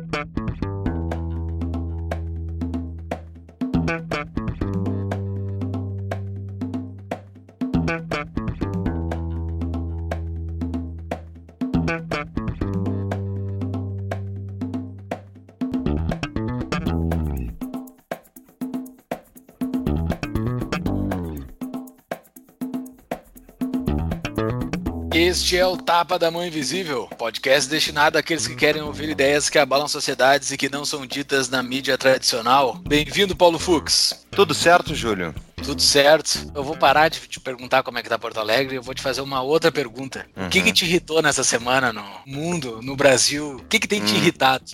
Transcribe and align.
Música 0.00 0.41
Este 25.22 25.56
é 25.56 25.64
o 25.64 25.76
Tapa 25.76 26.18
da 26.18 26.32
Mão 26.32 26.44
Invisível, 26.44 27.08
podcast 27.16 27.70
destinado 27.70 28.18
àqueles 28.18 28.48
que 28.48 28.56
querem 28.56 28.82
ouvir 28.82 29.08
ideias 29.08 29.48
que 29.48 29.56
abalam 29.56 29.86
sociedades 29.86 30.50
e 30.50 30.56
que 30.56 30.68
não 30.68 30.84
são 30.84 31.06
ditas 31.06 31.48
na 31.48 31.62
mídia 31.62 31.96
tradicional. 31.96 32.74
Bem-vindo, 32.84 33.36
Paulo 33.36 33.56
Fux. 33.56 34.26
Tudo 34.32 34.52
certo, 34.52 34.96
Júlio? 34.96 35.32
Tudo 35.62 35.80
certo. 35.80 36.50
Eu 36.52 36.64
vou 36.64 36.76
parar 36.76 37.08
de 37.08 37.20
te 37.20 37.38
perguntar 37.38 37.84
como 37.84 37.98
é 37.98 38.02
que 38.02 38.08
tá 38.08 38.18
Porto 38.18 38.40
Alegre, 38.40 38.74
eu 38.74 38.82
vou 38.82 38.94
te 38.94 39.00
fazer 39.00 39.20
uma 39.20 39.40
outra 39.42 39.70
pergunta. 39.70 40.26
Uhum. 40.36 40.46
O 40.46 40.50
que, 40.50 40.60
que 40.60 40.68
uhum. 40.68 40.74
te 40.74 40.84
irritou 40.86 41.22
nessa 41.22 41.44
semana 41.44 41.92
no 41.92 42.04
mundo, 42.26 42.80
no 42.82 42.96
Brasil? 42.96 43.58
O 43.58 43.64
que, 43.66 43.78
que 43.78 43.86
tem 43.86 44.04
te 44.04 44.14
hum. 44.14 44.16
irritado? 44.16 44.64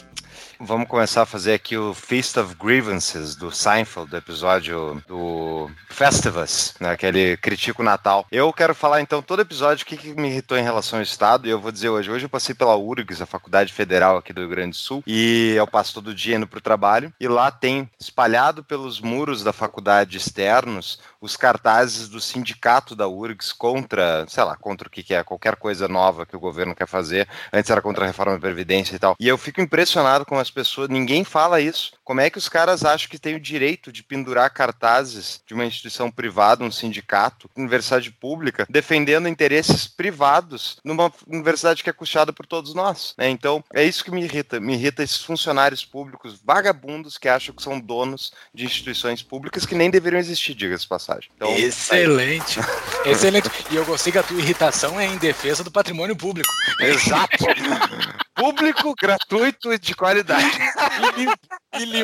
Vamos 0.61 0.89
começar 0.89 1.23
a 1.23 1.27
fazer 1.27 1.55
aqui 1.55 1.77
o 1.77 1.95
Feast 1.95 2.37
of 2.37 2.57
Grievances 2.57 3.37
do 3.37 3.53
Seinfeld, 3.53 4.11
do 4.11 4.17
episódio 4.17 5.01
do 5.07 5.71
Festivus, 5.89 6.75
né, 6.81 6.97
que 6.97 7.07
ele 7.07 7.37
critica 7.37 7.81
o 7.81 7.85
Natal. 7.85 8.27
Eu 8.31 8.53
quero 8.53 8.75
falar 8.75 9.01
então 9.01 9.23
todo 9.23 9.41
episódio 9.41 9.85
o 9.85 9.87
que, 9.87 9.97
que 9.97 10.15
me 10.15 10.29
irritou 10.29 10.59
em 10.59 10.63
relação 10.63 10.99
ao 10.99 11.03
Estado, 11.03 11.47
e 11.47 11.51
eu 11.51 11.61
vou 11.61 11.71
dizer 11.71 11.91
hoje. 11.91 12.11
Hoje 12.11 12.27
eu 12.27 12.29
passei 12.29 12.57
pela 12.57 12.77
URGS, 12.77 13.23
a 13.23 13.27
Faculdade 13.27 13.73
Federal 13.73 14.17
aqui 14.17 14.33
do 14.33 14.41
Rio 14.41 14.51
Grande 14.51 14.71
do 14.71 14.77
Sul, 14.77 15.03
e 15.07 15.55
eu 15.57 15.67
passo 15.67 15.95
todo 15.95 16.13
dia 16.13 16.35
indo 16.35 16.47
para 16.47 16.59
o 16.59 16.63
trabalho, 16.63 17.13
e 17.21 17.29
lá 17.29 17.53
tem 17.53 17.89
espalhado 17.99 18.65
pelos 18.65 19.01
muros 19.01 19.45
da 19.45 19.53
faculdade 19.53 20.17
externos 20.17 20.99
os 21.21 21.37
cartazes 21.37 22.09
do 22.09 22.21
sindicato 22.21 22.95
da 22.95 23.09
URGS 23.09 23.53
contra, 23.53 24.25
sei 24.29 24.45
lá, 24.45 24.57
contra 24.57 24.89
o 24.89 24.91
que, 24.91 25.03
que 25.03 25.15
é, 25.15 25.25
qualquer 25.25 25.57
coisa 25.57 25.89
nova 25.89 26.25
que 26.25 26.37
o 26.37 26.41
governo 26.41 26.75
quer 26.75 26.87
fazer. 26.87 27.29
Antes 27.53 27.71
era 27.71 27.83
contra 27.83 28.05
a 28.05 28.07
reforma 28.07 28.35
da 28.35 28.41
Previdência 28.41 28.95
e 28.95 28.99
tal. 28.99 29.17
E 29.19 29.27
eu 29.27 29.37
fico 29.37 29.61
impressionado 29.61 30.25
com 30.25 30.39
as 30.39 30.51
pessoas, 30.51 30.89
ninguém 30.89 31.25
fala 31.25 31.61
isso. 31.61 31.93
Como 32.09 32.23
é 32.23 32.31
que 32.31 32.39
os 32.39 32.49
caras 32.49 32.87
acham 32.87 33.07
que 33.07 33.19
tem 33.19 33.35
o 33.35 33.41
direito 33.41 33.93
de 33.93 34.03
pendurar 34.03 34.49
cartazes 34.49 35.43
de 35.47 35.53
uma 35.53 35.67
instituição 35.67 36.11
privada, 36.11 36.65
um 36.65 36.71
sindicato, 36.71 37.51
universidade 37.55 38.11
pública, 38.11 38.67
defendendo 38.67 39.29
interesses 39.29 39.87
privados 39.87 40.79
numa 40.83 41.13
universidade 41.27 41.85
que 41.85 41.91
é 41.91 41.93
custeada 41.93 42.33
por 42.33 42.47
todos 42.47 42.73
nós? 42.73 43.15
Né? 43.19 43.29
Então, 43.29 43.63
é 43.75 43.85
isso 43.85 44.03
que 44.03 44.11
me 44.11 44.23
irrita. 44.23 44.59
Me 44.59 44.73
irrita 44.73 45.03
esses 45.03 45.23
funcionários 45.23 45.85
públicos 45.85 46.41
vagabundos 46.43 47.19
que 47.19 47.29
acham 47.29 47.55
que 47.55 47.63
são 47.63 47.79
donos 47.79 48.33
de 48.55 48.65
instituições 48.65 49.23
públicas 49.23 49.67
que 49.67 49.75
nem 49.75 49.91
deveriam 49.91 50.19
existir, 50.19 50.55
diga-se 50.55 50.89
passagem. 50.89 51.29
Então, 51.37 51.55
Excelente. 51.59 52.59
Aí. 53.05 53.13
Excelente. 53.13 53.51
E 53.71 53.77
eu 53.77 53.85
gostei 53.85 54.11
que 54.11 54.19
a 54.19 54.23
tua 54.23 54.41
irritação 54.41 54.99
é 54.99 55.05
em 55.05 55.19
defesa 55.19 55.63
do 55.63 55.71
patrimônio 55.71 56.17
público. 56.17 56.49
Exato. 56.81 57.37
público, 58.39 58.95
gratuito 58.95 59.73
e 59.73 59.79
de 59.79 59.95
qualidade. 59.95 60.47
e 61.19 61.21
limpo. 61.21 61.39
E 61.75 61.85
limpo. 61.85 61.98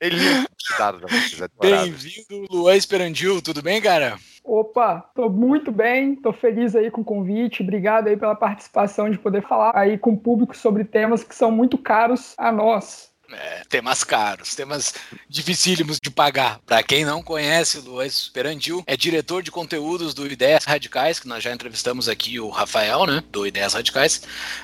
E 0.00 0.08
limpo. 0.08 0.48
Bem-vindo, 1.60 2.46
Luan 2.50 2.76
Esperandil. 2.76 3.42
Tudo 3.42 3.62
bem, 3.62 3.80
cara? 3.80 4.18
Opa, 4.42 5.00
tô 5.14 5.28
muito 5.28 5.70
bem, 5.70 6.16
tô 6.16 6.32
feliz 6.32 6.74
aí 6.74 6.90
com 6.90 7.02
o 7.02 7.04
convite, 7.04 7.62
obrigado 7.62 8.08
aí 8.08 8.16
pela 8.16 8.34
participação 8.34 9.10
de 9.10 9.18
poder 9.18 9.42
falar 9.42 9.76
aí 9.76 9.98
com 9.98 10.12
o 10.12 10.16
público 10.16 10.56
sobre 10.56 10.84
temas 10.84 11.22
que 11.22 11.34
são 11.34 11.50
muito 11.50 11.76
caros 11.76 12.34
a 12.38 12.50
nós. 12.50 13.09
É, 13.32 13.62
temas 13.68 14.02
caros, 14.02 14.54
temas 14.54 14.94
dificílimos 15.28 15.98
de 16.02 16.10
pagar. 16.10 16.58
Para 16.66 16.82
quem 16.82 17.04
não 17.04 17.22
conhece, 17.22 17.78
Luiz 17.78 18.28
Perandil 18.28 18.82
é 18.86 18.96
diretor 18.96 19.42
de 19.42 19.50
conteúdos 19.50 20.14
do 20.14 20.26
Ideias 20.26 20.64
Radicais, 20.64 21.20
que 21.20 21.28
nós 21.28 21.42
já 21.42 21.52
entrevistamos 21.52 22.08
aqui 22.08 22.40
o 22.40 22.48
Rafael, 22.48 23.06
né, 23.06 23.22
do 23.30 23.46
Ideias 23.46 23.74
Radicais. 23.74 24.22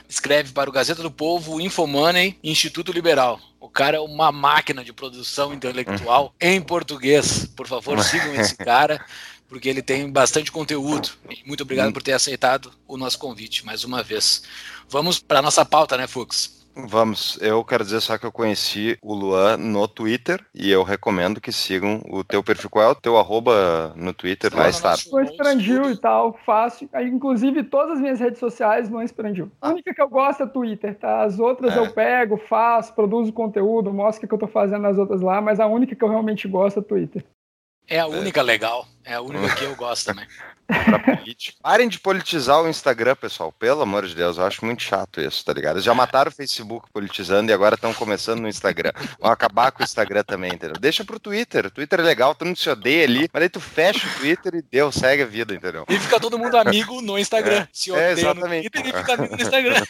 Escreve 0.08 0.52
para 0.52 0.68
o 0.68 0.72
Gazeta 0.72 1.02
do 1.02 1.10
Povo, 1.10 1.60
Infomoney 1.60 2.36
Instituto 2.42 2.92
Liberal. 2.92 3.40
O 3.60 3.68
cara 3.68 3.96
é 3.96 4.00
uma 4.00 4.30
máquina 4.30 4.84
de 4.84 4.92
produção 4.92 5.52
intelectual 5.52 6.24
uhum. 6.24 6.48
em 6.48 6.60
português. 6.60 7.46
Por 7.56 7.66
favor, 7.66 8.02
sigam 8.02 8.34
esse 8.34 8.56
cara 8.58 9.04
porque 9.48 9.68
ele 9.68 9.82
tem 9.82 10.10
bastante 10.10 10.50
conteúdo. 10.50 11.10
muito 11.44 11.62
obrigado 11.62 11.86
uhum. 11.86 11.92
por 11.92 12.02
ter 12.02 12.12
aceitado 12.12 12.72
o 12.86 12.96
nosso 12.96 13.18
convite 13.18 13.64
mais 13.64 13.84
uma 13.84 14.02
vez. 14.02 14.42
Vamos 14.88 15.18
para 15.18 15.42
nossa 15.42 15.64
pauta, 15.64 15.96
né, 15.96 16.06
Fux? 16.06 16.55
Vamos, 16.78 17.38
eu 17.40 17.64
quero 17.64 17.82
dizer 17.82 18.02
só 18.02 18.18
que 18.18 18.26
eu 18.26 18.30
conheci 18.30 18.98
o 19.00 19.14
Luan 19.14 19.56
no 19.56 19.88
Twitter 19.88 20.44
e 20.54 20.70
eu 20.70 20.82
recomendo 20.82 21.40
que 21.40 21.50
sigam 21.50 22.02
o 22.06 22.22
teu 22.22 22.44
perfil. 22.44 22.68
Qual 22.68 22.84
é 22.84 22.88
o 22.88 22.94
teu 22.94 23.16
arroba 23.16 23.94
no 23.96 24.12
Twitter? 24.12 24.54
Vai 24.54 24.68
estar. 24.68 24.94
Luan 25.10 25.24
Esperandil 25.24 25.90
e 25.90 25.96
tal, 25.96 26.38
fácil. 26.44 26.90
Inclusive, 27.00 27.64
todas 27.64 27.92
as 27.92 28.00
minhas 28.00 28.20
redes 28.20 28.38
sociais, 28.38 28.90
Luan 28.90 29.04
Esperandil. 29.04 29.50
A 29.62 29.70
única 29.70 29.94
que 29.94 30.02
eu 30.02 30.08
gosto 30.08 30.42
é 30.42 30.46
Twitter, 30.46 30.94
tá? 30.94 31.22
As 31.22 31.38
outras 31.38 31.74
é. 31.74 31.78
eu 31.78 31.90
pego, 31.92 32.36
faço, 32.36 32.94
produzo 32.94 33.32
conteúdo, 33.32 33.90
mostro 33.90 34.26
o 34.26 34.28
que 34.28 34.34
eu 34.34 34.38
tô 34.38 34.46
fazendo 34.46 34.82
nas 34.82 34.98
outras 34.98 35.22
lá, 35.22 35.40
mas 35.40 35.58
a 35.58 35.66
única 35.66 35.96
que 35.96 36.04
eu 36.04 36.10
realmente 36.10 36.46
gosto 36.46 36.80
é 36.80 36.82
Twitter. 36.82 37.24
É 37.88 38.00
a 38.00 38.06
única 38.06 38.42
legal. 38.42 38.86
É 39.02 39.14
a 39.14 39.22
única 39.22 39.54
que 39.54 39.64
eu 39.64 39.74
gosto 39.76 40.06
também. 40.06 40.26
pra 40.66 41.16
política. 41.16 41.58
Parem 41.62 41.88
de 41.88 41.98
politizar 41.98 42.62
o 42.62 42.68
Instagram, 42.68 43.16
pessoal. 43.16 43.50
Pelo 43.52 43.82
amor 43.82 44.06
de 44.06 44.14
Deus, 44.14 44.38
eu 44.38 44.44
acho 44.44 44.64
muito 44.64 44.82
chato 44.82 45.20
isso, 45.20 45.44
tá 45.44 45.52
ligado? 45.52 45.76
Eles 45.76 45.84
já 45.84 45.94
mataram 45.94 46.30
o 46.30 46.34
Facebook 46.34 46.88
politizando 46.92 47.50
e 47.50 47.54
agora 47.54 47.74
estão 47.74 47.92
começando 47.94 48.40
no 48.40 48.48
Instagram. 48.48 48.92
Vão 49.20 49.30
acabar 49.30 49.70
com 49.72 49.82
o 49.82 49.84
Instagram 49.84 50.24
também, 50.24 50.52
entendeu? 50.52 50.80
Deixa 50.80 51.04
pro 51.04 51.20
Twitter. 51.20 51.66
O 51.66 51.70
Twitter 51.70 52.00
é 52.00 52.02
legal, 52.02 52.34
tu 52.34 52.44
não 52.44 52.56
se 52.56 52.68
odeia 52.68 53.04
ali, 53.04 53.28
mas 53.32 53.42
aí 53.42 53.48
tu 53.48 53.60
fecha 53.60 54.06
o 54.06 54.10
Twitter 54.20 54.56
e 54.56 54.62
deu, 54.62 54.92
segue 54.92 55.22
a 55.22 55.26
vida, 55.26 55.54
entendeu? 55.54 55.84
E 55.88 55.98
fica 55.98 56.20
todo 56.20 56.38
mundo 56.38 56.56
amigo 56.56 57.00
no 57.00 57.18
Instagram. 57.18 57.62
É, 57.62 57.68
se 57.72 57.92
odeia 57.92 58.06
é, 58.06 58.12
exatamente. 58.12 58.64
no 58.64 58.70
Twitter 58.70 58.94
e 58.94 58.98
fica 58.98 59.14
amigo 59.14 59.36
no 59.36 59.42
Instagram. 59.42 59.76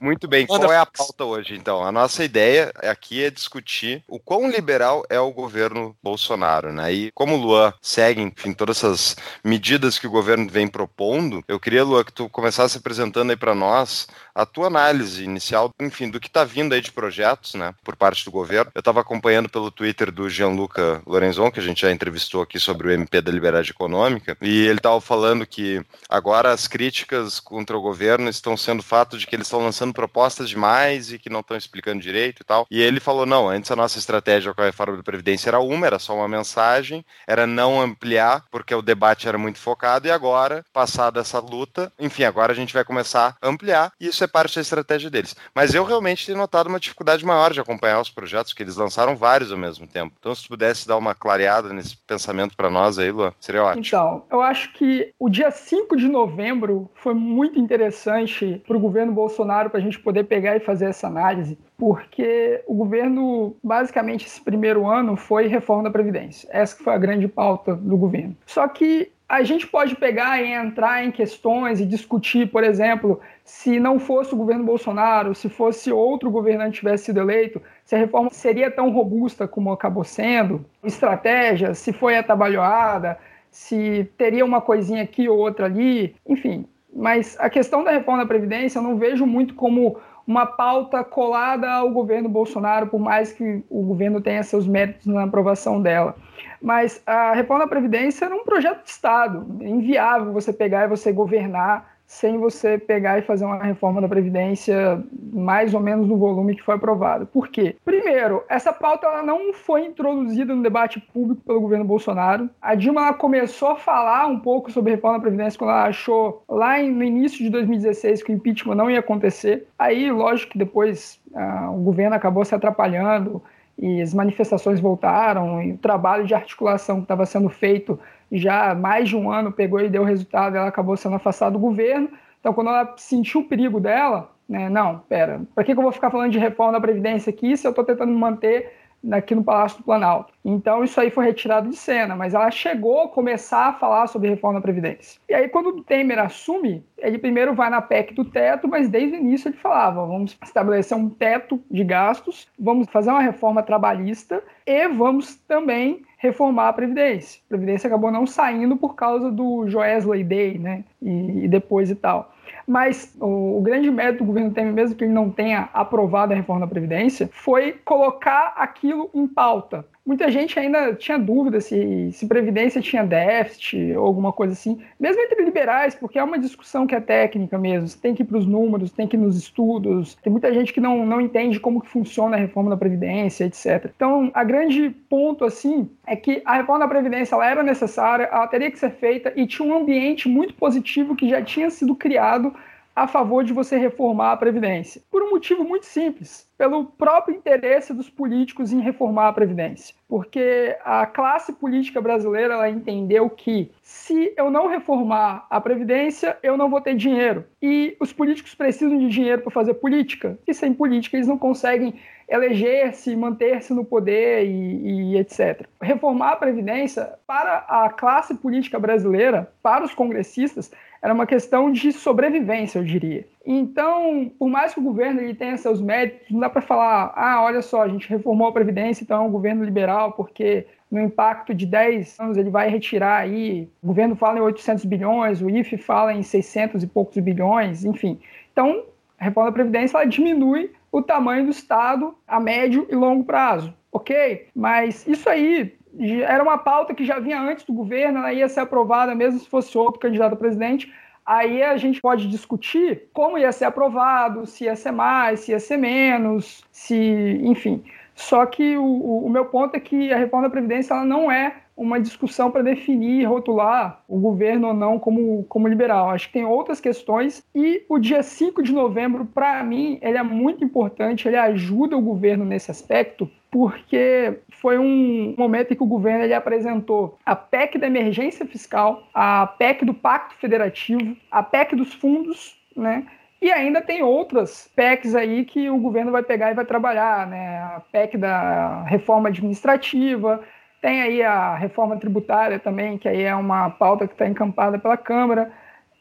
muito 0.00 0.28
bem, 0.28 0.46
qual 0.46 0.72
é 0.72 0.78
a 0.78 0.86
pauta 0.86 1.24
hoje, 1.24 1.54
então? 1.54 1.84
A 1.84 1.92
nossa 1.92 2.24
ideia 2.24 2.72
aqui 2.76 3.24
é 3.24 3.30
discutir 3.30 4.02
o 4.08 4.18
quão 4.18 4.50
liberal 4.50 5.04
é 5.08 5.20
o 5.20 5.32
governo 5.32 5.96
Bolsonaro, 6.02 6.72
né? 6.72 6.92
E 6.92 7.09
como 7.14 7.36
o 7.36 7.40
Luan 7.40 7.72
segue, 7.80 8.20
enfim, 8.20 8.52
todas 8.52 8.78
essas 8.78 9.16
medidas 9.44 9.98
que 9.98 10.06
o 10.06 10.10
governo 10.10 10.48
vem 10.48 10.68
propondo, 10.68 11.42
eu 11.48 11.58
queria, 11.58 11.84
Luan, 11.84 12.04
que 12.04 12.12
tu 12.12 12.28
começasse 12.28 12.78
apresentando 12.78 13.30
aí 13.30 13.36
para 13.36 13.54
nós 13.54 14.06
a 14.40 14.46
tua 14.46 14.68
análise 14.68 15.22
inicial, 15.22 15.70
enfim, 15.78 16.08
do 16.08 16.18
que 16.18 16.26
está 16.26 16.44
vindo 16.44 16.74
aí 16.74 16.80
de 16.80 16.90
projetos, 16.90 17.54
né, 17.54 17.74
por 17.84 17.94
parte 17.94 18.24
do 18.24 18.30
governo. 18.30 18.70
Eu 18.74 18.78
estava 18.78 19.00
acompanhando 19.00 19.50
pelo 19.50 19.70
Twitter 19.70 20.10
do 20.10 20.30
Gianluca 20.30 21.02
Lorenzon, 21.06 21.50
que 21.50 21.60
a 21.60 21.62
gente 21.62 21.82
já 21.82 21.92
entrevistou 21.92 22.40
aqui 22.40 22.58
sobre 22.58 22.88
o 22.88 22.90
MP 22.90 23.20
da 23.20 23.30
Liberdade 23.30 23.70
Econômica, 23.70 24.36
e 24.40 24.66
ele 24.66 24.78
estava 24.78 24.98
falando 25.00 25.46
que 25.46 25.84
agora 26.08 26.52
as 26.52 26.66
críticas 26.66 27.38
contra 27.38 27.76
o 27.76 27.82
governo 27.82 28.30
estão 28.30 28.56
sendo 28.56 28.82
fato 28.82 29.18
de 29.18 29.26
que 29.26 29.36
eles 29.36 29.46
estão 29.46 29.60
lançando 29.60 29.92
propostas 29.92 30.48
demais 30.48 31.12
e 31.12 31.18
que 31.18 31.28
não 31.28 31.40
estão 31.40 31.56
explicando 31.56 32.00
direito 32.00 32.40
e 32.40 32.44
tal. 32.44 32.66
E 32.70 32.80
ele 32.80 32.98
falou: 32.98 33.26
não, 33.26 33.48
antes 33.48 33.70
a 33.70 33.76
nossa 33.76 33.98
estratégia 33.98 34.54
com 34.54 34.62
a 34.62 34.66
reforma 34.66 34.96
da 34.96 35.02
Previdência 35.02 35.50
era 35.50 35.60
uma, 35.60 35.86
era 35.86 35.98
só 35.98 36.14
uma 36.16 36.28
mensagem, 36.28 37.04
era 37.26 37.46
não 37.46 37.80
ampliar, 37.80 38.44
porque 38.50 38.74
o 38.74 38.80
debate 38.80 39.28
era 39.28 39.36
muito 39.36 39.58
focado, 39.58 40.08
e 40.08 40.10
agora, 40.10 40.64
passada 40.72 41.20
essa 41.20 41.38
luta, 41.38 41.92
enfim, 41.98 42.24
agora 42.24 42.52
a 42.52 42.56
gente 42.56 42.72
vai 42.72 42.84
começar 42.84 43.36
a 43.40 43.48
ampliar, 43.48 43.92
e 44.00 44.06
isso 44.06 44.24
é 44.24 44.29
parte 44.30 44.54
da 44.56 44.60
estratégia 44.60 45.10
deles. 45.10 45.36
Mas 45.54 45.74
eu 45.74 45.84
realmente 45.84 46.26
tenho 46.26 46.38
notado 46.38 46.68
uma 46.68 46.80
dificuldade 46.80 47.24
maior 47.24 47.52
de 47.52 47.60
acompanhar 47.60 48.00
os 48.00 48.10
projetos, 48.10 48.52
que 48.52 48.62
eles 48.62 48.76
lançaram 48.76 49.16
vários 49.16 49.52
ao 49.52 49.58
mesmo 49.58 49.86
tempo. 49.86 50.14
Então, 50.18 50.34
se 50.34 50.44
tu 50.44 50.48
pudesse 50.48 50.86
dar 50.86 50.96
uma 50.96 51.14
clareada 51.14 51.72
nesse 51.72 51.96
pensamento 51.96 52.56
para 52.56 52.70
nós 52.70 52.98
aí, 52.98 53.10
Luan, 53.10 53.32
seria 53.40 53.62
ótimo. 53.62 53.84
Então, 53.84 54.24
eu 54.30 54.40
acho 54.40 54.72
que 54.72 55.12
o 55.18 55.28
dia 55.28 55.50
5 55.50 55.96
de 55.96 56.08
novembro 56.08 56.90
foi 56.94 57.14
muito 57.14 57.58
interessante 57.58 58.62
para 58.66 58.76
o 58.76 58.80
governo 58.80 59.12
Bolsonaro 59.12 59.70
para 59.70 59.78
a 59.78 59.82
gente 59.82 59.98
poder 59.98 60.24
pegar 60.24 60.56
e 60.56 60.60
fazer 60.60 60.86
essa 60.86 61.06
análise, 61.06 61.58
porque 61.76 62.62
o 62.66 62.74
governo, 62.74 63.56
basicamente, 63.62 64.26
esse 64.26 64.40
primeiro 64.40 64.86
ano 64.86 65.16
foi 65.16 65.46
reforma 65.46 65.84
da 65.84 65.90
Previdência. 65.90 66.48
Essa 66.52 66.76
foi 66.82 66.94
a 66.94 66.98
grande 66.98 67.26
pauta 67.26 67.74
do 67.74 67.96
governo. 67.96 68.36
Só 68.46 68.66
que 68.68 69.10
a 69.30 69.44
gente 69.44 69.64
pode 69.64 69.94
pegar 69.94 70.42
e 70.42 70.52
entrar 70.52 71.04
em 71.04 71.12
questões 71.12 71.78
e 71.78 71.86
discutir, 71.86 72.50
por 72.50 72.64
exemplo, 72.64 73.20
se 73.44 73.78
não 73.78 73.96
fosse 73.96 74.34
o 74.34 74.36
governo 74.36 74.64
Bolsonaro, 74.64 75.36
se 75.36 75.48
fosse 75.48 75.92
outro 75.92 76.28
governante 76.32 76.80
tivesse 76.80 77.04
sido 77.04 77.20
eleito, 77.20 77.62
se 77.84 77.94
a 77.94 77.98
reforma 77.98 78.30
seria 78.30 78.72
tão 78.72 78.90
robusta 78.90 79.46
como 79.46 79.70
acabou 79.70 80.02
sendo, 80.02 80.66
estratégia, 80.82 81.74
se 81.74 81.92
foi 81.92 82.16
atabalhoada, 82.18 83.16
se 83.52 84.10
teria 84.18 84.44
uma 84.44 84.60
coisinha 84.60 85.04
aqui 85.04 85.28
ou 85.28 85.38
outra 85.38 85.66
ali, 85.66 86.16
enfim. 86.28 86.66
Mas 86.92 87.36
a 87.38 87.48
questão 87.48 87.84
da 87.84 87.92
reforma 87.92 88.24
da 88.24 88.28
Previdência 88.28 88.80
eu 88.80 88.82
não 88.82 88.96
vejo 88.96 89.24
muito 89.24 89.54
como 89.54 89.96
uma 90.30 90.46
pauta 90.46 91.02
colada 91.02 91.68
ao 91.68 91.90
governo 91.90 92.28
Bolsonaro, 92.28 92.86
por 92.86 93.00
mais 93.00 93.32
que 93.32 93.64
o 93.68 93.82
governo 93.82 94.20
tenha 94.20 94.44
seus 94.44 94.64
méritos 94.64 95.04
na 95.08 95.24
aprovação 95.24 95.82
dela. 95.82 96.14
Mas 96.62 97.02
a 97.04 97.32
reforma 97.32 97.64
da 97.64 97.68
Previdência 97.68 98.26
era 98.26 98.34
um 98.36 98.44
projeto 98.44 98.84
de 98.84 98.90
Estado, 98.90 99.44
inviável 99.60 100.32
você 100.32 100.52
pegar 100.52 100.84
e 100.84 100.88
você 100.88 101.10
governar 101.10 101.96
sem 102.10 102.38
você 102.38 102.76
pegar 102.76 103.20
e 103.20 103.22
fazer 103.22 103.44
uma 103.44 103.62
reforma 103.62 104.00
da 104.00 104.08
Previdência 104.08 105.00
mais 105.32 105.72
ou 105.72 105.78
menos 105.78 106.08
no 106.08 106.18
volume 106.18 106.56
que 106.56 106.62
foi 106.62 106.74
aprovado. 106.74 107.24
Por 107.24 107.46
quê? 107.46 107.76
Primeiro, 107.84 108.42
essa 108.48 108.72
pauta 108.72 109.06
ela 109.06 109.22
não 109.22 109.52
foi 109.52 109.86
introduzida 109.86 110.52
no 110.52 110.60
debate 110.60 110.98
público 110.98 111.40
pelo 111.42 111.60
governo 111.60 111.84
Bolsonaro. 111.84 112.50
A 112.60 112.74
Dilma 112.74 113.14
começou 113.14 113.68
a 113.68 113.76
falar 113.76 114.26
um 114.26 114.40
pouco 114.40 114.72
sobre 114.72 114.90
reforma 114.90 115.18
da 115.18 115.22
Previdência 115.22 115.56
quando 115.56 115.70
ela 115.70 115.84
achou 115.84 116.42
lá 116.48 116.82
no 116.82 117.04
início 117.04 117.44
de 117.44 117.48
2016 117.48 118.24
que 118.24 118.32
o 118.32 118.34
impeachment 118.34 118.74
não 118.74 118.90
ia 118.90 118.98
acontecer. 118.98 119.68
Aí, 119.78 120.10
lógico 120.10 120.50
que 120.50 120.58
depois 120.58 121.20
ah, 121.32 121.70
o 121.70 121.78
governo 121.78 122.16
acabou 122.16 122.44
se 122.44 122.56
atrapalhando 122.56 123.40
e 123.80 124.02
as 124.02 124.12
manifestações 124.12 124.78
voltaram, 124.78 125.62
e 125.62 125.72
o 125.72 125.78
trabalho 125.78 126.26
de 126.26 126.34
articulação 126.34 126.96
que 126.96 127.04
estava 127.04 127.24
sendo 127.24 127.48
feito 127.48 127.98
já 128.30 128.70
há 128.70 128.74
mais 128.74 129.08
de 129.08 129.16
um 129.16 129.32
ano 129.32 129.50
pegou 129.50 129.80
e 129.80 129.88
deu 129.88 130.04
resultado, 130.04 130.56
ela 130.56 130.68
acabou 130.68 130.96
sendo 130.96 131.16
afastada 131.16 131.52
do 131.52 131.58
governo. 131.58 132.10
Então, 132.38 132.52
quando 132.52 132.68
ela 132.68 132.94
sentiu 132.96 133.40
o 133.40 133.44
perigo 133.44 133.80
dela, 133.80 134.30
né, 134.46 134.68
não, 134.68 134.98
pera, 135.08 135.40
para 135.54 135.64
que, 135.64 135.72
que 135.72 135.78
eu 135.78 135.82
vou 135.82 135.92
ficar 135.92 136.10
falando 136.10 136.30
de 136.30 136.38
reforma 136.38 136.72
da 136.72 136.80
Previdência 136.80 137.30
aqui 137.30 137.56
se 137.56 137.66
eu 137.66 137.70
estou 137.70 137.84
tentando 137.84 138.12
manter 138.12 138.79
aqui 139.12 139.34
no 139.34 139.44
Palácio 139.44 139.78
do 139.78 139.84
Planalto. 139.84 140.32
Então 140.44 140.84
isso 140.84 141.00
aí 141.00 141.10
foi 141.10 141.24
retirado 141.24 141.68
de 141.68 141.76
cena, 141.76 142.16
mas 142.16 142.34
ela 142.34 142.50
chegou 142.50 143.02
a 143.02 143.08
começar 143.08 143.66
a 143.68 143.72
falar 143.72 144.06
sobre 144.06 144.28
reforma 144.28 144.58
da 144.58 144.62
Previdência. 144.62 145.20
E 145.28 145.34
aí 145.34 145.48
quando 145.48 145.68
o 145.68 145.82
Temer 145.82 146.18
assume, 146.18 146.84
ele 146.98 147.18
primeiro 147.18 147.54
vai 147.54 147.70
na 147.70 147.80
PEC 147.80 148.14
do 148.14 148.24
teto, 148.24 148.68
mas 148.68 148.88
desde 148.88 149.16
o 149.16 149.20
início 149.20 149.48
ele 149.48 149.56
falava, 149.56 150.04
vamos 150.04 150.36
estabelecer 150.42 150.96
um 150.96 151.08
teto 151.08 151.62
de 151.70 151.84
gastos, 151.84 152.48
vamos 152.58 152.88
fazer 152.90 153.10
uma 153.10 153.22
reforma 153.22 153.62
trabalhista 153.62 154.42
e 154.66 154.88
vamos 154.88 155.36
também 155.36 156.02
reformar 156.18 156.68
a 156.68 156.72
Previdência. 156.72 157.40
A 157.46 157.48
Previdência 157.48 157.86
acabou 157.86 158.10
não 158.10 158.26
saindo 158.26 158.76
por 158.76 158.94
causa 158.94 159.30
do 159.30 159.66
Joesley 159.68 160.22
Day, 160.22 160.58
né, 160.58 160.84
e, 161.00 161.44
e 161.44 161.48
depois 161.48 161.90
e 161.90 161.94
tal. 161.94 162.34
Mas 162.70 163.12
o, 163.20 163.58
o, 163.58 163.60
grande 163.60 163.90
mérito 163.90 164.22
do 164.22 164.28
governo 164.28 164.52
Temer, 164.52 164.72
mesmo 164.72 164.94
que 164.94 165.02
ele 165.02 165.12
não 165.12 165.28
tenha 165.28 165.68
aprovado 165.74 166.32
a 166.32 166.36
reforma 166.36 166.60
da 166.60 166.70
Previdência, 166.70 167.28
foi 167.32 167.72
colocar 167.84 168.54
aquilo 168.56 169.10
em 169.12 169.26
pauta 169.26 169.84
muita 170.04 170.30
gente 170.30 170.58
ainda 170.58 170.94
tinha 170.94 171.18
dúvida 171.18 171.60
se, 171.60 172.10
se 172.12 172.26
Previdência 172.26 172.80
tinha 172.80 173.04
déficit 173.04 173.94
ou 173.96 174.06
alguma 174.06 174.32
coisa 174.32 174.52
assim, 174.52 174.80
mesmo 174.98 175.20
entre 175.22 175.44
liberais, 175.44 175.94
porque 175.94 176.18
é 176.18 176.24
uma 176.24 176.38
discussão 176.38 176.86
que 176.86 176.94
é 176.94 177.00
técnica 177.00 177.58
mesmo, 177.58 177.88
você 177.88 177.98
tem 177.98 178.14
que 178.14 178.22
ir 178.22 178.26
para 178.26 178.38
os 178.38 178.46
números, 178.46 178.90
tem 178.90 179.06
que 179.06 179.16
ir 179.16 179.20
nos 179.20 179.36
estudos, 179.36 180.16
tem 180.16 180.30
muita 180.30 180.52
gente 180.52 180.72
que 180.72 180.80
não, 180.80 181.04
não 181.04 181.20
entende 181.20 181.60
como 181.60 181.80
que 181.80 181.88
funciona 181.88 182.36
a 182.36 182.40
reforma 182.40 182.70
da 182.70 182.76
Previdência, 182.76 183.44
etc. 183.44 183.90
Então, 183.94 184.30
a 184.34 184.44
grande 184.44 184.90
ponto, 185.08 185.44
assim, 185.44 185.88
é 186.06 186.16
que 186.16 186.42
a 186.44 186.56
reforma 186.56 186.80
da 186.80 186.88
Previdência 186.88 187.34
ela 187.34 187.48
era 187.48 187.62
necessária, 187.62 188.24
ela 188.24 188.46
teria 188.46 188.70
que 188.70 188.78
ser 188.78 188.90
feita 188.90 189.32
e 189.36 189.46
tinha 189.46 189.66
um 189.66 189.76
ambiente 189.76 190.28
muito 190.28 190.54
positivo 190.54 191.14
que 191.14 191.28
já 191.28 191.42
tinha 191.42 191.70
sido 191.70 191.94
criado 191.94 192.54
a 192.94 193.06
favor 193.06 193.44
de 193.44 193.52
você 193.52 193.76
reformar 193.76 194.32
a 194.32 194.36
Previdência. 194.36 195.02
Por 195.10 195.22
um 195.22 195.30
motivo 195.30 195.64
muito 195.64 195.86
simples, 195.86 196.48
pelo 196.58 196.84
próprio 196.84 197.36
interesse 197.36 197.94
dos 197.94 198.10
políticos 198.10 198.72
em 198.72 198.80
reformar 198.80 199.28
a 199.28 199.32
Previdência. 199.32 199.94
Porque 200.08 200.76
a 200.84 201.06
classe 201.06 201.52
política 201.52 202.00
brasileira 202.00 202.54
ela 202.54 202.68
entendeu 202.68 203.30
que 203.30 203.70
se 203.80 204.34
eu 204.36 204.50
não 204.50 204.66
reformar 204.66 205.46
a 205.48 205.60
Previdência, 205.60 206.36
eu 206.42 206.56
não 206.56 206.68
vou 206.68 206.80
ter 206.80 206.94
dinheiro. 206.94 207.44
E 207.62 207.96
os 208.00 208.12
políticos 208.12 208.54
precisam 208.54 208.98
de 208.98 209.08
dinheiro 209.08 209.42
para 209.42 209.50
fazer 209.50 209.74
política. 209.74 210.38
E 210.46 210.52
sem 210.52 210.74
política 210.74 211.16
eles 211.16 211.28
não 211.28 211.38
conseguem 211.38 211.94
eleger-se, 212.28 213.16
manter-se 213.16 213.74
no 213.74 213.84
poder 213.84 214.46
e, 214.46 215.14
e, 215.14 215.16
etc. 215.16 215.66
Reformar 215.82 216.32
a 216.32 216.36
Previdência, 216.36 217.14
para 217.26 217.64
a 217.68 217.88
classe 217.90 218.34
política 218.36 218.78
brasileira, 218.78 219.52
para 219.60 219.84
os 219.84 219.92
congressistas, 219.92 220.70
era 221.02 221.14
uma 221.14 221.26
questão 221.26 221.70
de 221.72 221.92
sobrevivência, 221.92 222.78
eu 222.78 222.84
diria. 222.84 223.26
Então, 223.44 224.30
por 224.38 224.48
mais 224.48 224.74
que 224.74 224.80
o 224.80 224.82
governo 224.82 225.20
ele 225.20 225.34
tenha 225.34 225.56
seus 225.56 225.80
méritos, 225.80 226.30
não 226.30 226.40
dá 226.40 226.50
para 226.50 226.60
falar, 226.60 227.12
ah, 227.16 227.42
olha 227.42 227.62
só, 227.62 227.82
a 227.82 227.88
gente 227.88 228.08
reformou 228.08 228.48
a 228.48 228.52
Previdência, 228.52 229.02
então 229.02 229.24
é 229.24 229.26
um 229.26 229.30
governo 229.30 229.64
liberal, 229.64 230.12
porque 230.12 230.66
no 230.90 231.00
impacto 231.00 231.54
de 231.54 231.64
10 231.64 232.18
anos 232.20 232.36
ele 232.36 232.50
vai 232.50 232.68
retirar 232.68 233.18
aí, 233.18 233.68
o 233.82 233.86
governo 233.86 234.14
fala 234.14 234.38
em 234.38 234.42
800 234.42 234.84
bilhões, 234.84 235.40
o 235.40 235.48
IFE 235.48 235.78
fala 235.78 236.12
em 236.12 236.22
600 236.22 236.82
e 236.82 236.86
poucos 236.86 237.16
bilhões, 237.18 237.84
enfim. 237.84 238.20
Então, 238.52 238.84
a 239.18 239.24
reforma 239.24 239.50
da 239.50 239.54
Previdência 239.54 239.96
ela 239.96 240.06
diminui 240.06 240.72
o 240.92 241.00
tamanho 241.00 241.44
do 241.44 241.50
Estado 241.50 242.14
a 242.26 242.38
médio 242.40 242.86
e 242.90 242.94
longo 242.94 243.24
prazo, 243.24 243.72
ok? 243.92 244.48
Mas 244.54 245.06
isso 245.06 245.28
aí 245.28 245.74
era 245.98 246.42
uma 246.42 246.58
pauta 246.58 246.94
que 246.94 247.04
já 247.04 247.18
vinha 247.18 247.40
antes 247.40 247.64
do 247.64 247.72
governo, 247.72 248.18
ela 248.18 248.32
ia 248.32 248.48
ser 248.48 248.60
aprovada 248.60 249.14
mesmo 249.14 249.40
se 249.40 249.48
fosse 249.48 249.76
outro 249.76 250.00
candidato 250.00 250.34
a 250.34 250.36
presidente. 250.36 250.92
Aí 251.24 251.62
a 251.62 251.76
gente 251.76 252.00
pode 252.00 252.28
discutir 252.28 253.08
como 253.12 253.38
ia 253.38 253.52
ser 253.52 253.66
aprovado, 253.66 254.46
se 254.46 254.64
ia 254.64 254.74
ser 254.74 254.90
mais, 254.90 255.40
se 255.40 255.52
ia 255.52 255.60
ser 255.60 255.76
menos, 255.76 256.64
se, 256.72 257.40
enfim. 257.42 257.84
Só 258.14 258.44
que 258.46 258.76
o, 258.76 259.24
o 259.24 259.30
meu 259.30 259.46
ponto 259.46 259.76
é 259.76 259.80
que 259.80 260.12
a 260.12 260.16
reforma 260.18 260.48
da 260.48 260.52
Previdência 260.52 260.92
ela 260.92 261.04
não 261.04 261.30
é 261.30 261.54
uma 261.76 261.98
discussão 261.98 262.50
para 262.50 262.62
definir 262.62 263.24
rotular 263.24 264.02
o 264.06 264.18
governo 264.18 264.68
ou 264.68 264.74
não 264.74 264.98
como, 264.98 265.44
como 265.44 265.66
liberal. 265.66 266.10
Acho 266.10 266.26
que 266.26 266.34
tem 266.34 266.44
outras 266.44 266.78
questões 266.78 267.42
e 267.54 267.82
o 267.88 267.98
dia 267.98 268.22
5 268.22 268.62
de 268.62 268.72
novembro, 268.72 269.24
para 269.24 269.64
mim, 269.64 269.98
ele 270.02 270.18
é 270.18 270.22
muito 270.22 270.62
importante, 270.62 271.26
ele 271.26 271.38
ajuda 271.38 271.96
o 271.96 272.02
governo 272.02 272.44
nesse 272.44 272.70
aspecto, 272.70 273.30
porque 273.50 274.38
foi 274.60 274.78
um 274.78 275.34
momento 275.36 275.72
em 275.72 275.76
que 275.76 275.82
o 275.82 275.86
governo 275.86 276.24
ele 276.24 276.34
apresentou 276.34 277.18
a 277.26 277.34
PEC 277.34 277.78
da 277.78 277.86
emergência 277.86 278.46
fiscal, 278.46 279.02
a 279.12 279.46
PEC 279.46 279.84
do 279.84 279.92
Pacto 279.92 280.36
Federativo, 280.36 281.16
a 281.30 281.42
PEC 281.42 281.74
dos 281.74 281.92
fundos, 281.92 282.56
né? 282.76 283.06
E 283.42 283.50
ainda 283.50 283.80
tem 283.80 284.02
outras 284.02 284.70
PECs 284.76 285.14
aí 285.14 285.44
que 285.44 285.70
o 285.70 285.78
governo 285.78 286.12
vai 286.12 286.22
pegar 286.22 286.50
e 286.50 286.54
vai 286.54 286.64
trabalhar, 286.64 287.26
né? 287.26 287.58
A 287.58 287.82
PEC 287.90 288.18
da 288.18 288.84
reforma 288.84 289.30
administrativa, 289.30 290.42
tem 290.80 291.02
aí 291.02 291.22
a 291.22 291.54
reforma 291.56 291.96
tributária 291.96 292.58
também, 292.58 292.96
que 292.96 293.08
aí 293.08 293.22
é 293.22 293.34
uma 293.34 293.70
pauta 293.70 294.06
que 294.06 294.14
está 294.14 294.26
encampada 294.26 294.78
pela 294.78 294.96
Câmara. 294.96 295.52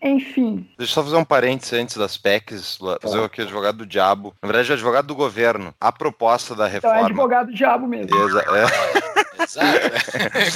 Enfim. 0.02 0.70
Deixa 0.78 0.92
eu 0.92 0.96
só 0.96 1.04
fazer 1.04 1.18
um 1.18 1.26
parênteses 1.26 1.74
antes 1.74 1.98
das 1.98 2.18
PECs, 2.18 2.78
fazer 3.02 3.24
aqui 3.24 3.42
o 3.42 3.44
advogado 3.44 3.78
do 3.80 3.86
diabo. 3.86 4.34
Na 4.42 4.48
verdade, 4.48 4.72
é 4.72 4.74
advogado 4.76 5.08
do 5.08 5.16
governo. 5.16 5.74
A 5.80 5.92
proposta 5.92 6.56
da 6.56 6.68
reforma. 6.68 6.96
Então 6.98 7.08
é 7.08 7.10
advogado 7.10 7.48
do 7.48 7.54
diabo 7.54 7.88
mesmo. 7.88 8.16
Exa 8.16 8.40
é. 8.42 9.44
Exato. 9.44 9.68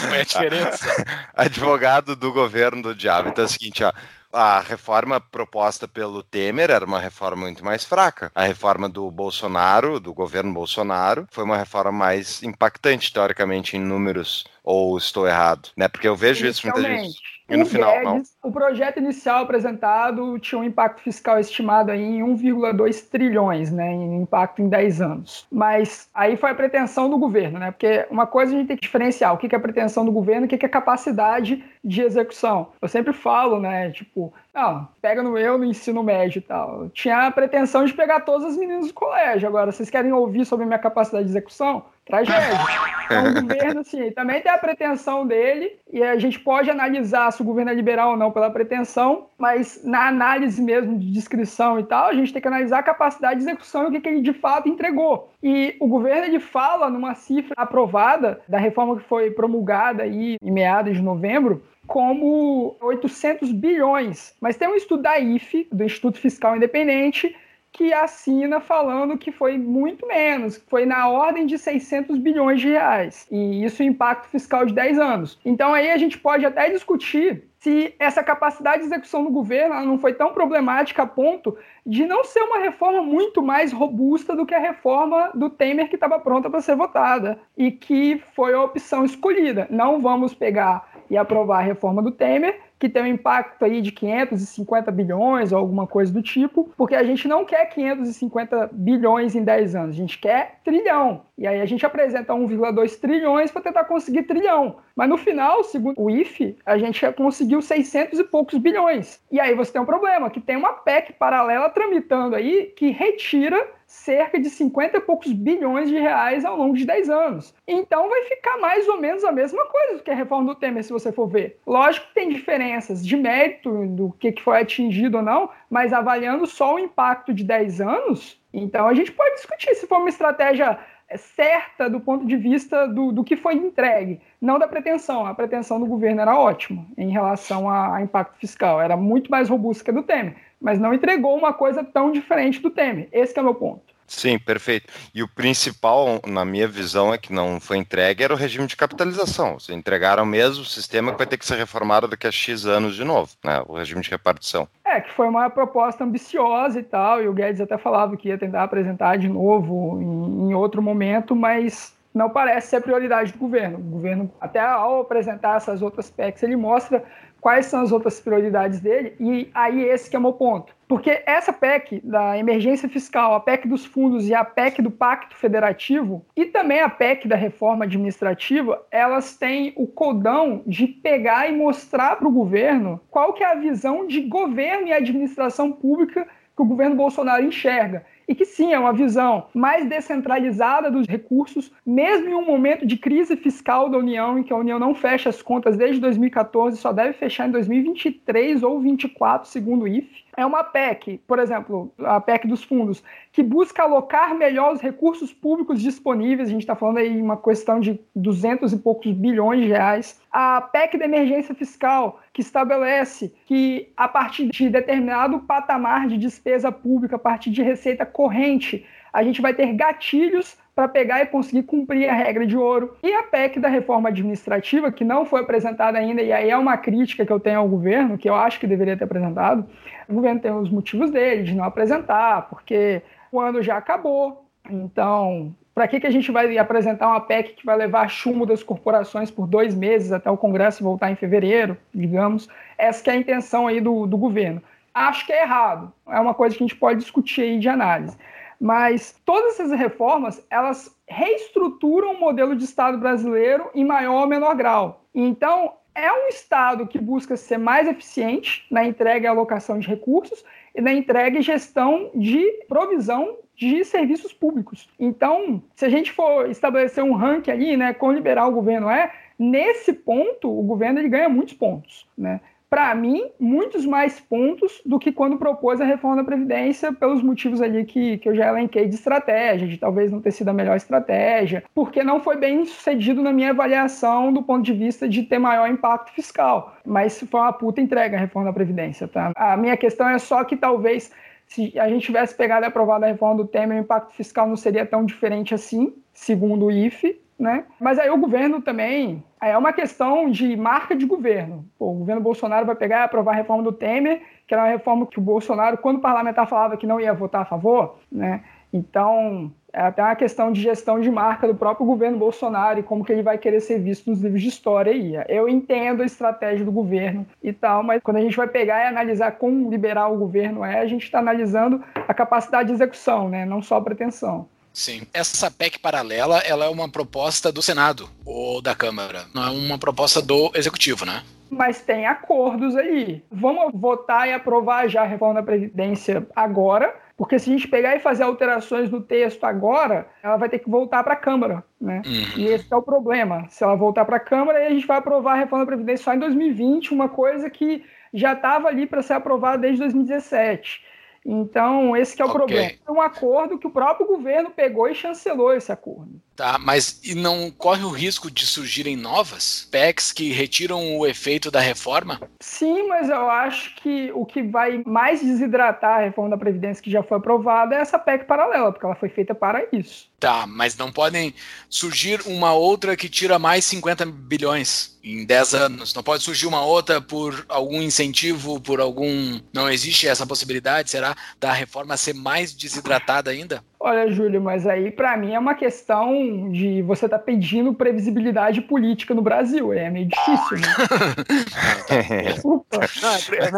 Qual 0.01 0.13
é 0.13 0.21
a 0.21 0.23
diferença? 0.23 1.05
advogado 1.35 2.15
do 2.15 2.31
governo 2.31 2.81
do 2.81 2.95
diabo. 2.95 3.29
Então 3.29 3.43
é 3.43 3.47
o 3.47 3.49
seguinte, 3.49 3.83
ó 3.83 3.91
a 4.33 4.59
reforma 4.59 5.21
proposta 5.21 5.87
pelo 5.87 6.23
Temer 6.23 6.71
era 6.71 6.83
uma 6.83 6.99
reforma 6.99 7.43
muito 7.43 7.63
mais 7.63 7.85
fraca. 7.85 8.31
A 8.33 8.43
reforma 8.43 8.89
do 8.89 9.09
Bolsonaro, 9.12 10.00
do 10.00 10.12
governo 10.12 10.51
Bolsonaro, 10.51 11.27
foi 11.29 11.43
uma 11.43 11.55
reforma 11.55 11.91
mais 11.91 12.41
impactante, 12.41 13.13
teoricamente, 13.13 13.77
em 13.77 13.79
números. 13.79 14.45
Ou 14.63 14.97
estou 14.97 15.27
errado? 15.27 15.69
Né? 15.77 15.88
Porque 15.88 16.07
eu 16.07 16.15
vejo 16.15 16.47
isso 16.47 16.65
muita 16.65 16.81
gente. 16.81 17.19
E 17.47 17.55
no 17.55 17.63
o 17.63 17.67
final, 17.67 17.91
Guedes, 17.91 18.05
não. 18.05 18.23
O 18.43 18.51
projeto 18.51 18.97
inicial 18.97 19.43
apresentado 19.43 20.38
tinha 20.38 20.59
um 20.59 20.65
impacto 20.65 21.01
fiscal 21.01 21.39
estimado 21.39 21.91
aí 21.91 22.03
em 22.03 22.21
1,2 22.21 23.09
trilhões, 23.09 23.71
né, 23.71 23.89
em 23.89 24.21
impacto 24.21 24.62
em 24.62 24.67
10 24.67 25.01
anos. 25.01 25.47
Mas 25.50 26.09
aí 26.13 26.35
foi 26.35 26.50
a 26.50 26.55
pretensão 26.55 27.09
do 27.09 27.17
governo, 27.17 27.57
né? 27.57 27.71
Porque 27.71 28.05
uma 28.12 28.27
coisa 28.27 28.53
a 28.53 28.57
gente 28.57 28.67
tem 28.67 28.75
que 28.75 28.83
diferenciar, 28.83 29.33
o 29.33 29.38
que 29.38 29.55
é 29.55 29.57
a 29.57 29.62
pretensão 29.62 30.03
do 30.03 30.12
governo 30.12 30.43
e 30.43 30.47
o 30.47 30.50
que 30.50 30.65
é 30.65 30.67
a 30.67 30.69
capacidade 30.69 31.63
de 31.81 32.01
execução. 32.01 32.73
Eu 32.81 32.89
sempre 32.89 33.13
falo, 33.13 33.62
né, 33.62 33.91
tipo, 33.91 34.33
não, 34.53 34.89
pega 35.01 35.23
no 35.23 35.38
eu 35.38 35.57
no 35.57 35.63
ensino 35.63 36.03
médio 36.03 36.39
e 36.39 36.41
tal. 36.41 36.83
Eu 36.83 36.89
tinha 36.89 37.27
a 37.27 37.31
pretensão 37.31 37.85
de 37.85 37.93
pegar 37.93 38.19
todas 38.21 38.50
as 38.50 38.57
meninas 38.57 38.88
do 38.88 38.93
colégio. 38.93 39.47
Agora, 39.47 39.71
vocês 39.71 39.89
querem 39.89 40.12
ouvir 40.12 40.43
sobre 40.43 40.65
a 40.65 40.67
minha 40.67 40.79
capacidade 40.79 41.23
de 41.23 41.31
execução? 41.31 41.85
tragédia. 42.05 42.59
Então, 43.05 43.27
o 43.27 43.41
governo, 43.41 43.81
assim, 43.81 44.12
também 44.12 44.41
tem 44.41 44.51
a 44.51 44.57
pretensão 44.57 45.25
dele, 45.25 45.77
e 45.91 46.01
a 46.01 46.17
gente 46.17 46.39
pode 46.39 46.69
analisar 46.69 47.31
se 47.31 47.41
o 47.41 47.45
governo 47.45 47.71
é 47.71 47.73
liberal 47.73 48.12
ou 48.12 48.17
não 48.17 48.31
pela 48.33 48.49
pretensão, 48.49 49.27
mas 49.37 49.81
na 49.85 50.07
análise 50.07 50.61
mesmo 50.61 50.97
de 50.97 51.11
descrição 51.11 51.79
e 51.79 51.83
tal, 51.83 52.07
a 52.07 52.13
gente 52.13 52.33
tem 52.33 52.41
que 52.41 52.47
analisar 52.47 52.79
a 52.79 52.83
capacidade 52.83 53.39
de 53.39 53.45
execução 53.45 53.83
e 53.83 53.87
o 53.87 53.91
que, 53.91 54.01
que 54.01 54.09
ele 54.09 54.21
de 54.21 54.33
fato 54.33 54.67
entregou. 54.67 55.31
E 55.41 55.75
o 55.79 55.87
governo 55.87 56.25
ele 56.25 56.39
fala 56.39 56.89
numa 56.89 57.15
cifra 57.15 57.53
aprovada 57.55 58.41
da 58.47 58.57
reforma 58.57 58.97
que 58.97 59.03
foi 59.03 59.31
promulgada 59.31 60.03
aí 60.03 60.37
em 60.41 60.51
meados 60.51 60.95
de 60.95 61.01
novembro, 61.01 61.63
como 61.87 62.75
800 62.81 63.51
bilhões. 63.51 64.35
Mas 64.41 64.57
tem 64.57 64.67
um 64.67 64.75
estudo 64.75 65.03
da 65.03 65.19
IFE, 65.19 65.67
do 65.71 65.83
Instituto 65.83 66.19
Fiscal 66.19 66.55
Independente, 66.55 67.35
que 67.74 67.92
assina 67.92 68.62
falando 68.62 69.18
que 69.18 69.32
foi 69.32 69.58
muito 69.58 70.08
menos, 70.08 70.63
foi 70.68 70.86
na 70.86 71.10
ordem 71.10 71.48
de 71.48 71.58
600 71.58 72.20
bilhões 72.20 72.62
de 72.62 72.70
reais. 72.70 73.27
E 73.32 73.65
isso 73.65 73.82
impacto 73.82 74.30
fiscal 74.30 74.63
de 74.63 74.74
10 74.74 75.00
anos. 75.00 75.39
Então 75.44 75.74
aí 75.74 75.89
a 75.89 75.98
gente 75.98 76.18
pode 76.20 76.46
até 76.46 76.70
discutir 76.70 77.44
se 77.63 77.96
essa 77.98 78.22
capacidade 78.22 78.80
de 78.80 78.88
execução 78.88 79.24
do 79.24 79.32
governo 79.32 79.86
não 79.86 79.98
foi 79.98 80.13
tão 80.13 80.34
problemática 80.34 81.03
a 81.03 81.08
ponto 81.08 81.58
de 81.86 82.06
não 82.06 82.24
ser 82.25 82.42
uma 82.42 82.60
reforma 82.60 83.01
muito 83.01 83.42
mais 83.42 83.72
robusta 83.72 84.36
do 84.36 84.46
que 84.46 84.53
a 84.53 84.60
reforma 84.60 85.32
do 85.34 85.50
Temer 85.50 85.89
que 85.89 85.96
estava 85.96 86.20
pronta 86.20 86.50
para 86.50 86.62
ser 86.62 86.75
votada 86.75 87.39
e 87.58 87.72
que 87.72 88.22
foi 88.36 88.53
a 88.53 88.62
opção 88.62 89.06
escolhida. 89.06 89.65
Não 89.70 90.01
vamos 90.01 90.34
pegar 90.34 90.89
e 91.10 91.18
aprovar 91.18 91.60
a 91.60 91.63
reforma 91.63 92.01
do 92.01 92.12
Temer, 92.12 92.60
que 92.83 92.89
tem 92.89 93.03
um 93.03 93.07
impacto 93.07 93.63
aí 93.63 93.81
de 93.81 93.93
550 93.93 94.91
bilhões 94.91 95.53
ou 95.53 95.57
alguma 95.57 95.87
coisa 95.87 96.11
do 96.11 96.21
tipo, 96.21 96.69
porque 96.75 96.95
a 96.95 97.03
gente 97.03 97.29
não 97.29 97.45
quer 97.45 97.67
550 97.67 98.71
bilhões 98.73 99.37
em 99.37 99.43
10 99.43 99.73
anos, 99.73 99.95
a 99.95 99.97
gente 99.97 100.19
quer 100.19 100.59
trilhão. 100.65 101.21
E 101.37 101.47
aí 101.47 101.61
a 101.61 101.65
gente 101.65 101.85
apresenta 101.85 102.33
1,2 102.33 102.99
trilhões 102.99 103.51
para 103.51 103.61
tentar 103.61 103.85
conseguir 103.85 104.23
trilhão. 104.23 104.79
Mas 104.95 105.09
no 105.09 105.17
final, 105.17 105.63
segundo 105.63 105.95
o 105.97 106.09
IFE, 106.09 106.57
a 106.65 106.77
gente 106.77 107.09
conseguiu 107.13 107.61
600 107.61 108.19
e 108.19 108.23
poucos 108.25 108.59
bilhões. 108.59 109.23
E 109.31 109.39
aí 109.39 109.55
você 109.55 109.71
tem 109.71 109.81
um 109.81 109.85
problema, 109.85 110.29
que 110.29 110.41
tem 110.41 110.57
uma 110.57 110.73
PEC 110.73 111.13
paralela 111.13 111.69
tramitando 111.69 112.35
aí 112.35 112.73
que 112.75 112.89
retira 112.89 113.65
cerca 113.93 114.39
de 114.39 114.49
50 114.49 114.97
e 114.97 115.01
poucos 115.01 115.31
bilhões 115.31 115.87
de 115.87 115.97
reais 115.97 116.43
ao 116.43 116.57
longo 116.57 116.75
de 116.75 116.85
10 116.85 117.09
anos. 117.09 117.53
Então 117.67 118.09
vai 118.09 118.23
ficar 118.23 118.57
mais 118.57 118.87
ou 118.87 118.99
menos 118.99 119.23
a 119.23 119.31
mesma 119.31 119.65
coisa 119.67 119.97
do 119.97 120.03
que 120.03 120.09
a 120.09 120.15
reforma 120.15 120.53
do 120.53 120.59
Temer, 120.59 120.83
se 120.83 120.91
você 120.91 121.11
for 121.11 121.27
ver. 121.27 121.59
Lógico 121.65 122.07
que 122.07 122.13
tem 122.15 122.29
diferenças 122.74 123.06
de 123.06 123.15
mérito 123.15 123.88
do 123.88 124.12
que 124.20 124.34
foi 124.42 124.62
atingido 124.62 125.18
ou 125.18 125.24
não, 125.24 125.50
mas 125.70 125.94
avaliando 125.94 126.46
só 126.48 126.75
o 126.75 126.80
impacto 126.80 127.34
de 127.34 127.44
10 127.44 127.82
anos, 127.82 128.42
então 128.53 128.88
a 128.88 128.94
gente 128.94 129.12
pode 129.12 129.36
discutir 129.36 129.75
se 129.75 129.88
for 129.88 130.00
uma 130.00 130.10
estratégia 130.10 130.80
certa 131.15 131.88
do 131.88 132.00
ponto 132.00 132.25
de 132.25 132.36
vista 132.36 132.88
do, 132.88 133.12
do 133.12 133.24
que 133.24 133.36
foi 133.36 133.53
entregue, 133.53 134.20
não 134.42 134.58
da 134.58 134.68
pretensão. 134.68 135.25
A 135.25 135.36
pretensão 135.36 135.80
do 135.80 135.86
governo 135.86 136.22
era 136.22 136.39
ótima 136.39 136.86
em 136.98 137.12
relação 137.12 137.70
a, 137.70 137.98
a 137.98 138.01
impacto 138.01 138.39
fiscal, 138.39 138.82
era 138.82 138.98
muito 138.98 139.30
mais 139.30 139.50
robusta 139.50 139.84
que 139.84 139.92
a 139.92 139.94
do 139.94 140.03
Temer 140.03 140.36
mas 140.60 140.80
não 140.80 140.94
entregou 140.94 141.38
uma 141.38 141.51
coisa 141.51 141.84
tão 141.84 142.10
diferente 142.10 142.62
do 142.62 142.70
Temer. 142.70 143.10
Esse 143.12 143.38
é 143.38 143.42
o 143.42 143.44
meu 143.44 143.53
ponto. 143.53 143.92
Sim, 144.07 144.38
perfeito. 144.38 144.91
E 145.13 145.24
o 145.24 145.27
principal, 145.27 146.22
na 146.25 146.45
minha 146.45 146.67
visão, 146.67 147.13
é 147.13 147.17
que 147.17 147.33
não 147.33 147.60
foi 147.60 147.77
entregue 147.77 148.24
era 148.24 148.33
o 148.33 148.38
regime 148.38 148.67
de 148.67 148.75
capitalização. 148.75 149.60
Se 149.60 149.74
entregaram 149.74 150.25
mesmo 150.25 150.63
o 150.63 150.65
sistema 150.65 151.12
que 151.12 151.17
vai 151.17 151.27
ter 151.27 151.38
que 151.38 151.45
ser 151.45 151.55
reformado 151.55 152.07
daqui 152.07 152.27
a 152.27 152.31
X 152.31 152.65
anos 152.65 152.95
de 152.95 153.03
novo, 153.03 153.31
né? 153.43 153.62
O 153.67 153.74
regime 153.74 154.01
de 154.01 154.10
repartição. 154.10 154.67
É, 154.86 155.01
que 155.01 155.12
foi 155.12 155.27
uma 155.27 155.50
proposta 155.50 156.03
ambiciosa 156.03 156.79
e 156.79 156.83
tal, 156.83 157.22
e 157.22 157.27
o 157.27 157.33
Guedes 157.33 157.62
até 157.62 157.77
falava 157.77 158.15
que 158.15 158.29
ia 158.29 158.38
tentar 158.38 158.63
apresentar 158.63 159.17
de 159.17 159.27
novo 159.27 160.00
em, 160.01 160.50
em 160.50 160.53
outro 160.53 160.81
momento, 160.81 161.36
mas 161.36 161.93
não 162.13 162.29
parece 162.29 162.67
ser 162.67 162.75
a 162.77 162.81
prioridade 162.81 163.31
do 163.31 163.39
governo. 163.39 163.79
O 163.79 163.81
governo, 163.81 164.31
até 164.39 164.60
ao 164.60 165.01
apresentar 165.01 165.57
essas 165.57 165.81
outras 165.81 166.12
PECs, 166.12 166.43
ele 166.43 166.55
mostra 166.55 167.03
quais 167.41 167.65
são 167.65 167.81
as 167.81 167.91
outras 167.91 168.19
prioridades 168.19 168.79
dele, 168.79 169.15
e 169.19 169.50
aí 169.53 169.83
esse 169.83 170.10
que 170.10 170.15
é 170.15 170.19
o 170.19 170.22
meu 170.22 170.33
ponto. 170.33 170.74
Porque 170.93 171.23
essa 171.25 171.51
PEC 171.51 172.01
da 172.03 172.38
emergência 172.38 172.88
fiscal, 172.88 173.33
a 173.33 173.39
PEC 173.39 173.67
dos 173.67 173.83
fundos 173.83 174.29
e 174.29 174.35
a 174.35 174.45
PEC 174.45 174.79
do 174.79 174.91
Pacto 174.91 175.35
Federativo, 175.35 176.23
e 176.35 176.45
também 176.45 176.81
a 176.81 176.88
PEC 176.88 177.27
da 177.27 177.35
reforma 177.35 177.85
administrativa, 177.85 178.79
elas 178.91 179.35
têm 179.35 179.73
o 179.75 179.88
codão 179.88 180.62
de 180.67 180.85
pegar 180.85 181.50
e 181.50 181.51
mostrar 181.51 182.17
para 182.17 182.27
o 182.27 182.31
governo 182.31 183.01
qual 183.09 183.33
que 183.33 183.43
é 183.43 183.47
a 183.47 183.55
visão 183.55 184.05
de 184.05 184.21
governo 184.21 184.88
e 184.88 184.93
administração 184.93 185.71
pública 185.71 186.27
que 186.55 186.62
o 186.62 186.65
governo 186.65 186.95
Bolsonaro 186.95 187.43
enxerga 187.43 188.05
e 188.27 188.36
que 188.36 188.46
sim, 188.46 188.74
é 188.74 188.80
uma 188.80 188.94
visão 188.94 189.48
mais 189.53 189.88
descentralizada 189.88 190.89
dos 190.89 191.08
recursos, 191.08 191.72
mesmo 191.86 192.30
em 192.30 192.34
um 192.34 192.46
momento 192.46 192.86
de 192.86 192.98
crise 192.98 193.36
fiscal 193.36 193.89
da 193.89 193.98
União, 193.98 194.38
em 194.38 194.44
que 194.44 194.53
a 194.53 194.58
União 194.58 194.80
não 194.80 194.96
fecha 194.96 195.30
as 195.30 195.42
contas 195.42 195.77
desde 195.77 196.00
2014, 196.00 196.77
só 196.77 196.92
deve 196.94 197.13
fechar 197.13 197.48
em 197.48 197.51
2023 197.51 198.63
ou 198.63 198.72
2024, 198.72 199.48
segundo 199.48 199.84
o 199.84 199.88
IFE. 199.88 200.24
É 200.36 200.46
uma 200.46 200.63
PEC, 200.63 201.20
por 201.27 201.38
exemplo, 201.38 201.94
a 202.00 202.20
PEC 202.20 202.48
dos 202.48 202.63
fundos, 202.63 203.03
que 203.32 203.44
busca 203.44 203.84
alocar 203.84 204.36
melhor 204.36 204.74
os 204.74 204.82
recursos 204.82 205.32
públicos 205.32 205.82
disponíveis, 205.82 206.50
a 206.50 206.51
gente 206.51 206.62
está 206.62 206.75
falando 206.75 206.98
aí 206.98 207.22
uma 207.22 207.38
questão 207.38 207.80
de 207.80 208.00
200 208.15 208.74
e 208.74 208.77
poucos 208.77 209.12
bilhões 209.12 209.62
de 209.62 209.68
reais. 209.68 210.20
A 210.32 210.62
PEC 210.62 210.98
da 210.98 211.06
emergência 211.06 211.53
fiscal, 211.53 212.20
que 212.33 212.41
estabelece 212.41 213.31
que 213.45 213.93
a 213.95 214.07
partir 214.07 214.49
de 214.49 214.69
determinado 214.69 215.39
patamar 215.41 216.07
de 216.07 216.17
despesa 216.17 216.71
pública, 216.71 217.15
a 217.15 217.19
partir 217.19 217.51
de 217.51 217.61
receita 217.61 218.05
corrente, 218.05 218.83
a 219.13 219.23
gente 219.23 219.39
vai 219.39 219.53
ter 219.53 219.71
gatilhos 219.73 220.57
para 220.75 220.87
pegar 220.87 221.21
e 221.21 221.27
conseguir 221.27 221.61
cumprir 221.63 222.09
a 222.09 222.13
regra 222.13 222.47
de 222.47 222.57
ouro. 222.57 222.97
E 223.03 223.13
a 223.13 223.21
PEC 223.21 223.59
da 223.59 223.69
reforma 223.69 224.09
administrativa, 224.09 224.91
que 224.91 225.03
não 225.05 225.23
foi 225.23 225.41
apresentada 225.41 225.99
ainda, 225.99 226.23
e 226.23 226.33
aí 226.33 226.49
é 226.49 226.57
uma 226.57 226.75
crítica 226.75 227.23
que 227.23 227.31
eu 227.31 227.39
tenho 227.39 227.59
ao 227.59 227.69
governo, 227.69 228.17
que 228.17 228.27
eu 228.27 228.33
acho 228.33 228.59
que 228.59 228.65
deveria 228.65 228.97
ter 228.97 229.03
apresentado. 229.03 229.67
O 230.09 230.15
governo 230.15 230.41
tem 230.41 230.51
os 230.51 230.71
motivos 230.71 231.11
dele 231.11 231.43
de 231.43 231.53
não 231.53 231.63
apresentar, 231.63 232.49
porque 232.49 233.03
o 233.31 233.39
ano 233.39 233.61
já 233.61 233.77
acabou. 233.77 234.47
Então, 234.67 235.55
para 235.74 235.88
que, 235.88 236.00
que 236.00 236.08
a 236.08 236.12
gente 236.12 236.32
vai 236.32 236.58
apresentar 236.58 237.08
uma 237.08 237.22
PEC 237.22 237.56
que 237.56 237.65
vai 237.65 237.75
levar 237.75 238.08
chumbo 238.08 238.46
das 238.46 238.62
corporações 238.62 239.32
por 239.32 239.48
dois 239.48 239.74
meses 239.74 240.12
até 240.12 240.30
o 240.30 240.38
Congresso 240.38 240.84
voltar 240.84 241.12
em 241.12 241.15
fevereiro, 241.15 241.77
digamos? 241.94 242.48
Essa 242.77 243.12
é 243.12 243.13
a 243.13 243.18
intenção 243.18 243.65
aí 243.68 243.82
do, 243.82 244.06
do 244.06 244.18
governo. 244.18 244.62
Acho 244.94 245.25
que 245.25 245.34
é 245.34 245.42
errado. 245.42 245.92
É 246.08 246.20
uma 246.20 246.34
coisa 246.34 246.56
que 246.56 246.63
a 246.63 246.68
gente 246.68 246.77
pode 246.77 247.00
discutir 247.00 247.42
aí 247.42 247.60
de 247.60 247.68
análise. 247.68 248.15
Mas 248.60 249.20
todas 249.25 249.60
essas 249.60 249.72
reformas, 249.77 250.46
elas 250.50 250.96
reestruturam 251.08 252.13
o 252.13 252.20
modelo 252.20 252.56
de 252.56 252.63
Estado 252.63 252.98
brasileiro 252.98 253.70
em 253.74 253.84
maior 253.84 254.22
ou 254.22 254.27
menor 254.27 254.56
grau. 254.56 255.01
Então, 255.13 255.74
é 255.96 256.12
um 256.12 256.27
Estado 256.27 256.88
que 256.88 257.00
busca 257.00 257.36
ser 257.36 257.58
mais 257.58 257.88
eficiente 257.88 258.65
na 258.70 258.86
entrega 258.86 259.25
e 259.25 259.27
alocação 259.27 259.80
de 259.80 259.88
recursos 259.88 260.44
e 260.75 260.82
na 260.82 260.94
entrega 260.94 261.39
e 261.39 261.42
gestão 261.42 262.10
de 262.15 262.46
provisão 262.68 263.38
de 263.56 263.86
serviços 263.86 264.34
públicos. 264.34 264.89
Então, 265.00 265.62
se 265.75 265.86
a 265.86 265.89
gente 265.89 266.12
for 266.12 266.50
estabelecer 266.50 267.03
um 267.03 267.13
ranking 267.13 267.51
ali, 267.51 267.77
né, 267.77 267.94
quão 267.94 268.12
liberal 268.12 268.50
o 268.50 268.53
governo 268.53 268.89
é, 268.89 269.12
nesse 269.38 269.94
ponto 269.94 270.50
o 270.50 270.63
governo 270.63 271.00
ele 271.00 271.10
ganha 271.10 271.30
muitos 271.30 271.53
pontos, 271.53 272.08
né? 272.18 272.42
Para 272.74 272.96
mim, 272.96 273.30
muitos 273.39 273.86
mais 273.86 274.20
pontos 274.20 274.82
do 274.84 274.98
que 274.98 275.12
quando 275.12 275.38
propôs 275.38 275.80
a 275.80 275.86
reforma 275.86 276.15
da 276.15 276.24
Previdência, 276.24 276.92
pelos 276.92 277.22
motivos 277.22 277.62
ali 277.62 277.86
que, 277.86 278.18
que 278.18 278.27
eu 278.27 278.36
já 278.36 278.48
elenquei 278.48 278.88
de 278.88 278.96
estratégia, 278.96 279.68
de 279.68 279.77
talvez 279.77 280.12
não 280.12 280.20
ter 280.20 280.32
sido 280.32 280.50
a 280.50 280.53
melhor 280.53 280.75
estratégia, 280.75 281.63
porque 281.75 282.03
não 282.03 282.20
foi 282.20 282.36
bem 282.36 282.65
sucedido 282.65 283.22
na 283.22 283.32
minha 283.32 283.51
avaliação 283.51 284.34
do 284.34 284.42
ponto 284.42 284.63
de 284.63 284.74
vista 284.74 285.08
de 285.08 285.22
ter 285.22 285.38
maior 285.38 285.70
impacto 285.70 286.12
fiscal. 286.13 286.75
Mas 286.84 287.20
foi 287.20 287.39
uma 287.42 287.53
puta 287.53 287.80
entrega 287.80 288.18
a 288.18 288.20
reforma 288.20 288.50
da 288.50 288.53
Previdência, 288.53 289.08
tá? 289.08 289.32
A 289.36 289.56
minha 289.56 289.77
questão 289.77 290.10
é 290.10 290.18
só 290.18 290.44
que 290.44 290.58
talvez 290.58 291.12
se 291.46 291.77
a 291.77 291.88
gente 291.88 292.08
tivesse 292.08 292.34
pegado 292.34 292.65
e 292.65 292.68
aprovado 292.70 293.06
a 293.06 293.08
reforma 293.08 293.44
do 293.44 293.48
Temer, 293.48 293.77
o 293.77 293.82
impacto 293.82 294.15
fiscal 294.15 294.48
não 294.48 294.56
seria 294.56 294.84
tão 294.84 295.06
diferente 295.06 295.53
assim, 295.53 295.94
segundo 296.12 296.65
o 296.65 296.72
IFE, 296.72 297.22
né? 297.43 297.65
Mas 297.77 298.00
aí 298.00 298.09
o 298.09 298.17
governo 298.17 298.62
também 298.62 299.21
é 299.41 299.55
uma 299.57 299.73
questão 299.73 300.31
de 300.31 300.55
marca 300.55 300.95
de 300.95 301.05
governo. 301.05 301.65
Pô, 301.77 301.91
o 301.91 302.00
governo 302.00 302.21
Bolsonaro 302.21 302.65
vai 302.65 302.75
pegar 302.75 303.01
e 303.01 303.03
aprovar 303.03 303.33
a 303.33 303.35
reforma 303.35 303.62
do 303.62 303.73
Temer, 303.73 304.21
que 304.47 304.53
era 304.53 304.63
uma 304.63 304.69
reforma 304.69 305.05
que 305.05 305.19
o 305.19 305.21
Bolsonaro, 305.21 305.77
quando 305.77 305.97
o 305.97 306.01
parlamentar 306.01 306.47
falava 306.47 306.77
que 306.77 306.88
não 306.88 307.01
ia 307.01 307.13
votar 307.13 307.41
a 307.41 307.45
favor, 307.45 307.97
né? 308.09 308.43
Então, 308.71 309.51
é 309.73 309.81
até 309.81 310.01
uma 310.01 310.15
questão 310.15 310.51
de 310.51 310.62
gestão 310.62 311.00
de 311.00 311.12
marca 311.12 311.45
do 311.45 311.53
próprio 311.53 311.85
governo 311.85 312.17
Bolsonaro 312.17 312.79
e 312.79 312.83
como 312.83 313.03
que 313.03 313.12
ele 313.12 313.21
vai 313.21 313.38
querer 313.38 313.59
ser 313.59 313.79
visto 313.79 314.09
nos 314.09 314.21
livros 314.21 314.41
de 314.41 314.47
história 314.47 314.91
aí. 314.91 315.13
Eu 315.27 315.50
entendo 315.50 316.01
a 316.01 316.05
estratégia 316.05 316.65
do 316.65 316.71
governo 316.71 317.25
e 317.41 317.51
tal, 317.51 317.83
mas 317.83 318.01
quando 318.01 318.17
a 318.17 318.21
gente 318.21 318.38
vai 318.38 318.47
pegar 318.47 318.85
e 318.85 318.88
analisar 318.88 319.33
como 319.33 319.69
liberal 319.69 320.15
o 320.15 320.17
governo 320.17 320.63
é, 320.63 320.79
a 320.79 320.85
gente 320.85 321.03
está 321.03 321.19
analisando 321.19 321.83
a 322.07 322.13
capacidade 322.13 322.69
de 322.69 322.73
execução, 322.73 323.29
né? 323.29 323.45
não 323.45 323.62
só 323.62 323.75
a 323.75 323.81
pretensão. 323.81 324.47
Sim. 324.74 325.03
Essa 325.13 325.51
PEC 325.51 325.80
paralela, 325.80 326.39
ela 326.39 326.65
é 326.65 326.70
uma 326.70 326.89
proposta 326.89 327.51
do 327.51 327.62
Senado 327.62 328.10
ou 328.25 328.62
da 328.62 328.74
Câmara, 328.74 329.25
não 329.34 329.44
é 329.44 329.50
uma 329.51 329.77
proposta 329.77 330.20
do 330.22 330.51
Executivo, 330.56 331.06
né? 331.06 331.22
Mas 331.50 331.82
tem 331.82 332.08
acordos 332.08 332.75
aí. 332.75 333.24
Vamos 333.32 333.72
votar 333.74 334.27
e 334.27 334.34
aprovar 334.34 334.88
já 334.89 335.03
a 335.03 335.06
reforma 335.06 335.36
da 335.36 335.44
Previdência 335.44 336.25
agora, 336.36 336.96
porque 337.15 337.38
se 337.38 337.50
a 337.50 337.53
gente 337.53 337.68
pegar 337.68 337.96
e 337.96 338.00
fazer 338.00 338.24
alterações 338.24 338.89
no 338.89 339.00
texto 339.00 339.44
agora, 339.44 340.08
ela 340.24 340.36
vai 340.38 340.50
ter 340.50 340.58
que 340.58 340.70
voltar 340.70 341.03
para 341.03 341.13
a 341.13 341.18
Câmara, 341.18 341.63
né? 341.80 342.01
Uhum. 342.03 342.39
E 342.39 342.48
esse 342.48 342.65
é 342.74 342.75
o 342.75 342.82
problema. 342.82 343.46
Se 343.50 343.63
ela 343.63 343.75
voltar 343.75 344.03
para 344.06 344.18
a 344.18 344.20
Câmara, 344.20 344.58
aí 344.58 344.68
a 344.68 344.72
gente 344.72 344.88
vai 344.88 344.98
aprovar 344.98 345.34
a 345.34 345.39
reforma 345.39 345.63
da 345.63 345.70
Previdência 345.70 346.06
só 346.06 346.13
em 346.15 346.20
2020, 346.20 346.92
uma 346.92 347.08
coisa 347.08 347.48
que 347.51 347.86
já 348.12 348.34
estava 348.34 348.68
ali 348.68 348.88
para 348.88 349.03
ser 349.03 349.13
aprovada 349.13 349.60
desde 349.60 349.80
2017. 349.82 350.84
Então, 351.25 351.96
esse 351.96 352.22
é 352.22 352.25
o 352.25 352.27
okay. 352.27 352.38
problema. 352.38 352.72
É 352.88 352.92
um 352.92 353.01
acordo 353.01 353.58
que 353.58 353.68
o 353.68 353.72
próprio 353.72 354.06
governo 354.06 354.51
pegou 354.51 354.89
e 354.89 354.96
chancelou 354.96 355.53
esse 355.53 355.72
acordo. 355.72 356.22
Tá, 356.35 356.57
mas 356.57 356.99
e 357.03 357.13
não 357.13 357.51
corre 357.51 357.83
o 357.83 357.91
risco 357.91 358.29
de 358.29 358.47
surgirem 358.47 358.95
novas 358.95 359.67
PECs 359.71 360.11
que 360.11 360.31
retiram 360.31 360.97
o 360.97 361.05
efeito 361.05 361.51
da 361.51 361.59
reforma? 361.59 362.19
Sim, 362.39 362.87
mas 362.87 363.07
eu 363.07 363.29
acho 363.29 363.75
que 363.75 364.11
o 364.13 364.25
que 364.25 364.41
vai 364.41 364.81
mais 364.85 365.21
desidratar 365.21 365.99
a 365.99 366.03
reforma 366.03 366.31
da 366.31 366.37
Previdência 366.37 366.83
que 366.83 366.89
já 366.89 367.03
foi 367.03 367.17
aprovada 367.17 367.75
é 367.75 367.79
essa 367.79 367.99
PEC 367.99 368.25
paralela, 368.25 368.71
porque 368.71 368.85
ela 368.85 368.95
foi 368.95 369.09
feita 369.09 369.35
para 369.35 369.67
isso. 369.71 370.11
Tá, 370.19 370.47
mas 370.47 370.75
não 370.77 370.91
podem 370.91 371.35
surgir 371.69 372.21
uma 372.25 372.53
outra 372.53 372.95
que 372.95 373.09
tira 373.09 373.37
mais 373.37 373.65
50 373.65 374.05
bilhões 374.05 374.97
em 375.03 375.25
10 375.25 375.53
anos. 375.53 375.93
Não 375.93 376.01
pode 376.01 376.23
surgir 376.23 376.47
uma 376.47 376.63
outra 376.63 377.01
por 377.01 377.45
algum 377.49 377.81
incentivo, 377.81 378.59
por 378.61 378.79
algum. 378.79 379.39
Não 379.51 379.69
existe 379.69 380.07
essa 380.07 380.25
possibilidade, 380.25 380.89
será? 380.89 381.15
Da 381.39 381.51
reforma 381.51 381.97
ser 381.97 382.13
mais 382.13 382.53
desidratada 382.53 383.31
ainda? 383.31 383.63
Olha, 383.85 384.09
Júlio, 384.09 384.39
mas 384.39 384.65
aí 384.65 384.89
para 384.89 385.17
mim 385.17 385.33
é 385.33 385.39
uma 385.39 385.55
questão 385.55 386.49
de 386.49 386.81
você 386.83 387.03
estar 387.03 387.19
tá 387.19 387.23
pedindo 387.23 387.73
previsibilidade 387.73 388.61
política 388.61 389.13
no 389.13 389.21
Brasil. 389.21 389.73
É 389.73 389.89
meio 389.89 390.07
difícil, 390.07 390.57
né? 390.57 392.23
Desculpa. 392.31 392.79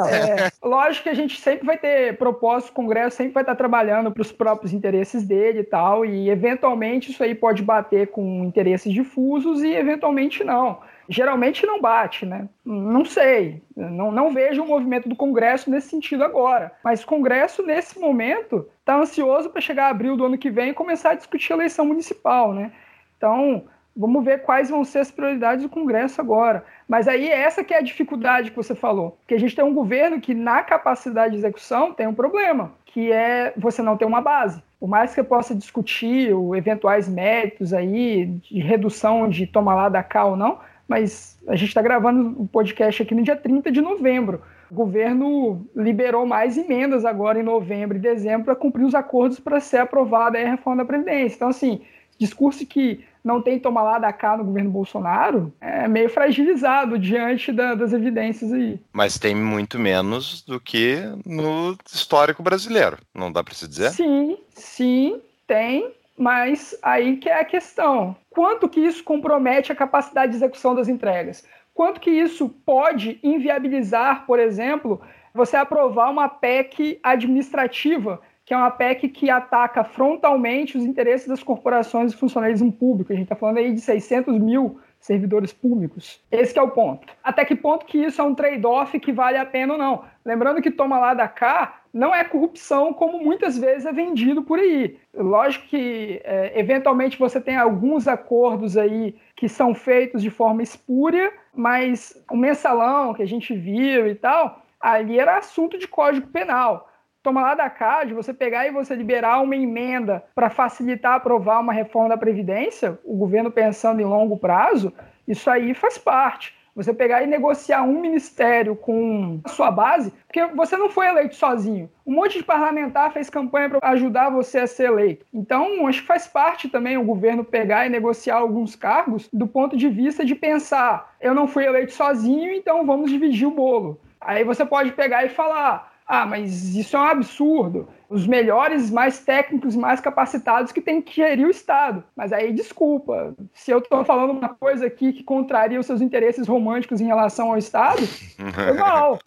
É, 0.10 0.52
lógico 0.68 1.04
que 1.04 1.10
a 1.10 1.14
gente 1.14 1.40
sempre 1.40 1.68
vai 1.68 1.78
ter 1.78 2.18
propósito, 2.18 2.72
o 2.72 2.74
Congresso 2.74 3.18
sempre 3.18 3.34
vai 3.34 3.44
estar 3.44 3.54
tá 3.54 3.58
trabalhando 3.58 4.12
para 4.12 4.24
os 4.24 4.32
próprios 4.32 4.74
interesses 4.74 5.24
dele 5.24 5.60
e 5.60 5.64
tal, 5.64 6.04
e 6.04 6.28
eventualmente 6.28 7.12
isso 7.12 7.24
aí 7.24 7.36
pode 7.36 7.62
bater 7.62 8.08
com 8.08 8.44
interesses 8.46 8.92
difusos 8.92 9.62
e 9.62 9.76
eventualmente 9.76 10.44
não 10.44 10.80
geralmente 11.10 11.66
não 11.66 11.82
bate, 11.82 12.26
né? 12.26 12.48
Não 12.64 13.06
sei, 13.06 13.62
não, 13.76 14.12
não 14.12 14.34
vejo 14.34 14.64
o 14.64 14.68
movimento 14.68 15.08
do 15.08 15.16
Congresso 15.16 15.70
nesse 15.70 15.90
sentido 15.90 16.24
agora. 16.24 16.72
Mas 16.84 17.04
o 17.04 17.08
Congresso, 17.08 17.64
nesse 17.64 18.00
momento, 18.00 18.68
está 18.80 18.96
ansioso 18.96 19.50
para 19.50 19.62
chegar 19.62 19.88
a 19.88 19.90
abril 19.90 20.18
do 20.18 20.26
ano 20.26 20.38
que 20.38 20.50
vem 20.50 20.70
e 20.70 20.74
começar 20.74 21.12
a 21.12 21.16
discutir 21.16 21.54
a 21.54 21.56
eleição 21.56 21.86
municipal, 21.86 22.54
né? 22.54 22.72
Então, 23.18 23.64
vamos 23.96 24.24
ver 24.26 24.42
quais 24.42 24.70
vão 24.70 24.84
ser 24.84 25.00
as 25.00 25.12
prioridades 25.12 25.64
do 25.64 25.70
Congresso 25.70 26.20
agora. 26.20 26.66
Mas 26.88 27.08
aí 27.08 27.30
essa 27.30 27.64
que 27.64 27.74
é 27.74 27.78
a 27.78 27.84
dificuldade 27.84 28.52
que 28.52 28.58
você 28.58 28.76
falou, 28.76 29.18
que 29.28 29.34
a 29.34 29.40
gente 29.40 29.56
tem 29.56 29.64
um 29.64 29.74
governo 29.74 30.20
que 30.20 30.34
na 30.34 30.62
capacidade 30.62 31.32
de 31.32 31.40
execução 31.40 31.94
tem 31.94 32.06
um 32.06 32.14
problema, 32.14 32.74
que 32.86 33.12
é 33.12 33.54
você 33.56 33.82
não 33.82 33.98
ter 33.98 34.06
uma 34.06 34.22
base. 34.22 34.62
Por 34.80 34.90
mais 34.90 35.14
que 35.14 35.20
eu 35.20 35.26
possa 35.26 35.56
discutir 35.56 36.32
eventuais 36.56 37.08
méritos 37.08 37.74
aí 37.74 38.26
de 38.26 38.60
redução 38.60 39.28
de 39.30 39.48
toma 39.48 39.74
lá 39.74 39.90
da 39.90 40.04
cá 40.04 40.26
ou 40.26 40.36
não, 40.36 40.60
mas 40.88 41.38
a 41.48 41.56
gente 41.56 41.70
está 41.70 41.82
gravando 41.82 42.40
o 42.40 42.44
um 42.44 42.48
podcast 42.48 43.02
aqui 43.02 43.16
no 43.16 43.24
dia 43.24 43.36
30 43.36 43.72
de 43.72 43.82
novembro. 43.82 44.42
O 44.70 44.74
governo 44.74 45.66
liberou 45.76 46.26
mais 46.26 46.58
emendas 46.58 47.06
agora 47.06 47.40
em 47.40 47.44
novembro 47.44 47.98
e 47.98 48.02
dezembro 48.02 48.46
para 48.46 48.56
cumprir 48.56 48.84
os 48.84 48.96
acordos 48.96 49.40
para 49.40 49.60
ser 49.60 49.78
aprovada 49.78 50.40
a 50.40 50.50
reforma 50.50 50.84
da 50.84 50.88
Previdência. 50.88 51.36
Então, 51.36 51.50
assim, 51.50 51.82
discurso 52.18 52.66
que 52.66 53.04
não 53.24 53.42
tem 53.42 53.60
tomar 53.60 53.82
lá 53.82 54.00
da 54.00 54.14
cá 54.14 54.38
no 54.38 54.44
governo 54.44 54.70
Bolsonaro 54.70 55.52
é 55.60 55.88
meio 55.88 56.10
fragilizado 56.10 57.00
diante 57.00 57.52
da, 57.52 57.74
das 57.74 57.92
evidências 57.92 58.54
aí. 58.54 58.80
Mas 58.94 59.18
tem 59.18 59.34
muito 59.36 59.80
menos 59.80 60.44
do 60.44 60.60
que 60.60 60.98
no 61.26 61.76
histórico 61.92 62.44
brasileiro, 62.44 62.98
não 63.14 63.32
dá 63.32 63.44
para 63.44 63.56
se 63.56 63.68
dizer? 63.68 63.90
Sim, 63.92 64.38
sim, 64.54 65.20
tem. 65.48 65.92
Mas 66.18 66.78
aí 66.82 67.18
que 67.18 67.28
é 67.28 67.42
a 67.42 67.46
questão. 67.46 68.16
Quanto 68.36 68.68
que 68.68 68.82
isso 68.82 69.02
compromete 69.02 69.72
a 69.72 69.76
capacidade 69.76 70.34
de 70.34 70.38
execução 70.38 70.76
das 70.76 70.90
entregas? 70.90 71.48
Quanto 71.74 72.02
que 72.02 72.12
isso 72.12 72.50
pode 72.66 73.18
inviabilizar, 73.24 74.26
por 74.26 74.40
exemplo, 74.40 75.00
você 75.34 75.56
aprovar 75.56 76.12
uma 76.12 76.28
PEC 76.28 77.00
administrativa, 77.02 78.20
que 78.44 78.54
é 78.54 78.58
uma 78.58 78.70
PEC 78.70 79.08
que 79.08 79.30
ataca 79.30 79.86
frontalmente 79.86 80.78
os 80.78 80.84
interesses 80.84 81.30
das 81.30 81.42
corporações 81.42 82.12
e 82.12 82.18
funcionalismo 82.18 82.74
público. 82.74 83.14
A 83.14 83.16
gente 83.16 83.24
está 83.24 83.38
falando 83.38 83.58
aí 83.60 83.74
de 83.74 83.80
600 83.80 84.38
mil 84.38 84.80
servidores 85.00 85.54
públicos. 85.54 86.22
Esse 86.30 86.60
é 86.60 86.62
o 86.62 86.72
ponto. 86.72 87.08
Até 87.24 87.46
que 87.46 87.56
ponto 87.56 87.86
que 87.86 87.98
isso 87.98 88.20
é 88.20 88.24
um 88.24 88.36
trade-off 88.36 89.00
que 89.00 89.14
vale 89.14 89.38
a 89.38 89.46
pena 89.46 89.74
ou 89.74 89.80
não? 89.80 90.04
Lembrando 90.26 90.62
que 90.62 90.72
toma 90.72 91.00
lá 91.00 91.14
da 91.14 91.28
cá 91.28 91.82
não 91.96 92.14
é 92.14 92.26
corrupção 92.26 92.92
como 92.92 93.24
muitas 93.24 93.58
vezes 93.58 93.86
é 93.86 93.94
vendido 93.94 94.44
por 94.44 94.60
aí. 94.60 94.98
Lógico 95.14 95.66
que 95.68 96.20
é, 96.26 96.52
eventualmente 96.60 97.18
você 97.18 97.40
tem 97.40 97.56
alguns 97.56 98.06
acordos 98.06 98.76
aí 98.76 99.16
que 99.34 99.48
são 99.48 99.74
feitos 99.74 100.22
de 100.22 100.30
forma 100.30 100.62
espúria, 100.62 101.32
mas 101.54 102.22
o 102.30 102.36
mensalão 102.36 103.14
que 103.14 103.24
a 103.24 103.26
gente 103.26 103.56
viu 103.56 104.08
e 104.10 104.14
tal, 104.14 104.62
ali 104.78 105.18
era 105.18 105.38
assunto 105.38 105.78
de 105.78 105.88
código 105.88 106.28
penal. 106.28 106.90
Toma 107.24 107.42
lá 107.42 107.56
da 107.56 107.70
cá, 107.70 108.04
de 108.04 108.14
você 108.14 108.34
pegar 108.34 108.68
e 108.68 108.72
você 108.72 108.94
liberar 108.94 109.42
uma 109.42 109.56
emenda 109.56 110.22
para 110.36 110.50
facilitar 110.50 111.14
aprovar 111.14 111.62
uma 111.62 111.72
reforma 111.72 112.10
da 112.10 112.18
Previdência, 112.18 113.00
o 113.06 113.16
governo 113.16 113.50
pensando 113.50 114.02
em 114.02 114.06
longo 114.06 114.38
prazo, 114.38 114.92
isso 115.26 115.50
aí 115.50 115.74
faz 115.74 115.98
parte. 115.98 116.55
Você 116.76 116.94
pegar 116.94 117.24
e 117.24 117.28
negociar 117.28 117.84
um 117.84 118.02
ministério 118.02 118.76
com 118.76 119.40
a 119.46 119.50
sua 119.50 119.72
base, 119.72 120.12
porque 120.28 120.46
você 120.48 120.76
não 120.76 120.90
foi 120.90 121.08
eleito 121.08 121.36
sozinho. 121.36 121.90
Um 122.06 122.16
monte 122.16 122.38
de 122.38 122.44
parlamentar 122.44 123.14
fez 123.14 123.30
campanha 123.30 123.70
para 123.70 123.90
ajudar 123.92 124.30
você 124.30 124.60
a 124.60 124.68
ser 124.68 124.90
eleito. 124.90 125.26
Então, 125.34 125.88
acho 125.88 126.02
que 126.02 126.08
faz 126.08 126.28
parte 126.28 126.68
também 126.68 126.98
o 126.98 127.06
governo 127.06 127.46
pegar 127.46 127.86
e 127.86 127.90
negociar 127.90 128.36
alguns 128.36 128.76
cargos 128.76 129.30
do 129.32 129.48
ponto 129.48 129.78
de 129.78 129.88
vista 129.88 130.26
de 130.26 130.36
pensar: 130.36 131.16
eu 131.22 131.34
não 131.34 131.48
fui 131.48 131.66
eleito 131.66 131.94
sozinho, 131.94 132.52
então 132.52 132.86
vamos 132.86 133.10
dividir 133.10 133.48
o 133.48 133.52
bolo. 133.52 134.00
Aí 134.20 134.44
você 134.44 134.66
pode 134.66 134.92
pegar 134.92 135.24
e 135.24 135.30
falar: 135.30 135.95
ah, 136.08 136.26
mas 136.26 136.76
isso 136.76 136.96
é 136.96 137.00
um 137.00 137.04
absurdo. 137.04 137.88
Os 138.08 138.28
melhores, 138.28 138.92
mais 138.92 139.20
técnicos, 139.20 139.76
mais 139.76 140.00
capacitados 140.00 140.72
que 140.72 140.80
tem 140.80 141.02
que 141.02 141.16
gerir 141.16 141.48
o 141.48 141.50
Estado. 141.50 142.04
Mas 142.16 142.32
aí, 142.32 142.54
desculpa, 142.54 143.36
se 143.52 143.72
eu 143.72 143.80
estou 143.80 144.06
falando 144.06 144.32
uma 144.32 144.50
coisa 144.50 144.86
aqui 144.86 145.12
que 145.12 145.24
contraria 145.24 145.80
os 145.80 145.86
seus 145.88 146.02
interesses 146.02 146.48
românticos 146.48 147.02
em 147.02 147.08
relação 147.08 147.52
ao 147.52 147.58
Estado, 147.58 148.02
foi 148.54 148.74
mal. 148.74 149.18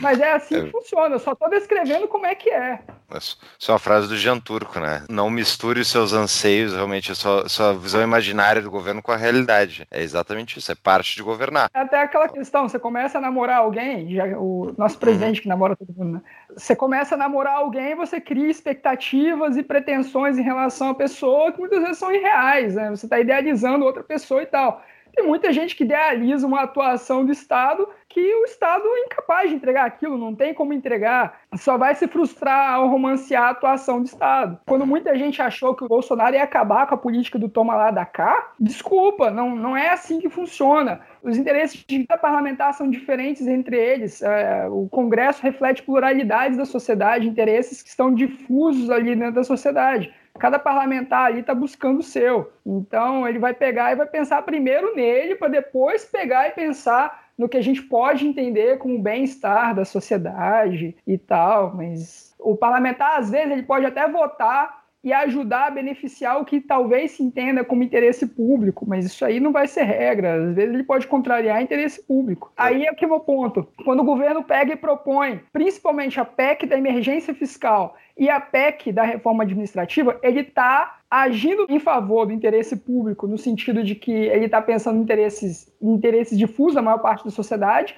Mas 0.00 0.20
é 0.20 0.32
assim 0.32 0.62
que 0.62 0.68
é. 0.68 0.70
funciona, 0.70 1.14
eu 1.14 1.18
só 1.18 1.32
estou 1.32 1.48
descrevendo 1.50 2.08
como 2.08 2.26
é 2.26 2.34
que 2.34 2.50
é. 2.50 2.80
Isso 3.16 3.38
é 3.68 3.72
uma 3.72 3.78
frase 3.78 4.08
do 4.08 4.16
Jean 4.16 4.38
Turco, 4.38 4.80
né? 4.80 5.04
Não 5.08 5.30
misture 5.30 5.80
os 5.80 5.88
seus 5.88 6.12
anseios, 6.12 6.74
realmente, 6.74 7.12
a 7.12 7.14
sua, 7.14 7.48
sua 7.48 7.72
visão 7.72 8.02
imaginária 8.02 8.60
do 8.60 8.70
governo 8.70 9.00
com 9.00 9.12
a 9.12 9.16
realidade. 9.16 9.86
É 9.90 10.02
exatamente 10.02 10.58
isso, 10.58 10.72
é 10.72 10.74
parte 10.74 11.14
de 11.14 11.22
governar. 11.22 11.70
É 11.72 11.80
até 11.80 12.00
aquela 12.00 12.28
questão, 12.28 12.68
você 12.68 12.78
começa 12.78 13.18
a 13.18 13.20
namorar 13.20 13.58
alguém, 13.58 14.12
já, 14.12 14.24
o 14.38 14.74
nosso 14.76 14.98
presidente 14.98 15.36
uhum. 15.36 15.42
que 15.42 15.48
namora 15.48 15.76
todo 15.76 15.94
mundo, 15.96 16.14
né? 16.14 16.22
Você 16.56 16.74
começa 16.74 17.14
a 17.14 17.18
namorar 17.18 17.56
alguém, 17.56 17.94
você 17.94 18.20
cria 18.20 18.50
expectativas 18.50 19.56
e 19.56 19.62
pretensões 19.62 20.36
em 20.38 20.42
relação 20.42 20.90
à 20.90 20.94
pessoa 20.94 21.52
que 21.52 21.60
muitas 21.60 21.80
vezes 21.80 21.98
são 21.98 22.12
irreais, 22.12 22.74
né? 22.74 22.90
Você 22.90 23.06
está 23.06 23.20
idealizando 23.20 23.84
outra 23.84 24.02
pessoa 24.02 24.42
e 24.42 24.46
tal. 24.46 24.82
Tem 25.14 25.26
muita 25.26 25.52
gente 25.52 25.74
que 25.74 25.84
idealiza 25.84 26.46
uma 26.46 26.62
atuação 26.62 27.24
do 27.24 27.32
Estado 27.32 27.88
que 28.16 28.34
o 28.34 28.44
Estado 28.44 28.82
é 28.82 29.00
incapaz 29.04 29.50
de 29.50 29.56
entregar 29.56 29.84
aquilo, 29.84 30.16
não 30.16 30.34
tem 30.34 30.54
como 30.54 30.72
entregar. 30.72 31.40
Só 31.54 31.76
vai 31.76 31.94
se 31.94 32.08
frustrar 32.08 32.72
ao 32.72 32.88
romancear 32.88 33.44
a 33.44 33.50
atuação 33.50 34.00
do 34.00 34.06
Estado. 34.06 34.58
Quando 34.66 34.86
muita 34.86 35.14
gente 35.18 35.42
achou 35.42 35.74
que 35.74 35.84
o 35.84 35.88
Bolsonaro 35.88 36.34
ia 36.34 36.42
acabar 36.42 36.86
com 36.86 36.94
a 36.94 36.98
política 36.98 37.38
do 37.38 37.46
toma 37.46 37.74
lá 37.74 37.90
da 37.90 38.06
cá, 38.06 38.52
desculpa, 38.58 39.30
não, 39.30 39.54
não 39.54 39.76
é 39.76 39.90
assim 39.90 40.18
que 40.18 40.30
funciona. 40.30 41.02
Os 41.22 41.36
interesses 41.36 41.84
de 41.86 42.06
cada 42.06 42.18
parlamentar 42.18 42.72
são 42.72 42.88
diferentes 42.88 43.46
entre 43.46 43.76
eles. 43.76 44.22
É, 44.22 44.66
o 44.70 44.88
Congresso 44.88 45.42
reflete 45.42 45.82
pluralidades 45.82 46.56
da 46.56 46.64
sociedade, 46.64 47.28
interesses 47.28 47.82
que 47.82 47.90
estão 47.90 48.14
difusos 48.14 48.88
ali 48.88 49.14
dentro 49.14 49.34
da 49.34 49.44
sociedade. 49.44 50.10
Cada 50.38 50.58
parlamentar 50.58 51.26
ali 51.26 51.40
está 51.40 51.54
buscando 51.54 52.00
o 52.00 52.02
seu. 52.02 52.52
Então, 52.64 53.26
ele 53.26 53.38
vai 53.38 53.54
pegar 53.54 53.92
e 53.92 53.96
vai 53.96 54.06
pensar 54.06 54.42
primeiro 54.42 54.94
nele, 54.94 55.34
para 55.34 55.48
depois 55.48 56.04
pegar 56.04 56.48
e 56.48 56.52
pensar 56.52 57.26
no 57.36 57.48
que 57.48 57.56
a 57.56 57.62
gente 57.62 57.82
pode 57.82 58.26
entender 58.26 58.78
como 58.78 58.98
bem-estar 58.98 59.74
da 59.74 59.84
sociedade 59.84 60.96
e 61.06 61.18
tal. 61.18 61.74
Mas 61.74 62.34
o 62.38 62.56
parlamentar, 62.56 63.18
às 63.18 63.30
vezes, 63.30 63.50
ele 63.50 63.62
pode 63.62 63.84
até 63.84 64.08
votar 64.08 64.85
e 65.06 65.12
ajudar 65.12 65.68
a 65.68 65.70
beneficiar 65.70 66.40
o 66.40 66.44
que 66.44 66.60
talvez 66.60 67.12
se 67.12 67.22
entenda 67.22 67.64
como 67.64 67.84
interesse 67.84 68.26
público, 68.26 68.84
mas 68.88 69.06
isso 69.06 69.24
aí 69.24 69.38
não 69.38 69.52
vai 69.52 69.68
ser 69.68 69.84
regra. 69.84 70.34
Às 70.34 70.56
vezes 70.56 70.74
ele 70.74 70.82
pode 70.82 71.06
contrariar 71.06 71.62
interesse 71.62 72.04
público. 72.04 72.52
Aí 72.56 72.84
é 72.84 72.92
que 72.92 73.04
é 73.04 73.06
o 73.06 73.10
meu 73.12 73.20
ponto. 73.20 73.68
Quando 73.84 74.00
o 74.00 74.04
governo 74.04 74.42
pega 74.42 74.72
e 74.72 74.76
propõe, 74.76 75.40
principalmente 75.52 76.18
a 76.18 76.24
PEC 76.24 76.66
da 76.66 76.76
emergência 76.76 77.32
fiscal 77.32 77.94
e 78.18 78.28
a 78.28 78.40
PEC 78.40 78.90
da 78.90 79.04
reforma 79.04 79.44
administrativa, 79.44 80.18
ele 80.24 80.40
está 80.40 80.98
agindo 81.08 81.66
em 81.68 81.78
favor 81.78 82.26
do 82.26 82.32
interesse 82.32 82.74
público, 82.74 83.28
no 83.28 83.38
sentido 83.38 83.84
de 83.84 83.94
que 83.94 84.10
ele 84.10 84.46
está 84.46 84.60
pensando 84.60 84.98
em 84.98 85.02
interesses, 85.02 85.72
em 85.80 85.92
interesses 85.92 86.36
difusos 86.36 86.74
da 86.74 86.82
maior 86.82 86.98
parte 86.98 87.24
da 87.24 87.30
sociedade, 87.30 87.94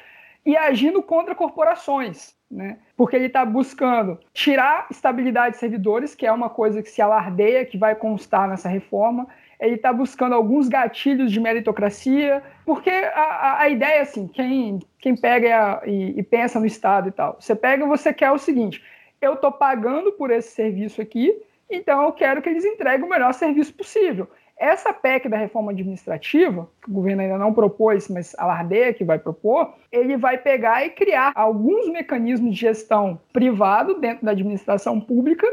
e 0.49 0.57
agindo 0.57 1.03
contra 1.03 1.35
corporações. 1.35 2.35
Né? 2.51 2.79
Porque 2.97 3.15
ele 3.15 3.27
está 3.27 3.45
buscando 3.45 4.19
tirar 4.33 4.87
estabilidade 4.91 5.57
de 5.57 5.61
servidores, 5.61 6.15
que 6.15 6.27
é 6.27 6.33
uma 6.33 6.49
coisa 6.49 6.83
que 6.83 6.89
se 6.89 7.03
alardeia, 7.03 7.67
que 7.67 7.77
vai 7.77 7.95
constar 7.95 8.49
nessa 8.49 8.67
reforma. 8.67 9.29
Ele 9.61 9.75
está 9.75 9.93
buscando 9.93 10.35
alguns 10.35 10.67
gatilhos 10.67 11.31
de 11.31 11.39
meritocracia, 11.39 12.43
porque 12.65 12.89
a, 12.89 13.61
a, 13.61 13.69
ideia, 13.69 14.01
assim, 14.01 14.27
quem, 14.27 14.79
quem 14.99 15.15
pega 15.15 15.83
e, 15.85 16.19
e, 16.19 16.23
pensa 16.23 16.59
no 16.59 16.65
Estado 16.65 17.11
e 17.11 17.13
tal, 17.13 17.37
você 17.39 17.55
pega 17.55 17.85
e 17.85 17.89
você 17.89 18.15
quer 18.15 18.31
o 18.31 18.39
seguinte: 18.39 18.83
eu 19.21 19.35
estou 19.35 19.53
pagando 19.53 20.13
por 20.13 20.31
esse 20.31 20.53
serviço 20.53 21.03
aqui, 21.03 21.39
então 21.69 22.05
eu 22.05 22.13
quero 22.13 22.41
que 22.41 22.49
eles 22.49 22.65
entreguem 22.65 23.05
o 23.05 23.11
melhor 23.11 23.35
serviço 23.35 23.75
possível. 23.75 24.27
Essa 24.59 24.93
PEC 24.93 25.29
da 25.29 25.37
reforma 25.37 25.71
administrativa, 25.71 26.69
que 26.83 26.91
o 26.91 26.95
governo 26.95 27.23
ainda 27.23 27.39
não 27.39 27.55
propôs, 27.55 28.09
mas 28.09 28.35
alardeia 28.37 28.93
que 28.93 29.05
vai 29.05 29.19
propor, 29.19 29.75
ele 29.93 30.17
vai 30.17 30.37
pegar 30.37 30.85
e 30.85 30.91
criar 30.91 31.33
alguns 31.35 31.89
mecanismos 31.89 32.55
de 32.55 32.61
gestão 32.61 33.21
privado 33.33 34.01
dentro 34.01 34.25
da 34.25 34.33
administração 34.33 35.01
pública 35.01 35.47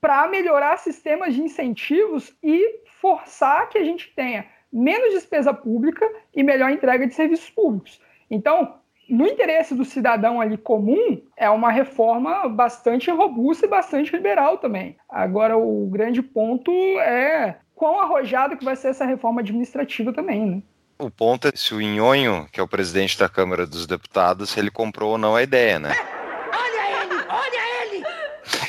para 0.00 0.28
melhorar 0.28 0.76
sistemas 0.78 1.34
de 1.34 1.42
incentivos 1.42 2.36
e 2.42 2.80
forçar 3.00 3.68
que 3.68 3.78
a 3.78 3.84
gente 3.84 4.14
tenha 4.14 4.46
menos 4.72 5.12
despesa 5.12 5.52
pública 5.52 6.08
e 6.34 6.42
melhor 6.42 6.70
entrega 6.70 7.06
de 7.06 7.14
serviços 7.14 7.50
públicos. 7.50 8.00
Então, 8.30 8.76
no 9.08 9.26
interesse 9.26 9.74
do 9.74 9.84
cidadão 9.84 10.40
ali 10.40 10.56
comum, 10.56 11.20
é 11.36 11.50
uma 11.50 11.70
reforma 11.70 12.48
bastante 12.48 13.10
robusta 13.10 13.66
e 13.66 13.68
bastante 13.68 14.14
liberal 14.14 14.58
também. 14.58 14.96
Agora, 15.08 15.56
o 15.58 15.86
grande 15.90 16.22
ponto 16.22 16.72
é 17.00 17.58
quão 17.82 17.98
arrojado 17.98 18.56
que 18.56 18.64
vai 18.64 18.76
ser 18.76 18.90
essa 18.90 19.04
reforma 19.04 19.40
administrativa 19.40 20.12
também, 20.12 20.46
né? 20.46 20.62
O 21.00 21.10
ponto 21.10 21.48
é 21.48 21.52
se 21.52 21.74
o 21.74 21.82
Inhonho, 21.82 22.46
que 22.52 22.60
é 22.60 22.62
o 22.62 22.68
presidente 22.68 23.18
da 23.18 23.28
Câmara 23.28 23.66
dos 23.66 23.88
Deputados, 23.88 24.50
se 24.50 24.60
ele 24.60 24.70
comprou 24.70 25.10
ou 25.10 25.18
não 25.18 25.34
a 25.34 25.42
ideia, 25.42 25.80
né? 25.80 25.90
Olha 26.54 27.02
ele! 27.02 27.14
Olha 27.28 27.82
ele! 27.82 28.04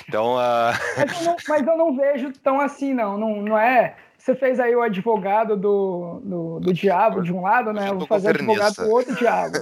Então, 0.09 0.33
uh... 0.33 0.73
mas, 0.97 1.19
eu 1.19 1.25
não, 1.25 1.35
mas 1.47 1.67
eu 1.67 1.77
não 1.77 1.95
vejo 1.95 2.33
tão 2.41 2.59
assim, 2.59 2.91
não. 2.91 3.15
Não, 3.15 3.35
não 3.39 3.55
é 3.55 3.95
você 4.23 4.35
fez 4.35 4.57
aí 4.57 4.73
o 4.73 4.81
advogado 4.81 5.57
do, 5.57 6.21
do, 6.23 6.59
do 6.61 6.73
diabo 6.73 7.21
de 7.21 7.33
um 7.33 7.41
lado, 7.41 7.73
né? 7.73 7.89
Eu 7.89 7.97
vou 7.97 8.07
fazer 8.07 8.29
advogado 8.29 8.75
do 8.75 8.89
outro 8.89 9.13
diabo. 9.15 9.57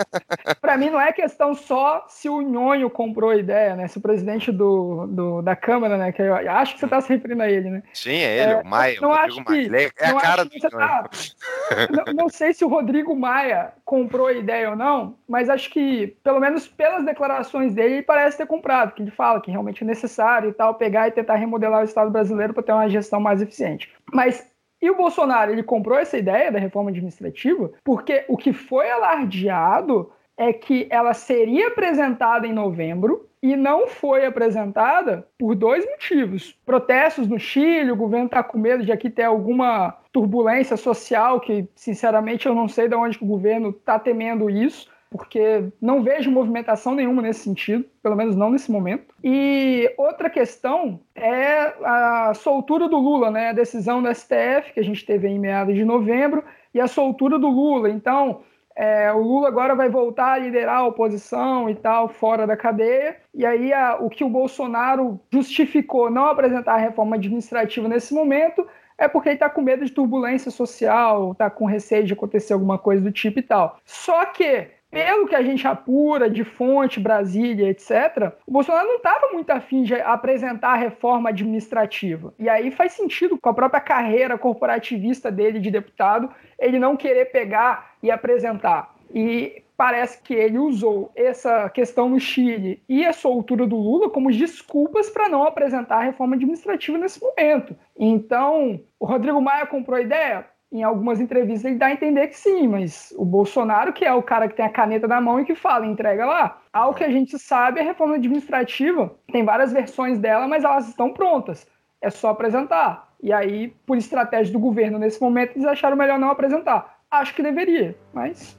para 0.60 0.76
mim 0.76 0.90
não 0.90 1.00
é 1.00 1.10
questão 1.10 1.54
só 1.54 2.04
se 2.06 2.28
o 2.28 2.42
Nhonho 2.42 2.90
comprou 2.90 3.30
a 3.30 3.36
ideia, 3.36 3.74
né? 3.74 3.88
Se 3.88 3.96
o 3.96 4.02
presidente 4.02 4.52
do, 4.52 5.06
do 5.06 5.40
da 5.40 5.56
Câmara, 5.56 5.96
né? 5.96 6.12
Que 6.12 6.20
eu 6.20 6.34
acho 6.34 6.74
que 6.74 6.80
você 6.80 6.84
está 6.84 7.00
se 7.00 7.08
referindo 7.08 7.42
a 7.42 7.50
ele, 7.50 7.70
né? 7.70 7.82
Sim, 7.94 8.16
é 8.16 8.42
ele, 8.42 8.52
é, 8.52 8.56
o 8.56 8.66
Maia. 8.66 8.98
Não 9.00 9.10
acho 9.10 9.42
que, 9.42 9.70
Maia. 9.70 9.90
É 9.98 10.06
a 10.06 10.20
cara 10.20 10.44
do 10.44 10.50
tá, 10.50 11.08
não, 11.90 12.12
não 12.12 12.28
sei 12.28 12.52
se 12.52 12.62
o 12.62 12.68
Rodrigo 12.68 13.16
Maia 13.16 13.72
comprou 13.84 14.28
a 14.28 14.32
ideia 14.32 14.70
ou 14.70 14.76
não, 14.76 15.18
mas 15.28 15.50
acho 15.50 15.70
que, 15.70 16.16
pelo 16.22 16.40
menos 16.40 16.66
pelas 16.66 17.04
declarações 17.04 17.74
dele, 17.74 17.96
ele 17.96 18.02
parece 18.02 18.38
ter 18.38 18.46
comprado, 18.46 18.92
que 18.92 19.02
ele 19.02 19.10
fala 19.10 19.40
que 19.40 19.50
realmente 19.50 19.84
é 19.84 19.86
necessário 19.86 20.50
e 20.50 20.52
tal, 20.52 20.74
pegar 20.74 21.08
e 21.08 21.12
tentar 21.12 21.34
remodelar 21.34 21.82
o 21.82 21.84
Estado 21.84 22.10
brasileiro 22.10 22.54
para 22.54 22.62
ter 22.62 22.72
uma 22.72 22.88
gestão 22.88 23.20
mais 23.20 23.42
eficiente. 23.42 23.92
Mas 24.12 24.50
e 24.80 24.90
o 24.90 24.96
Bolsonaro, 24.96 25.50
ele 25.50 25.62
comprou 25.62 25.98
essa 25.98 26.18
ideia 26.18 26.52
da 26.52 26.58
reforma 26.58 26.90
administrativa 26.90 27.72
porque 27.82 28.24
o 28.28 28.36
que 28.36 28.52
foi 28.52 28.90
alardeado 28.90 30.12
é 30.36 30.52
que 30.52 30.86
ela 30.90 31.14
seria 31.14 31.68
apresentada 31.68 32.46
em 32.46 32.52
novembro 32.52 33.26
e 33.44 33.56
não 33.56 33.86
foi 33.86 34.24
apresentada 34.24 35.28
por 35.38 35.54
dois 35.54 35.84
motivos. 35.84 36.58
Protestos 36.64 37.28
no 37.28 37.38
Chile, 37.38 37.92
o 37.92 37.96
governo 37.96 38.24
está 38.24 38.42
com 38.42 38.56
medo 38.56 38.82
de 38.82 38.90
aqui 38.90 39.10
ter 39.10 39.24
alguma 39.24 39.98
turbulência 40.10 40.78
social, 40.78 41.38
que 41.38 41.68
sinceramente 41.74 42.46
eu 42.46 42.54
não 42.54 42.66
sei 42.66 42.88
de 42.88 42.94
onde 42.94 43.18
o 43.20 43.26
governo 43.26 43.68
está 43.68 43.98
temendo 43.98 44.48
isso 44.48 44.88
porque 45.10 45.68
não 45.80 46.02
vejo 46.02 46.28
movimentação 46.28 46.92
nenhuma 46.92 47.22
nesse 47.22 47.40
sentido, 47.40 47.84
pelo 48.02 48.16
menos 48.16 48.34
não 48.34 48.50
nesse 48.50 48.72
momento. 48.72 49.14
E 49.22 49.88
outra 49.96 50.28
questão 50.28 50.98
é 51.14 51.72
a 51.84 52.32
soltura 52.34 52.88
do 52.88 52.98
Lula, 52.98 53.30
né? 53.30 53.50
A 53.50 53.52
decisão 53.52 54.02
do 54.02 54.12
STF, 54.12 54.72
que 54.72 54.80
a 54.80 54.82
gente 54.82 55.06
teve 55.06 55.28
em 55.28 55.38
meados 55.38 55.76
de 55.76 55.84
novembro, 55.84 56.42
e 56.74 56.80
a 56.80 56.88
soltura 56.88 57.38
do 57.38 57.48
Lula. 57.48 57.88
Então, 57.90 58.40
é, 58.76 59.12
o 59.12 59.18
Lula 59.18 59.48
agora 59.48 59.74
vai 59.74 59.88
voltar 59.88 60.32
a 60.32 60.38
liderar 60.38 60.78
a 60.78 60.86
oposição 60.86 61.70
e 61.70 61.74
tal, 61.74 62.08
fora 62.08 62.46
da 62.46 62.56
cadeia. 62.56 63.16
E 63.32 63.46
aí, 63.46 63.72
a, 63.72 63.96
o 63.96 64.10
que 64.10 64.24
o 64.24 64.28
Bolsonaro 64.28 65.20
justificou 65.30 66.10
não 66.10 66.26
apresentar 66.26 66.74
a 66.74 66.78
reforma 66.78 67.16
administrativa 67.16 67.88
nesse 67.88 68.12
momento 68.12 68.66
é 68.96 69.08
porque 69.08 69.28
ele 69.28 69.36
está 69.36 69.50
com 69.50 69.60
medo 69.60 69.84
de 69.84 69.92
turbulência 69.92 70.50
social, 70.50 71.32
está 71.32 71.50
com 71.50 71.66
receio 71.66 72.04
de 72.04 72.12
acontecer 72.12 72.52
alguma 72.52 72.78
coisa 72.78 73.02
do 73.02 73.12
tipo 73.12 73.38
e 73.38 73.42
tal. 73.42 73.78
Só 73.84 74.24
que 74.26 74.68
pelo 74.94 75.26
que 75.26 75.34
a 75.34 75.42
gente 75.42 75.66
apura 75.66 76.30
de 76.30 76.44
fonte, 76.44 77.00
Brasília, 77.00 77.68
etc., 77.68 78.32
o 78.46 78.52
Bolsonaro 78.52 78.86
não 78.86 78.96
estava 78.98 79.32
muito 79.32 79.50
afim 79.50 79.82
de 79.82 79.92
apresentar 79.94 80.68
a 80.68 80.76
reforma 80.76 81.30
administrativa. 81.30 82.32
E 82.38 82.48
aí 82.48 82.70
faz 82.70 82.92
sentido 82.92 83.36
com 83.36 83.48
a 83.48 83.54
própria 83.54 83.80
carreira 83.80 84.38
corporativista 84.38 85.32
dele 85.32 85.58
de 85.58 85.68
deputado, 85.68 86.30
ele 86.56 86.78
não 86.78 86.96
querer 86.96 87.24
pegar 87.32 87.96
e 88.00 88.08
apresentar. 88.08 88.94
E 89.12 89.64
parece 89.76 90.22
que 90.22 90.32
ele 90.32 90.58
usou 90.58 91.10
essa 91.16 91.68
questão 91.70 92.08
no 92.08 92.20
Chile 92.20 92.80
e 92.88 93.04
a 93.04 93.12
soltura 93.12 93.66
do 93.66 93.74
Lula 93.74 94.08
como 94.08 94.30
desculpas 94.30 95.10
para 95.10 95.28
não 95.28 95.42
apresentar 95.42 95.96
a 95.96 96.04
reforma 96.04 96.36
administrativa 96.36 96.96
nesse 96.96 97.20
momento. 97.20 97.76
Então, 97.98 98.80
o 99.00 99.06
Rodrigo 99.06 99.40
Maia 99.40 99.66
comprou 99.66 99.98
a 99.98 100.02
ideia? 100.02 100.53
Em 100.74 100.82
algumas 100.82 101.20
entrevistas 101.20 101.64
ele 101.64 101.78
dá 101.78 101.86
a 101.86 101.92
entender 101.92 102.26
que 102.26 102.36
sim, 102.36 102.66
mas 102.66 103.14
o 103.16 103.24
Bolsonaro, 103.24 103.92
que 103.92 104.04
é 104.04 104.12
o 104.12 104.22
cara 104.22 104.48
que 104.48 104.56
tem 104.56 104.66
a 104.66 104.70
caneta 104.70 105.06
na 105.06 105.20
mão 105.20 105.38
e 105.38 105.44
que 105.44 105.54
fala, 105.54 105.86
entrega 105.86 106.26
lá. 106.26 106.60
Ao 106.72 106.92
que 106.92 107.04
a 107.04 107.10
gente 107.10 107.38
sabe, 107.38 107.78
a 107.78 107.84
reforma 107.84 108.16
administrativa 108.16 109.14
tem 109.30 109.44
várias 109.44 109.72
versões 109.72 110.18
dela, 110.18 110.48
mas 110.48 110.64
elas 110.64 110.88
estão 110.88 111.12
prontas. 111.12 111.64
É 112.02 112.10
só 112.10 112.30
apresentar. 112.30 113.14
E 113.22 113.32
aí, 113.32 113.68
por 113.86 113.96
estratégia 113.96 114.52
do 114.52 114.58
governo 114.58 114.98
nesse 114.98 115.20
momento, 115.20 115.52
eles 115.56 115.66
acharam 115.66 115.96
melhor 115.96 116.18
não 116.18 116.28
apresentar. 116.28 116.98
Acho 117.08 117.34
que 117.34 117.42
deveria, 117.42 117.96
mas 118.12 118.58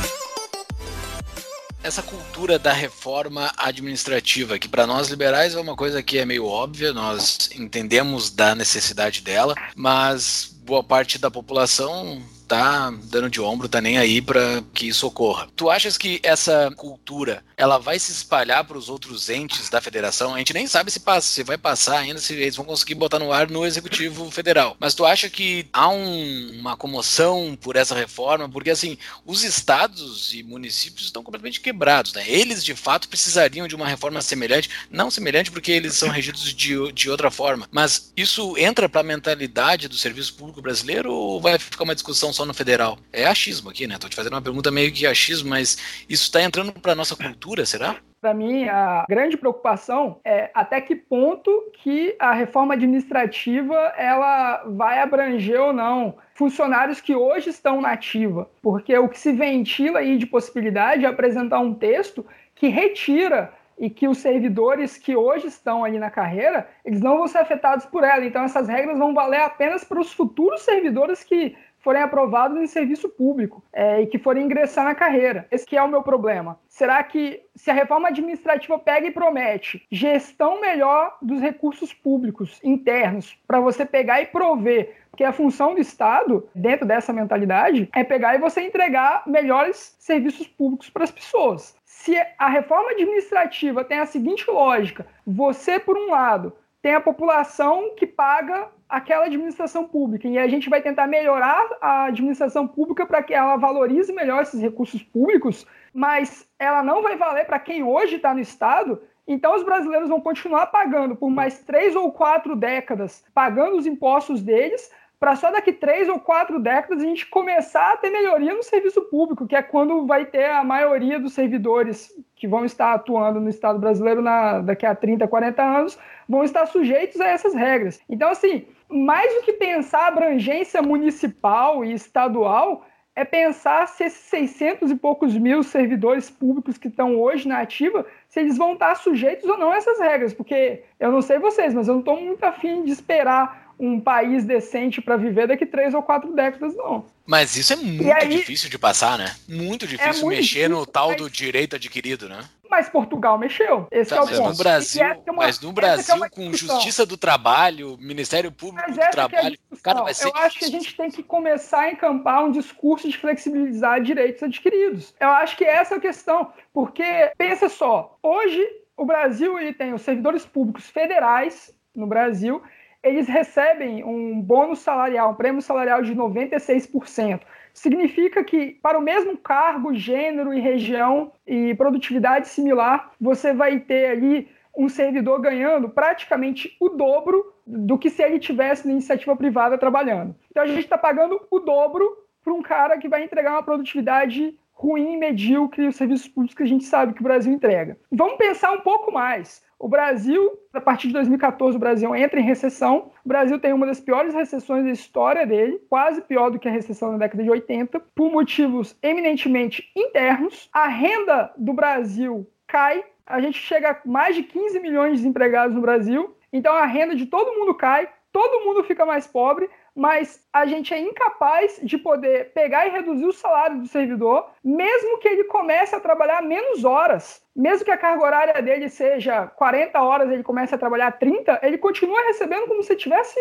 Essa 1.83 2.01
cultura 2.03 2.59
da 2.59 2.71
reforma 2.71 3.51
administrativa, 3.57 4.59
que 4.59 4.67
para 4.67 4.85
nós 4.85 5.09
liberais 5.09 5.55
é 5.55 5.59
uma 5.59 5.75
coisa 5.75 6.03
que 6.03 6.17
é 6.17 6.25
meio 6.25 6.45
óbvia, 6.45 6.93
nós 6.93 7.49
entendemos 7.55 8.29
da 8.29 8.53
necessidade 8.53 9.21
dela, 9.21 9.55
mas 9.75 10.55
boa 10.63 10.83
parte 10.83 11.17
da 11.17 11.31
população 11.31 12.21
tá 12.51 12.93
dando 13.05 13.29
de 13.29 13.39
ombro, 13.39 13.69
tá 13.69 13.79
nem 13.79 13.97
aí 13.97 14.21
para 14.21 14.61
que 14.73 14.89
isso 14.89 15.07
ocorra. 15.07 15.47
Tu 15.55 15.69
achas 15.69 15.97
que 15.97 16.19
essa 16.21 16.69
cultura 16.75 17.45
ela 17.55 17.77
vai 17.77 17.97
se 17.97 18.11
espalhar 18.11 18.65
para 18.65 18.77
os 18.77 18.89
outros 18.89 19.29
entes 19.29 19.69
da 19.69 19.79
federação? 19.79 20.35
A 20.35 20.37
gente 20.39 20.53
nem 20.53 20.67
sabe 20.67 20.91
se 20.91 20.99
passa, 20.99 21.27
se 21.27 21.43
vai 21.43 21.57
passar 21.57 21.99
ainda, 21.99 22.19
se 22.19 22.33
eles 22.33 22.57
vão 22.57 22.65
conseguir 22.65 22.95
botar 22.95 23.19
no 23.19 23.31
ar 23.31 23.49
no 23.49 23.65
executivo 23.65 24.29
federal. 24.29 24.75
Mas 24.81 24.93
tu 24.93 25.05
acha 25.05 25.29
que 25.29 25.65
há 25.71 25.87
um, 25.87 26.59
uma 26.59 26.75
comoção 26.75 27.57
por 27.61 27.77
essa 27.77 27.95
reforma? 27.95 28.49
Porque 28.49 28.69
assim, 28.69 28.97
os 29.25 29.45
estados 29.45 30.33
e 30.33 30.43
municípios 30.43 31.05
estão 31.05 31.23
completamente 31.23 31.61
quebrados, 31.61 32.11
né? 32.11 32.25
Eles 32.27 32.65
de 32.65 32.75
fato 32.75 33.07
precisariam 33.07 33.65
de 33.65 33.75
uma 33.75 33.87
reforma 33.87 34.21
semelhante, 34.21 34.69
não 34.89 35.09
semelhante 35.09 35.51
porque 35.51 35.71
eles 35.71 35.93
são 35.93 36.09
regidos 36.09 36.53
de, 36.53 36.91
de 36.91 37.09
outra 37.09 37.31
forma, 37.31 37.65
mas 37.71 38.11
isso 38.17 38.57
entra 38.57 38.89
para 38.89 38.99
a 38.99 39.05
mentalidade 39.05 39.87
do 39.87 39.95
serviço 39.95 40.33
público 40.33 40.61
brasileiro 40.61 41.13
ou 41.13 41.39
vai 41.39 41.57
ficar 41.57 41.85
uma 41.85 41.95
discussão 41.95 42.33
só 42.33 42.40
só 42.41 42.45
no 42.45 42.53
federal. 42.53 42.97
É 43.13 43.25
achismo 43.25 43.69
aqui, 43.69 43.85
né? 43.85 43.97
Tô 43.99 44.09
te 44.09 44.15
fazendo 44.15 44.33
uma 44.33 44.41
pergunta 44.41 44.71
meio 44.71 44.91
que 44.91 45.05
achismo, 45.05 45.49
mas 45.49 46.03
isso 46.09 46.23
está 46.23 46.41
entrando 46.41 46.71
para 46.73 46.95
nossa 46.95 47.15
cultura, 47.15 47.65
será? 47.65 47.97
Para 48.19 48.33
mim, 48.33 48.67
a 48.67 49.05
grande 49.09 49.37
preocupação 49.37 50.19
é 50.23 50.49
até 50.53 50.81
que 50.81 50.95
ponto 50.95 51.51
que 51.73 52.15
a 52.19 52.33
reforma 52.33 52.73
administrativa 52.73 53.75
ela 53.97 54.63
vai 54.65 54.99
abranger 54.99 55.59
ou 55.59 55.73
não 55.73 56.15
funcionários 56.35 56.99
que 56.99 57.15
hoje 57.15 57.49
estão 57.49 57.81
na 57.81 57.91
ativa, 57.91 58.49
porque 58.61 58.95
o 58.97 59.09
que 59.09 59.19
se 59.19 59.31
ventila 59.31 59.99
aí 59.99 60.17
de 60.17 60.25
possibilidade 60.25 61.05
é 61.05 61.07
apresentar 61.07 61.59
um 61.59 61.73
texto 61.73 62.25
que 62.55 62.67
retira 62.67 63.53
e 63.77 63.89
que 63.89 64.07
os 64.07 64.19
servidores 64.19 64.97
que 64.97 65.15
hoje 65.15 65.47
estão 65.47 65.83
ali 65.83 65.97
na 65.97 66.11
carreira, 66.11 66.69
eles 66.85 67.01
não 67.01 67.17
vão 67.17 67.27
ser 67.27 67.39
afetados 67.39 67.85
por 67.87 68.03
ela. 68.03 68.23
Então 68.23 68.43
essas 68.43 68.67
regras 68.67 68.99
vão 68.99 69.13
valer 69.13 69.41
apenas 69.41 69.83
para 69.83 69.99
os 69.99 70.13
futuros 70.13 70.61
servidores 70.61 71.23
que 71.23 71.55
forem 71.81 72.01
aprovados 72.01 72.59
em 72.59 72.67
serviço 72.67 73.09
público 73.09 73.63
é, 73.73 74.01
e 74.01 74.07
que 74.07 74.19
forem 74.19 74.45
ingressar 74.45 74.85
na 74.85 74.95
carreira. 74.95 75.47
Esse 75.51 75.65
que 75.65 75.77
é 75.77 75.83
o 75.83 75.87
meu 75.87 76.01
problema. 76.01 76.59
Será 76.67 77.03
que 77.03 77.41
se 77.55 77.69
a 77.69 77.73
reforma 77.73 78.07
administrativa 78.07 78.79
pega 78.79 79.07
e 79.07 79.11
promete 79.11 79.85
gestão 79.91 80.61
melhor 80.61 81.17
dos 81.21 81.41
recursos 81.41 81.93
públicos 81.93 82.59
internos 82.63 83.37
para 83.47 83.59
você 83.59 83.85
pegar 83.85 84.21
e 84.21 84.27
prover, 84.27 84.95
porque 85.09 85.23
a 85.23 85.33
função 85.33 85.73
do 85.73 85.81
Estado, 85.81 86.47
dentro 86.55 86.85
dessa 86.85 87.11
mentalidade, 87.11 87.89
é 87.93 88.03
pegar 88.03 88.35
e 88.35 88.39
você 88.39 88.61
entregar 88.61 89.23
melhores 89.27 89.95
serviços 89.99 90.47
públicos 90.47 90.89
para 90.89 91.03
as 91.03 91.11
pessoas. 91.11 91.75
Se 91.83 92.15
a 92.39 92.47
reforma 92.47 92.91
administrativa 92.91 93.83
tem 93.83 93.99
a 93.99 94.05
seguinte 94.05 94.49
lógica: 94.49 95.05
você, 95.25 95.79
por 95.79 95.97
um 95.97 96.09
lado, 96.09 96.53
tem 96.81 96.95
a 96.95 97.01
população 97.01 97.93
que 97.95 98.07
paga 98.07 98.69
aquela 98.91 99.25
administração 99.25 99.87
pública 99.87 100.27
e 100.27 100.37
a 100.37 100.47
gente 100.49 100.69
vai 100.69 100.81
tentar 100.81 101.07
melhorar 101.07 101.65
a 101.79 102.05
administração 102.05 102.67
pública 102.67 103.05
para 103.05 103.23
que 103.23 103.33
ela 103.33 103.55
valorize 103.55 104.11
melhor 104.11 104.41
esses 104.41 104.59
recursos 104.59 105.01
públicos, 105.01 105.65
mas 105.93 106.45
ela 106.59 106.83
não 106.83 107.01
vai 107.01 107.15
valer 107.15 107.45
para 107.45 107.57
quem 107.57 107.81
hoje 107.83 108.17
está 108.17 108.33
no 108.33 108.41
Estado. 108.41 109.01
Então, 109.25 109.55
os 109.55 109.63
brasileiros 109.63 110.09
vão 110.09 110.19
continuar 110.19 110.67
pagando 110.67 111.15
por 111.15 111.29
mais 111.29 111.59
três 111.59 111.95
ou 111.95 112.11
quatro 112.11 112.53
décadas, 112.53 113.23
pagando 113.33 113.77
os 113.77 113.87
impostos 113.87 114.41
deles, 114.41 114.91
para 115.21 115.35
só 115.35 115.51
daqui 115.51 115.71
três 115.71 116.09
ou 116.09 116.19
quatro 116.19 116.59
décadas 116.59 117.03
a 117.03 117.05
gente 117.05 117.27
começar 117.27 117.93
a 117.93 117.97
ter 117.97 118.09
melhoria 118.09 118.55
no 118.55 118.63
serviço 118.63 119.03
público, 119.03 119.45
que 119.45 119.55
é 119.55 119.61
quando 119.61 120.07
vai 120.07 120.25
ter 120.25 120.49
a 120.49 120.63
maioria 120.63 121.19
dos 121.19 121.33
servidores 121.33 122.11
que 122.35 122.47
vão 122.47 122.65
estar 122.65 122.91
atuando 122.91 123.39
no 123.39 123.47
Estado 123.47 123.77
brasileiro 123.77 124.19
na, 124.19 124.61
daqui 124.61 124.83
a 124.83 124.95
30, 124.95 125.27
40 125.27 125.61
anos, 125.61 125.99
vão 126.27 126.43
estar 126.43 126.65
sujeitos 126.65 127.21
a 127.21 127.27
essas 127.27 127.53
regras. 127.53 128.01
Então, 128.09 128.29
assim, 128.29 128.65
mais 128.91 129.33
do 129.35 129.41
que 129.41 129.53
pensar 129.53 130.07
abrangência 130.07 130.81
municipal 130.81 131.83
e 131.83 131.93
estadual, 131.93 132.85
é 133.15 133.25
pensar 133.25 133.87
se 133.87 134.05
esses 134.05 134.19
600 134.21 134.91
e 134.91 134.95
poucos 134.95 135.35
mil 135.37 135.63
servidores 135.63 136.29
públicos 136.29 136.77
que 136.77 136.87
estão 136.87 137.19
hoje 137.19 137.47
na 137.47 137.59
ativa, 137.59 138.05
se 138.29 138.39
eles 138.39 138.57
vão 138.57 138.73
estar 138.73 138.95
sujeitos 138.95 139.49
ou 139.49 139.57
não 139.57 139.71
a 139.71 139.75
essas 139.75 139.99
regras, 139.99 140.33
porque 140.33 140.83
eu 140.99 141.11
não 141.11 141.21
sei 141.21 141.37
vocês, 141.37 141.73
mas 141.73 141.87
eu 141.87 141.95
não 141.95 141.99
estou 141.99 142.19
muito 142.19 142.43
afim 142.43 142.83
de 142.83 142.91
esperar 142.91 143.60
um 143.81 143.99
país 143.99 144.45
decente 144.45 145.01
para 145.01 145.17
viver 145.17 145.47
daqui 145.47 145.65
três 145.65 145.93
ou 145.95 146.03
quatro 146.03 146.31
décadas, 146.33 146.75
não. 146.75 147.03
Mas 147.25 147.55
isso 147.55 147.73
é 147.73 147.75
muito 147.75 148.11
aí, 148.11 148.27
difícil 148.27 148.69
de 148.69 148.77
passar, 148.77 149.17
né? 149.17 149.33
Muito 149.49 149.87
difícil 149.87 150.11
é 150.11 150.23
muito 150.23 150.27
mexer 150.27 150.43
difícil, 150.43 150.69
no 150.69 150.85
tal 150.85 151.09
mas... 151.09 151.17
do 151.17 151.29
direito 151.29 151.75
adquirido, 151.75 152.29
né? 152.29 152.41
Mas 152.69 152.87
Portugal 152.87 153.37
mexeu. 153.37 153.87
Esse 153.91 154.11
tá, 154.11 154.17
é 154.17 154.21
o 154.21 154.25
mas 154.25 154.37
ponto. 154.37 154.49
No 154.49 154.57
Brasil, 154.57 155.03
é 155.03 155.13
uma, 155.25 155.33
mas 155.33 155.59
no 155.59 155.73
Brasil, 155.73 156.23
é 156.23 156.29
com 156.29 156.53
Justiça 156.53 157.05
do 157.05 157.17
Trabalho, 157.17 157.97
Ministério 157.99 158.51
Público 158.51 158.91
do 158.91 159.01
é 159.01 159.09
Trabalho, 159.09 159.57
cara, 159.83 160.03
vai 160.03 160.13
ser 160.13 160.27
Eu 160.27 160.31
difícil. 160.31 160.47
acho 160.47 160.59
que 160.59 160.65
a 160.65 160.69
gente 160.69 160.95
tem 160.95 161.11
que 161.11 161.23
começar 161.23 161.81
a 161.81 161.91
encampar 161.91 162.45
um 162.45 162.51
discurso 162.51 163.09
de 163.09 163.17
flexibilizar 163.17 164.01
direitos 164.01 164.43
adquiridos. 164.43 165.13
Eu 165.19 165.29
acho 165.29 165.57
que 165.57 165.65
essa 165.65 165.95
é 165.95 165.97
a 165.97 166.01
questão. 166.01 166.53
Porque, 166.71 167.31
pensa 167.37 167.67
só, 167.67 168.17
hoje 168.23 168.63
o 168.95 169.05
Brasil 169.05 169.59
ele 169.59 169.73
tem 169.73 169.93
os 169.93 170.03
servidores 170.03 170.45
públicos 170.45 170.87
federais 170.87 171.73
no 171.93 172.07
Brasil 172.07 172.61
eles 173.03 173.27
recebem 173.27 174.03
um 174.03 174.41
bônus 174.41 174.79
salarial, 174.79 175.31
um 175.31 175.35
prêmio 175.35 175.61
salarial 175.61 176.01
de 176.01 176.15
96%. 176.15 177.41
Significa 177.73 178.43
que, 178.43 178.71
para 178.81 178.97
o 178.97 179.01
mesmo 179.01 179.37
cargo, 179.37 179.93
gênero 179.93 180.53
e 180.53 180.59
região 180.59 181.31
e 181.47 181.73
produtividade 181.75 182.47
similar, 182.47 183.11
você 183.19 183.53
vai 183.53 183.79
ter 183.79 184.11
ali 184.11 184.49
um 184.77 184.87
servidor 184.87 185.41
ganhando 185.41 185.89
praticamente 185.89 186.75
o 186.79 186.89
dobro 186.89 187.53
do 187.65 187.97
que 187.97 188.09
se 188.09 188.23
ele 188.23 188.39
tivesse 188.39 188.85
na 188.85 188.93
iniciativa 188.93 189.35
privada 189.35 189.77
trabalhando. 189.77 190.35
Então 190.49 190.63
a 190.63 190.67
gente 190.67 190.79
está 190.79 190.97
pagando 190.97 191.41
o 191.49 191.59
dobro 191.59 192.05
para 192.43 192.53
um 192.53 192.61
cara 192.61 192.97
que 192.97 193.09
vai 193.09 193.23
entregar 193.23 193.51
uma 193.51 193.63
produtividade 193.63 194.57
ruim, 194.73 195.17
medíocre, 195.17 195.87
os 195.87 195.95
serviços 195.95 196.27
públicos 196.27 196.55
que 196.55 196.63
a 196.63 196.67
gente 196.67 196.85
sabe 196.85 197.13
que 197.13 197.19
o 197.19 197.23
Brasil 197.23 197.53
entrega. 197.53 197.97
Vamos 198.11 198.37
pensar 198.37 198.71
um 198.71 198.81
pouco 198.81 199.11
mais. 199.11 199.63
O 199.81 199.87
Brasil, 199.87 200.59
a 200.71 200.79
partir 200.79 201.07
de 201.07 201.13
2014, 201.13 201.75
o 201.75 201.79
Brasil 201.79 202.15
entra 202.15 202.39
em 202.39 202.43
recessão. 202.43 203.11
O 203.25 203.27
Brasil 203.27 203.57
tem 203.57 203.73
uma 203.73 203.87
das 203.87 203.99
piores 203.99 204.31
recessões 204.31 204.83
da 204.83 204.91
história 204.91 205.43
dele, 205.43 205.81
quase 205.89 206.21
pior 206.21 206.51
do 206.51 206.59
que 206.59 206.67
a 206.67 206.71
recessão 206.71 207.11
na 207.11 207.17
década 207.17 207.41
de 207.41 207.49
80, 207.49 207.99
por 208.13 208.31
motivos 208.31 208.95
eminentemente 209.01 209.89
internos. 209.95 210.69
A 210.71 210.87
renda 210.87 211.51
do 211.57 211.73
Brasil 211.73 212.47
cai. 212.67 213.03
A 213.25 213.41
gente 213.41 213.57
chega 213.57 213.89
a 213.89 214.07
mais 214.07 214.35
de 214.35 214.43
15 214.43 214.79
milhões 214.79 215.13
de 215.13 215.17
desempregados 215.17 215.75
no 215.75 215.81
Brasil. 215.81 216.35
Então 216.53 216.75
a 216.75 216.85
renda 216.85 217.15
de 217.15 217.25
todo 217.25 217.57
mundo 217.57 217.73
cai, 217.73 218.07
todo 218.31 218.63
mundo 218.63 218.83
fica 218.83 219.03
mais 219.03 219.25
pobre 219.25 219.67
mas 219.95 220.41
a 220.53 220.65
gente 220.65 220.93
é 220.93 220.99
incapaz 220.99 221.79
de 221.83 221.97
poder 221.97 222.53
pegar 222.53 222.87
e 222.87 222.91
reduzir 222.91 223.25
o 223.25 223.33
salário 223.33 223.79
do 223.79 223.87
servidor, 223.87 224.49
mesmo 224.63 225.19
que 225.19 225.27
ele 225.27 225.43
comece 225.45 225.93
a 225.95 225.99
trabalhar 225.99 226.41
menos 226.41 226.83
horas. 226.85 227.41
Mesmo 227.53 227.83
que 227.83 227.91
a 227.91 227.97
carga 227.97 228.23
horária 228.23 228.61
dele 228.61 228.87
seja 228.87 229.47
40 229.47 230.01
horas, 230.01 230.31
ele 230.31 230.43
comece 230.43 230.73
a 230.73 230.77
trabalhar 230.77 231.11
30, 231.11 231.59
ele 231.61 231.77
continua 231.77 232.23
recebendo 232.23 232.67
como 232.67 232.81
se 232.81 232.95
tivesse 232.95 233.37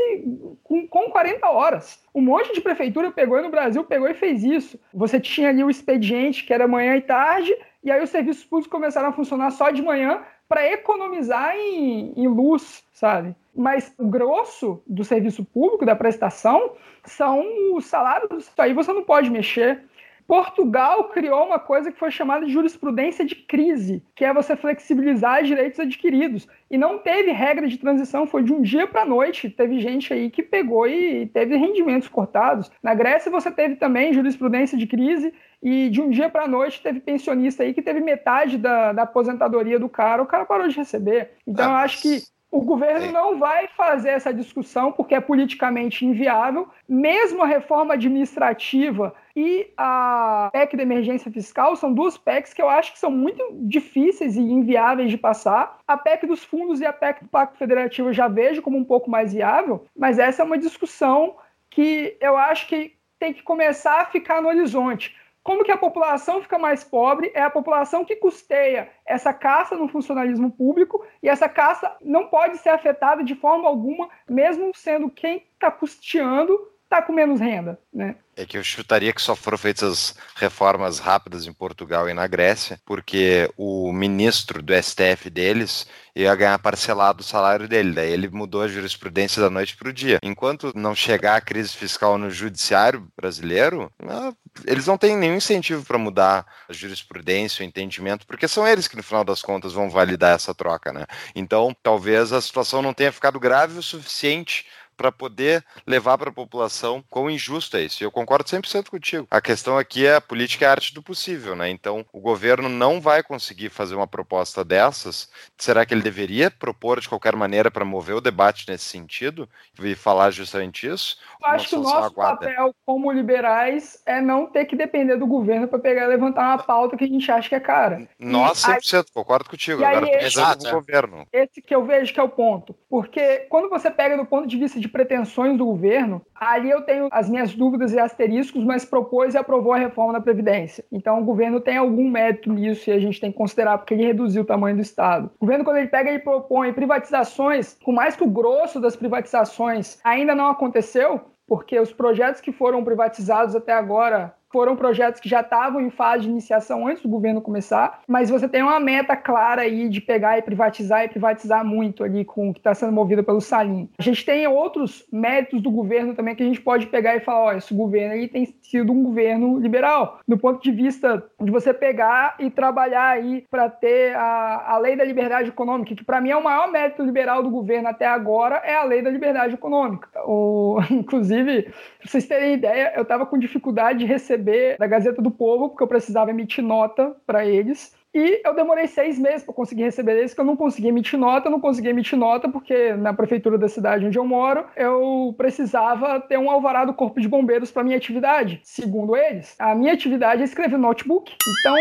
com, 0.64 0.86
com 0.88 1.10
40 1.10 1.48
horas. 1.48 2.02
Um 2.12 2.20
monte 2.20 2.52
de 2.52 2.60
prefeitura 2.60 3.12
pegou 3.12 3.40
no 3.40 3.50
Brasil 3.50 3.84
pegou 3.84 4.08
e 4.08 4.14
fez 4.14 4.42
isso. 4.42 4.80
Você 4.92 5.20
tinha 5.20 5.50
ali 5.50 5.62
o 5.62 5.70
expediente, 5.70 6.44
que 6.44 6.52
era 6.52 6.66
manhã 6.66 6.96
e 6.96 7.02
tarde, 7.02 7.56
e 7.84 7.90
aí 7.90 8.02
os 8.02 8.10
serviços 8.10 8.44
públicos 8.44 8.70
começaram 8.70 9.08
a 9.08 9.12
funcionar 9.12 9.50
só 9.52 9.70
de 9.70 9.82
manhã 9.82 10.22
para 10.48 10.66
economizar 10.66 11.54
em, 11.56 12.12
em 12.16 12.26
luz, 12.26 12.84
sabe? 12.92 13.36
Mas 13.54 13.92
o 13.98 14.08
grosso 14.08 14.82
do 14.86 15.04
serviço 15.04 15.44
público, 15.44 15.84
da 15.84 15.96
prestação, 15.96 16.72
são 17.04 17.44
os 17.74 17.86
salários. 17.86 18.44
Isso 18.44 18.62
aí 18.62 18.72
você 18.72 18.92
não 18.92 19.02
pode 19.02 19.30
mexer. 19.30 19.84
Portugal 20.30 21.08
criou 21.08 21.44
uma 21.44 21.58
coisa 21.58 21.90
que 21.90 21.98
foi 21.98 22.08
chamada 22.08 22.46
de 22.46 22.52
jurisprudência 22.52 23.24
de 23.24 23.34
crise, 23.34 24.00
que 24.14 24.24
é 24.24 24.32
você 24.32 24.54
flexibilizar 24.54 25.42
direitos 25.42 25.80
adquiridos. 25.80 26.46
E 26.70 26.78
não 26.78 26.98
teve 27.00 27.32
regra 27.32 27.66
de 27.66 27.76
transição, 27.76 28.28
foi 28.28 28.44
de 28.44 28.52
um 28.52 28.62
dia 28.62 28.86
para 28.86 29.02
a 29.02 29.04
noite. 29.04 29.50
Teve 29.50 29.80
gente 29.80 30.14
aí 30.14 30.30
que 30.30 30.40
pegou 30.40 30.86
e 30.86 31.26
teve 31.26 31.56
rendimentos 31.56 32.06
cortados. 32.06 32.70
Na 32.80 32.94
Grécia 32.94 33.28
você 33.28 33.50
teve 33.50 33.74
também 33.74 34.12
jurisprudência 34.12 34.78
de 34.78 34.86
crise 34.86 35.34
e 35.60 35.90
de 35.90 36.00
um 36.00 36.08
dia 36.08 36.30
para 36.30 36.44
a 36.44 36.48
noite 36.48 36.80
teve 36.80 37.00
pensionista 37.00 37.64
aí 37.64 37.74
que 37.74 37.82
teve 37.82 37.98
metade 37.98 38.56
da, 38.56 38.92
da 38.92 39.02
aposentadoria 39.02 39.80
do 39.80 39.88
cara, 39.88 40.22
o 40.22 40.26
cara 40.26 40.44
parou 40.44 40.68
de 40.68 40.76
receber. 40.76 41.32
Então 41.44 41.64
ah, 41.64 41.72
eu 41.72 41.76
acho 41.78 42.02
que 42.02 42.22
o 42.50 42.60
governo 42.60 43.06
Sim. 43.06 43.12
não 43.12 43.38
vai 43.38 43.68
fazer 43.68 44.10
essa 44.10 44.34
discussão 44.34 44.90
porque 44.90 45.14
é 45.14 45.20
politicamente 45.20 46.04
inviável. 46.04 46.68
Mesmo 46.88 47.42
a 47.42 47.46
reforma 47.46 47.94
administrativa 47.94 49.14
e 49.36 49.70
a 49.76 50.50
PEC 50.52 50.76
da 50.76 50.82
emergência 50.82 51.30
fiscal 51.30 51.76
são 51.76 51.92
duas 51.92 52.18
PECs 52.18 52.52
que 52.52 52.60
eu 52.60 52.68
acho 52.68 52.92
que 52.92 52.98
são 52.98 53.10
muito 53.10 53.42
difíceis 53.52 54.36
e 54.36 54.40
inviáveis 54.40 55.10
de 55.10 55.16
passar. 55.16 55.78
A 55.86 55.96
PEC 55.96 56.26
dos 56.26 56.42
fundos 56.42 56.80
e 56.80 56.86
a 56.86 56.92
PEC 56.92 57.22
do 57.22 57.28
Pacto 57.28 57.56
Federativo 57.56 58.08
eu 58.08 58.12
já 58.12 58.26
vejo 58.26 58.62
como 58.62 58.76
um 58.76 58.84
pouco 58.84 59.08
mais 59.08 59.32
viável, 59.32 59.86
mas 59.96 60.18
essa 60.18 60.42
é 60.42 60.44
uma 60.44 60.58
discussão 60.58 61.36
que 61.70 62.16
eu 62.20 62.36
acho 62.36 62.66
que 62.66 62.94
tem 63.20 63.32
que 63.32 63.42
começar 63.42 64.00
a 64.00 64.06
ficar 64.06 64.42
no 64.42 64.48
horizonte. 64.48 65.14
Como 65.42 65.64
que 65.64 65.72
a 65.72 65.76
população 65.76 66.42
fica 66.42 66.59
mais 66.59 66.85
pobre? 66.85 67.33
É 67.35 67.42
a 67.42 67.50
população 67.50 68.05
que 68.05 68.16
custeia 68.16 68.90
essa 69.07 69.33
caça 69.33 69.74
no 69.74 69.88
funcionalismo 69.88 70.50
público 70.50 71.05
e 71.22 71.29
essa 71.29 71.48
caça 71.48 71.96
não 72.00 72.29
pode 72.29 72.59
ser 72.59 72.68
afetada 72.68 73.24
de 73.24 73.35
forma 73.35 73.66
alguma, 73.66 74.09
mesmo 74.29 74.70
sendo 74.74 75.11
quem 75.11 75.46
está 75.55 75.70
custeando 75.70 76.69
está 76.90 77.00
com 77.00 77.12
menos 77.12 77.40
renda, 77.40 77.79
né? 77.94 78.16
É 78.37 78.44
que 78.44 78.59
eu 78.59 78.64
chutaria 78.64 79.12
que 79.12 79.22
só 79.22 79.37
foram 79.37 79.57
feitas 79.57 80.16
reformas 80.35 80.98
rápidas 80.98 81.46
em 81.46 81.53
Portugal 81.53 82.09
e 82.09 82.14
na 82.14 82.26
Grécia, 82.26 82.81
porque 82.85 83.48
o 83.57 83.92
ministro 83.92 84.61
do 84.61 84.72
STF 84.74 85.31
deles 85.31 85.87
ia 86.16 86.35
ganhar 86.35 86.59
parcelado 86.59 87.20
o 87.20 87.24
salário 87.24 87.68
dele, 87.68 87.92
daí 87.92 88.11
ele 88.11 88.29
mudou 88.29 88.62
a 88.62 88.68
jurisprudência 88.68 89.40
da 89.40 89.48
noite 89.48 89.76
para 89.76 89.88
o 89.88 89.92
dia. 89.92 90.18
Enquanto 90.22 90.72
não 90.74 90.94
chegar 90.94 91.37
a 91.37 91.40
crise 91.40 91.76
fiscal 91.76 92.18
no 92.18 92.31
judiciário 92.31 93.09
brasileiro, 93.16 93.92
ah, 94.09 94.33
eles 94.66 94.87
não 94.87 94.98
têm 94.98 95.16
nenhum 95.16 95.37
incentivo 95.37 95.85
para 95.85 95.98
mudar 95.98 96.44
a 96.68 96.72
jurisprudência, 96.72 97.62
o 97.62 97.68
entendimento, 97.68 98.26
porque 98.26 98.48
são 98.48 98.66
eles 98.66 98.88
que 98.88 98.96
no 98.96 99.03
final 99.03 99.22
das 99.22 99.42
contas 99.42 99.72
vão 99.72 99.88
validar 99.88 100.35
essa 100.35 100.55
troca, 100.55 100.92
né? 100.92 101.07
Então, 101.37 101.76
talvez 101.83 102.33
a 102.33 102.40
situação 102.40 102.83
não 102.83 102.94
tenha 102.94 103.12
ficado 103.12 103.38
grave 103.38 103.79
o 103.79 103.83
suficiente 103.83 104.66
para 105.00 105.10
poder 105.10 105.64
levar 105.86 106.18
para 106.18 106.28
a 106.28 106.32
população 106.32 107.02
quão 107.08 107.30
injusto 107.30 107.78
é 107.78 107.84
isso. 107.84 108.02
E 108.02 108.04
eu 108.04 108.10
concordo 108.10 108.44
100% 108.44 108.90
contigo. 108.90 109.26
A 109.30 109.40
questão 109.40 109.78
aqui 109.78 110.04
é 110.04 110.16
a 110.16 110.20
política 110.20 110.66
é 110.66 110.68
a 110.68 110.72
arte 110.72 110.92
do 110.92 111.02
possível, 111.02 111.56
né? 111.56 111.70
Então, 111.70 112.04
o 112.12 112.20
governo 112.20 112.68
não 112.68 113.00
vai 113.00 113.22
conseguir 113.22 113.70
fazer 113.70 113.94
uma 113.94 114.06
proposta 114.06 114.62
dessas. 114.62 115.30
Será 115.56 115.86
que 115.86 115.94
ele 115.94 116.02
deveria 116.02 116.50
propor 116.50 117.00
de 117.00 117.08
qualquer 117.08 117.34
maneira 117.34 117.70
para 117.70 117.82
mover 117.82 118.16
o 118.16 118.20
debate 118.20 118.68
nesse 118.68 118.84
sentido 118.84 119.48
e 119.82 119.94
falar 119.94 120.30
justamente 120.32 120.86
isso? 120.86 121.16
Eu 121.40 121.48
acho 121.48 121.68
que 121.70 121.76
o 121.76 121.80
nosso 121.80 122.04
aguarda? 122.04 122.46
papel 122.46 122.74
como 122.84 123.10
liberais 123.10 124.02
é 124.04 124.20
não 124.20 124.44
ter 124.44 124.66
que 124.66 124.76
depender 124.76 125.16
do 125.16 125.26
governo 125.26 125.66
para 125.66 125.78
pegar 125.78 126.04
e 126.04 126.08
levantar 126.08 126.42
uma 126.42 126.62
pauta 126.62 126.94
que 126.94 127.04
a 127.04 127.08
gente 127.08 127.32
acha 127.32 127.48
que 127.48 127.54
é 127.54 127.60
cara. 127.60 128.06
Nós, 128.18 128.58
100%, 128.58 128.98
aí, 128.98 129.04
concordo 129.14 129.48
contigo. 129.48 129.82
Agora, 129.82 130.04
aí, 130.04 130.26
esse, 130.26 130.58
do 130.58 130.70
governo. 130.70 131.26
Esse 131.32 131.62
que 131.62 131.74
eu 131.74 131.86
vejo 131.86 132.12
que 132.12 132.20
é 132.20 132.22
o 132.22 132.28
ponto. 132.28 132.74
Porque 132.90 133.46
quando 133.48 133.70
você 133.70 133.90
pega 133.90 134.18
do 134.18 134.26
ponto 134.26 134.46
de 134.46 134.58
vista 134.58 134.78
de 134.78 134.89
pretensões 134.90 135.57
do 135.57 135.64
governo, 135.64 136.22
ali 136.35 136.70
eu 136.70 136.83
tenho 136.83 137.09
as 137.11 137.29
minhas 137.29 137.55
dúvidas 137.55 137.92
e 137.92 137.98
asteriscos, 137.98 138.64
mas 138.64 138.85
propôs 138.85 139.35
e 139.35 139.38
aprovou 139.38 139.72
a 139.72 139.79
reforma 139.79 140.12
da 140.12 140.20
Previdência. 140.20 140.85
Então 140.90 141.20
o 141.20 141.24
governo 141.24 141.61
tem 141.61 141.76
algum 141.76 142.11
mérito 142.11 142.53
nisso 142.53 142.90
e 142.90 142.92
a 142.92 142.98
gente 142.98 143.20
tem 143.20 143.31
que 143.31 143.38
considerar, 143.38 143.79
porque 143.79 143.94
ele 143.94 144.07
reduziu 144.07 144.42
o 144.42 144.46
tamanho 144.46 144.76
do 144.76 144.83
Estado. 144.83 145.31
O 145.38 145.40
governo, 145.40 145.64
quando 145.64 145.79
ele 145.79 145.88
pega 145.88 146.12
e 146.12 146.18
propõe 146.18 146.72
privatizações, 146.72 147.76
por 147.85 147.92
mais 147.92 148.16
que 148.16 148.24
o 148.24 148.31
grosso 148.31 148.81
das 148.81 148.96
privatizações 148.96 149.98
ainda 150.05 150.35
não 150.35 150.46
aconteceu, 150.46 151.20
porque 151.46 151.79
os 151.81 151.92
projetos 151.92 152.40
que 152.40 152.53
foram 152.53 152.85
privatizados 152.85 153.57
até 153.57 153.72
agora 153.72 154.33
foram 154.50 154.76
projetos 154.76 155.20
que 155.20 155.28
já 155.28 155.40
estavam 155.40 155.80
em 155.80 155.90
fase 155.90 156.24
de 156.24 156.30
iniciação 156.30 156.86
antes 156.86 157.02
do 157.02 157.08
governo 157.08 157.40
começar, 157.40 158.00
mas 158.06 158.30
você 158.30 158.48
tem 158.48 158.62
uma 158.62 158.80
meta 158.80 159.16
clara 159.16 159.62
aí 159.62 159.88
de 159.88 160.00
pegar 160.00 160.38
e 160.38 160.42
privatizar 160.42 161.04
e 161.04 161.08
privatizar 161.08 161.64
muito 161.64 162.02
ali 162.02 162.24
com 162.24 162.50
o 162.50 162.52
que 162.52 162.58
está 162.58 162.74
sendo 162.74 162.92
movido 162.92 163.22
pelo 163.22 163.40
Salim. 163.40 163.88
A 163.98 164.02
gente 164.02 164.24
tem 164.24 164.46
outros 164.46 165.06
méritos 165.12 165.62
do 165.62 165.70
governo 165.70 166.14
também 166.14 166.34
que 166.34 166.42
a 166.42 166.46
gente 166.46 166.60
pode 166.60 166.86
pegar 166.88 167.16
e 167.16 167.20
falar, 167.20 167.44
olha, 167.44 167.58
esse 167.58 167.72
governo 167.72 168.14
aí 168.14 168.26
tem 168.26 168.46
sido 168.62 168.92
um 168.92 169.02
governo 169.02 169.58
liberal, 169.58 170.20
do 170.26 170.36
ponto 170.36 170.60
de 170.62 170.72
vista 170.72 171.24
de 171.40 171.50
você 171.50 171.72
pegar 171.72 172.34
e 172.38 172.50
trabalhar 172.50 173.08
aí 173.08 173.44
para 173.50 173.68
ter 173.68 174.16
a, 174.16 174.74
a 174.74 174.78
lei 174.78 174.96
da 174.96 175.04
liberdade 175.04 175.48
econômica, 175.48 175.94
que 175.94 176.04
para 176.04 176.20
mim 176.20 176.30
é 176.30 176.36
o 176.36 176.42
maior 176.42 176.70
mérito 176.70 177.02
liberal 177.02 177.42
do 177.42 177.50
governo 177.50 177.88
até 177.88 178.06
agora, 178.06 178.56
é 178.64 178.74
a 178.74 178.84
lei 178.84 179.00
da 179.00 179.10
liberdade 179.10 179.54
econômica. 179.54 180.08
O, 180.26 180.78
inclusive, 180.90 181.62
pra 181.62 181.72
vocês 182.04 182.26
terem 182.26 182.54
ideia, 182.54 182.92
eu 182.96 183.02
estava 183.02 183.24
com 183.24 183.38
dificuldade 183.38 184.00
de 184.00 184.04
receber 184.04 184.39
da 184.79 184.87
Gazeta 184.87 185.22
do 185.22 185.31
Povo, 185.31 185.68
porque 185.68 185.83
eu 185.83 185.88
precisava 185.88 186.31
emitir 186.31 186.64
nota 186.64 187.14
para 187.26 187.44
eles. 187.44 187.94
E 188.12 188.40
eu 188.44 188.55
demorei 188.55 188.88
seis 188.88 189.18
meses 189.18 189.44
para 189.44 189.55
conseguir 189.55 189.85
receber 189.85 190.18
eles, 190.18 190.35
que 190.35 190.40
eu 190.40 190.44
não 190.44 190.57
conseguia 190.57 190.88
emitir 190.88 191.18
nota, 191.18 191.46
eu 191.46 191.53
não 191.53 191.61
conseguia 191.61 191.90
emitir 191.90 192.18
nota, 192.18 192.48
porque 192.48 192.92
na 192.94 193.14
prefeitura 193.14 193.57
da 193.57 193.68
cidade 193.68 194.05
onde 194.05 194.18
eu 194.18 194.24
moro, 194.24 194.64
eu 194.76 195.33
precisava 195.37 196.18
ter 196.20 196.37
um 196.37 196.50
alvará 196.50 196.85
do 196.85 196.92
Corpo 196.92 197.20
de 197.20 197.29
Bombeiros 197.29 197.70
para 197.70 197.85
minha 197.85 197.96
atividade. 197.96 198.61
Segundo 198.64 199.14
eles, 199.14 199.55
a 199.61 199.76
minha 199.76 199.92
atividade 199.92 200.42
é 200.42 200.44
escrever 200.44 200.76
notebook. 200.76 201.33
Então, 201.61 201.76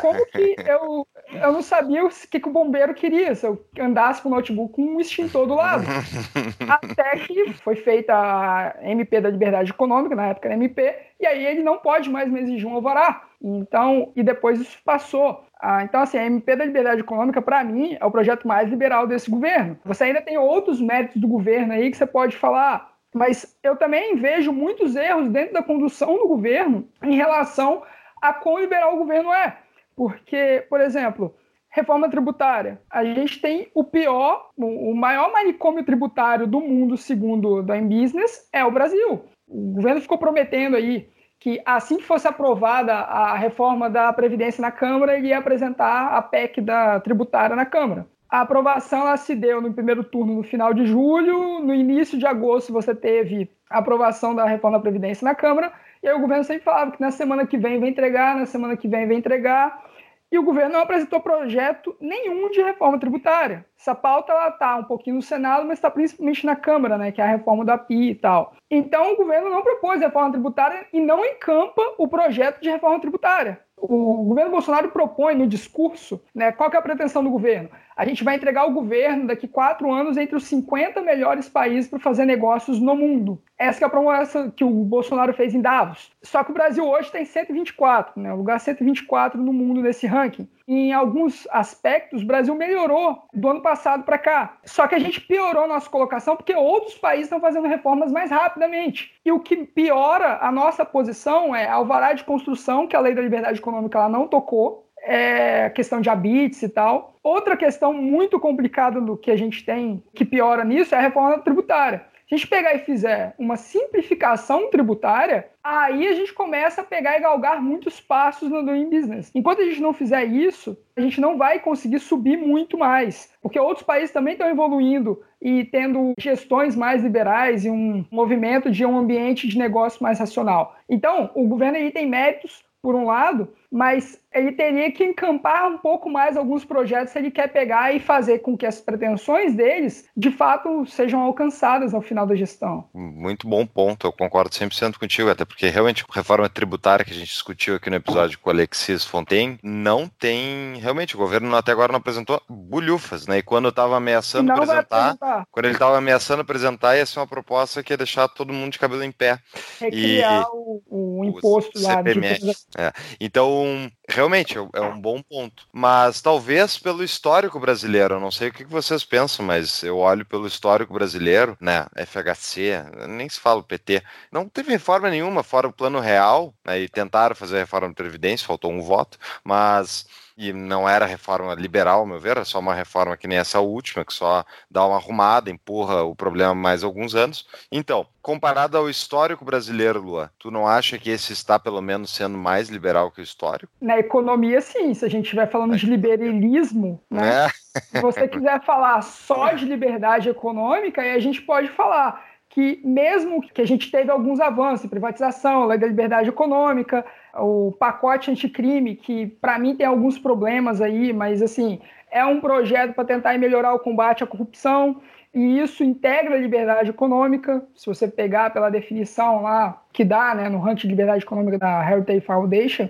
como 0.00 0.24
que 0.26 0.54
eu, 0.70 1.04
eu 1.34 1.52
não 1.52 1.62
sabia 1.62 2.04
o 2.04 2.08
que, 2.08 2.40
que 2.40 2.48
o 2.48 2.52
bombeiro 2.52 2.94
queria, 2.94 3.34
se 3.34 3.46
eu 3.46 3.64
andasse 3.78 4.22
com 4.22 4.28
o 4.28 4.32
notebook 4.32 4.74
com 4.74 4.82
um 4.82 5.00
extintor 5.00 5.46
do 5.46 5.54
lado. 5.54 5.84
Até 6.68 7.16
que 7.16 7.52
foi 7.54 7.76
feita 7.76 8.14
a 8.14 8.74
MP 8.82 9.20
da 9.20 9.30
Liberdade 9.30 9.70
Econômica, 9.70 10.14
na 10.14 10.28
época 10.28 10.48
era 10.48 10.54
MP, 10.54 10.94
e 11.20 11.26
aí 11.26 11.44
ele 11.44 11.62
não 11.62 11.78
pode 11.78 12.10
mais 12.10 12.28
me 12.28 12.40
exigir 12.40 12.66
um 12.66 12.74
alvará. 12.74 13.22
Então, 13.40 14.12
e 14.14 14.22
depois 14.22 14.60
isso 14.60 14.78
passou. 14.84 15.44
Ah, 15.60 15.82
então, 15.84 16.00
assim, 16.00 16.18
a 16.18 16.26
MP 16.26 16.56
da 16.56 16.64
Liberdade 16.64 17.00
Econômica, 17.00 17.40
para 17.40 17.62
mim, 17.64 17.96
é 18.00 18.04
o 18.04 18.10
projeto 18.10 18.46
mais 18.46 18.68
liberal 18.68 19.06
desse 19.06 19.30
governo. 19.30 19.78
Você 19.84 20.04
ainda 20.04 20.20
tem 20.20 20.36
outros 20.38 20.80
méritos 20.80 21.20
do 21.20 21.28
governo 21.28 21.72
aí 21.72 21.90
que 21.90 21.96
você 21.96 22.06
pode 22.06 22.36
falar, 22.36 22.92
mas 23.14 23.56
eu 23.62 23.76
também 23.76 24.16
vejo 24.16 24.52
muitos 24.52 24.96
erros 24.96 25.28
dentro 25.28 25.54
da 25.54 25.62
condução 25.62 26.18
do 26.18 26.26
governo 26.26 26.88
em 27.02 27.14
relação 27.14 27.82
a 28.20 28.32
quão 28.32 28.58
liberal 28.58 28.94
o 28.94 28.98
governo 28.98 29.32
é. 29.32 29.56
Porque, 29.96 30.64
por 30.68 30.80
exemplo, 30.80 31.34
reforma 31.72 32.08
tributária. 32.08 32.80
A 32.90 33.04
gente 33.04 33.40
tem 33.40 33.70
o 33.74 33.82
pior, 33.82 34.50
o 34.56 34.94
maior 34.94 35.32
manicômio 35.32 35.84
tributário 35.84 36.46
do 36.46 36.60
mundo, 36.60 36.96
segundo 36.96 37.62
Doing 37.62 37.88
Business, 37.88 38.48
é 38.52 38.64
o 38.64 38.70
Brasil. 38.70 39.24
O 39.48 39.74
governo 39.74 40.00
ficou 40.00 40.18
prometendo 40.18 40.76
aí 40.76 41.08
que 41.40 41.60
assim 41.64 41.96
que 41.96 42.04
fosse 42.04 42.28
aprovada 42.28 42.94
a 42.94 43.34
reforma 43.34 43.90
da 43.90 44.12
Previdência 44.12 44.62
na 44.62 44.70
Câmara, 44.70 45.16
ele 45.16 45.28
ia 45.28 45.38
apresentar 45.38 46.14
a 46.14 46.22
PEC 46.22 46.60
da 46.60 47.00
tributária 47.00 47.56
na 47.56 47.66
Câmara. 47.66 48.06
A 48.30 48.42
aprovação 48.42 49.14
se 49.16 49.34
deu 49.34 49.60
no 49.60 49.74
primeiro 49.74 50.04
turno 50.04 50.34
no 50.34 50.42
final 50.42 50.72
de 50.72 50.86
julho, 50.86 51.58
no 51.58 51.74
início 51.74 52.16
de 52.16 52.26
agosto 52.26 52.72
você 52.72 52.94
teve 52.94 53.50
a 53.68 53.78
aprovação 53.78 54.34
da 54.34 54.46
reforma 54.46 54.78
da 54.78 54.82
Previdência 54.82 55.24
na 55.24 55.34
Câmara, 55.34 55.72
e 56.02 56.08
aí 56.08 56.14
o 56.14 56.20
governo 56.20 56.44
sempre 56.44 56.64
falava 56.64 56.90
que 56.90 57.00
na 57.00 57.10
semana 57.10 57.46
que 57.46 57.56
vem 57.56 57.78
vai 57.78 57.88
entregar, 57.88 58.36
na 58.36 58.46
semana 58.46 58.76
que 58.76 58.88
vem 58.88 59.06
vai 59.06 59.16
entregar, 59.16 59.84
e 60.32 60.38
o 60.38 60.42
governo 60.42 60.72
não 60.72 60.80
apresentou 60.80 61.20
projeto 61.20 61.94
nenhum 62.00 62.50
de 62.50 62.62
reforma 62.62 62.98
tributária. 62.98 63.66
Essa 63.78 63.94
pauta 63.94 64.32
está 64.48 64.76
um 64.76 64.84
pouquinho 64.84 65.16
no 65.16 65.22
Senado, 65.22 65.66
mas 65.66 65.76
está 65.76 65.90
principalmente 65.90 66.46
na 66.46 66.56
Câmara, 66.56 66.96
né, 66.96 67.12
que 67.12 67.20
é 67.20 67.24
a 67.24 67.28
reforma 67.28 67.66
da 67.66 67.76
PI 67.76 68.10
e 68.10 68.14
tal. 68.14 68.54
Então 68.70 69.12
o 69.12 69.16
governo 69.16 69.50
não 69.50 69.60
propôs 69.60 70.00
reforma 70.00 70.32
tributária 70.32 70.86
e 70.90 71.00
não 71.00 71.22
encampa 71.22 71.82
o 71.98 72.08
projeto 72.08 72.62
de 72.62 72.70
reforma 72.70 72.98
tributária 72.98 73.60
o 73.82 74.24
governo 74.24 74.52
Bolsonaro 74.52 74.90
propõe 74.90 75.34
no 75.34 75.46
discurso, 75.46 76.22
né, 76.32 76.52
qual 76.52 76.70
é 76.72 76.76
a 76.76 76.82
pretensão 76.82 77.22
do 77.22 77.30
governo? 77.30 77.68
A 77.96 78.04
gente 78.04 78.24
vai 78.24 78.36
entregar 78.36 78.66
o 78.66 78.72
governo 78.72 79.26
daqui 79.26 79.46
quatro 79.46 79.92
anos 79.92 80.16
entre 80.16 80.36
os 80.36 80.44
50 80.44 81.00
melhores 81.02 81.48
países 81.48 81.90
para 81.90 81.98
fazer 81.98 82.24
negócios 82.24 82.80
no 82.80 82.96
mundo. 82.96 83.42
Essa 83.58 83.84
é 83.84 83.86
a 83.86 83.90
promessa 83.90 84.52
que 84.56 84.64
o 84.64 84.70
Bolsonaro 84.70 85.32
fez 85.34 85.54
em 85.54 85.60
Davos. 85.60 86.10
Só 86.22 86.42
que 86.42 86.50
o 86.50 86.54
Brasil 86.54 86.84
hoje 86.84 87.12
tem 87.12 87.24
124, 87.24 88.20
né, 88.20 88.32
lugar 88.32 88.58
124 88.58 89.40
no 89.40 89.52
mundo 89.52 89.80
nesse 89.80 90.06
ranking. 90.06 90.48
Em 90.66 90.92
alguns 90.92 91.46
aspectos, 91.50 92.22
o 92.22 92.26
Brasil 92.26 92.54
melhorou 92.54 93.22
do 93.32 93.48
ano 93.48 93.60
passado 93.60 94.04
para 94.04 94.18
cá. 94.18 94.58
Só 94.64 94.86
que 94.88 94.94
a 94.94 94.98
gente 94.98 95.20
piorou 95.20 95.64
a 95.64 95.68
nossa 95.68 95.88
colocação 95.88 96.34
porque 96.34 96.54
outros 96.54 96.94
países 96.94 97.26
estão 97.26 97.40
fazendo 97.40 97.68
reformas 97.68 98.10
mais 98.10 98.30
rapidamente. 98.30 99.12
E 99.24 99.30
o 99.30 99.40
que 99.40 99.56
piora 99.64 100.38
a 100.40 100.50
nossa 100.50 100.84
posição 100.84 101.54
é 101.54 101.68
alvará 101.68 102.14
de 102.14 102.24
construção, 102.24 102.86
que 102.86 102.96
a 102.96 103.00
lei 103.00 103.14
da 103.14 103.22
liberdade 103.22 103.58
econômica 103.58 103.98
ela 103.98 104.08
não 104.08 104.26
tocou, 104.26 104.81
é 105.02 105.70
questão 105.70 106.00
de 106.00 106.08
habites 106.08 106.62
e 106.62 106.68
tal. 106.68 107.16
Outra 107.22 107.56
questão 107.56 107.92
muito 107.92 108.38
complicada 108.40 109.00
do 109.00 109.16
que 109.16 109.30
a 109.30 109.36
gente 109.36 109.64
tem 109.64 110.02
que 110.14 110.24
piora 110.24 110.64
nisso 110.64 110.94
é 110.94 110.98
a 110.98 111.02
reforma 111.02 111.38
tributária. 111.38 112.04
Se 112.32 112.34
a 112.34 112.38
gente 112.38 112.48
pegar 112.48 112.74
e 112.74 112.78
fizer 112.78 113.34
uma 113.38 113.56
simplificação 113.56 114.70
tributária, 114.70 115.50
aí 115.62 116.08
a 116.08 116.14
gente 116.14 116.32
começa 116.32 116.80
a 116.80 116.84
pegar 116.84 117.18
e 117.18 117.20
galgar 117.20 117.62
muitos 117.62 118.00
passos 118.00 118.48
no 118.48 118.64
doing 118.64 118.88
business. 118.88 119.30
Enquanto 119.34 119.60
a 119.60 119.64
gente 119.66 119.82
não 119.82 119.92
fizer 119.92 120.24
isso, 120.24 120.74
a 120.96 121.02
gente 121.02 121.20
não 121.20 121.36
vai 121.36 121.58
conseguir 121.58 121.98
subir 121.98 122.38
muito 122.38 122.78
mais, 122.78 123.30
porque 123.42 123.60
outros 123.60 123.84
países 123.84 124.12
também 124.12 124.32
estão 124.32 124.48
evoluindo 124.48 125.22
e 125.42 125.64
tendo 125.66 126.14
gestões 126.18 126.74
mais 126.74 127.02
liberais 127.02 127.66
e 127.66 127.70
um 127.70 128.02
movimento 128.10 128.70
de 128.70 128.86
um 128.86 128.96
ambiente 128.96 129.46
de 129.46 129.58
negócio 129.58 130.02
mais 130.02 130.18
racional. 130.18 130.74
Então, 130.88 131.30
o 131.34 131.46
governo 131.46 131.76
aí 131.76 131.90
tem 131.90 132.08
méritos 132.08 132.64
por 132.80 132.94
um 132.94 133.04
lado, 133.04 133.52
mas 133.72 134.20
ele 134.34 134.52
teria 134.52 134.92
que 134.92 135.02
encampar 135.02 135.66
um 135.66 135.78
pouco 135.78 136.10
mais 136.10 136.36
alguns 136.36 136.64
projetos 136.64 137.12
se 137.12 137.18
ele 137.18 137.30
quer 137.30 137.48
pegar 137.48 137.94
e 137.94 138.00
fazer 138.00 138.40
com 138.40 138.56
que 138.56 138.66
as 138.66 138.80
pretensões 138.80 139.54
deles, 139.54 140.04
de 140.14 140.30
fato, 140.30 140.84
sejam 140.86 141.20
alcançadas 141.20 141.94
ao 141.94 142.02
final 142.02 142.26
da 142.26 142.34
gestão. 142.34 142.88
Muito 142.92 143.48
bom 143.48 143.66
ponto, 143.66 144.06
eu 144.06 144.12
concordo 144.12 144.50
100% 144.50 144.98
contigo, 144.98 145.30
até 145.30 145.44
porque 145.44 145.68
realmente 145.68 146.04
a 146.06 146.14
reforma 146.14 146.48
tributária 146.48 147.04
que 147.04 147.12
a 147.12 147.14
gente 147.14 147.28
discutiu 147.28 147.76
aqui 147.76 147.88
no 147.88 147.96
episódio 147.96 148.38
com 148.38 148.50
o 148.50 148.52
Alexis 148.52 149.04
Fontaine, 149.04 149.58
não 149.62 150.06
tem, 150.06 150.76
realmente, 150.78 151.14
o 151.14 151.18
governo 151.18 151.54
até 151.56 151.72
agora 151.72 151.92
não 151.92 151.98
apresentou 151.98 152.40
bulhufas, 152.48 153.26
né, 153.26 153.38
e 153.38 153.42
quando 153.42 153.68
estava 153.68 153.96
ameaçando 153.96 154.52
apresentar, 154.52 155.16
quando 155.50 155.64
ele 155.64 155.74
estava 155.74 155.96
ameaçando 155.96 156.42
apresentar, 156.42 156.96
ia 156.96 157.06
ser 157.06 157.20
uma 157.20 157.26
proposta 157.26 157.82
que 157.82 157.92
ia 157.92 157.96
deixar 157.96 158.28
todo 158.28 158.52
mundo 158.52 158.72
de 158.72 158.78
cabelo 158.78 159.02
em 159.02 159.12
pé. 159.12 159.38
Recriar 159.80 160.42
e, 160.42 160.46
o, 160.52 161.20
o 161.20 161.24
imposto 161.24 161.78
o 161.78 161.82
lá. 161.82 161.96
CPMF, 161.96 162.54
é. 162.76 162.92
Então, 163.20 163.61
realmente, 164.08 164.58
é, 164.58 164.68
é 164.74 164.80
um 164.80 165.00
bom 165.00 165.22
ponto. 165.22 165.66
Mas 165.72 166.20
talvez 166.20 166.78
pelo 166.78 167.02
histórico 167.02 167.58
brasileiro, 167.58 168.14
eu 168.14 168.20
não 168.20 168.30
sei 168.30 168.48
o 168.48 168.52
que 168.52 168.64
vocês 168.64 169.04
pensam, 169.04 169.44
mas 169.44 169.82
eu 169.82 169.98
olho 169.98 170.24
pelo 170.24 170.46
histórico 170.46 170.92
brasileiro, 170.94 171.56
né? 171.60 171.86
FHC, 172.06 172.84
nem 173.08 173.28
se 173.28 173.40
fala 173.40 173.62
PT. 173.62 174.02
Não 174.30 174.48
teve 174.48 174.72
reforma 174.72 175.10
nenhuma 175.10 175.42
fora 175.42 175.68
o 175.68 175.72
plano 175.72 176.00
real, 176.00 176.54
né, 176.64 176.80
e 176.80 176.88
tentaram 176.88 177.34
fazer 177.34 177.58
reforma 177.58 177.88
da 177.88 177.94
Previdência, 177.94 178.46
faltou 178.46 178.70
um 178.72 178.80
voto, 178.80 179.18
mas 179.44 180.06
e 180.36 180.52
não 180.52 180.88
era 180.88 181.06
reforma 181.06 181.54
liberal, 181.54 182.00
ao 182.00 182.06
meu 182.06 182.18
ver, 182.18 182.30
era 182.30 182.44
só 182.44 182.58
uma 182.58 182.74
reforma 182.74 183.16
que 183.16 183.28
nem 183.28 183.38
essa 183.38 183.60
última, 183.60 184.04
que 184.04 184.12
só 184.12 184.44
dá 184.70 184.86
uma 184.86 184.96
arrumada, 184.96 185.50
empurra 185.50 186.02
o 186.02 186.14
problema 186.14 186.54
mais 186.54 186.82
alguns 186.82 187.14
anos. 187.14 187.46
Então, 187.70 188.06
comparado 188.20 188.76
ao 188.76 188.88
histórico 188.88 189.44
brasileiro, 189.44 190.00
Lua, 190.00 190.30
tu 190.38 190.50
não 190.50 190.66
acha 190.66 190.98
que 190.98 191.10
esse 191.10 191.32
está 191.32 191.58
pelo 191.58 191.82
menos 191.82 192.10
sendo 192.10 192.38
mais 192.38 192.68
liberal 192.68 193.10
que 193.10 193.20
o 193.20 193.22
histórico? 193.22 193.72
Na 193.80 193.98
economia, 193.98 194.60
sim. 194.60 194.94
Se 194.94 195.04
a 195.04 195.08
gente 195.08 195.24
estiver 195.24 195.50
falando 195.50 195.76
de 195.76 195.86
liberalismo, 195.86 197.00
né? 197.10 197.46
É. 197.46 197.80
Se 197.80 198.00
você 198.00 198.26
quiser 198.28 198.62
falar 198.64 199.02
só 199.02 199.52
de 199.52 199.64
liberdade 199.64 200.28
econômica, 200.28 201.02
aí 201.02 201.12
a 201.12 201.20
gente 201.20 201.42
pode 201.42 201.68
falar 201.70 202.31
que 202.52 202.80
mesmo 202.84 203.40
que 203.40 203.62
a 203.62 203.66
gente 203.66 203.90
teve 203.90 204.10
alguns 204.10 204.38
avanços, 204.38 204.88
privatização, 204.88 205.64
lei 205.64 205.78
da 205.78 205.86
liberdade 205.86 206.28
econômica, 206.28 207.04
o 207.34 207.72
pacote 207.72 208.30
anticrime, 208.30 208.94
que 208.94 209.26
para 209.26 209.58
mim 209.58 209.74
tem 209.74 209.86
alguns 209.86 210.18
problemas 210.18 210.82
aí, 210.82 211.14
mas 211.14 211.40
assim, 211.40 211.80
é 212.10 212.24
um 212.26 212.40
projeto 212.40 212.92
para 212.92 213.06
tentar 213.06 213.38
melhorar 213.38 213.72
o 213.72 213.78
combate 213.78 214.22
à 214.22 214.26
corrupção, 214.26 215.00
e 215.34 215.60
isso 215.60 215.82
integra 215.82 216.34
a 216.34 216.38
liberdade 216.38 216.90
econômica. 216.90 217.64
Se 217.74 217.86
você 217.86 218.06
pegar 218.06 218.50
pela 218.50 218.68
definição 218.68 219.40
lá 219.40 219.82
que 219.90 220.04
dá 220.04 220.34
né, 220.34 220.50
no 220.50 220.58
ranking 220.58 220.82
de 220.82 220.88
liberdade 220.88 221.24
econômica 221.24 221.56
da 221.56 221.90
Heritage 221.90 222.20
Foundation, 222.20 222.86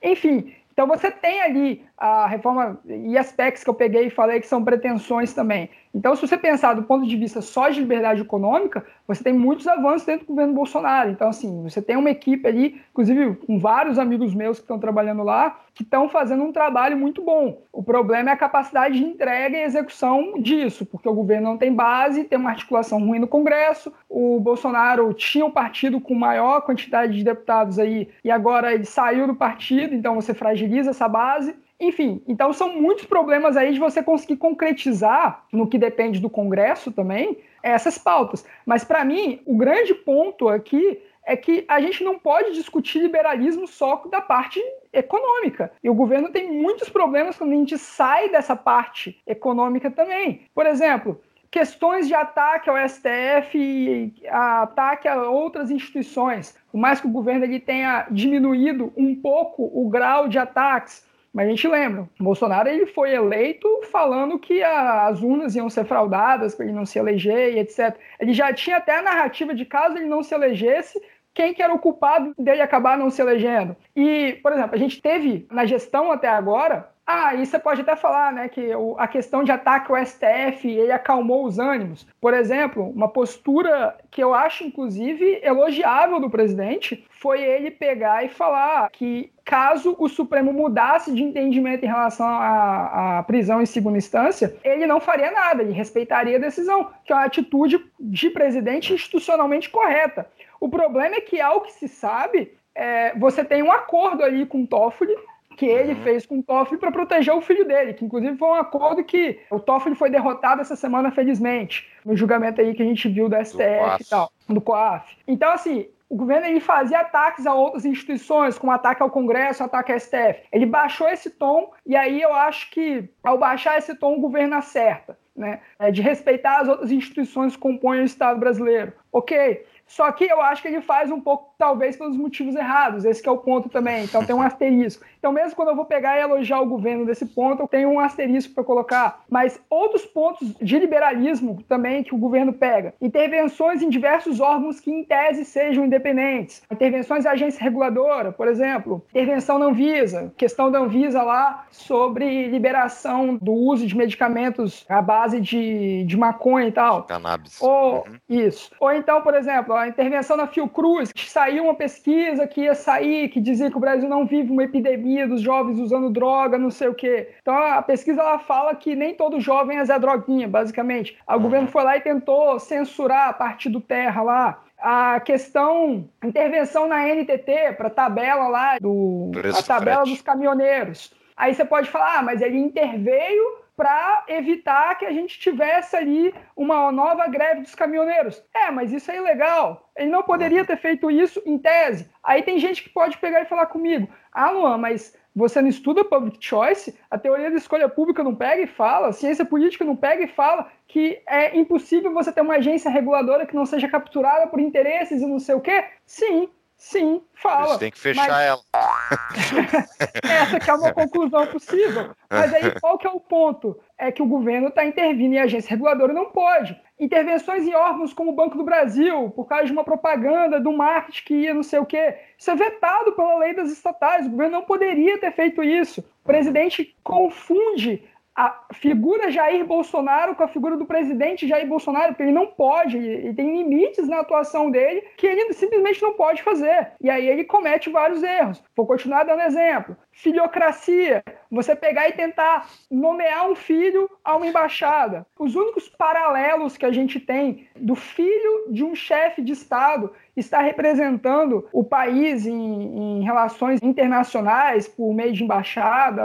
enfim, 0.00 0.54
então 0.72 0.86
você 0.86 1.10
tem 1.10 1.42
ali 1.42 1.84
a 2.00 2.26
reforma 2.26 2.80
e 2.86 3.18
aspectos 3.18 3.62
que 3.62 3.68
eu 3.68 3.74
peguei 3.74 4.06
e 4.06 4.10
falei 4.10 4.40
que 4.40 4.46
são 4.46 4.64
pretensões 4.64 5.34
também. 5.34 5.68
Então, 5.92 6.14
se 6.14 6.26
você 6.26 6.38
pensar 6.38 6.72
do 6.72 6.84
ponto 6.84 7.06
de 7.06 7.16
vista 7.16 7.42
só 7.42 7.68
de 7.68 7.80
liberdade 7.80 8.22
econômica, 8.22 8.86
você 9.06 9.22
tem 9.22 9.34
muitos 9.34 9.66
avanços 9.66 10.06
dentro 10.06 10.24
do 10.24 10.30
governo 10.30 10.54
Bolsonaro. 10.54 11.10
Então, 11.10 11.28
assim, 11.28 11.62
você 11.62 11.82
tem 11.82 11.96
uma 11.96 12.08
equipe 12.08 12.48
ali, 12.48 12.80
inclusive 12.90 13.34
com 13.34 13.58
vários 13.58 13.98
amigos 13.98 14.34
meus 14.34 14.58
que 14.58 14.64
estão 14.64 14.78
trabalhando 14.78 15.22
lá, 15.22 15.60
que 15.74 15.82
estão 15.82 16.08
fazendo 16.08 16.42
um 16.42 16.52
trabalho 16.52 16.96
muito 16.96 17.22
bom. 17.22 17.60
O 17.70 17.82
problema 17.82 18.30
é 18.30 18.32
a 18.32 18.36
capacidade 18.36 18.98
de 18.98 19.04
entrega 19.04 19.58
e 19.58 19.62
execução 19.62 20.40
disso, 20.40 20.86
porque 20.86 21.08
o 21.08 21.14
governo 21.14 21.50
não 21.50 21.58
tem 21.58 21.74
base, 21.74 22.24
tem 22.24 22.38
uma 22.38 22.50
articulação 22.50 23.04
ruim 23.04 23.18
no 23.18 23.28
Congresso. 23.28 23.92
O 24.08 24.40
Bolsonaro 24.40 25.12
tinha 25.12 25.44
um 25.44 25.50
partido 25.50 26.00
com 26.00 26.14
maior 26.14 26.62
quantidade 26.62 27.14
de 27.14 27.24
deputados 27.24 27.78
aí, 27.78 28.08
e 28.24 28.30
agora 28.30 28.72
ele 28.72 28.86
saiu 28.86 29.26
do 29.26 29.34
partido, 29.34 29.94
então 29.94 30.14
você 30.14 30.32
fragiliza 30.32 30.90
essa 30.90 31.08
base. 31.08 31.54
Enfim, 31.80 32.22
então 32.28 32.52
são 32.52 32.74
muitos 32.74 33.06
problemas 33.06 33.56
aí 33.56 33.72
de 33.72 33.80
você 33.80 34.02
conseguir 34.02 34.36
concretizar, 34.36 35.44
no 35.50 35.66
que 35.66 35.78
depende 35.78 36.20
do 36.20 36.28
Congresso 36.28 36.92
também, 36.92 37.38
essas 37.62 37.96
pautas. 37.96 38.44
Mas 38.66 38.84
para 38.84 39.04
mim, 39.04 39.40
o 39.46 39.56
grande 39.56 39.94
ponto 39.94 40.48
aqui 40.48 41.00
é 41.24 41.36
que 41.36 41.64
a 41.68 41.80
gente 41.80 42.02
não 42.02 42.18
pode 42.18 42.52
discutir 42.52 43.00
liberalismo 43.00 43.66
só 43.66 44.02
da 44.10 44.20
parte 44.20 44.60
econômica. 44.92 45.72
E 45.82 45.88
o 45.88 45.94
governo 45.94 46.30
tem 46.30 46.50
muitos 46.50 46.88
problemas 46.88 47.38
quando 47.38 47.52
a 47.52 47.56
gente 47.56 47.78
sai 47.78 48.28
dessa 48.30 48.56
parte 48.56 49.20
econômica 49.26 49.90
também. 49.90 50.42
Por 50.54 50.66
exemplo, 50.66 51.20
questões 51.50 52.06
de 52.06 52.14
ataque 52.14 52.70
ao 52.70 52.76
STF 52.88 53.58
e 53.58 54.12
ataque 54.28 55.08
a 55.08 55.30
outras 55.30 55.70
instituições. 55.70 56.56
Por 56.70 56.78
mais 56.78 57.00
que 57.00 57.06
o 57.06 57.10
governo 57.10 57.44
ele 57.44 57.60
tenha 57.60 58.06
diminuído 58.10 58.92
um 58.96 59.14
pouco 59.14 59.70
o 59.72 59.88
grau 59.88 60.28
de 60.28 60.38
ataques, 60.38 61.08
mas 61.32 61.46
a 61.46 61.50
gente 61.50 61.68
lembra, 61.68 62.08
Bolsonaro 62.18 62.68
ele 62.68 62.86
foi 62.86 63.14
eleito 63.14 63.68
falando 63.90 64.38
que 64.38 64.62
a, 64.62 65.06
as 65.06 65.22
urnas 65.22 65.54
iam 65.54 65.70
ser 65.70 65.84
fraudadas 65.84 66.54
para 66.54 66.66
ele 66.66 66.74
não 66.74 66.84
se 66.84 66.98
eleger 66.98 67.54
e 67.54 67.60
etc. 67.60 67.96
Ele 68.18 68.32
já 68.32 68.52
tinha 68.52 68.78
até 68.78 68.98
a 68.98 69.02
narrativa 69.02 69.54
de 69.54 69.64
caso 69.64 69.96
ele 69.96 70.06
não 70.06 70.22
se 70.22 70.34
elegesse, 70.34 71.00
quem 71.32 71.54
que 71.54 71.62
era 71.62 71.72
o 71.72 71.78
culpado 71.78 72.34
dele 72.36 72.60
acabar 72.60 72.98
não 72.98 73.10
se 73.10 73.22
elegendo. 73.22 73.76
E, 73.94 74.38
por 74.42 74.52
exemplo, 74.52 74.74
a 74.74 74.78
gente 74.78 75.00
teve 75.00 75.46
na 75.50 75.64
gestão 75.64 76.10
até 76.10 76.28
agora 76.28 76.90
ah, 77.12 77.34
e 77.34 77.44
você 77.44 77.58
pode 77.58 77.80
até 77.80 77.96
falar, 77.96 78.32
né, 78.32 78.48
que 78.48 78.70
a 78.96 79.08
questão 79.08 79.42
de 79.42 79.50
ataque 79.50 79.90
ao 79.90 80.06
STF, 80.06 80.68
ele 80.68 80.92
acalmou 80.92 81.44
os 81.44 81.58
ânimos. 81.58 82.06
Por 82.20 82.32
exemplo, 82.32 82.88
uma 82.88 83.08
postura 83.08 83.96
que 84.12 84.22
eu 84.22 84.32
acho, 84.32 84.62
inclusive, 84.62 85.40
elogiável 85.42 86.20
do 86.20 86.30
presidente 86.30 87.04
foi 87.10 87.42
ele 87.42 87.70
pegar 87.70 88.24
e 88.24 88.28
falar 88.28 88.90
que 88.90 89.32
caso 89.44 89.96
o 89.98 90.08
Supremo 90.08 90.52
mudasse 90.52 91.12
de 91.12 91.24
entendimento 91.24 91.84
em 91.84 91.88
relação 91.88 92.26
à, 92.26 93.18
à, 93.18 93.22
prisão 93.24 93.60
em 93.60 93.66
segunda 93.66 93.98
instância, 93.98 94.54
ele 94.62 94.86
não 94.86 95.00
faria 95.00 95.32
nada, 95.32 95.64
ele 95.64 95.72
respeitaria 95.72 96.36
a 96.36 96.40
decisão, 96.40 96.90
que 97.04 97.12
é 97.12 97.16
uma 97.16 97.24
atitude 97.24 97.84
de 97.98 98.30
presidente 98.30 98.92
institucionalmente 98.92 99.68
correta. 99.68 100.28
O 100.60 100.68
problema 100.68 101.16
é 101.16 101.20
que, 101.20 101.40
ao 101.40 101.62
que 101.62 101.72
se 101.72 101.88
sabe, 101.88 102.52
é, 102.72 103.18
você 103.18 103.44
tem 103.44 103.64
um 103.64 103.72
acordo 103.72 104.22
ali 104.22 104.46
com 104.46 104.62
o 104.62 104.66
Toffoli 104.66 105.16
que 105.60 105.66
ele 105.66 105.92
uhum. 105.92 106.02
fez 106.02 106.24
com 106.24 106.38
o 106.38 106.42
Toffoli 106.42 106.80
para 106.80 106.90
proteger 106.90 107.34
o 107.34 107.42
filho 107.42 107.66
dele, 107.66 107.92
que 107.92 108.02
inclusive 108.02 108.34
foi 108.38 108.48
um 108.48 108.54
acordo 108.54 109.04
que 109.04 109.38
o 109.50 109.60
Toffoli 109.60 109.94
foi 109.94 110.08
derrotado 110.08 110.62
essa 110.62 110.74
semana, 110.74 111.10
felizmente, 111.10 111.86
no 112.02 112.16
julgamento 112.16 112.62
aí 112.62 112.72
que 112.72 112.82
a 112.82 112.86
gente 112.86 113.06
viu 113.10 113.28
do 113.28 113.36
STF 113.36 113.58
do 113.58 114.02
e 114.02 114.04
tal, 114.08 114.32
do 114.48 114.58
COAF. 114.58 115.18
Então, 115.28 115.52
assim, 115.52 115.86
o 116.08 116.16
governo 116.16 116.46
ele 116.46 116.60
fazia 116.60 117.00
ataques 117.00 117.46
a 117.46 117.52
outras 117.52 117.84
instituições, 117.84 118.56
como 118.56 118.72
ataque 118.72 119.02
ao 119.02 119.10
Congresso, 119.10 119.62
ataque 119.62 119.92
ao 119.92 120.00
STF. 120.00 120.40
Ele 120.50 120.64
baixou 120.64 121.06
esse 121.10 121.28
tom, 121.28 121.70
e 121.84 121.94
aí 121.94 122.22
eu 122.22 122.32
acho 122.32 122.70
que, 122.70 123.10
ao 123.22 123.36
baixar 123.36 123.76
esse 123.76 123.94
tom, 123.94 124.14
o 124.14 124.20
governo 124.20 124.56
acerta. 124.56 125.18
Né? 125.36 125.60
É 125.78 125.90
de 125.90 126.00
respeitar 126.00 126.60
as 126.60 126.68
outras 126.68 126.90
instituições 126.90 127.54
que 127.54 127.60
compõem 127.60 128.00
o 128.00 128.04
Estado 128.04 128.40
brasileiro. 128.40 128.94
Ok, 129.12 129.62
só 129.86 130.10
que 130.12 130.24
eu 130.24 130.40
acho 130.40 130.62
que 130.62 130.68
ele 130.68 130.80
faz 130.80 131.10
um 131.10 131.20
pouco, 131.20 131.49
talvez, 131.60 131.94
pelos 131.94 132.16
motivos 132.16 132.56
errados. 132.56 133.04
Esse 133.04 133.28
é 133.28 133.30
o 133.30 133.36
ponto 133.36 133.68
também. 133.68 134.04
Então 134.04 134.24
tem 134.24 134.34
um 134.34 134.40
asterisco. 134.42 135.04
Então, 135.20 135.32
mesmo 135.32 135.54
quando 135.54 135.68
eu 135.68 135.76
vou 135.76 135.84
pegar 135.84 136.16
e 136.16 136.22
elogiar 136.22 136.62
o 136.62 136.66
governo 136.66 137.04
desse 137.04 137.26
ponto, 137.26 137.62
eu 137.62 137.68
tenho 137.68 137.90
um 137.90 138.00
asterisco 138.00 138.54
para 138.54 138.64
colocar. 138.64 139.22
Mas 139.28 139.60
outros 139.68 140.06
pontos 140.06 140.54
de 140.54 140.78
liberalismo 140.78 141.62
também 141.68 142.02
que 142.02 142.14
o 142.14 142.18
governo 142.18 142.54
pega. 142.54 142.94
Intervenções 143.02 143.82
em 143.82 143.90
diversos 143.90 144.40
órgãos 144.40 144.80
que, 144.80 144.90
em 144.90 145.04
tese, 145.04 145.44
sejam 145.44 145.84
independentes. 145.84 146.62
Intervenções 146.72 147.24
da 147.24 147.32
agência 147.32 147.62
reguladora, 147.62 148.32
por 148.32 148.48
exemplo. 148.48 149.04
Intervenção 149.10 149.58
não 149.58 149.74
visa. 149.74 150.32
Questão 150.38 150.70
da 150.70 150.78
Anvisa 150.78 151.22
lá 151.22 151.66
sobre 151.70 152.48
liberação 152.48 153.36
do 153.36 153.52
uso 153.52 153.86
de 153.86 153.94
medicamentos 153.94 154.86
à 154.88 155.02
base 155.02 155.38
de, 155.38 156.04
de 156.04 156.16
maconha 156.16 156.68
e 156.68 156.72
tal. 156.72 157.02
Cannabis. 157.02 157.60
Ou, 157.60 158.06
uhum. 158.06 158.16
Isso. 158.26 158.70
Ou 158.80 158.90
então, 158.90 159.20
por 159.20 159.34
exemplo, 159.34 159.74
a 159.74 159.86
intervenção 159.86 160.34
na 160.34 160.46
Fiocruz, 160.46 161.12
que 161.12 161.28
saiu 161.28 161.49
uma 161.58 161.74
pesquisa 161.74 162.46
que 162.46 162.60
ia 162.62 162.74
sair, 162.74 163.28
que 163.30 163.40
dizia 163.40 163.70
que 163.70 163.76
o 163.76 163.80
Brasil 163.80 164.08
não 164.08 164.26
vive 164.26 164.52
uma 164.52 164.64
epidemia 164.64 165.26
dos 165.26 165.40
jovens 165.40 165.78
usando 165.78 166.10
droga, 166.10 166.58
não 166.58 166.70
sei 166.70 166.88
o 166.88 166.94
quê. 166.94 167.30
Então 167.40 167.56
a 167.56 167.80
pesquisa 167.82 168.20
ela 168.20 168.38
fala 168.38 168.74
que 168.74 168.94
nem 168.94 169.14
todo 169.14 169.40
jovem 169.40 169.78
é 169.78 169.84
Zé 169.84 169.98
Droguinha, 169.98 170.46
basicamente. 170.46 171.16
O 171.26 171.32
uhum. 171.32 171.42
governo 171.42 171.68
foi 171.68 171.82
lá 171.82 171.96
e 171.96 172.00
tentou 172.00 172.60
censurar 172.60 173.30
a 173.30 173.32
partir 173.32 173.70
do 173.70 173.80
Terra 173.80 174.22
lá 174.22 174.62
a 174.78 175.20
questão 175.20 176.08
intervenção 176.24 176.88
na 176.88 177.02
NTT 177.02 177.74
para 177.76 177.90
tabela 177.90 178.48
lá 178.48 178.78
do 178.78 179.30
a 179.58 179.62
tabela 179.62 180.04
dos 180.04 180.22
caminhoneiros. 180.22 181.12
Aí 181.36 181.54
você 181.54 181.64
pode 181.64 181.88
falar, 181.88 182.18
ah, 182.18 182.22
mas 182.22 182.42
ele 182.42 182.58
interveio 182.58 183.42
para 183.80 184.24
evitar 184.28 184.98
que 184.98 185.06
a 185.06 185.10
gente 185.10 185.40
tivesse 185.40 185.96
ali 185.96 186.34
uma 186.54 186.92
nova 186.92 187.26
greve 187.28 187.62
dos 187.62 187.74
caminhoneiros. 187.74 188.44
É, 188.54 188.70
mas 188.70 188.92
isso 188.92 189.10
é 189.10 189.16
ilegal. 189.16 189.90
Ele 189.96 190.10
não 190.10 190.22
poderia 190.22 190.66
ter 190.66 190.76
feito 190.76 191.10
isso 191.10 191.40
em 191.46 191.56
tese. 191.56 192.06
Aí 192.22 192.42
tem 192.42 192.58
gente 192.58 192.82
que 192.82 192.90
pode 192.90 193.16
pegar 193.16 193.40
e 193.40 193.46
falar 193.46 193.64
comigo: 193.64 194.06
ah, 194.30 194.50
Luan, 194.50 194.76
mas 194.76 195.16
você 195.34 195.62
não 195.62 195.70
estuda 195.70 196.04
public 196.04 196.36
choice? 196.44 196.94
A 197.10 197.16
teoria 197.16 197.50
da 197.50 197.56
escolha 197.56 197.88
pública 197.88 198.22
não 198.22 198.34
pega 198.34 198.60
e 198.60 198.66
fala, 198.66 199.08
a 199.08 199.12
ciência 199.14 199.46
política 199.46 199.82
não 199.82 199.96
pega 199.96 200.24
e 200.24 200.28
fala 200.28 200.70
que 200.86 201.18
é 201.26 201.56
impossível 201.56 202.12
você 202.12 202.30
ter 202.30 202.42
uma 202.42 202.56
agência 202.56 202.90
reguladora 202.90 203.46
que 203.46 203.56
não 203.56 203.64
seja 203.64 203.88
capturada 203.88 204.46
por 204.46 204.60
interesses 204.60 205.22
e 205.22 205.26
não 205.26 205.38
sei 205.38 205.54
o 205.54 205.60
quê? 205.60 205.84
Sim, 206.04 206.50
Sim, 206.80 207.20
fala. 207.34 207.74
Você 207.74 207.78
tem 207.78 207.90
que 207.90 207.98
fechar 207.98 208.26
mas... 208.26 208.42
ela. 208.42 208.62
Essa 210.24 210.58
que 210.58 210.70
é 210.70 210.72
uma 210.72 210.94
conclusão 210.94 211.46
possível. 211.46 212.12
Mas 212.30 212.54
aí 212.54 212.70
qual 212.80 212.96
que 212.96 213.06
é 213.06 213.10
o 213.10 213.20
ponto? 213.20 213.78
É 213.98 214.10
que 214.10 214.22
o 214.22 214.26
governo 214.26 214.68
está 214.68 214.82
intervindo 214.82 215.34
e 215.34 215.38
a 215.38 215.44
agência 215.44 215.68
reguladora 215.68 216.14
não 216.14 216.30
pode. 216.30 216.74
Intervenções 216.98 217.66
em 217.66 217.74
órgãos 217.74 218.14
como 218.14 218.30
o 218.30 218.34
Banco 218.34 218.56
do 218.56 218.64
Brasil, 218.64 219.28
por 219.36 219.44
causa 219.44 219.66
de 219.66 219.72
uma 219.72 219.84
propaganda 219.84 220.58
do 220.58 220.72
marketing 220.72 221.24
que 221.26 221.34
ia 221.34 221.52
não 221.52 221.62
sei 221.62 221.80
o 221.80 221.84
quê. 221.84 222.16
Isso 222.38 222.50
é 222.50 222.56
vetado 222.56 223.12
pela 223.12 223.36
lei 223.36 223.54
das 223.54 223.70
estatais. 223.70 224.26
O 224.26 224.30
governo 224.30 224.52
não 224.52 224.64
poderia 224.64 225.18
ter 225.18 225.32
feito 225.32 225.62
isso. 225.62 226.00
O 226.00 226.26
presidente 226.26 226.96
confunde 227.04 228.02
a 228.40 228.58
figura 228.72 229.30
Jair 229.30 229.66
Bolsonaro 229.66 230.34
com 230.34 230.42
a 230.42 230.48
figura 230.48 230.74
do 230.74 230.86
presidente 230.86 231.46
Jair 231.46 231.68
Bolsonaro, 231.68 232.08
porque 232.08 232.22
ele 232.22 232.32
não 232.32 232.46
pode, 232.46 232.96
ele 232.96 233.34
tem 233.34 233.54
limites 233.54 234.08
na 234.08 234.20
atuação 234.20 234.70
dele 234.70 235.02
que 235.18 235.26
ele 235.26 235.52
simplesmente 235.52 236.00
não 236.00 236.14
pode 236.14 236.42
fazer. 236.42 236.92
E 237.02 237.10
aí 237.10 237.28
ele 237.28 237.44
comete 237.44 237.90
vários 237.90 238.22
erros. 238.22 238.62
Vou 238.74 238.86
continuar 238.86 239.24
dando 239.24 239.42
exemplo. 239.42 239.94
Filiocracia, 240.10 241.22
você 241.50 241.76
pegar 241.76 242.08
e 242.08 242.12
tentar 242.12 242.66
nomear 242.90 243.50
um 243.50 243.54
filho 243.54 244.08
a 244.24 244.34
uma 244.36 244.46
embaixada. 244.46 245.26
Os 245.38 245.54
únicos 245.54 245.86
paralelos 245.88 246.78
que 246.78 246.86
a 246.86 246.92
gente 246.92 247.20
tem 247.20 247.68
do 247.76 247.94
filho 247.94 248.70
de 248.70 248.82
um 248.82 248.94
chefe 248.94 249.42
de 249.42 249.52
Estado 249.52 250.10
estar 250.34 250.62
representando 250.62 251.68
o 251.72 251.84
país 251.84 252.46
em, 252.46 253.18
em 253.18 253.22
relações 253.22 253.82
internacionais 253.82 254.88
por 254.88 255.12
meio 255.12 255.32
de 255.32 255.44
embaixada, 255.44 256.22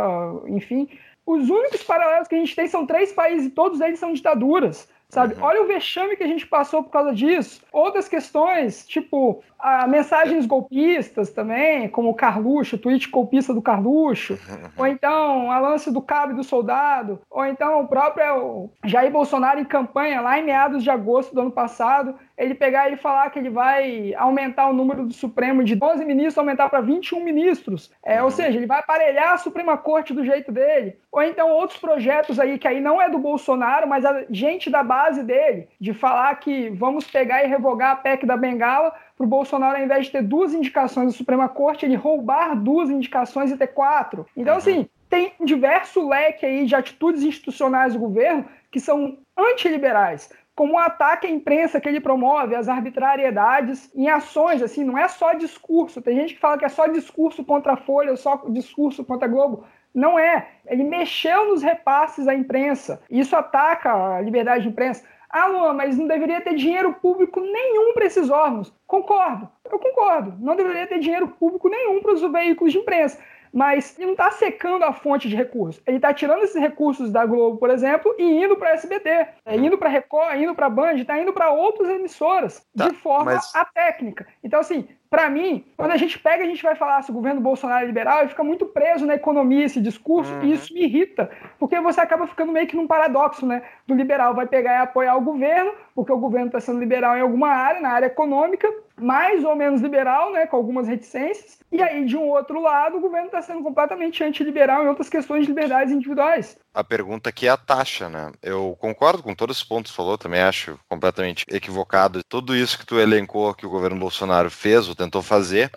enfim, 0.48 0.88
os 1.26 1.50
únicos 1.50 1.84
paralelos 1.84 2.28
que 2.28 2.36
a 2.36 2.38
gente 2.38 2.56
tem 2.56 2.68
são 2.68 2.86
três 2.86 3.12
países 3.12 3.48
e 3.48 3.52
todos 3.52 3.82
eles 3.82 4.00
são 4.00 4.14
ditaduras. 4.14 4.88
Sabe? 5.10 5.36
Uhum. 5.36 5.44
Olha 5.44 5.62
o 5.62 5.68
vexame 5.68 6.16
que 6.16 6.24
a 6.24 6.28
gente 6.28 6.46
passou 6.48 6.84
por 6.84 6.90
causa 6.90 7.14
disso. 7.14 7.62
Outras 7.72 8.08
questões, 8.08 8.86
tipo 8.86 9.42
a, 9.58 9.88
mensagens 9.88 10.46
golpistas 10.46 11.30
também, 11.30 11.88
como 11.88 12.10
o 12.10 12.14
Carluxo, 12.14 12.76
o 12.76 12.80
tweet 12.80 13.10
golpista 13.10 13.54
do 13.54 13.62
Carluxo, 13.62 14.34
uhum. 14.34 14.70
ou 14.78 14.88
então 14.88 15.52
a 15.52 15.60
lance 15.60 15.92
do 15.92 16.02
cabo 16.02 16.34
e 16.34 16.36
do 16.36 16.44
soldado, 16.44 17.22
ou 17.30 17.46
então 17.46 17.82
o 17.82 17.88
próprio 17.88 18.70
Jair 18.84 19.12
Bolsonaro 19.12 19.60
em 19.60 19.66
campanha 19.66 20.22
lá 20.22 20.40
em 20.40 20.44
meados 20.44 20.84
de 20.84 20.90
agosto 20.90 21.34
do 21.34 21.42
ano 21.42 21.52
passado, 21.52 22.16
ele 22.38 22.54
pegar 22.54 22.92
e 22.92 22.98
falar 22.98 23.30
que 23.30 23.40
ele 23.40 23.50
vai 23.50 24.14
aumentar 24.16 24.68
o 24.68 24.74
número 24.74 25.06
do 25.06 25.14
Supremo 25.14 25.64
de 25.64 25.76
12 25.76 26.04
ministros, 26.04 26.38
aumentar 26.38 26.70
para 26.70 26.82
21 26.82 27.24
ministros. 27.24 27.92
É, 28.04 28.20
ou 28.20 28.26
uhum. 28.26 28.32
seja, 28.32 28.58
ele 28.58 28.66
vai 28.66 28.80
aparelhar 28.80 29.34
a 29.34 29.38
Suprema 29.38 29.78
Corte 29.78 30.14
do 30.14 30.26
jeito 30.26 30.52
dele. 30.52 30.98
Ou 31.12 31.22
então 31.24 31.50
outros 31.50 31.80
projetos 31.80 32.40
aí, 32.40 32.58
que 32.58 32.68
aí 32.68 32.82
não 32.82 33.02
é 33.02 33.10
do 33.10 33.18
Bolsonaro, 33.18 33.88
mas 33.88 34.04
a 34.06 34.26
gente 34.30 34.70
da 34.70 34.84
base 34.84 35.24
dele, 35.24 35.70
de 35.80 35.94
falar 35.94 36.36
que 36.36 36.70
vamos 36.70 37.06
pegar 37.10 37.44
e 37.44 37.48
revogar 37.48 37.92
a 37.92 37.96
PEC 37.96 38.26
da 38.26 38.36
Bengala 38.36 38.94
para 39.18 39.26
o 39.26 39.30
Bolsonaro, 39.30 39.78
ao 39.78 39.84
invés 39.84 40.08
de 40.08 40.12
ter 40.12 40.22
duas 40.22 40.54
indicações 40.54 41.08
da 41.08 41.18
Suprema 41.18 41.48
Corte, 41.48 41.86
ele 41.86 41.96
roubar 41.96 42.56
duas 42.56 42.90
indicações 42.90 43.50
e 43.50 43.58
ter 43.58 43.68
quatro. 43.68 44.28
Então, 44.36 44.54
uhum. 44.54 44.58
assim, 44.58 44.90
tem 45.10 45.32
diverso 45.42 46.06
leque 46.08 46.46
aí 46.46 46.66
de 46.66 46.76
atitudes 46.76 47.24
institucionais 47.24 47.94
do 47.94 48.00
governo 48.00 48.46
que 48.70 48.80
são 48.80 49.18
antiliberais 49.38 50.30
como 50.56 50.74
um 50.74 50.80
ataque 50.80 51.28
à 51.28 51.30
imprensa 51.30 51.82
que 51.82 51.90
ele 51.90 52.00
promove, 52.00 52.56
as 52.56 52.70
arbitrariedades 52.70 53.92
em 53.94 54.08
ações, 54.08 54.62
assim, 54.62 54.86
não 54.86 54.98
é 54.98 55.08
só 55.08 55.34
discurso. 55.34 56.02
Tem 56.02 56.16
gente 56.16 56.36
que 56.36 56.40
fala 56.40 56.58
que 56.58 56.64
é 56.64 56.70
só 56.70 56.88
discurso 56.88 57.44
contra 57.44 57.74
a 57.74 57.78
Folha, 57.78 58.16
só 58.16 58.42
discurso 58.48 59.04
contra 59.04 59.28
a 59.28 59.30
Globo. 59.30 59.66
Não 59.94 60.18
é. 60.18 60.48
Ele 60.66 60.84
mexeu 60.84 61.48
nos 61.48 61.62
repasses 61.62 62.28
à 62.28 62.34
imprensa. 62.34 63.02
Isso 63.10 63.36
ataca 63.36 64.16
a 64.16 64.22
liberdade 64.22 64.64
de 64.64 64.70
imprensa. 64.70 65.06
Ah, 65.30 65.48
Luan, 65.48 65.74
mas 65.74 65.98
não 65.98 66.08
deveria 66.08 66.40
ter 66.40 66.56
dinheiro 66.56 66.94
público 66.94 67.42
nenhum 67.42 67.94
para 67.94 68.06
esses 68.06 68.30
órgãos. 68.30 68.74
Concordo, 68.88 69.50
eu 69.70 69.78
concordo. 69.78 70.34
Não 70.40 70.56
deveria 70.56 70.88
ter 70.88 71.00
dinheiro 71.00 71.28
público 71.28 71.68
nenhum 71.68 72.02
para 72.02 72.14
os 72.14 72.22
veículos 72.22 72.72
de 72.72 72.80
imprensa 72.80 73.22
mas 73.56 73.98
ele 73.98 74.08
não 74.08 74.12
está 74.12 74.30
secando 74.32 74.84
a 74.84 74.92
fonte 74.92 75.30
de 75.30 75.36
recursos. 75.36 75.82
Ele 75.88 75.96
está 75.96 76.14
tirando 76.14 76.44
esses 76.44 76.62
recursos 76.62 77.10
da 77.10 77.26
Globo, 77.26 77.58
por 77.58 77.70
exemplo, 77.70 78.14
e 78.20 78.44
indo 78.44 78.58
para 78.58 78.72
a 78.72 78.74
SBT, 78.74 79.10
é, 79.46 79.56
indo 79.56 79.78
para 79.78 79.88
Record, 79.88 80.38
indo 80.38 80.54
para 80.54 80.70
Band, 80.70 80.96
está 80.96 81.18
indo 81.18 81.32
para 81.32 81.50
outras 81.52 81.90
emissoras 81.90 82.68
tá, 82.76 82.90
de 82.90 82.96
forma 82.98 83.36
mas... 83.36 83.56
atécnica. 83.56 84.28
Então, 84.44 84.60
assim, 84.60 84.90
para 85.10 85.30
mim, 85.30 85.66
quando 85.78 85.92
a 85.92 85.98
gente 85.98 86.20
pega, 86.20 86.44
a 86.44 86.48
gente 86.48 86.64
vai 86.64 86.76
falar 86.76 87.02
se 87.02 87.12
o 87.12 87.14
governo 87.14 87.42
Bolsonaro 87.42 87.84
é 87.84 87.88
liberal, 87.88 88.20
ele 88.20 88.30
fica 88.30 88.44
muito 88.44 88.66
preso 88.66 89.06
na 89.06 89.16
economia, 89.16 89.66
esse 89.66 89.80
discurso, 89.80 90.34
uhum. 90.34 90.44
e 90.44 90.54
isso 90.54 90.74
me 90.74 90.84
irrita, 90.84 91.30
porque 91.60 91.80
você 91.80 92.02
acaba 92.02 92.28
ficando 92.28 92.52
meio 92.52 92.68
que 92.68 92.76
num 92.76 92.88
paradoxo, 92.88 93.46
né? 93.46 93.64
Do 93.88 93.94
liberal 93.94 94.34
vai 94.34 94.48
pegar 94.48 94.74
e 94.74 94.82
apoiar 94.84 95.16
o 95.16 95.22
governo, 95.22 95.72
porque 95.94 96.12
o 96.12 96.18
governo 96.18 96.48
está 96.48 96.60
sendo 96.60 96.80
liberal 96.80 97.16
em 97.18 97.22
alguma 97.22 97.50
área, 97.50 97.82
na 97.82 97.90
área 97.90 98.08
econômica, 98.08 98.68
mais 98.98 99.44
ou 99.44 99.56
menos 99.56 99.82
liberal, 99.82 100.32
né, 100.32 100.48
com 100.48 100.56
algumas 100.56 100.88
reticências, 100.88 101.60
e 101.72 101.82
aí, 101.82 102.06
de 102.06 102.18
um 102.18 102.30
outro 102.30 102.62
lado, 102.62 102.98
o 102.98 103.02
governo 103.02 103.28
está 103.28 103.42
sendo 103.42 103.62
completamente 103.62 104.24
antiliberal 104.24 104.84
em 104.84 104.88
outras 104.88 105.10
questões 105.10 105.42
de 105.42 105.52
liberdades 105.52 105.94
individuais. 105.94 106.58
A 106.76 106.84
pergunta 106.84 107.30
aqui 107.30 107.48
é 107.48 107.50
a 107.50 107.56
taxa, 107.56 108.10
né? 108.10 108.34
Eu 108.42 108.76
concordo 108.78 109.24
com 109.24 109.34
todos 109.34 109.60
os 109.60 109.64
pontos 109.64 109.92
que 109.92 109.96
falou, 109.96 110.18
também 110.18 110.42
acho 110.42 110.78
completamente 110.90 111.46
equivocado 111.50 112.22
tudo 112.28 112.54
isso 112.54 112.78
que 112.78 112.86
tu 112.86 113.00
elencou 113.00 113.56
que 113.56 113.66
o 113.66 113.70
governo 113.70 113.98
Bolsonaro 113.98 114.52
fez 114.52 114.90
ou 114.90 114.94
tentou 114.94 115.22
fazer, 115.22 115.72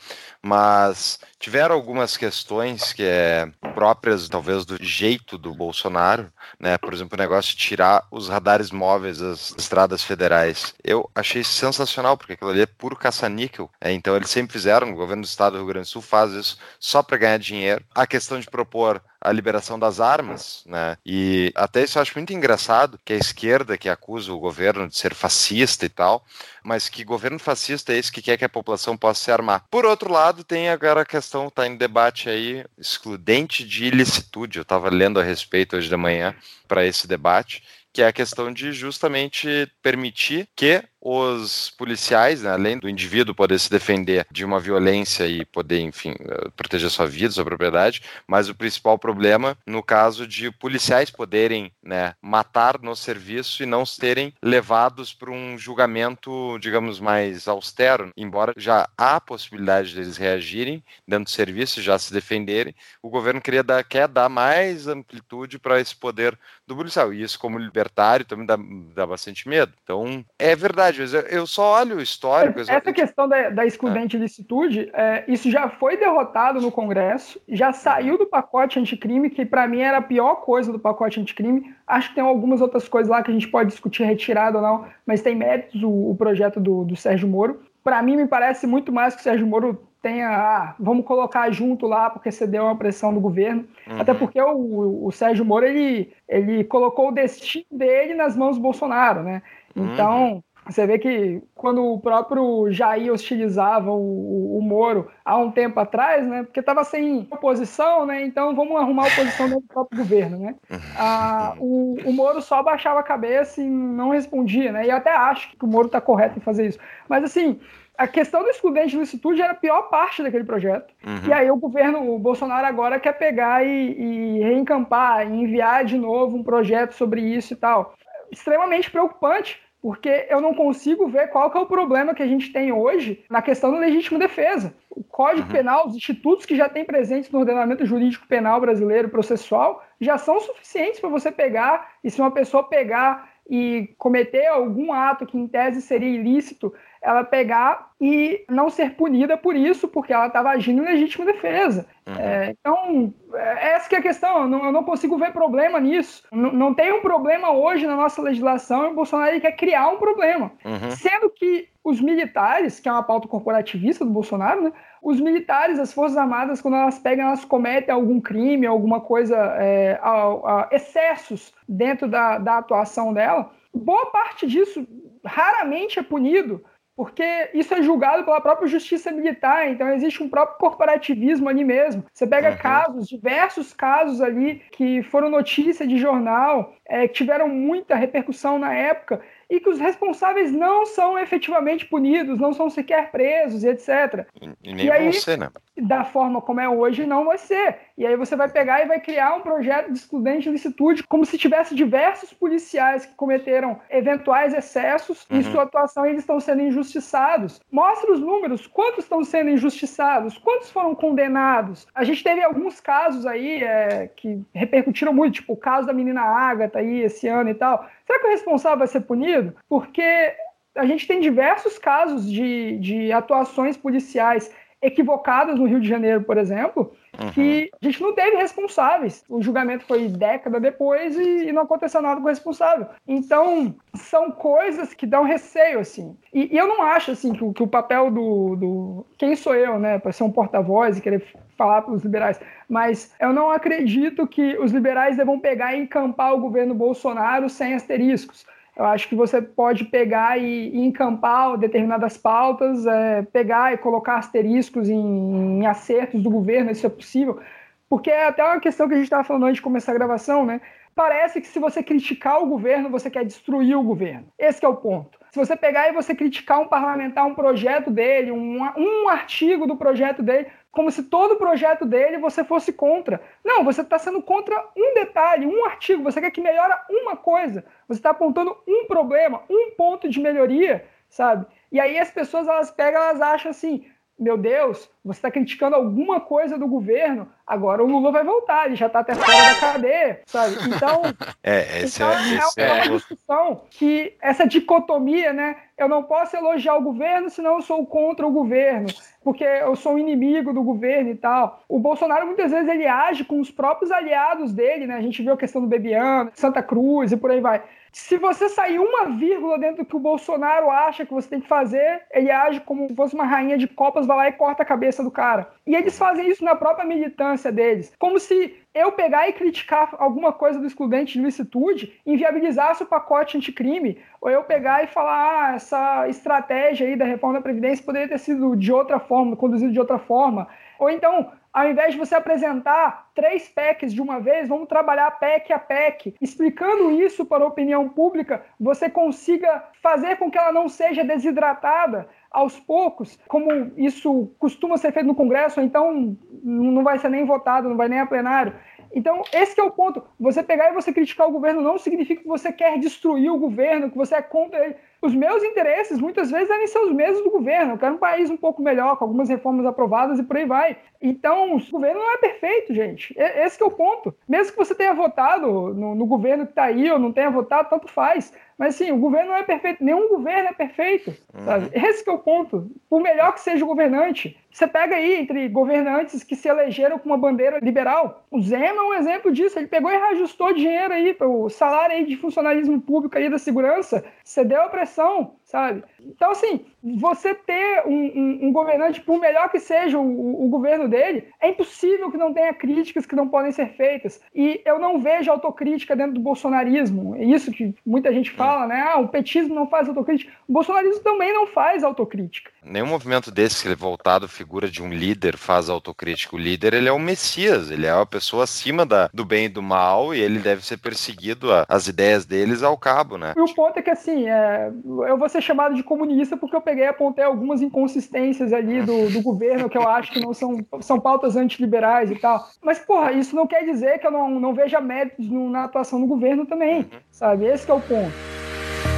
mas 0.48 1.18
tiveram 1.38 1.74
algumas 1.74 2.16
questões 2.16 2.92
que 2.92 3.02
é 3.02 3.46
próprias, 3.74 4.28
talvez, 4.28 4.64
do 4.64 4.82
jeito 4.82 5.36
do 5.36 5.54
Bolsonaro, 5.54 6.32
né? 6.58 6.78
Por 6.78 6.94
exemplo, 6.94 7.16
o 7.16 7.20
negócio 7.20 7.52
de 7.52 7.58
tirar 7.58 8.06
os 8.10 8.28
radares 8.28 8.70
móveis 8.70 9.18
das 9.18 9.54
estradas 9.56 10.02
federais. 10.02 10.74
Eu 10.82 11.08
achei 11.14 11.44
sensacional, 11.44 12.16
porque 12.16 12.32
aquilo 12.32 12.50
ali 12.50 12.62
é 12.62 12.66
puro 12.66 12.96
caça-níquel. 12.96 13.70
É, 13.78 13.92
então, 13.92 14.16
eles 14.16 14.30
sempre 14.30 14.54
fizeram, 14.54 14.90
o 14.90 14.96
governo 14.96 15.22
do 15.22 15.28
estado 15.28 15.52
do 15.52 15.58
Rio 15.58 15.66
Grande 15.66 15.86
do 15.86 15.90
Sul 15.90 16.02
faz 16.02 16.32
isso 16.32 16.58
só 16.80 17.02
para 17.02 17.18
ganhar 17.18 17.38
dinheiro. 17.38 17.84
A 17.94 18.06
questão 18.06 18.40
de 18.40 18.48
propor 18.48 19.02
a 19.20 19.32
liberação 19.32 19.78
das 19.78 20.00
armas, 20.00 20.62
né? 20.64 20.96
E 21.04 21.52
até 21.54 21.82
isso 21.82 21.98
eu 21.98 22.02
acho 22.02 22.12
muito 22.16 22.32
engraçado 22.32 22.98
que 23.04 23.12
a 23.12 23.16
esquerda 23.16 23.76
que 23.76 23.88
acusa 23.88 24.32
o 24.32 24.38
governo 24.38 24.88
de 24.88 24.96
ser 24.96 25.12
fascista 25.12 25.84
e 25.84 25.88
tal, 25.88 26.24
mas 26.68 26.86
que 26.86 27.02
governo 27.02 27.38
fascista 27.38 27.94
é 27.94 27.96
esse 27.96 28.12
que 28.12 28.20
quer 28.20 28.36
que 28.36 28.44
a 28.44 28.48
população 28.48 28.94
possa 28.94 29.24
se 29.24 29.32
armar. 29.32 29.64
Por 29.70 29.86
outro 29.86 30.12
lado, 30.12 30.44
tem 30.44 30.68
agora 30.68 31.00
a 31.00 31.06
questão, 31.06 31.48
está 31.48 31.66
em 31.66 31.78
debate 31.78 32.28
aí, 32.28 32.62
excludente 32.76 33.64
de 33.64 33.86
ilicitude. 33.86 34.58
Eu 34.58 34.62
estava 34.62 34.90
lendo 34.90 35.18
a 35.18 35.22
respeito 35.22 35.76
hoje 35.76 35.88
de 35.88 35.96
manhã 35.96 36.36
para 36.68 36.84
esse 36.84 37.08
debate, 37.08 37.62
que 37.90 38.02
é 38.02 38.06
a 38.06 38.12
questão 38.12 38.52
de 38.52 38.70
justamente 38.70 39.66
permitir 39.82 40.46
que 40.54 40.84
os 41.00 41.70
policiais, 41.70 42.42
né, 42.42 42.50
além 42.50 42.78
do 42.78 42.88
indivíduo 42.88 43.34
poder 43.34 43.58
se 43.58 43.70
defender 43.70 44.26
de 44.30 44.44
uma 44.44 44.58
violência 44.58 45.26
e 45.26 45.44
poder, 45.44 45.80
enfim, 45.80 46.14
eh, 46.18 46.50
proteger 46.56 46.90
sua 46.90 47.06
vida, 47.06 47.32
sua 47.32 47.44
propriedade, 47.44 48.02
mas 48.26 48.48
o 48.48 48.54
principal 48.54 48.98
problema 48.98 49.56
no 49.66 49.82
caso 49.82 50.26
de 50.26 50.50
policiais 50.50 51.10
poderem 51.10 51.72
né, 51.82 52.14
matar 52.20 52.80
no 52.82 52.96
serviço 52.96 53.62
e 53.62 53.66
não 53.66 53.86
serem 53.86 54.34
levados 54.42 55.14
para 55.14 55.30
um 55.30 55.56
julgamento, 55.56 56.58
digamos, 56.58 56.98
mais 56.98 57.46
austero, 57.46 58.12
embora 58.16 58.52
já 58.56 58.88
há 58.96 59.20
possibilidade 59.20 59.94
deles 59.94 60.16
reagirem 60.16 60.82
dentro 61.06 61.24
do 61.24 61.30
serviço, 61.30 61.80
já 61.80 61.98
se 61.98 62.12
defenderem, 62.12 62.74
o 63.02 63.08
governo 63.08 63.40
queria 63.40 63.62
dar, 63.62 63.84
quer 63.84 64.08
dar 64.08 64.28
mais 64.28 64.88
amplitude 64.88 65.58
para 65.58 65.80
esse 65.80 65.94
poder 65.94 66.36
do 66.66 66.76
policial, 66.76 67.12
e 67.12 67.22
isso 67.22 67.38
como 67.38 67.58
libertário 67.58 68.24
também 68.24 68.46
dá, 68.46 68.58
dá 68.94 69.06
bastante 69.06 69.48
medo. 69.48 69.72
Então, 69.82 70.24
é 70.38 70.54
verdade 70.56 70.87
eu 71.30 71.46
só 71.46 71.80
olho 71.80 71.96
o 71.96 72.00
histórico. 72.00 72.60
Essa 72.60 72.92
questão 72.92 73.28
da, 73.28 73.50
da 73.50 73.66
excludente 73.66 74.16
é. 74.16 74.20
licitude, 74.20 74.90
é, 74.92 75.24
isso 75.28 75.50
já 75.50 75.68
foi 75.68 75.96
derrotado 75.96 76.60
no 76.60 76.70
Congresso, 76.70 77.40
já 77.48 77.72
saiu 77.72 78.16
do 78.16 78.26
pacote 78.26 78.78
anticrime, 78.78 79.30
que 79.30 79.44
para 79.44 79.66
mim 79.66 79.80
era 79.80 79.98
a 79.98 80.02
pior 80.02 80.36
coisa 80.36 80.72
do 80.72 80.78
pacote 80.78 81.20
anticrime. 81.20 81.74
Acho 81.86 82.10
que 82.10 82.14
tem 82.14 82.24
algumas 82.24 82.60
outras 82.60 82.88
coisas 82.88 83.10
lá 83.10 83.22
que 83.22 83.30
a 83.30 83.34
gente 83.34 83.48
pode 83.48 83.70
discutir 83.70 84.04
retirado 84.04 84.58
ou 84.58 84.62
não, 84.62 84.86
mas 85.06 85.22
tem 85.22 85.34
méritos 85.34 85.82
o, 85.82 86.10
o 86.10 86.16
projeto 86.16 86.60
do, 86.60 86.84
do 86.84 86.96
Sérgio 86.96 87.28
Moro. 87.28 87.60
Para 87.82 88.02
mim, 88.02 88.16
me 88.16 88.26
parece 88.26 88.66
muito 88.66 88.92
mais 88.92 89.14
que 89.14 89.20
o 89.20 89.24
Sérgio 89.24 89.46
Moro 89.46 89.88
tenha, 90.02 90.28
ah, 90.28 90.74
vamos 90.78 91.04
colocar 91.04 91.50
junto 91.50 91.86
lá 91.86 92.08
porque 92.08 92.30
cedeu 92.30 92.64
uma 92.64 92.76
pressão 92.76 93.12
do 93.12 93.20
governo. 93.20 93.64
Uhum. 93.86 94.00
Até 94.00 94.14
porque 94.14 94.40
o, 94.40 95.06
o, 95.06 95.12
Sérgio 95.12 95.44
Moro 95.44 95.66
ele, 95.66 96.12
ele 96.28 96.64
colocou 96.64 97.08
o 97.08 97.12
destino 97.12 97.66
dele 97.70 98.14
nas 98.14 98.36
mãos 98.36 98.56
do 98.56 98.62
Bolsonaro, 98.62 99.22
né? 99.22 99.42
Uhum. 99.74 99.92
Então, 99.92 100.32
uhum. 100.32 100.42
Você 100.68 100.86
vê 100.86 100.98
que 100.98 101.42
quando 101.54 101.82
o 101.82 101.98
próprio 101.98 102.70
Jair 102.70 103.10
hostilizava 103.10 103.90
o, 103.90 104.58
o, 104.58 104.62
Moro 104.62 105.10
há 105.24 105.36
um 105.38 105.50
tempo 105.50 105.80
atrás, 105.80 106.26
né? 106.26 106.42
Porque 106.42 106.60
estava 106.60 106.84
sem 106.84 107.26
oposição, 107.30 108.04
né? 108.04 108.22
Então 108.22 108.54
vamos 108.54 108.76
arrumar 108.76 109.06
oposição 109.06 109.48
do 109.48 109.62
próprio 109.66 109.98
governo, 109.98 110.38
né? 110.38 110.54
Ah, 111.00 111.54
o, 111.58 111.96
o 112.04 112.12
Moro 112.12 112.42
só 112.42 112.62
baixava 112.62 113.00
a 113.00 113.04
cabeça 113.04 113.62
e 113.62 113.64
não 113.64 114.10
respondia, 114.10 114.72
né? 114.72 114.84
E 114.84 114.90
eu 114.90 114.96
até 114.96 115.10
acho 115.14 115.56
que 115.56 115.64
o 115.64 115.68
Moro 115.68 115.86
está 115.86 116.00
correto 116.00 116.38
em 116.38 116.42
fazer 116.42 116.66
isso. 116.66 116.78
Mas 117.08 117.22
assim, 117.22 117.60
a 117.96 118.06
questão 118.06 118.42
do 118.42 118.48
excludente 118.48 118.90
de 118.90 118.98
licitude 118.98 119.40
era 119.40 119.52
a 119.52 119.56
pior 119.56 119.82
parte 119.82 120.22
daquele 120.22 120.44
projeto. 120.44 120.92
Uhum. 121.04 121.28
E 121.28 121.32
aí 121.32 121.50
o 121.50 121.56
governo, 121.56 122.14
o 122.14 122.18
Bolsonaro 122.18 122.66
agora 122.66 123.00
quer 123.00 123.12
pegar 123.12 123.64
e, 123.64 123.92
e 123.92 124.38
reencampar, 124.40 125.26
e 125.26 125.42
enviar 125.42 125.84
de 125.84 125.96
novo 125.96 126.36
um 126.36 126.42
projeto 126.42 126.92
sobre 126.92 127.20
isso 127.20 127.52
e 127.52 127.56
tal. 127.56 127.94
Extremamente 128.30 128.90
preocupante, 128.90 129.60
porque 129.80 130.26
eu 130.28 130.40
não 130.40 130.54
consigo 130.54 131.08
ver 131.08 131.28
qual 131.28 131.50
que 131.50 131.56
é 131.56 131.60
o 131.60 131.66
problema 131.66 132.14
que 132.14 132.22
a 132.22 132.26
gente 132.26 132.52
tem 132.52 132.72
hoje 132.72 133.24
na 133.30 133.40
questão 133.40 133.70
da 133.70 133.78
legítima 133.78 134.18
defesa. 134.18 134.74
O 134.90 135.04
Código 135.04 135.46
uhum. 135.46 135.52
Penal, 135.52 135.86
os 135.86 135.94
institutos 135.94 136.44
que 136.44 136.56
já 136.56 136.68
têm 136.68 136.84
presentes 136.84 137.30
no 137.30 137.38
ordenamento 137.38 137.86
jurídico 137.86 138.26
penal 138.26 138.60
brasileiro 138.60 139.08
processual, 139.08 139.84
já 140.00 140.18
são 140.18 140.40
suficientes 140.40 140.98
para 140.98 141.08
você 141.08 141.30
pegar, 141.30 141.92
e 142.02 142.10
se 142.10 142.20
uma 142.20 142.30
pessoa 142.30 142.64
pegar 142.64 143.30
e 143.48 143.94
cometer 143.96 144.46
algum 144.46 144.92
ato 144.92 145.24
que 145.24 145.38
em 145.38 145.46
tese 145.46 145.80
seria 145.80 146.08
ilícito, 146.08 146.74
ela 147.00 147.24
pegar 147.24 147.88
e 148.00 148.44
não 148.48 148.70
ser 148.70 148.94
punida 148.94 149.36
por 149.36 149.56
isso, 149.56 149.88
porque 149.88 150.12
ela 150.12 150.28
estava 150.28 150.50
agindo 150.50 150.82
em 150.82 150.86
legítima 150.86 151.24
defesa. 151.24 151.86
Uhum. 152.06 152.14
É, 152.16 152.54
então, 152.58 153.14
é, 153.34 153.72
essa 153.74 153.94
é 153.94 153.98
a 153.98 154.02
questão, 154.02 154.42
eu 154.42 154.48
não, 154.48 154.64
eu 154.66 154.72
não 154.72 154.84
consigo 154.84 155.18
ver 155.18 155.32
problema 155.32 155.80
nisso. 155.80 156.22
N 156.32 156.52
não 156.52 156.72
tem 156.74 156.92
um 156.92 157.00
problema 157.00 157.50
hoje 157.50 157.86
na 157.86 157.96
nossa 157.96 158.22
legislação 158.22 158.84
e 158.84 158.90
o 158.90 158.94
Bolsonaro 158.94 159.40
quer 159.40 159.52
criar 159.52 159.88
um 159.88 159.98
problema. 159.98 160.52
Uhum. 160.64 160.90
Sendo 160.90 161.28
que 161.30 161.68
os 161.82 162.00
militares, 162.00 162.78
que 162.78 162.88
é 162.88 162.92
uma 162.92 163.02
pauta 163.02 163.26
corporativista 163.26 164.04
do 164.04 164.10
Bolsonaro, 164.10 164.62
né, 164.62 164.72
os 165.02 165.20
militares, 165.20 165.78
as 165.78 165.92
Forças 165.92 166.18
Armadas, 166.18 166.60
quando 166.60 166.76
elas 166.76 166.98
pegam, 166.98 167.28
elas 167.28 167.44
cometem 167.44 167.94
algum 167.94 168.20
crime, 168.20 168.66
alguma 168.66 169.00
coisa, 169.00 169.36
é, 169.58 169.98
a, 170.02 170.12
a, 170.12 170.68
excessos 170.70 171.52
dentro 171.68 172.06
da, 172.06 172.38
da 172.38 172.58
atuação 172.58 173.12
dela, 173.12 173.50
boa 173.72 174.06
parte 174.06 174.46
disso 174.46 174.86
raramente 175.24 175.98
é 175.98 176.02
punido 176.02 176.64
porque 176.98 177.50
isso 177.54 177.72
é 177.72 177.80
julgado 177.80 178.24
pela 178.24 178.40
própria 178.40 178.66
justiça 178.66 179.12
militar, 179.12 179.70
então 179.70 179.88
existe 179.90 180.20
um 180.20 180.28
próprio 180.28 180.58
corporativismo 180.58 181.48
ali 181.48 181.62
mesmo. 181.62 182.04
Você 182.12 182.26
pega 182.26 182.50
uhum. 182.50 182.56
casos, 182.56 183.08
diversos 183.08 183.72
casos 183.72 184.20
ali 184.20 184.64
que 184.72 185.00
foram 185.04 185.30
notícia 185.30 185.86
de 185.86 185.96
jornal, 185.96 186.74
é, 186.84 187.06
que 187.06 187.14
tiveram 187.14 187.48
muita 187.48 187.94
repercussão 187.94 188.58
na 188.58 188.74
época, 188.74 189.20
e 189.48 189.60
que 189.60 189.68
os 189.68 189.78
responsáveis 189.78 190.50
não 190.50 190.84
são 190.86 191.16
efetivamente 191.16 191.86
punidos, 191.86 192.40
não 192.40 192.52
são 192.52 192.68
sequer 192.68 193.12
presos 193.12 193.62
etc. 193.62 194.26
E, 194.34 194.50
e 194.64 194.74
nem 194.74 194.86
e 194.86 194.90
aí, 194.90 195.12
ser, 195.12 195.38
né? 195.38 195.50
Da 195.76 196.02
forma 196.04 196.42
como 196.42 196.60
é 196.60 196.68
hoje, 196.68 197.06
não 197.06 197.26
vai 197.26 197.38
ser. 197.38 197.78
E 197.98 198.06
aí 198.06 198.14
você 198.14 198.36
vai 198.36 198.48
pegar 198.48 198.80
e 198.80 198.86
vai 198.86 199.00
criar 199.00 199.34
um 199.34 199.40
projeto 199.40 199.90
de 199.90 199.98
excludente 199.98 200.44
de 200.44 200.50
licitude, 200.50 201.02
como 201.02 201.26
se 201.26 201.36
tivesse 201.36 201.74
diversos 201.74 202.32
policiais 202.32 203.04
que 203.04 203.14
cometeram 203.16 203.80
eventuais 203.90 204.54
excessos 204.54 205.26
uhum. 205.28 205.38
em 205.38 205.42
sua 205.42 205.64
atuação 205.64 206.06
e 206.06 206.10
eles 206.10 206.20
estão 206.20 206.38
sendo 206.38 206.62
injustiçados. 206.62 207.60
Mostra 207.72 208.12
os 208.12 208.20
números, 208.20 208.68
quantos 208.68 209.02
estão 209.02 209.24
sendo 209.24 209.50
injustiçados, 209.50 210.38
quantos 210.38 210.70
foram 210.70 210.94
condenados. 210.94 211.88
A 211.92 212.04
gente 212.04 212.22
teve 212.22 212.40
alguns 212.40 212.78
casos 212.78 213.26
aí 213.26 213.64
é, 213.64 214.08
que 214.14 214.40
repercutiram 214.54 215.12
muito, 215.12 215.34
tipo 215.34 215.54
o 215.54 215.56
caso 215.56 215.88
da 215.88 215.92
menina 215.92 216.22
Ágata 216.22 216.78
aí 216.78 217.00
esse 217.00 217.26
ano 217.26 217.50
e 217.50 217.54
tal. 217.54 217.84
Será 218.06 218.20
que 218.20 218.26
o 218.28 218.30
responsável 218.30 218.78
vai 218.78 218.86
ser 218.86 219.00
punido? 219.00 219.56
Porque 219.68 220.36
a 220.76 220.86
gente 220.86 221.04
tem 221.08 221.18
diversos 221.18 221.78
casos 221.78 222.30
de, 222.30 222.78
de 222.78 223.10
atuações 223.10 223.76
policiais 223.76 224.54
equivocadas 224.80 225.58
no 225.58 225.66
Rio 225.66 225.80
de 225.80 225.88
Janeiro, 225.88 226.22
por 226.22 226.38
exemplo, 226.38 226.92
uhum. 227.18 227.30
que 227.30 227.70
a 227.80 227.84
gente 227.84 228.02
não 228.02 228.14
teve 228.14 228.36
responsáveis. 228.36 229.24
O 229.28 229.42
julgamento 229.42 229.84
foi 229.84 230.08
década 230.08 230.58
depois 230.58 231.16
e, 231.16 231.48
e, 231.48 231.52
não 231.52 231.62
aconteceu 231.62 232.02
nada 232.02 232.20
com 232.20 232.26
o 232.26 232.30
responsável. 232.30 232.86
Então, 233.06 233.74
são 233.94 234.30
coisas 234.30 234.92
que 234.94 235.06
dão 235.06 235.24
receio, 235.24 235.80
assim. 235.80 236.16
E, 236.32 236.54
e 236.54 236.58
eu 236.58 236.66
não 236.66 236.82
acho, 236.82 237.10
assim, 237.10 237.32
que, 237.32 237.52
que 237.52 237.62
o 237.62 237.68
papel 237.68 238.10
do, 238.10 238.56
do... 238.56 239.06
Quem 239.16 239.36
sou 239.36 239.54
eu, 239.54 239.78
né, 239.78 239.98
para 239.98 240.12
ser 240.12 240.24
um 240.24 240.32
porta-voz 240.32 240.98
e 240.98 241.00
querer 241.00 241.24
falar 241.56 241.82
para 241.82 241.92
os 241.92 242.04
liberais, 242.04 242.40
mas 242.68 243.12
eu 243.20 243.32
não 243.32 243.50
acredito 243.50 244.26
que 244.28 244.56
os 244.58 244.70
liberais 244.70 245.16
devam 245.16 245.40
pegar 245.40 245.74
e 245.74 245.80
encampar 245.80 246.32
o 246.32 246.40
governo 246.40 246.72
Bolsonaro 246.72 247.48
sem 247.48 247.74
asteriscos. 247.74 248.46
Eu 248.78 248.84
acho 248.84 249.08
que 249.08 249.16
você 249.16 249.42
pode 249.42 249.86
pegar 249.86 250.40
e, 250.40 250.78
encampar 250.78 251.58
determinadas 251.58 252.16
pautas, 252.16 252.86
é, 252.86 253.22
pegar 253.22 253.74
e 253.74 253.76
colocar 253.76 254.18
asteriscos 254.18 254.88
em, 254.88 255.58
em, 255.58 255.66
acertos 255.66 256.22
do 256.22 256.30
governo, 256.30 256.70
isso 256.70 256.86
é 256.86 256.88
possível, 256.88 257.40
porque 257.88 258.08
é 258.08 258.28
até 258.28 258.44
uma 258.44 258.60
questão 258.60 258.86
que 258.86 258.94
a 258.94 258.96
gente 258.96 259.06
estava 259.06 259.24
falando 259.24 259.46
antes 259.46 259.56
de 259.56 259.62
começar 259.62 259.90
a 259.90 259.96
gravação, 259.96 260.46
né? 260.46 260.60
Parece 260.94 261.40
que 261.40 261.48
se 261.48 261.58
você 261.58 261.82
criticar 261.82 262.40
o 262.40 262.46
governo, 262.46 262.88
você 262.88 263.10
quer 263.10 263.24
destruir 263.24 263.76
o 263.76 263.82
governo. 263.82 264.26
Esse 264.38 264.64
é 264.64 264.68
o 264.68 264.76
ponto. 264.76 265.18
Se 265.30 265.38
você 265.38 265.56
pegar 265.56 265.88
e 265.88 265.92
você 265.92 266.14
criticar 266.14 266.60
um 266.60 266.68
parlamentar, 266.68 267.26
um 267.26 267.34
projeto 267.34 267.90
dele, 267.90 268.30
um, 268.30 268.60
um 268.76 269.08
artigo 269.08 269.66
do 269.66 269.76
projeto 269.76 270.22
dele, 270.22 270.46
como 270.70 270.90
se 270.90 271.04
todo 271.04 271.32
o 271.32 271.38
projeto 271.38 271.84
dele 271.84 272.18
você 272.18 272.44
fosse 272.44 272.72
contra. 272.72 273.20
Não, 273.44 273.64
você 273.64 273.82
está 273.82 273.98
sendo 273.98 274.22
contra 274.22 274.56
um 274.76 274.94
detalhe, 274.94 275.46
um 275.46 275.64
artigo, 275.64 276.02
você 276.02 276.20
quer 276.20 276.30
que 276.30 276.40
melhore 276.40 276.72
uma 276.88 277.16
coisa, 277.16 277.64
você 277.86 277.98
está 277.98 278.10
apontando 278.10 278.56
um 278.66 278.86
problema, 278.86 279.42
um 279.50 279.72
ponto 279.72 280.08
de 280.08 280.20
melhoria, 280.20 280.86
sabe? 281.08 281.46
E 281.70 281.78
aí 281.80 281.98
as 281.98 282.10
pessoas 282.10 282.48
elas 282.48 282.70
pegam, 282.70 283.02
elas 283.02 283.20
acham 283.20 283.50
assim, 283.50 283.84
meu 284.18 284.36
Deus, 284.36 284.90
você 285.04 285.18
está 285.18 285.30
criticando 285.30 285.76
alguma 285.76 286.20
coisa 286.20 286.58
do 286.58 286.66
governo, 286.66 287.28
agora 287.46 287.82
o 287.82 287.86
Lula 287.86 288.10
vai 288.10 288.24
voltar, 288.24 288.66
ele 288.66 288.74
já 288.74 288.86
está 288.86 288.98
até 288.98 289.14
fora 289.14 289.26
da 289.26 289.60
cadeia, 289.60 290.20
sabe? 290.26 290.56
Então, 290.66 291.02
é, 291.42 291.82
esse 291.82 292.02
então, 292.02 292.10
é, 292.10 292.64
é, 292.64 292.68
é 292.68 292.72
uma 292.72 292.96
discussão 292.96 293.62
que 293.70 294.16
essa 294.20 294.46
dicotomia, 294.46 295.32
né? 295.32 295.56
Eu 295.76 295.88
não 295.88 296.02
posso 296.02 296.36
elogiar 296.36 296.74
o 296.74 296.82
governo, 296.82 297.30
senão 297.30 297.54
eu 297.54 297.62
sou 297.62 297.86
contra 297.86 298.26
o 298.26 298.32
governo, 298.32 298.88
porque 299.22 299.44
eu 299.44 299.76
sou 299.76 299.92
um 299.92 299.98
inimigo 299.98 300.52
do 300.52 300.62
governo 300.62 301.10
e 301.10 301.14
tal. 301.14 301.62
O 301.68 301.78
Bolsonaro 301.78 302.26
muitas 302.26 302.50
vezes 302.50 302.68
ele 302.68 302.86
age 302.86 303.24
com 303.24 303.40
os 303.40 303.50
próprios 303.50 303.92
aliados 303.92 304.52
dele, 304.52 304.86
né? 304.86 304.96
A 304.96 305.00
gente 305.00 305.22
viu 305.22 305.34
a 305.34 305.38
questão 305.38 305.62
do 305.62 305.68
Bebiano, 305.68 306.32
Santa 306.34 306.62
Cruz 306.62 307.12
e 307.12 307.16
por 307.16 307.30
aí 307.30 307.40
vai. 307.40 307.62
Se 307.92 308.16
você 308.16 308.48
sair 308.48 308.78
uma 308.78 309.06
vírgula 309.06 309.58
dentro 309.58 309.84
do 309.84 309.86
que 309.86 309.96
o 309.96 310.00
Bolsonaro 310.00 310.70
acha 310.70 311.06
que 311.06 311.12
você 311.12 311.28
tem 311.28 311.40
que 311.40 311.48
fazer, 311.48 312.02
ele 312.12 312.30
age 312.30 312.60
como 312.60 312.88
se 312.88 312.94
fosse 312.94 313.14
uma 313.14 313.24
rainha 313.24 313.56
de 313.56 313.66
copas, 313.66 314.06
vai 314.06 314.16
lá 314.16 314.28
e 314.28 314.32
corta 314.32 314.62
a 314.62 314.66
cabeça 314.66 315.02
do 315.02 315.10
cara. 315.10 315.48
E 315.66 315.74
eles 315.74 315.98
fazem 315.98 316.28
isso 316.28 316.44
na 316.44 316.54
própria 316.54 316.86
militância 316.86 317.50
deles. 317.50 317.92
Como 317.98 318.18
se 318.18 318.54
eu 318.74 318.92
pegar 318.92 319.28
e 319.28 319.32
criticar 319.32 319.94
alguma 319.98 320.32
coisa 320.32 320.58
do 320.58 320.66
excludente 320.66 321.14
de 321.14 321.24
licitude 321.24 322.00
inviabilizasse 322.06 322.82
o 322.82 322.86
pacote 322.86 323.36
anticrime, 323.36 323.98
ou 324.20 324.30
eu 324.30 324.44
pegar 324.44 324.84
e 324.84 324.86
falar, 324.86 325.50
ah, 325.50 325.54
essa 325.54 326.08
estratégia 326.08 326.86
aí 326.86 326.96
da 326.96 327.04
reforma 327.04 327.38
da 327.38 327.42
Previdência 327.42 327.84
poderia 327.84 328.08
ter 328.08 328.18
sido 328.18 328.56
de 328.56 328.72
outra 328.72 328.98
forma, 329.00 329.36
conduzida 329.36 329.72
de 329.72 329.80
outra 329.80 329.98
forma. 329.98 330.48
Ou 330.78 330.90
então, 330.90 331.32
ao 331.58 331.68
invés 331.68 331.92
de 331.92 331.98
você 331.98 332.14
apresentar 332.14 333.10
três 333.16 333.48
PECs 333.48 333.92
de 333.92 334.00
uma 334.00 334.20
vez, 334.20 334.48
vamos 334.48 334.68
trabalhar 334.68 335.10
PEC 335.18 335.52
a 335.52 335.58
PEC. 335.58 336.14
Explicando 336.20 336.92
isso 336.92 337.26
para 337.26 337.42
a 337.42 337.48
opinião 337.48 337.88
pública, 337.88 338.44
você 338.60 338.88
consiga 338.88 339.64
fazer 339.82 340.18
com 340.18 340.30
que 340.30 340.38
ela 340.38 340.52
não 340.52 340.68
seja 340.68 341.02
desidratada 341.02 342.08
aos 342.30 342.60
poucos, 342.60 343.18
como 343.26 343.72
isso 343.76 344.30
costuma 344.38 344.76
ser 344.76 344.92
feito 344.92 345.08
no 345.08 345.16
Congresso, 345.16 345.60
então 345.60 346.16
não 346.44 346.84
vai 346.84 346.96
ser 347.00 347.08
nem 347.08 347.24
votado, 347.24 347.68
não 347.68 347.76
vai 347.76 347.88
nem 347.88 347.98
a 347.98 348.06
plenário. 348.06 348.54
Então, 348.94 349.24
esse 349.32 349.58
é 349.58 349.64
o 349.64 349.70
ponto. 349.72 350.04
Você 350.20 350.44
pegar 350.44 350.70
e 350.70 350.74
você 350.74 350.92
criticar 350.92 351.26
o 351.26 351.32
governo 351.32 351.60
não 351.60 351.76
significa 351.76 352.22
que 352.22 352.28
você 352.28 352.52
quer 352.52 352.78
destruir 352.78 353.32
o 353.32 353.38
governo, 353.38 353.90
que 353.90 353.96
você 353.96 354.14
é 354.14 354.22
contra 354.22 354.64
ele. 354.64 354.76
Os 355.00 355.14
meus 355.14 355.44
interesses, 355.44 356.00
muitas 356.00 356.30
vezes, 356.30 356.48
devem 356.48 356.66
ser 356.66 356.78
os 356.80 356.92
mesmos 356.92 357.22
do 357.22 357.30
governo. 357.30 357.74
Eu 357.74 357.78
quero 357.78 357.94
um 357.94 357.98
país 357.98 358.28
um 358.30 358.36
pouco 358.36 358.60
melhor, 358.60 358.96
com 358.96 359.04
algumas 359.04 359.28
reformas 359.28 359.64
aprovadas 359.64 360.18
e 360.18 360.24
por 360.24 360.36
aí 360.36 360.44
vai. 360.44 360.76
Então, 361.00 361.54
o 361.54 361.70
governo 361.70 362.00
não 362.00 362.12
é 362.12 362.16
perfeito, 362.16 362.74
gente. 362.74 363.14
Esse 363.16 363.62
é 363.62 363.64
o 363.64 363.70
ponto. 363.70 364.12
Mesmo 364.28 364.52
que 364.52 364.58
você 364.58 364.74
tenha 364.74 364.92
votado 364.92 365.46
no, 365.72 365.94
no 365.94 366.06
governo 366.06 366.44
que 366.44 366.52
está 366.52 366.64
aí 366.64 366.90
ou 366.90 366.98
não 366.98 367.12
tenha 367.12 367.30
votado, 367.30 367.68
tanto 367.70 367.86
faz. 367.88 368.32
Mas 368.58 368.74
sim, 368.74 368.90
o 368.90 368.96
governo 368.96 369.30
não 369.30 369.36
é 369.36 369.44
perfeito, 369.44 369.84
nenhum 369.84 370.08
governo 370.08 370.48
é 370.48 370.52
perfeito. 370.52 371.14
Uhum. 371.32 371.68
Esse 371.72 372.08
é 372.08 372.12
o 372.12 372.18
ponto. 372.18 372.68
Por 372.90 373.00
melhor 373.00 373.32
que 373.32 373.40
seja 373.40 373.64
o 373.64 373.68
governante, 373.68 374.36
você 374.50 374.66
pega 374.66 374.96
aí 374.96 375.14
entre 375.14 375.48
governantes 375.48 376.24
que 376.24 376.34
se 376.34 376.48
elegeram 376.48 376.98
com 376.98 377.08
uma 377.08 377.16
bandeira 377.16 377.60
liberal. 377.60 378.24
O 378.28 378.40
Zema 378.40 378.82
é 378.82 378.86
um 378.86 378.94
exemplo 378.94 379.30
disso. 379.30 379.56
Ele 379.60 379.68
pegou 379.68 379.92
e 379.92 379.96
reajustou 379.96 380.52
dinheiro 380.52 380.92
aí 380.92 381.14
para 381.14 381.28
o 381.28 381.48
salário 381.48 381.94
aí 381.94 382.04
de 382.04 382.16
funcionalismo 382.16 382.80
público 382.80 383.16
aí 383.16 383.30
da 383.30 383.38
segurança, 383.38 384.04
cedeu 384.24 384.62
a 384.62 384.68
pressão, 384.88 385.37
sabe? 385.48 385.82
Então, 385.98 386.30
assim, 386.30 386.66
você 386.82 387.34
ter 387.34 387.82
um, 387.86 387.90
um, 387.90 388.38
um 388.42 388.52
governante, 388.52 389.00
por 389.00 389.18
melhor 389.18 389.50
que 389.50 389.58
seja 389.58 389.98
o, 389.98 390.44
o, 390.44 390.48
governo 390.48 390.86
dele, 390.86 391.28
é 391.40 391.48
impossível 391.48 392.10
que 392.10 392.18
não 392.18 392.34
tenha 392.34 392.52
críticas 392.52 393.06
que 393.06 393.16
não 393.16 393.28
podem 393.28 393.50
ser 393.50 393.70
feitas. 393.70 394.20
E 394.34 394.60
eu 394.64 394.78
não 394.78 395.00
vejo 395.00 395.30
autocrítica 395.30 395.96
dentro 395.96 396.14
do 396.14 396.20
bolsonarismo. 396.20 397.16
É 397.16 397.24
isso 397.24 397.50
que 397.50 397.74
muita 397.84 398.12
gente 398.12 398.30
fala, 398.30 398.66
né? 398.66 398.90
Ah, 398.92 398.98
o 398.98 399.08
petismo 399.08 399.54
não 399.54 399.66
faz 399.66 399.88
autocrítica. 399.88 400.30
O 400.46 400.52
bolsonarismo 400.52 401.02
também 401.02 401.32
não 401.32 401.46
faz 401.46 401.82
autocrítica. 401.82 402.50
Nenhum 402.62 402.86
movimento 402.86 403.30
desse 403.30 403.66
que 403.66 403.74
voltado 403.74 404.28
figura 404.28 404.68
de 404.68 404.82
um 404.82 404.90
líder 404.90 405.36
faz 405.36 405.70
autocrítica. 405.70 406.36
O 406.36 406.38
líder, 406.38 406.74
ele 406.74 406.88
é 406.88 406.92
o 406.92 406.98
messias, 406.98 407.70
ele 407.70 407.86
é 407.86 407.90
a 407.90 408.04
pessoa 408.04 408.44
acima 408.44 408.84
da, 408.84 409.08
do 409.14 409.24
bem 409.24 409.46
e 409.46 409.48
do 409.48 409.62
mal 409.62 410.14
e 410.14 410.20
ele 410.20 410.38
deve 410.38 410.64
ser 410.64 410.76
perseguido, 410.76 411.52
a, 411.52 411.64
as 411.68 411.88
ideias 411.88 412.26
deles 412.26 412.62
ao 412.62 412.76
cabo, 412.76 413.16
né? 413.16 413.32
E 413.34 413.40
o 413.40 413.54
ponto 413.54 413.78
é 413.78 413.82
que, 413.82 413.90
assim, 413.90 414.28
é, 414.28 414.70
eu 415.08 415.16
vou 415.16 415.28
ser 415.28 415.37
chamado 415.40 415.74
de 415.74 415.82
comunista 415.82 416.36
porque 416.36 416.54
eu 416.54 416.60
peguei 416.60 416.84
e 416.84 416.88
apontei 416.88 417.24
algumas 417.24 417.62
inconsistências 417.62 418.52
ali 418.52 418.82
do, 418.82 419.10
do 419.10 419.22
governo 419.22 419.68
que 419.68 419.78
eu 419.78 419.88
acho 419.88 420.12
que 420.12 420.20
não 420.20 420.34
são, 420.34 420.64
são 420.80 421.00
pautas 421.00 421.36
antiliberais 421.36 422.10
e 422.10 422.16
tal. 422.16 422.46
Mas, 422.62 422.78
porra, 422.78 423.12
isso 423.12 423.34
não 423.34 423.46
quer 423.46 423.64
dizer 423.64 423.98
que 423.98 424.06
eu 424.06 424.10
não, 424.10 424.40
não 424.40 424.54
veja 424.54 424.80
méritos 424.80 425.28
no, 425.28 425.50
na 425.50 425.64
atuação 425.64 426.00
do 426.00 426.06
governo 426.06 426.46
também, 426.46 426.80
uhum. 426.80 427.00
sabe? 427.10 427.46
Esse 427.46 427.70
é 427.70 427.74
o 427.74 427.80
ponto. 427.80 428.12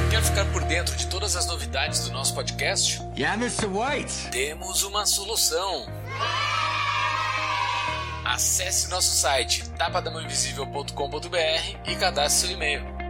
Quer 0.09 0.21
ficar 0.23 0.45
por 0.51 0.63
dentro 0.63 0.95
de 0.95 1.07
todas 1.07 1.35
as 1.35 1.47
novidades 1.47 2.07
do 2.07 2.13
nosso 2.13 2.33
podcast? 2.35 3.01
Yeah, 3.17 3.41
Mr. 3.41 3.67
White. 3.67 4.29
Temos 4.31 4.83
uma 4.83 5.05
solução. 5.05 5.85
Acesse 8.25 8.89
nosso 8.89 9.15
site 9.15 9.69
tapadamãoinvisível.com.br 9.71 11.89
e 11.89 11.95
cadastre 11.95 12.47
seu 12.47 12.57
e-mail. 12.57 13.00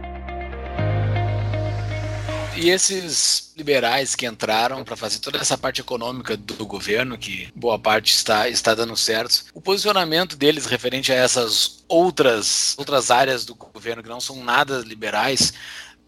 E 2.56 2.70
esses 2.70 3.52
liberais 3.56 4.14
que 4.14 4.26
entraram 4.26 4.84
para 4.84 4.96
fazer 4.96 5.18
toda 5.18 5.38
essa 5.38 5.56
parte 5.56 5.80
econômica 5.80 6.36
do 6.36 6.66
governo, 6.66 7.16
que 7.16 7.48
boa 7.54 7.78
parte 7.78 8.12
está, 8.12 8.48
está 8.48 8.74
dando 8.74 8.96
certo, 8.96 9.46
o 9.54 9.60
posicionamento 9.60 10.36
deles 10.36 10.66
referente 10.66 11.12
a 11.12 11.16
essas 11.16 11.84
outras, 11.88 12.76
outras 12.78 13.10
áreas 13.10 13.44
do 13.44 13.54
governo 13.54 14.02
que 14.02 14.08
não 14.08 14.20
são 14.20 14.44
nada 14.44 14.78
liberais, 14.78 15.52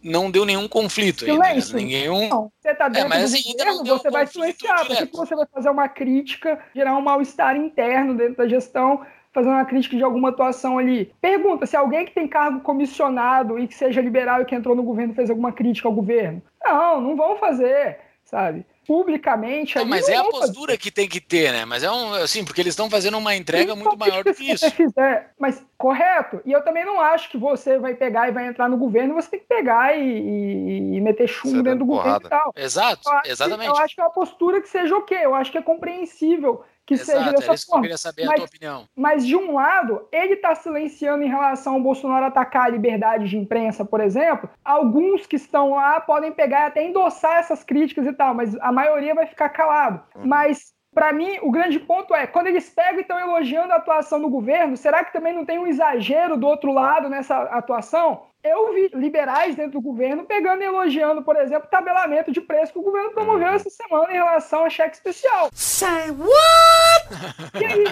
não 0.03 0.31
deu 0.31 0.45
nenhum 0.45 0.69
conflito 0.69 1.25
Silêncio. 1.25 1.77
ainda. 1.79 1.91
Nenhum... 1.91 2.29
Não, 2.29 2.53
você 2.61 2.71
está 2.71 2.89
dentro 2.89 3.07
é, 3.07 3.09
mas 3.09 3.33
do 3.33 3.43
governo, 3.43 3.85
você 3.87 4.11
vai 4.11 4.27
silenciar, 4.27 4.87
porque 4.87 5.17
você 5.17 5.35
vai 5.35 5.47
fazer 5.53 5.71
uma 5.71 5.89
crítica, 5.89 6.63
gerar 6.75 6.97
um 6.97 7.01
mal-estar 7.01 7.57
interno 7.57 8.15
dentro 8.15 8.37
da 8.37 8.47
gestão, 8.47 9.05
fazer 9.35 9.49
uma 9.49 9.65
crítica 9.65 9.97
de 9.97 10.05
alguma 10.05 10.29
atuação 10.29 10.79
ali. 10.79 11.13
Pergunta 11.21 11.67
se 11.67 11.77
alguém 11.77 12.07
que 12.07 12.15
tem 12.15 12.29
cargo 12.29 12.61
comissionado 12.61 13.59
e 13.59 13.67
que 13.67 13.75
seja 13.75 14.01
liberal 14.01 14.41
e 14.41 14.45
que 14.45 14.55
entrou 14.55 14.77
no 14.77 14.85
governo 14.85 15.13
fez 15.13 15.29
alguma 15.29 15.53
crítica 15.53 15.89
ao 15.89 15.95
governo. 15.95 16.41
Não, 16.65 17.01
não 17.01 17.17
vão 17.17 17.37
fazer, 17.37 17.99
sabe? 18.25 18.65
Publicamente. 18.87 19.77
Não, 19.77 19.87
mas 19.87 20.07
não 20.07 20.15
é 20.15 20.17
a 20.19 20.25
postura 20.25 20.73
fazer. 20.73 20.79
que 20.79 20.91
tem 20.91 21.09
que 21.09 21.21
ter, 21.21 21.51
né? 21.51 21.65
Mas 21.65 21.83
é 21.83 21.91
um, 21.91 22.13
assim, 22.15 22.45
porque 22.45 22.61
eles 22.61 22.73
estão 22.73 22.89
fazendo 22.89 23.17
uma 23.17 23.35
entrega 23.35 23.75
muito 23.75 23.97
maior 23.97 24.23
do 24.23 24.33
que 24.33 24.53
isso. 24.53 24.71
Fizer, 24.71 25.31
mas 25.39 25.65
correto. 25.77 26.41
E 26.45 26.53
eu 26.53 26.63
também 26.63 26.85
não 26.85 27.01
acho 27.01 27.31
que 27.31 27.39
você 27.39 27.79
vai 27.79 27.95
pegar 27.95 28.29
e 28.29 28.33
vai 28.33 28.47
entrar 28.47 28.69
no 28.69 28.77
governo, 28.77 29.15
você 29.15 29.31
tem 29.31 29.41
que 29.41 29.47
pegar 29.47 29.97
e, 29.97 30.03
e, 30.03 30.97
e 30.97 31.01
meter 31.01 31.27
chumbo 31.27 31.63
dentro 31.63 31.81
do 31.81 31.87
porrada. 31.87 32.21
governo 32.21 32.27
e 32.27 32.29
tal. 32.29 32.53
Exato, 32.57 33.11
eu 33.25 33.33
exatamente. 33.33 33.73
Que, 33.73 33.79
eu 33.79 33.83
acho 33.83 33.95
que 33.95 34.01
é 34.01 34.05
uma 34.05 34.13
postura 34.13 34.61
que 34.61 34.69
seja 34.69 34.95
ok, 34.95 35.19
eu 35.19 35.35
acho 35.35 35.51
que 35.51 35.59
é 35.59 35.63
compreensível 35.63 36.63
que 36.87 36.95
Exato, 36.95 37.19
seja 37.19 37.33
dessa 37.33 37.55
isso 37.55 37.67
forma. 37.67 37.83
Que 37.83 37.87
eu 37.87 37.97
queria 37.97 37.99
saber 37.99 38.25
mas, 38.27 38.33
a 38.33 38.37
tua 38.37 38.45
opinião. 38.45 38.89
Mas, 38.95 39.27
de 39.27 39.37
um 39.37 39.55
lado, 39.55 40.07
ele 40.13 40.35
está 40.35 40.55
silenciando 40.55 41.25
em 41.25 41.29
relação 41.29 41.75
ao 41.75 41.81
Bolsonaro 41.81 42.27
atacar 42.27 42.67
a 42.67 42.69
liberdade 42.69 43.29
de 43.29 43.39
imprensa, 43.39 43.85
por 43.85 44.01
exemplo. 44.01 44.49
Alguns 44.65 45.27
que 45.27 45.37
estão 45.37 45.71
lá 45.75 46.01
podem 46.01 46.33
pegar 46.33 46.65
e 46.65 46.67
até 46.67 46.85
endossar 46.85 47.39
essas 47.39 47.65
críticas 47.65 48.07
e 48.07 48.13
tal, 48.13 48.35
mas 48.35 48.55
a 48.57 48.71
maioria 48.71 49.15
vai 49.15 49.27
ficar 49.27 49.49
calado. 49.49 50.03
Uhum. 50.15 50.27
Mas 50.27 50.75
para 50.95 51.13
mim, 51.13 51.39
o 51.43 51.51
grande 51.51 51.81
ponto 51.81 52.15
é, 52.15 52.25
quando 52.25 52.47
eles 52.47 52.71
pegam 52.71 52.99
e 52.99 53.01
estão 53.01 53.19
elogiando 53.19 53.73
a 53.73 53.77
atuação 53.77 54.21
do 54.21 54.31
governo, 54.31 54.77
será 54.77 55.05
que 55.05 55.13
também 55.13 55.35
não 55.35 55.45
tem 55.45 55.59
um 55.59 55.67
exagero 55.67 56.37
do 56.37 56.47
outro 56.47 56.73
lado 56.73 57.09
nessa 57.09 57.37
atuação? 57.37 58.27
Eu 58.45 58.75
vi 58.75 58.91
liberais 58.93 59.57
dentro 59.57 59.73
do 59.73 59.81
governo 59.81 60.25
pegando 60.25 60.63
e 60.63 60.67
elogiando, 60.67 61.23
por 61.23 61.35
exemplo, 61.35 61.67
o 61.67 61.71
tabelamento 61.71 62.31
de 62.31 62.43
preço 62.43 62.75
que 62.75 62.79
o 62.79 62.83
governo 62.83 63.11
promoveu 63.13 63.49
uhum. 63.49 63.55
essa 63.55 63.71
semana 63.71 64.11
em 64.11 64.17
relação 64.17 64.65
ao 64.65 64.71
cheque 64.71 64.97
especial. 64.97 65.49
Say 65.55 66.11
what? 66.11 67.59
E 67.59 67.65
aí? 67.65 67.85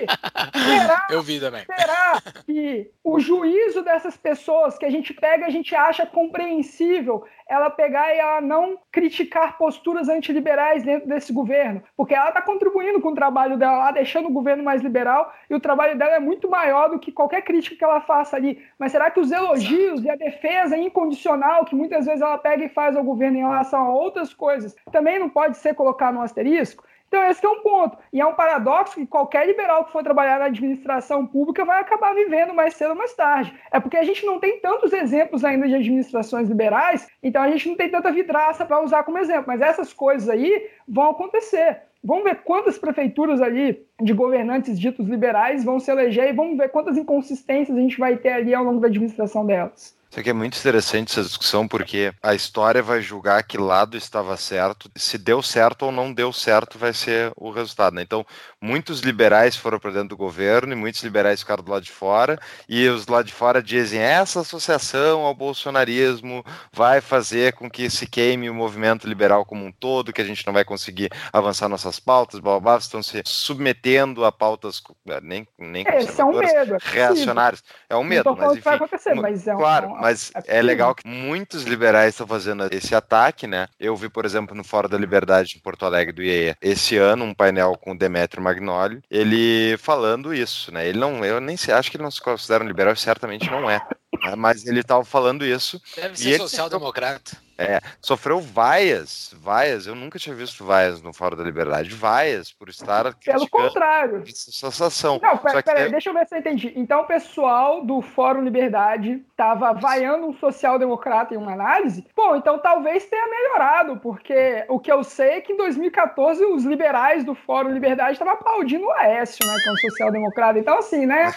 Será, 0.78 1.06
eu 1.10 1.22
vi 1.22 1.40
também. 1.40 1.64
Será 1.64 2.20
que 2.44 2.90
o 3.02 3.18
juízo 3.18 3.82
dessas 3.82 4.14
pessoas 4.16 4.76
que 4.76 4.84
a 4.84 4.90
gente 4.90 5.14
pega, 5.14 5.46
a 5.46 5.50
gente 5.50 5.74
acha 5.74 6.04
compreensível 6.04 7.24
ela 7.48 7.70
pegar 7.70 8.14
e 8.14 8.18
ela 8.18 8.40
não 8.40 8.78
criticar 8.90 9.56
posturas 9.58 10.08
antiliberais 10.08 10.82
dentro 10.82 11.08
desse 11.08 11.32
governo, 11.32 11.82
porque 11.96 12.14
ela 12.14 12.28
está 12.28 12.40
contribuindo 12.40 13.00
com 13.00 13.10
o 13.10 13.14
trabalho 13.14 13.56
dela 13.56 13.78
lá, 13.78 13.90
deixando 13.90 14.28
o 14.28 14.32
governo 14.32 14.62
mais 14.62 14.82
liberal, 14.82 15.32
e 15.48 15.54
o 15.54 15.60
trabalho 15.60 15.98
dela 15.98 16.14
é 16.14 16.20
muito 16.20 16.48
maior 16.48 16.90
do 16.90 16.98
que 16.98 17.10
qualquer 17.10 17.42
crítica 17.42 17.76
que 17.76 17.84
ela 17.84 18.00
faça 18.00 18.36
ali. 18.36 18.62
Mas 18.78 18.92
será 18.92 19.10
que 19.10 19.20
os 19.20 19.30
elogios 19.30 20.02
e 20.04 20.10
a 20.10 20.16
defesa 20.16 20.41
incondicional 20.76 21.64
que 21.64 21.74
muitas 21.74 22.06
vezes 22.06 22.20
ela 22.20 22.38
pega 22.38 22.64
e 22.64 22.68
faz 22.68 22.96
ao 22.96 23.04
governo 23.04 23.38
em 23.38 23.42
relação 23.42 23.86
a 23.86 23.92
outras 23.92 24.32
coisas 24.34 24.74
também 24.90 25.18
não 25.18 25.28
pode 25.28 25.56
ser 25.56 25.74
colocado 25.74 26.14
no 26.14 26.22
asterisco? 26.22 26.84
Então, 27.12 27.22
esse 27.26 27.44
é 27.44 27.48
um 27.48 27.60
ponto. 27.60 27.98
E 28.10 28.22
é 28.22 28.26
um 28.26 28.32
paradoxo 28.32 28.94
que 28.94 29.06
qualquer 29.06 29.46
liberal 29.46 29.84
que 29.84 29.92
for 29.92 30.02
trabalhar 30.02 30.38
na 30.38 30.46
administração 30.46 31.26
pública 31.26 31.62
vai 31.62 31.78
acabar 31.78 32.14
vivendo 32.14 32.54
mais 32.54 32.74
cedo 32.74 32.92
ou 32.92 32.96
mais 32.96 33.12
tarde. 33.12 33.54
É 33.70 33.78
porque 33.78 33.98
a 33.98 34.02
gente 34.02 34.24
não 34.24 34.40
tem 34.40 34.58
tantos 34.60 34.94
exemplos 34.94 35.44
ainda 35.44 35.68
de 35.68 35.74
administrações 35.74 36.48
liberais, 36.48 37.06
então 37.22 37.42
a 37.42 37.50
gente 37.50 37.68
não 37.68 37.76
tem 37.76 37.90
tanta 37.90 38.10
vidraça 38.10 38.64
para 38.64 38.82
usar 38.82 39.04
como 39.04 39.18
exemplo. 39.18 39.44
Mas 39.46 39.60
essas 39.60 39.92
coisas 39.92 40.26
aí 40.26 40.70
vão 40.88 41.10
acontecer. 41.10 41.82
Vamos 42.02 42.24
ver 42.24 42.36
quantas 42.44 42.78
prefeituras 42.78 43.42
ali 43.42 43.86
de 44.00 44.14
governantes 44.14 44.80
ditos 44.80 45.06
liberais 45.06 45.64
vão 45.64 45.78
se 45.78 45.90
eleger 45.90 46.30
e 46.30 46.32
vamos 46.32 46.56
ver 46.56 46.70
quantas 46.70 46.96
inconsistências 46.96 47.76
a 47.76 47.80
gente 47.80 47.98
vai 47.98 48.16
ter 48.16 48.30
ali 48.30 48.54
ao 48.54 48.64
longo 48.64 48.80
da 48.80 48.88
administração 48.88 49.44
delas. 49.44 49.94
Isso 50.12 50.20
aqui 50.20 50.28
é 50.28 50.34
muito 50.34 50.58
interessante 50.58 51.10
essa 51.10 51.22
discussão, 51.22 51.66
porque 51.66 52.12
a 52.22 52.34
história 52.34 52.82
vai 52.82 53.00
julgar 53.00 53.42
que 53.44 53.56
lado 53.56 53.96
estava 53.96 54.36
certo, 54.36 54.90
se 54.94 55.16
deu 55.16 55.42
certo 55.42 55.86
ou 55.86 55.90
não 55.90 56.12
deu 56.12 56.30
certo 56.34 56.78
vai 56.78 56.92
ser 56.92 57.32
o 57.34 57.50
resultado. 57.50 57.94
Né? 57.94 58.02
Então, 58.02 58.22
muitos 58.60 59.00
liberais 59.00 59.56
foram 59.56 59.78
para 59.78 59.90
dentro 59.90 60.10
do 60.10 60.16
governo 60.18 60.74
e 60.74 60.76
muitos 60.76 61.02
liberais 61.02 61.40
ficaram 61.40 61.64
do 61.64 61.72
lado 61.72 61.82
de 61.82 61.90
fora, 61.90 62.38
e 62.68 62.86
os 62.88 63.06
do 63.06 63.12
lado 63.14 63.24
de 63.24 63.32
fora 63.32 63.62
dizem 63.62 64.02
essa 64.02 64.40
associação 64.40 65.22
ao 65.22 65.34
bolsonarismo 65.34 66.44
vai 66.70 67.00
fazer 67.00 67.54
com 67.54 67.70
que 67.70 67.88
se 67.88 68.06
queime 68.06 68.50
o 68.50 68.54
movimento 68.54 69.08
liberal 69.08 69.46
como 69.46 69.64
um 69.64 69.72
todo, 69.72 70.12
que 70.12 70.20
a 70.20 70.26
gente 70.26 70.46
não 70.46 70.52
vai 70.52 70.62
conseguir 70.62 71.10
avançar 71.32 71.70
nossas 71.70 71.98
pautas, 71.98 72.38
blá, 72.38 72.60
blá, 72.60 72.72
blá 72.72 72.76
estão 72.76 73.02
se 73.02 73.22
submetendo 73.24 74.26
a 74.26 74.30
pautas 74.30 74.82
nem, 75.22 75.48
nem 75.58 75.86
é, 75.88 76.04
é 76.04 76.22
um 76.22 76.38
medo, 76.38 76.74
é 76.74 76.78
reacionárias. 76.82 77.64
É 77.88 77.96
um 77.96 78.04
medo, 78.04 78.36
mas 78.36 78.52
enfim. 78.52 78.60
Vai 78.60 78.74
acontecer, 78.74 79.14
mas 79.14 79.48
é 79.48 79.54
um, 79.54 79.58
claro, 79.58 80.01
mas 80.02 80.32
é, 80.34 80.58
é 80.58 80.62
legal 80.62 80.94
que 80.94 81.06
muitos 81.06 81.62
liberais 81.62 82.14
estão 82.14 82.26
fazendo 82.26 82.66
esse 82.72 82.92
ataque, 82.92 83.46
né? 83.46 83.68
Eu 83.78 83.94
vi, 83.96 84.08
por 84.08 84.24
exemplo, 84.24 84.54
no 84.54 84.64
Fórum 84.64 84.88
da 84.88 84.98
Liberdade 84.98 85.54
em 85.56 85.60
Porto 85.60 85.86
Alegre 85.86 86.12
do 86.12 86.22
IEA, 86.22 86.56
esse 86.60 86.96
ano, 86.96 87.24
um 87.24 87.32
painel 87.32 87.78
com 87.80 87.92
o 87.92 87.98
Demetrio 87.98 88.42
Magnoli, 88.42 89.00
ele 89.08 89.76
falando 89.78 90.34
isso, 90.34 90.72
né? 90.72 90.88
Ele 90.88 90.98
não, 90.98 91.24
eu 91.24 91.40
nem 91.40 91.56
sei, 91.56 91.72
acho 91.72 91.88
que 91.88 91.96
ele 91.96 92.04
não 92.04 92.10
se 92.10 92.20
considera 92.20 92.64
um 92.64 92.66
liberal, 92.66 92.96
certamente 92.96 93.48
não 93.48 93.70
é. 93.70 93.80
Né? 94.24 94.34
Mas 94.36 94.66
ele 94.66 94.80
estava 94.80 95.04
falando 95.04 95.46
isso. 95.46 95.80
Deve 95.94 96.16
ser 96.18 96.38
social-democrata. 96.38 97.36
É, 97.62 97.80
sofreu 98.00 98.40
vaias, 98.40 99.34
vaias, 99.38 99.86
eu 99.86 99.94
nunca 99.94 100.18
tinha 100.18 100.34
visto 100.34 100.64
vaias 100.64 101.00
no 101.02 101.12
Fórum 101.12 101.36
da 101.36 101.44
Liberdade, 101.44 101.90
vaias 101.90 102.52
por 102.52 102.68
estar 102.68 103.14
Pelo 103.14 103.48
contrário. 103.48 104.22
Sensação. 104.26 105.18
Não, 105.22 105.38
peraí, 105.38 105.62
pera, 105.62 105.80
é... 105.80 105.88
deixa 105.88 106.10
eu 106.10 106.14
ver 106.14 106.26
se 106.26 106.34
eu 106.34 106.38
entendi. 106.38 106.72
Então 106.76 107.02
o 107.02 107.06
pessoal 107.06 107.84
do 107.84 108.00
Fórum 108.00 108.42
Liberdade 108.42 109.24
estava 109.30 109.72
vaiando 109.72 110.26
um 110.26 110.34
social-democrata 110.34 111.34
em 111.34 111.36
uma 111.36 111.52
análise? 111.52 112.06
Bom, 112.14 112.36
então 112.36 112.58
talvez 112.58 113.04
tenha 113.06 113.26
melhorado, 113.28 113.96
porque 113.98 114.64
o 114.68 114.78
que 114.78 114.90
eu 114.90 115.02
sei 115.04 115.34
é 115.34 115.40
que 115.40 115.52
em 115.52 115.56
2014 115.56 116.44
os 116.44 116.64
liberais 116.64 117.24
do 117.24 117.34
Fórum 117.34 117.70
Liberdade 117.70 118.12
estavam 118.12 118.34
aplaudindo 118.34 118.86
o 118.86 118.92
Aécio, 118.92 119.46
né, 119.46 119.54
que 119.62 119.68
é 119.68 119.72
um 119.72 119.76
social-democrata. 119.76 120.58
Então 120.58 120.78
assim, 120.78 121.06
né... 121.06 121.32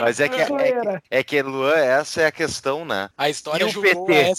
Mas 0.00 0.20
é 0.20 0.28
que, 0.28 0.40
é, 0.40 0.46
que, 0.46 1.00
é 1.10 1.22
que, 1.22 1.42
Luan, 1.42 1.74
essa 1.74 2.22
é 2.22 2.26
a 2.26 2.32
questão, 2.32 2.84
né? 2.84 3.08
A 3.16 3.28
história 3.28 3.64
e 3.64 3.76
o 3.76 3.80
PT. 3.80 4.32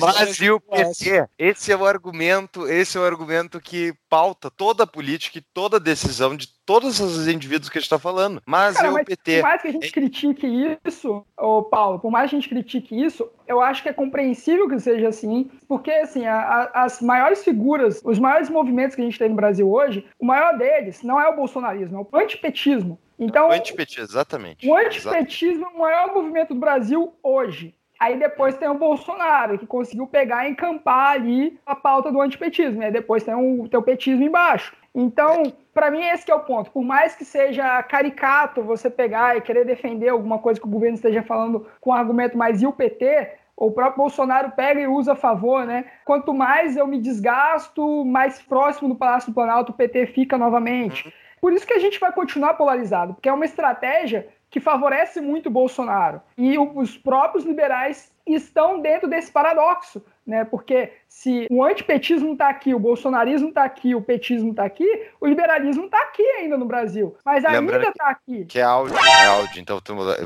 Mas 0.00 0.40
e 0.40 0.50
o 0.50 0.60
PT? 0.60 1.26
Esse 1.38 1.72
é 1.72 1.76
o 1.76 1.84
argumento, 1.84 2.66
esse 2.68 2.96
é 2.96 3.00
o 3.00 3.04
argumento 3.04 3.60
que 3.60 3.92
pauta 4.08 4.50
toda 4.50 4.84
a 4.84 4.86
política 4.86 5.38
e 5.38 5.44
toda 5.52 5.76
a 5.76 5.80
decisão 5.80 6.36
de 6.36 6.48
todos 6.64 7.00
os 7.00 7.26
indivíduos 7.26 7.68
que 7.68 7.78
a 7.78 7.80
gente 7.80 7.86
está 7.86 7.98
falando. 7.98 8.40
Mas 8.46 8.76
Cara, 8.76 8.88
e 8.88 8.90
o 8.90 8.94
mas 8.94 9.04
PT? 9.04 9.36
Por 9.36 9.42
mais 9.42 9.62
que 9.62 9.68
a 9.68 9.72
gente 9.72 9.92
critique 9.92 10.78
isso, 10.86 11.24
ô 11.36 11.62
Paulo, 11.62 11.98
por 11.98 12.10
mais 12.10 12.30
que 12.30 12.36
a 12.36 12.38
gente 12.38 12.48
critique 12.48 12.94
isso, 12.94 13.28
eu 13.46 13.60
acho 13.60 13.82
que 13.82 13.88
é 13.88 13.92
compreensível 13.92 14.68
que 14.68 14.78
seja 14.78 15.08
assim, 15.08 15.50
porque 15.66 15.90
assim, 15.90 16.24
a, 16.26 16.36
a, 16.36 16.84
as 16.84 17.00
maiores 17.00 17.42
figuras, 17.42 18.00
os 18.04 18.18
maiores 18.18 18.48
movimentos 18.48 18.94
que 18.94 19.02
a 19.02 19.04
gente 19.04 19.18
tem 19.18 19.28
no 19.28 19.34
Brasil 19.36 19.70
hoje, 19.70 20.06
o 20.18 20.24
maior 20.24 20.56
deles 20.56 21.02
não 21.02 21.20
é 21.20 21.28
o 21.28 21.36
bolsonarismo, 21.36 21.98
é 21.98 22.16
o 22.16 22.20
antipetismo. 22.20 22.98
Então, 23.22 23.48
o 23.48 23.52
antipetismo, 23.52 24.04
exatamente. 24.04 24.68
O 24.68 24.76
antipetismo 24.76 25.64
é 25.64 25.68
o 25.68 25.78
maior 25.78 26.14
movimento 26.14 26.54
do 26.54 26.60
Brasil 26.60 27.14
hoje. 27.22 27.74
Aí 28.00 28.18
depois 28.18 28.56
tem 28.56 28.68
o 28.68 28.74
Bolsonaro, 28.74 29.56
que 29.56 29.64
conseguiu 29.64 30.08
pegar 30.08 30.44
e 30.44 30.50
encampar 30.50 31.12
ali 31.12 31.56
a 31.64 31.76
pauta 31.76 32.10
do 32.10 32.20
antipetismo. 32.20 32.82
Aí 32.82 32.90
depois 32.90 33.22
tem 33.22 33.32
o, 33.32 33.68
tem 33.68 33.78
o 33.78 33.82
petismo 33.82 34.24
embaixo. 34.24 34.74
Então, 34.92 35.52
para 35.72 35.88
mim, 35.88 36.02
esse 36.02 36.28
é 36.28 36.34
o 36.34 36.40
ponto. 36.40 36.70
Por 36.72 36.82
mais 36.82 37.14
que 37.14 37.24
seja 37.24 37.80
caricato 37.84 38.60
você 38.60 38.90
pegar 38.90 39.36
e 39.36 39.40
querer 39.40 39.64
defender 39.64 40.08
alguma 40.08 40.40
coisa 40.40 40.60
que 40.60 40.66
o 40.66 40.70
governo 40.70 40.96
esteja 40.96 41.22
falando 41.22 41.64
com 41.80 41.90
um 41.90 41.94
argumento 41.94 42.36
mais 42.36 42.60
e 42.60 42.66
o 42.66 42.72
PT, 42.72 43.30
o 43.56 43.70
próprio 43.70 43.98
Bolsonaro 43.98 44.50
pega 44.50 44.80
e 44.80 44.88
usa 44.88 45.12
a 45.12 45.16
favor, 45.16 45.64
né? 45.64 45.84
Quanto 46.04 46.34
mais 46.34 46.76
eu 46.76 46.88
me 46.88 46.98
desgasto, 46.98 48.04
mais 48.04 48.42
próximo 48.42 48.88
do 48.88 48.96
Palácio 48.96 49.30
do 49.30 49.34
Planalto 49.34 49.70
o 49.70 49.76
PT 49.76 50.06
fica 50.06 50.36
novamente. 50.36 51.06
Uhum. 51.06 51.12
Por 51.42 51.52
isso 51.52 51.66
que 51.66 51.74
a 51.74 51.78
gente 51.80 51.98
vai 51.98 52.12
continuar 52.12 52.54
polarizado, 52.54 53.14
porque 53.14 53.28
é 53.28 53.32
uma 53.32 53.44
estratégia 53.44 54.28
que 54.48 54.60
favorece 54.60 55.20
muito 55.20 55.46
o 55.46 55.50
Bolsonaro. 55.50 56.22
E 56.38 56.56
os 56.56 56.96
próprios 56.96 57.44
liberais 57.44 58.14
estão 58.24 58.80
dentro 58.80 59.08
desse 59.08 59.32
paradoxo, 59.32 60.04
né? 60.26 60.44
Porque 60.44 60.92
se 61.08 61.46
o 61.50 61.64
antipetismo 61.64 62.32
está 62.32 62.48
aqui, 62.48 62.74
o 62.74 62.78
bolsonarismo 62.78 63.48
está 63.48 63.64
aqui, 63.64 63.94
o 63.94 64.00
petismo 64.00 64.50
está 64.50 64.64
aqui, 64.64 64.86
o 65.20 65.26
liberalismo 65.26 65.84
está 65.84 65.98
aqui 65.98 66.22
ainda 66.22 66.56
no 66.56 66.64
Brasil, 66.64 67.16
mas 67.24 67.44
ainda 67.44 67.88
está 67.88 68.08
aqui. 68.08 68.44
Que 68.44 68.58
é 68.58 68.62
áudio, 68.62 68.96
é 68.96 69.26
áudio. 69.26 69.60
Então, 69.60 69.80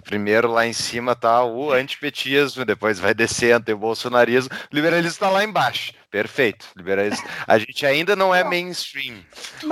primeiro 0.05 0.51
lá 0.51 0.67
em 0.67 0.73
cima 0.73 1.17
tá 1.17 1.45
o 1.45 1.73
antipetismo, 1.73 2.65
depois 2.65 2.99
vai 2.99 3.15
descendo, 3.15 3.65
tem 3.65 3.75
o 3.75 3.79
bolsonarismo, 3.79 4.55
o 4.55 4.75
liberalismo 4.75 5.13
está 5.13 5.31
lá 5.31 5.43
embaixo. 5.45 5.93
Perfeito, 6.17 6.69
liberalismo. 6.75 7.29
A 7.47 7.59
gente 7.59 7.85
ainda 7.85 8.17
não 8.17 8.35
é 8.35 8.43
mainstream. 8.43 9.17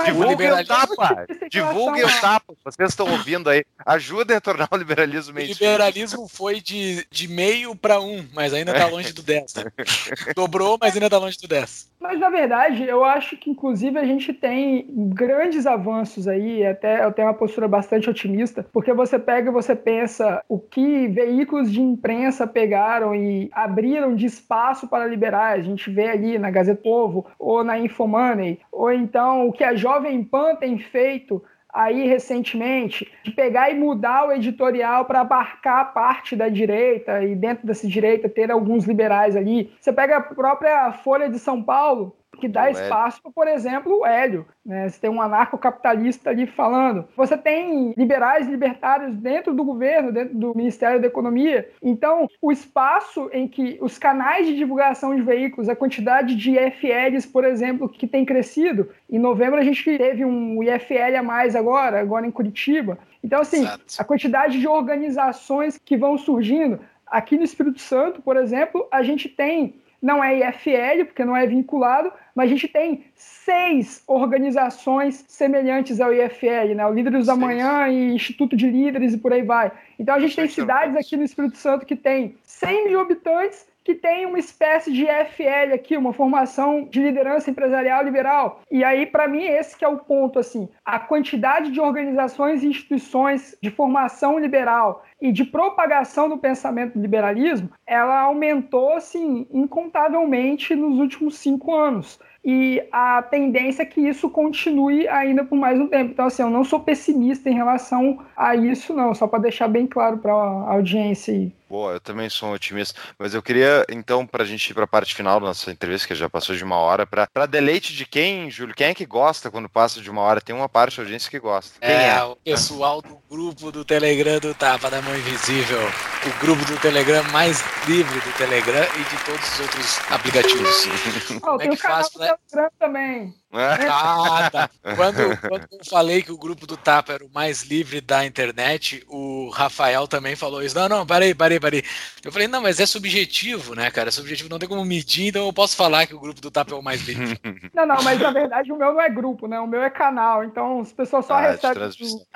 Divulguem 0.05 0.51
o 0.51 0.65
tapa! 0.65 1.25
Divulguem 1.49 2.03
o 2.03 2.21
tapa! 2.21 2.53
Vocês 2.63 2.89
estão 2.89 3.09
ouvindo 3.09 3.49
aí. 3.49 3.65
Ajudem 3.83 4.37
a 4.37 4.41
tornar 4.41 4.67
o 4.69 4.75
liberalismo 4.75 5.33
mainstream. 5.33 5.71
O 5.71 5.73
liberalismo 5.73 6.27
foi 6.27 6.61
de, 6.61 7.03
de 7.09 7.27
meio 7.27 7.75
para 7.75 7.99
um, 7.99 8.27
mas 8.33 8.53
ainda 8.53 8.73
está 8.73 8.85
longe 8.85 9.11
do 9.11 9.23
10. 9.23 9.55
Né? 9.55 9.63
Dobrou, 10.35 10.77
mas 10.79 10.93
ainda 10.93 11.07
está 11.07 11.17
longe 11.17 11.37
do 11.39 11.47
10. 11.47 11.93
Mas 11.99 12.19
na 12.19 12.29
verdade, 12.29 12.83
eu 12.83 13.03
acho 13.03 13.35
que 13.35 13.49
inclusive 13.49 13.97
a 13.97 14.03
gente 14.03 14.31
tem 14.31 14.85
grandes 14.89 15.65
avanços 15.65 16.27
aí, 16.27 16.65
até 16.65 17.03
eu 17.03 17.11
tenho 17.11 17.27
uma 17.27 17.33
postura 17.33 17.67
bastante 17.67 18.09
otimista, 18.09 18.65
porque 18.71 18.93
você 18.93 19.17
pega 19.17 19.49
e 19.49 19.53
você 19.53 19.75
pensa 19.75 20.43
o 20.47 20.59
que 20.59 21.07
veículos 21.07 21.71
de 21.71 21.81
imprensa 21.81 22.45
pegaram 22.45 23.15
e 23.15 23.49
abriram 23.51 24.15
de 24.15 24.27
espaço 24.27 24.87
para 24.87 25.07
liberar. 25.07 25.53
A 25.53 25.61
gente 25.61 25.89
vê 25.89 26.09
ali 26.09 26.37
na 26.37 26.51
Gazeta 26.51 26.81
Povo 26.81 27.25
ou 27.39 27.63
na 27.63 27.79
Infomoney, 27.79 28.59
ou 28.71 28.91
então 28.91 29.47
o 29.47 29.51
que 29.51 29.63
a 29.63 29.75
Jovem 29.75 30.23
Pan 30.23 30.55
tem 30.55 30.77
feito 30.77 31.41
aí 31.75 32.07
recentemente, 32.07 33.11
de 33.23 33.31
pegar 33.31 33.69
e 33.69 33.75
mudar 33.75 34.27
o 34.27 34.31
editorial 34.31 35.03
para 35.03 35.21
abarcar 35.21 35.93
parte 35.93 36.35
da 36.35 36.47
direita 36.47 37.21
e 37.21 37.35
dentro 37.35 37.67
dessa 37.67 37.85
direita 37.85 38.29
ter 38.29 38.49
alguns 38.49 38.85
liberais 38.85 39.35
ali. 39.35 39.71
Você 39.79 39.91
pega 39.91 40.17
a 40.17 40.21
própria 40.21 40.93
Folha 40.93 41.29
de 41.29 41.37
São 41.37 41.61
Paulo, 41.61 42.15
que 42.35 42.47
dá 42.47 42.69
espaço 42.69 43.21
para, 43.21 43.31
por 43.31 43.47
exemplo, 43.47 43.99
o 43.99 44.05
Hélio. 44.05 44.45
Né? 44.65 44.89
Você 44.89 44.99
tem 44.99 45.09
um 45.09 45.21
anarcocapitalista 45.21 46.29
ali 46.29 46.45
falando. 46.45 47.07
Você 47.15 47.37
tem 47.37 47.93
liberais 47.97 48.47
libertários 48.47 49.15
dentro 49.15 49.53
do 49.53 49.63
governo, 49.63 50.11
dentro 50.11 50.35
do 50.35 50.55
Ministério 50.55 50.99
da 50.99 51.07
Economia. 51.07 51.69
Então, 51.81 52.27
o 52.41 52.51
espaço 52.51 53.29
em 53.31 53.47
que 53.47 53.77
os 53.81 53.97
canais 53.97 54.47
de 54.47 54.55
divulgação 54.55 55.15
de 55.15 55.21
veículos, 55.21 55.69
a 55.69 55.75
quantidade 55.75 56.35
de 56.35 56.51
IFLs, 56.51 57.25
por 57.25 57.43
exemplo, 57.43 57.87
que 57.87 58.07
tem 58.07 58.25
crescido. 58.25 58.89
Em 59.09 59.19
novembro 59.19 59.59
a 59.59 59.63
gente 59.63 59.83
teve 59.97 60.25
um 60.25 60.63
IFL 60.63 61.17
a 61.19 61.23
mais 61.23 61.55
agora, 61.55 61.99
agora 61.99 62.25
em 62.25 62.31
Curitiba. 62.31 62.97
Então, 63.23 63.41
assim, 63.41 63.61
Exato. 63.61 63.83
a 63.97 64.03
quantidade 64.03 64.59
de 64.59 64.67
organizações 64.67 65.79
que 65.83 65.97
vão 65.97 66.17
surgindo. 66.17 66.79
Aqui 67.07 67.37
no 67.37 67.43
Espírito 67.43 67.79
Santo, 67.79 68.21
por 68.21 68.35
exemplo, 68.35 68.87
a 68.91 69.01
gente 69.03 69.29
tem 69.29 69.75
não 70.01 70.23
é 70.23 70.37
IFL, 70.37 71.05
porque 71.05 71.25
não 71.25 71.35
é 71.35 71.45
vinculado, 71.47 72.11
mas 72.35 72.45
a 72.45 72.53
gente 72.53 72.67
tem 72.67 73.05
seis 73.13 74.03
organizações 74.07 75.25
semelhantes 75.27 75.99
ao 75.99 76.13
IFL, 76.13 76.75
né? 76.75 76.85
O 76.85 76.93
Líderes 76.93 77.27
da 77.27 77.35
Manhã 77.35 77.87
e 77.87 78.13
Instituto 78.13 78.55
de 78.55 78.69
Líderes 78.69 79.13
e 79.13 79.17
por 79.17 79.33
aí 79.33 79.41
vai. 79.41 79.71
Então 79.97 80.15
a 80.15 80.19
gente 80.19 80.35
tem 80.35 80.47
cidades 80.47 80.95
aqui 80.95 81.15
no 81.17 81.23
Espírito 81.23 81.57
Santo 81.57 81.85
que 81.85 81.95
tem 81.95 82.35
100 82.43 82.87
mil 82.89 82.99
habitantes 82.99 83.65
que 83.85 83.93
tem 83.93 84.25
uma 84.25 84.39
espécie 84.39 84.91
de 84.91 85.05
FL 85.05 85.73
aqui, 85.75 85.95
uma 85.95 86.11
formação 86.11 86.85
de 86.85 86.99
liderança 86.99 87.51
empresarial 87.51 88.03
liberal. 88.03 88.61
E 88.71 88.83
aí, 88.83 89.05
para 89.05 89.27
mim, 89.27 89.43
esse 89.43 89.77
que 89.77 89.85
é 89.85 89.87
o 89.87 89.99
ponto, 89.99 90.39
assim, 90.39 90.67
a 90.83 90.99
quantidade 90.99 91.71
de 91.71 91.79
organizações 91.79 92.63
e 92.63 92.67
instituições 92.67 93.55
de 93.61 93.69
formação 93.69 94.39
liberal 94.39 95.05
e 95.21 95.31
de 95.31 95.43
propagação 95.43 96.27
do 96.27 96.39
pensamento 96.39 96.95
do 96.95 97.01
liberalismo, 97.01 97.69
ela 97.85 98.21
aumentou, 98.21 98.93
assim, 98.93 99.47
incontavelmente 99.51 100.75
nos 100.75 100.97
últimos 100.97 101.37
cinco 101.37 101.73
anos 101.75 102.19
e 102.45 102.87
a 102.91 103.23
tendência 103.23 103.81
é 103.81 103.85
que 103.87 103.99
isso 103.99 104.29
continue 104.29 105.07
ainda 105.07 105.43
por 105.43 105.55
mais 105.55 105.79
um 105.79 105.87
tempo. 105.87 106.11
Então, 106.11 106.27
assim, 106.27 106.43
eu 106.43 106.49
não 106.49 106.63
sou 106.63 106.79
pessimista 106.79 107.49
em 107.49 107.55
relação 107.55 108.23
a 108.37 108.55
isso, 108.55 108.93
não, 108.93 109.15
só 109.15 109.25
para 109.25 109.39
deixar 109.39 109.67
bem 109.67 109.87
claro 109.87 110.19
para 110.19 110.31
a 110.31 110.73
audiência 110.73 111.33
aí. 111.33 111.51
Boa, 111.67 111.93
eu 111.93 111.99
também 111.99 112.29
sou 112.29 112.49
um 112.49 112.53
otimista, 112.53 112.99
mas 113.17 113.33
eu 113.33 113.41
queria, 113.41 113.83
então, 113.89 114.25
para 114.25 114.43
a 114.43 114.45
gente 114.45 114.69
ir 114.69 114.73
para 114.75 114.83
a 114.83 114.87
parte 114.87 115.15
final 115.15 115.39
da 115.39 115.47
nossa 115.47 115.71
entrevista, 115.71 116.07
que 116.07 116.13
já 116.13 116.29
passou 116.29 116.55
de 116.55 116.63
uma 116.63 116.77
hora, 116.77 117.07
para 117.07 117.47
deleite 117.47 117.93
de 117.95 118.05
quem, 118.05 118.51
Júlio? 118.51 118.75
Quem 118.75 118.87
é 118.87 118.93
que 118.93 119.05
gosta 119.05 119.49
quando 119.49 119.67
passa 119.67 119.99
de 119.99 120.09
uma 120.09 120.21
hora? 120.21 120.39
Tem 120.39 120.55
uma 120.55 120.69
parte 120.69 120.97
da 120.97 121.03
audiência 121.03 121.29
que 121.29 121.39
gosta. 121.39 121.79
Quem 121.81 121.89
é, 121.89 122.17
é? 122.17 122.23
o 122.23 122.35
pessoal 122.35 123.01
do 123.01 123.17
grupo 123.27 123.71
do 123.71 123.83
Telegram 123.83 124.39
do 124.39 124.53
Tapa 124.53 124.91
da 124.91 125.01
Mão 125.01 125.17
Invisível, 125.17 125.79
o 125.79 126.39
grupo 126.39 126.63
do 126.65 126.79
Telegram 126.79 127.23
mais 127.31 127.63
livre 127.87 128.19
do 128.19 128.37
Telegram 128.37 128.83
e 128.83 129.03
de 129.03 129.25
todos 129.25 129.53
os 129.53 129.59
outros 129.59 129.99
aplicativos. 130.11 130.87
Oh, 131.35 131.39
Como 131.41 131.61
é 131.63 131.67
que 131.67 131.77
faz 131.77 132.09
pra... 132.09 132.34
Telegram 132.47 132.71
também. 132.79 133.33
Ah, 133.57 134.49
tá. 134.51 134.69
Quando, 134.95 135.37
quando 135.49 135.67
eu 135.71 135.85
falei 135.89 136.21
que 136.21 136.31
o 136.31 136.37
grupo 136.37 136.67
do 136.67 136.77
Tapa 136.77 137.13
era 137.13 137.25
o 137.25 137.29
mais 137.33 137.63
livre 137.63 138.01
da 138.01 138.25
internet, 138.25 139.03
o 139.07 139.49
Rafael 139.49 140.07
também 140.07 140.35
falou 140.35 140.61
isso. 140.61 140.75
Não, 140.75 140.87
não, 140.87 141.05
parei, 141.05 141.33
parei, 141.33 141.59
parei. 141.59 141.83
Eu 142.23 142.31
falei, 142.31 142.47
não, 142.47 142.61
mas 142.61 142.79
é 142.79 142.85
subjetivo, 142.85 143.75
né, 143.75 143.89
cara? 143.91 144.09
É 144.09 144.11
subjetivo, 144.11 144.49
não 144.49 144.59
tem 144.59 144.69
como 144.69 144.85
medir, 144.85 145.27
então 145.27 145.45
eu 145.45 145.53
posso 145.53 145.75
falar 145.75 146.05
que 146.05 146.15
o 146.15 146.19
grupo 146.19 146.39
do 146.41 146.51
Tapa 146.51 146.73
é 146.73 146.77
o 146.77 146.83
mais 146.83 147.01
livre. 147.07 147.39
Não, 147.73 147.85
não, 147.85 148.01
mas 148.03 148.19
na 148.19 148.31
verdade 148.31 148.71
o 148.71 148.77
meu 148.77 148.93
não 148.93 149.01
é 149.01 149.09
grupo, 149.09 149.47
né? 149.47 149.59
O 149.59 149.67
meu 149.67 149.81
é 149.81 149.89
canal, 149.89 150.43
então 150.43 150.79
as 150.79 150.93
pessoas 150.93 151.25
só 151.25 151.33
ah, 151.33 151.51
recebem. 151.51 151.89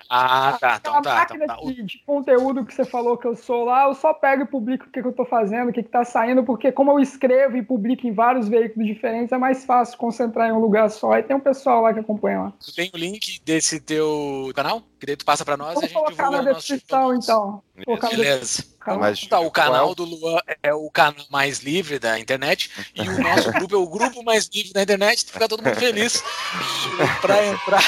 Ah, 0.09 0.57
tá, 0.59 0.78
então 0.80 1.01
tá. 1.01 1.15
máquina 1.15 1.45
então, 1.45 1.55
tá. 1.55 1.72
De, 1.72 1.84
de, 1.84 1.97
conteúdo 2.05 2.65
que 2.65 2.74
você 2.74 2.84
falou 2.84 3.17
que 3.17 3.26
eu 3.26 3.36
sou 3.36 3.65
lá, 3.65 3.86
eu 3.86 3.93
só 3.93 4.13
pego 4.13 4.43
e 4.43 4.45
publico 4.45 4.86
o 4.86 4.89
que, 4.89 5.01
que 5.01 5.07
eu 5.07 5.13
tô 5.13 5.26
fazendo, 5.26 5.70
o 5.70 5.74
que, 5.74 5.84
que 5.84 5.89
tá 5.89 6.03
saindo, 6.03 6.43
porque 6.43 6.72
como 6.72 6.91
eu 6.91 6.99
escrevo 6.99 7.57
e 7.57 7.63
publico 7.63 8.05
em 8.05 8.13
vários 8.13 8.49
veículos 8.49 8.88
diferentes, 8.88 9.32
é 9.32 9.38
mais 9.38 9.65
fácil 9.65 9.97
concentrar 9.97 10.49
em 10.49 10.51
um 10.51 10.59
lugar 10.59 10.89
só. 10.89 11.09
E 11.18 11.24
tem 11.24 11.36
um 11.36 11.39
pessoal 11.39 11.82
lá 11.82 11.93
que 11.93 11.99
acompanha 11.99 12.41
lá. 12.41 12.53
Tu 12.64 12.74
tem 12.74 12.91
o 12.93 12.97
link 12.97 13.41
desse 13.43 13.80
teu 13.80 14.51
canal? 14.55 14.84
Que 14.99 15.05
daí 15.05 15.16
tu 15.16 15.26
passa 15.26 15.45
pra 15.45 15.57
nós 15.57 15.74
Vou 15.74 15.84
e 15.84 15.86
a 15.86 15.88
gente 15.88 15.97
colocar 15.97 16.30
na 16.32 16.51
descrição, 16.51 17.16
então. 17.16 17.64
Beleza. 18.12 18.66
Mas, 18.99 19.26
tá, 19.28 19.39
o 19.39 19.51
canal 19.51 19.93
do 19.93 20.03
Luan 20.03 20.39
é 20.64 20.74
o 20.74 20.89
canal 20.89 21.26
mais 21.30 21.60
livre 21.60 21.99
da 21.99 22.20
internet 22.20 22.72
e 22.95 23.01
o 23.07 23.22
nosso 23.22 23.51
grupo 23.53 23.76
é 23.76 23.78
o 23.78 23.88
grupo 23.88 24.24
mais 24.24 24.49
livre 24.53 24.74
da 24.74 24.82
internet. 24.82 25.26
Fica 25.26 25.47
todo 25.47 25.64
mundo 25.64 25.76
feliz 25.76 26.24
para 27.22 27.45
entrar, 27.45 27.84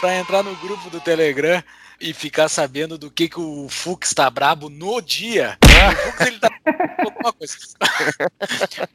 para 0.00 0.16
entrar 0.16 0.42
no 0.42 0.54
grupo 0.56 0.88
do 0.88 1.00
Telegram 1.00 1.62
e 2.00 2.14
ficar 2.14 2.48
sabendo 2.48 2.96
do 2.96 3.10
que, 3.10 3.28
que 3.28 3.38
o 3.38 3.68
Fux 3.68 4.08
está 4.08 4.30
brabo 4.30 4.70
no 4.70 5.00
dia. 5.02 5.58
O 5.62 5.96
Fux 5.96 6.26
ele 6.26 6.38
tá 6.38 6.48
alguma 7.04 7.32
coisa. 7.32 7.54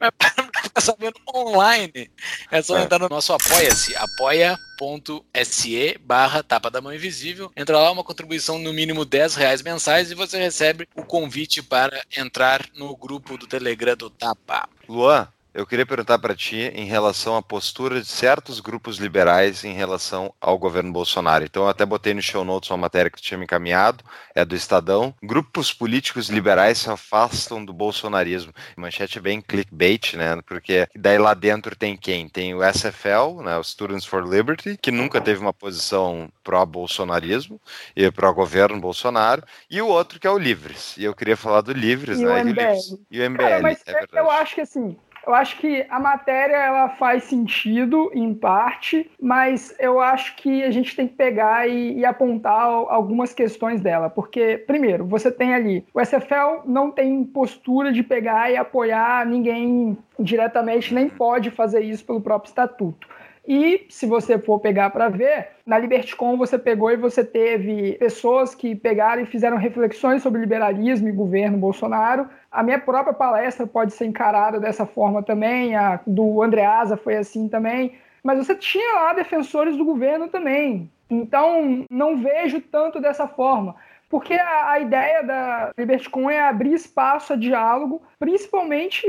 Mas 0.00 0.10
para 0.18 0.45
ficar 0.68 0.80
sabendo 0.80 1.20
online, 1.34 2.10
é 2.50 2.62
só 2.62 2.78
entrar 2.78 2.98
no 2.98 3.08
nosso 3.08 3.32
apoia-se, 3.32 3.94
apoia.se 3.96 5.98
barra 6.00 6.42
tapa 6.42 6.70
da 6.70 6.80
mão 6.80 6.94
invisível. 6.94 7.50
Entra 7.56 7.78
lá, 7.78 7.90
uma 7.90 8.04
contribuição 8.04 8.58
no 8.58 8.72
mínimo 8.72 9.04
10 9.04 9.34
reais 9.34 9.62
mensais 9.62 10.10
e 10.10 10.14
você 10.14 10.38
recebe 10.38 10.88
o 10.94 11.02
convite 11.02 11.62
para 11.62 12.02
entrar 12.16 12.66
no 12.74 12.94
grupo 12.96 13.38
do 13.38 13.46
Telegram 13.46 13.96
do 13.96 14.10
Tapa. 14.10 14.68
Luan, 14.88 15.28
eu 15.56 15.66
queria 15.66 15.86
perguntar 15.86 16.18
para 16.18 16.36
ti 16.36 16.70
em 16.74 16.84
relação 16.84 17.34
à 17.34 17.40
postura 17.40 17.98
de 17.98 18.06
certos 18.06 18.60
grupos 18.60 18.98
liberais 18.98 19.64
em 19.64 19.72
relação 19.72 20.30
ao 20.38 20.58
governo 20.58 20.92
Bolsonaro. 20.92 21.44
Então, 21.44 21.62
eu 21.62 21.68
até 21.70 21.86
botei 21.86 22.12
no 22.12 22.20
show 22.20 22.44
notes 22.44 22.68
uma 22.70 22.76
matéria 22.76 23.10
que 23.10 23.16
tu 23.16 23.22
tinha 23.22 23.38
me 23.38 23.44
encaminhado, 23.44 24.04
é 24.34 24.44
do 24.44 24.54
Estadão. 24.54 25.14
Grupos 25.22 25.72
políticos 25.72 26.28
liberais 26.28 26.76
se 26.76 26.90
afastam 26.90 27.64
do 27.64 27.72
bolsonarismo. 27.72 28.52
Manchete 28.76 29.16
é 29.16 29.20
bem 29.22 29.40
clickbait, 29.40 30.12
né? 30.14 30.38
Porque 30.46 30.86
daí 30.94 31.16
lá 31.16 31.32
dentro 31.32 31.74
tem 31.74 31.96
quem? 31.96 32.28
Tem 32.28 32.54
o 32.54 32.60
SFL, 32.62 33.42
né? 33.42 33.56
o 33.56 33.64
Students 33.64 34.04
for 34.04 34.28
Liberty, 34.28 34.76
que 34.76 34.92
nunca 34.92 35.22
teve 35.22 35.40
uma 35.40 35.54
posição 35.54 36.28
pró-bolsonarismo 36.44 37.58
e 37.96 38.10
pró-governo 38.10 38.78
Bolsonaro, 38.78 39.42
e 39.70 39.80
o 39.80 39.88
outro 39.88 40.20
que 40.20 40.26
é 40.26 40.30
o 40.30 40.36
Livres. 40.36 40.94
E 40.98 41.04
eu 41.04 41.14
queria 41.14 41.36
falar 41.36 41.62
do 41.62 41.72
Livres, 41.72 42.20
e 42.20 42.26
né? 42.26 42.34
O. 42.34 42.36
E 42.36 42.42
o, 42.42 42.44
Livres. 42.44 42.98
E 43.10 43.20
o 43.22 43.30
MBL. 43.30 43.42
Cara, 43.42 43.62
mas 43.62 43.82
é 43.86 44.06
eu 44.12 44.30
acho 44.30 44.54
que 44.54 44.60
assim, 44.60 44.96
eu 45.26 45.34
acho 45.34 45.58
que 45.58 45.84
a 45.90 45.98
matéria 45.98 46.56
ela 46.56 46.88
faz 46.90 47.24
sentido 47.24 48.10
em 48.14 48.32
parte, 48.32 49.10
mas 49.20 49.74
eu 49.78 50.00
acho 50.00 50.36
que 50.36 50.62
a 50.62 50.70
gente 50.70 50.94
tem 50.94 51.08
que 51.08 51.14
pegar 51.14 51.68
e, 51.68 51.98
e, 51.98 52.04
apontar 52.04 52.62
algumas 52.62 53.34
questões 53.34 53.80
dela, 53.80 54.08
porque 54.08 54.58
primeiro 54.66 55.04
você 55.04 55.30
tem 55.30 55.54
ali 55.54 55.84
o 55.92 56.00
SFL 56.00 56.62
não 56.64 56.90
tem 56.90 57.24
postura 57.24 57.92
de 57.92 58.02
pegar 58.02 58.50
e 58.50 58.56
apoiar 58.56 59.26
ninguém 59.26 59.98
diretamente, 60.18 60.94
nem 60.94 61.08
pode 61.08 61.50
fazer 61.50 61.80
isso 61.80 62.04
pelo 62.04 62.20
próprio 62.20 62.48
estatuto. 62.48 63.08
E 63.46 63.86
se 63.88 64.06
você 64.06 64.38
for 64.38 64.58
pegar 64.58 64.90
para 64.90 65.08
ver, 65.08 65.50
na 65.64 65.78
LibertyCon 65.78 66.36
você 66.36 66.58
pegou 66.58 66.90
e 66.90 66.96
você 66.96 67.24
teve 67.24 67.92
pessoas 67.92 68.56
que 68.56 68.74
pegaram 68.74 69.22
e 69.22 69.26
fizeram 69.26 69.56
reflexões 69.56 70.20
sobre 70.22 70.40
liberalismo 70.40 71.08
e 71.08 71.12
governo 71.12 71.56
Bolsonaro. 71.56 72.28
A 72.56 72.62
minha 72.62 72.78
própria 72.78 73.12
palestra 73.12 73.66
pode 73.66 73.92
ser 73.92 74.06
encarada 74.06 74.58
dessa 74.58 74.86
forma 74.86 75.22
também, 75.22 75.76
a 75.76 76.00
do 76.06 76.42
Andreasa 76.42 76.96
foi 76.96 77.14
assim 77.18 77.50
também. 77.50 77.98
Mas 78.24 78.38
você 78.38 78.54
tinha 78.54 78.94
lá 78.94 79.12
defensores 79.12 79.76
do 79.76 79.84
governo 79.84 80.26
também. 80.28 80.90
Então, 81.10 81.84
não 81.90 82.16
vejo 82.16 82.58
tanto 82.62 82.98
dessa 82.98 83.28
forma. 83.28 83.76
Porque 84.08 84.34
a, 84.34 84.70
a 84.70 84.80
ideia 84.80 85.22
da 85.22 85.72
LibertyCon 85.76 86.30
é 86.30 86.40
abrir 86.40 86.74
espaço 86.74 87.32
a 87.32 87.36
diálogo, 87.36 88.02
principalmente 88.18 89.06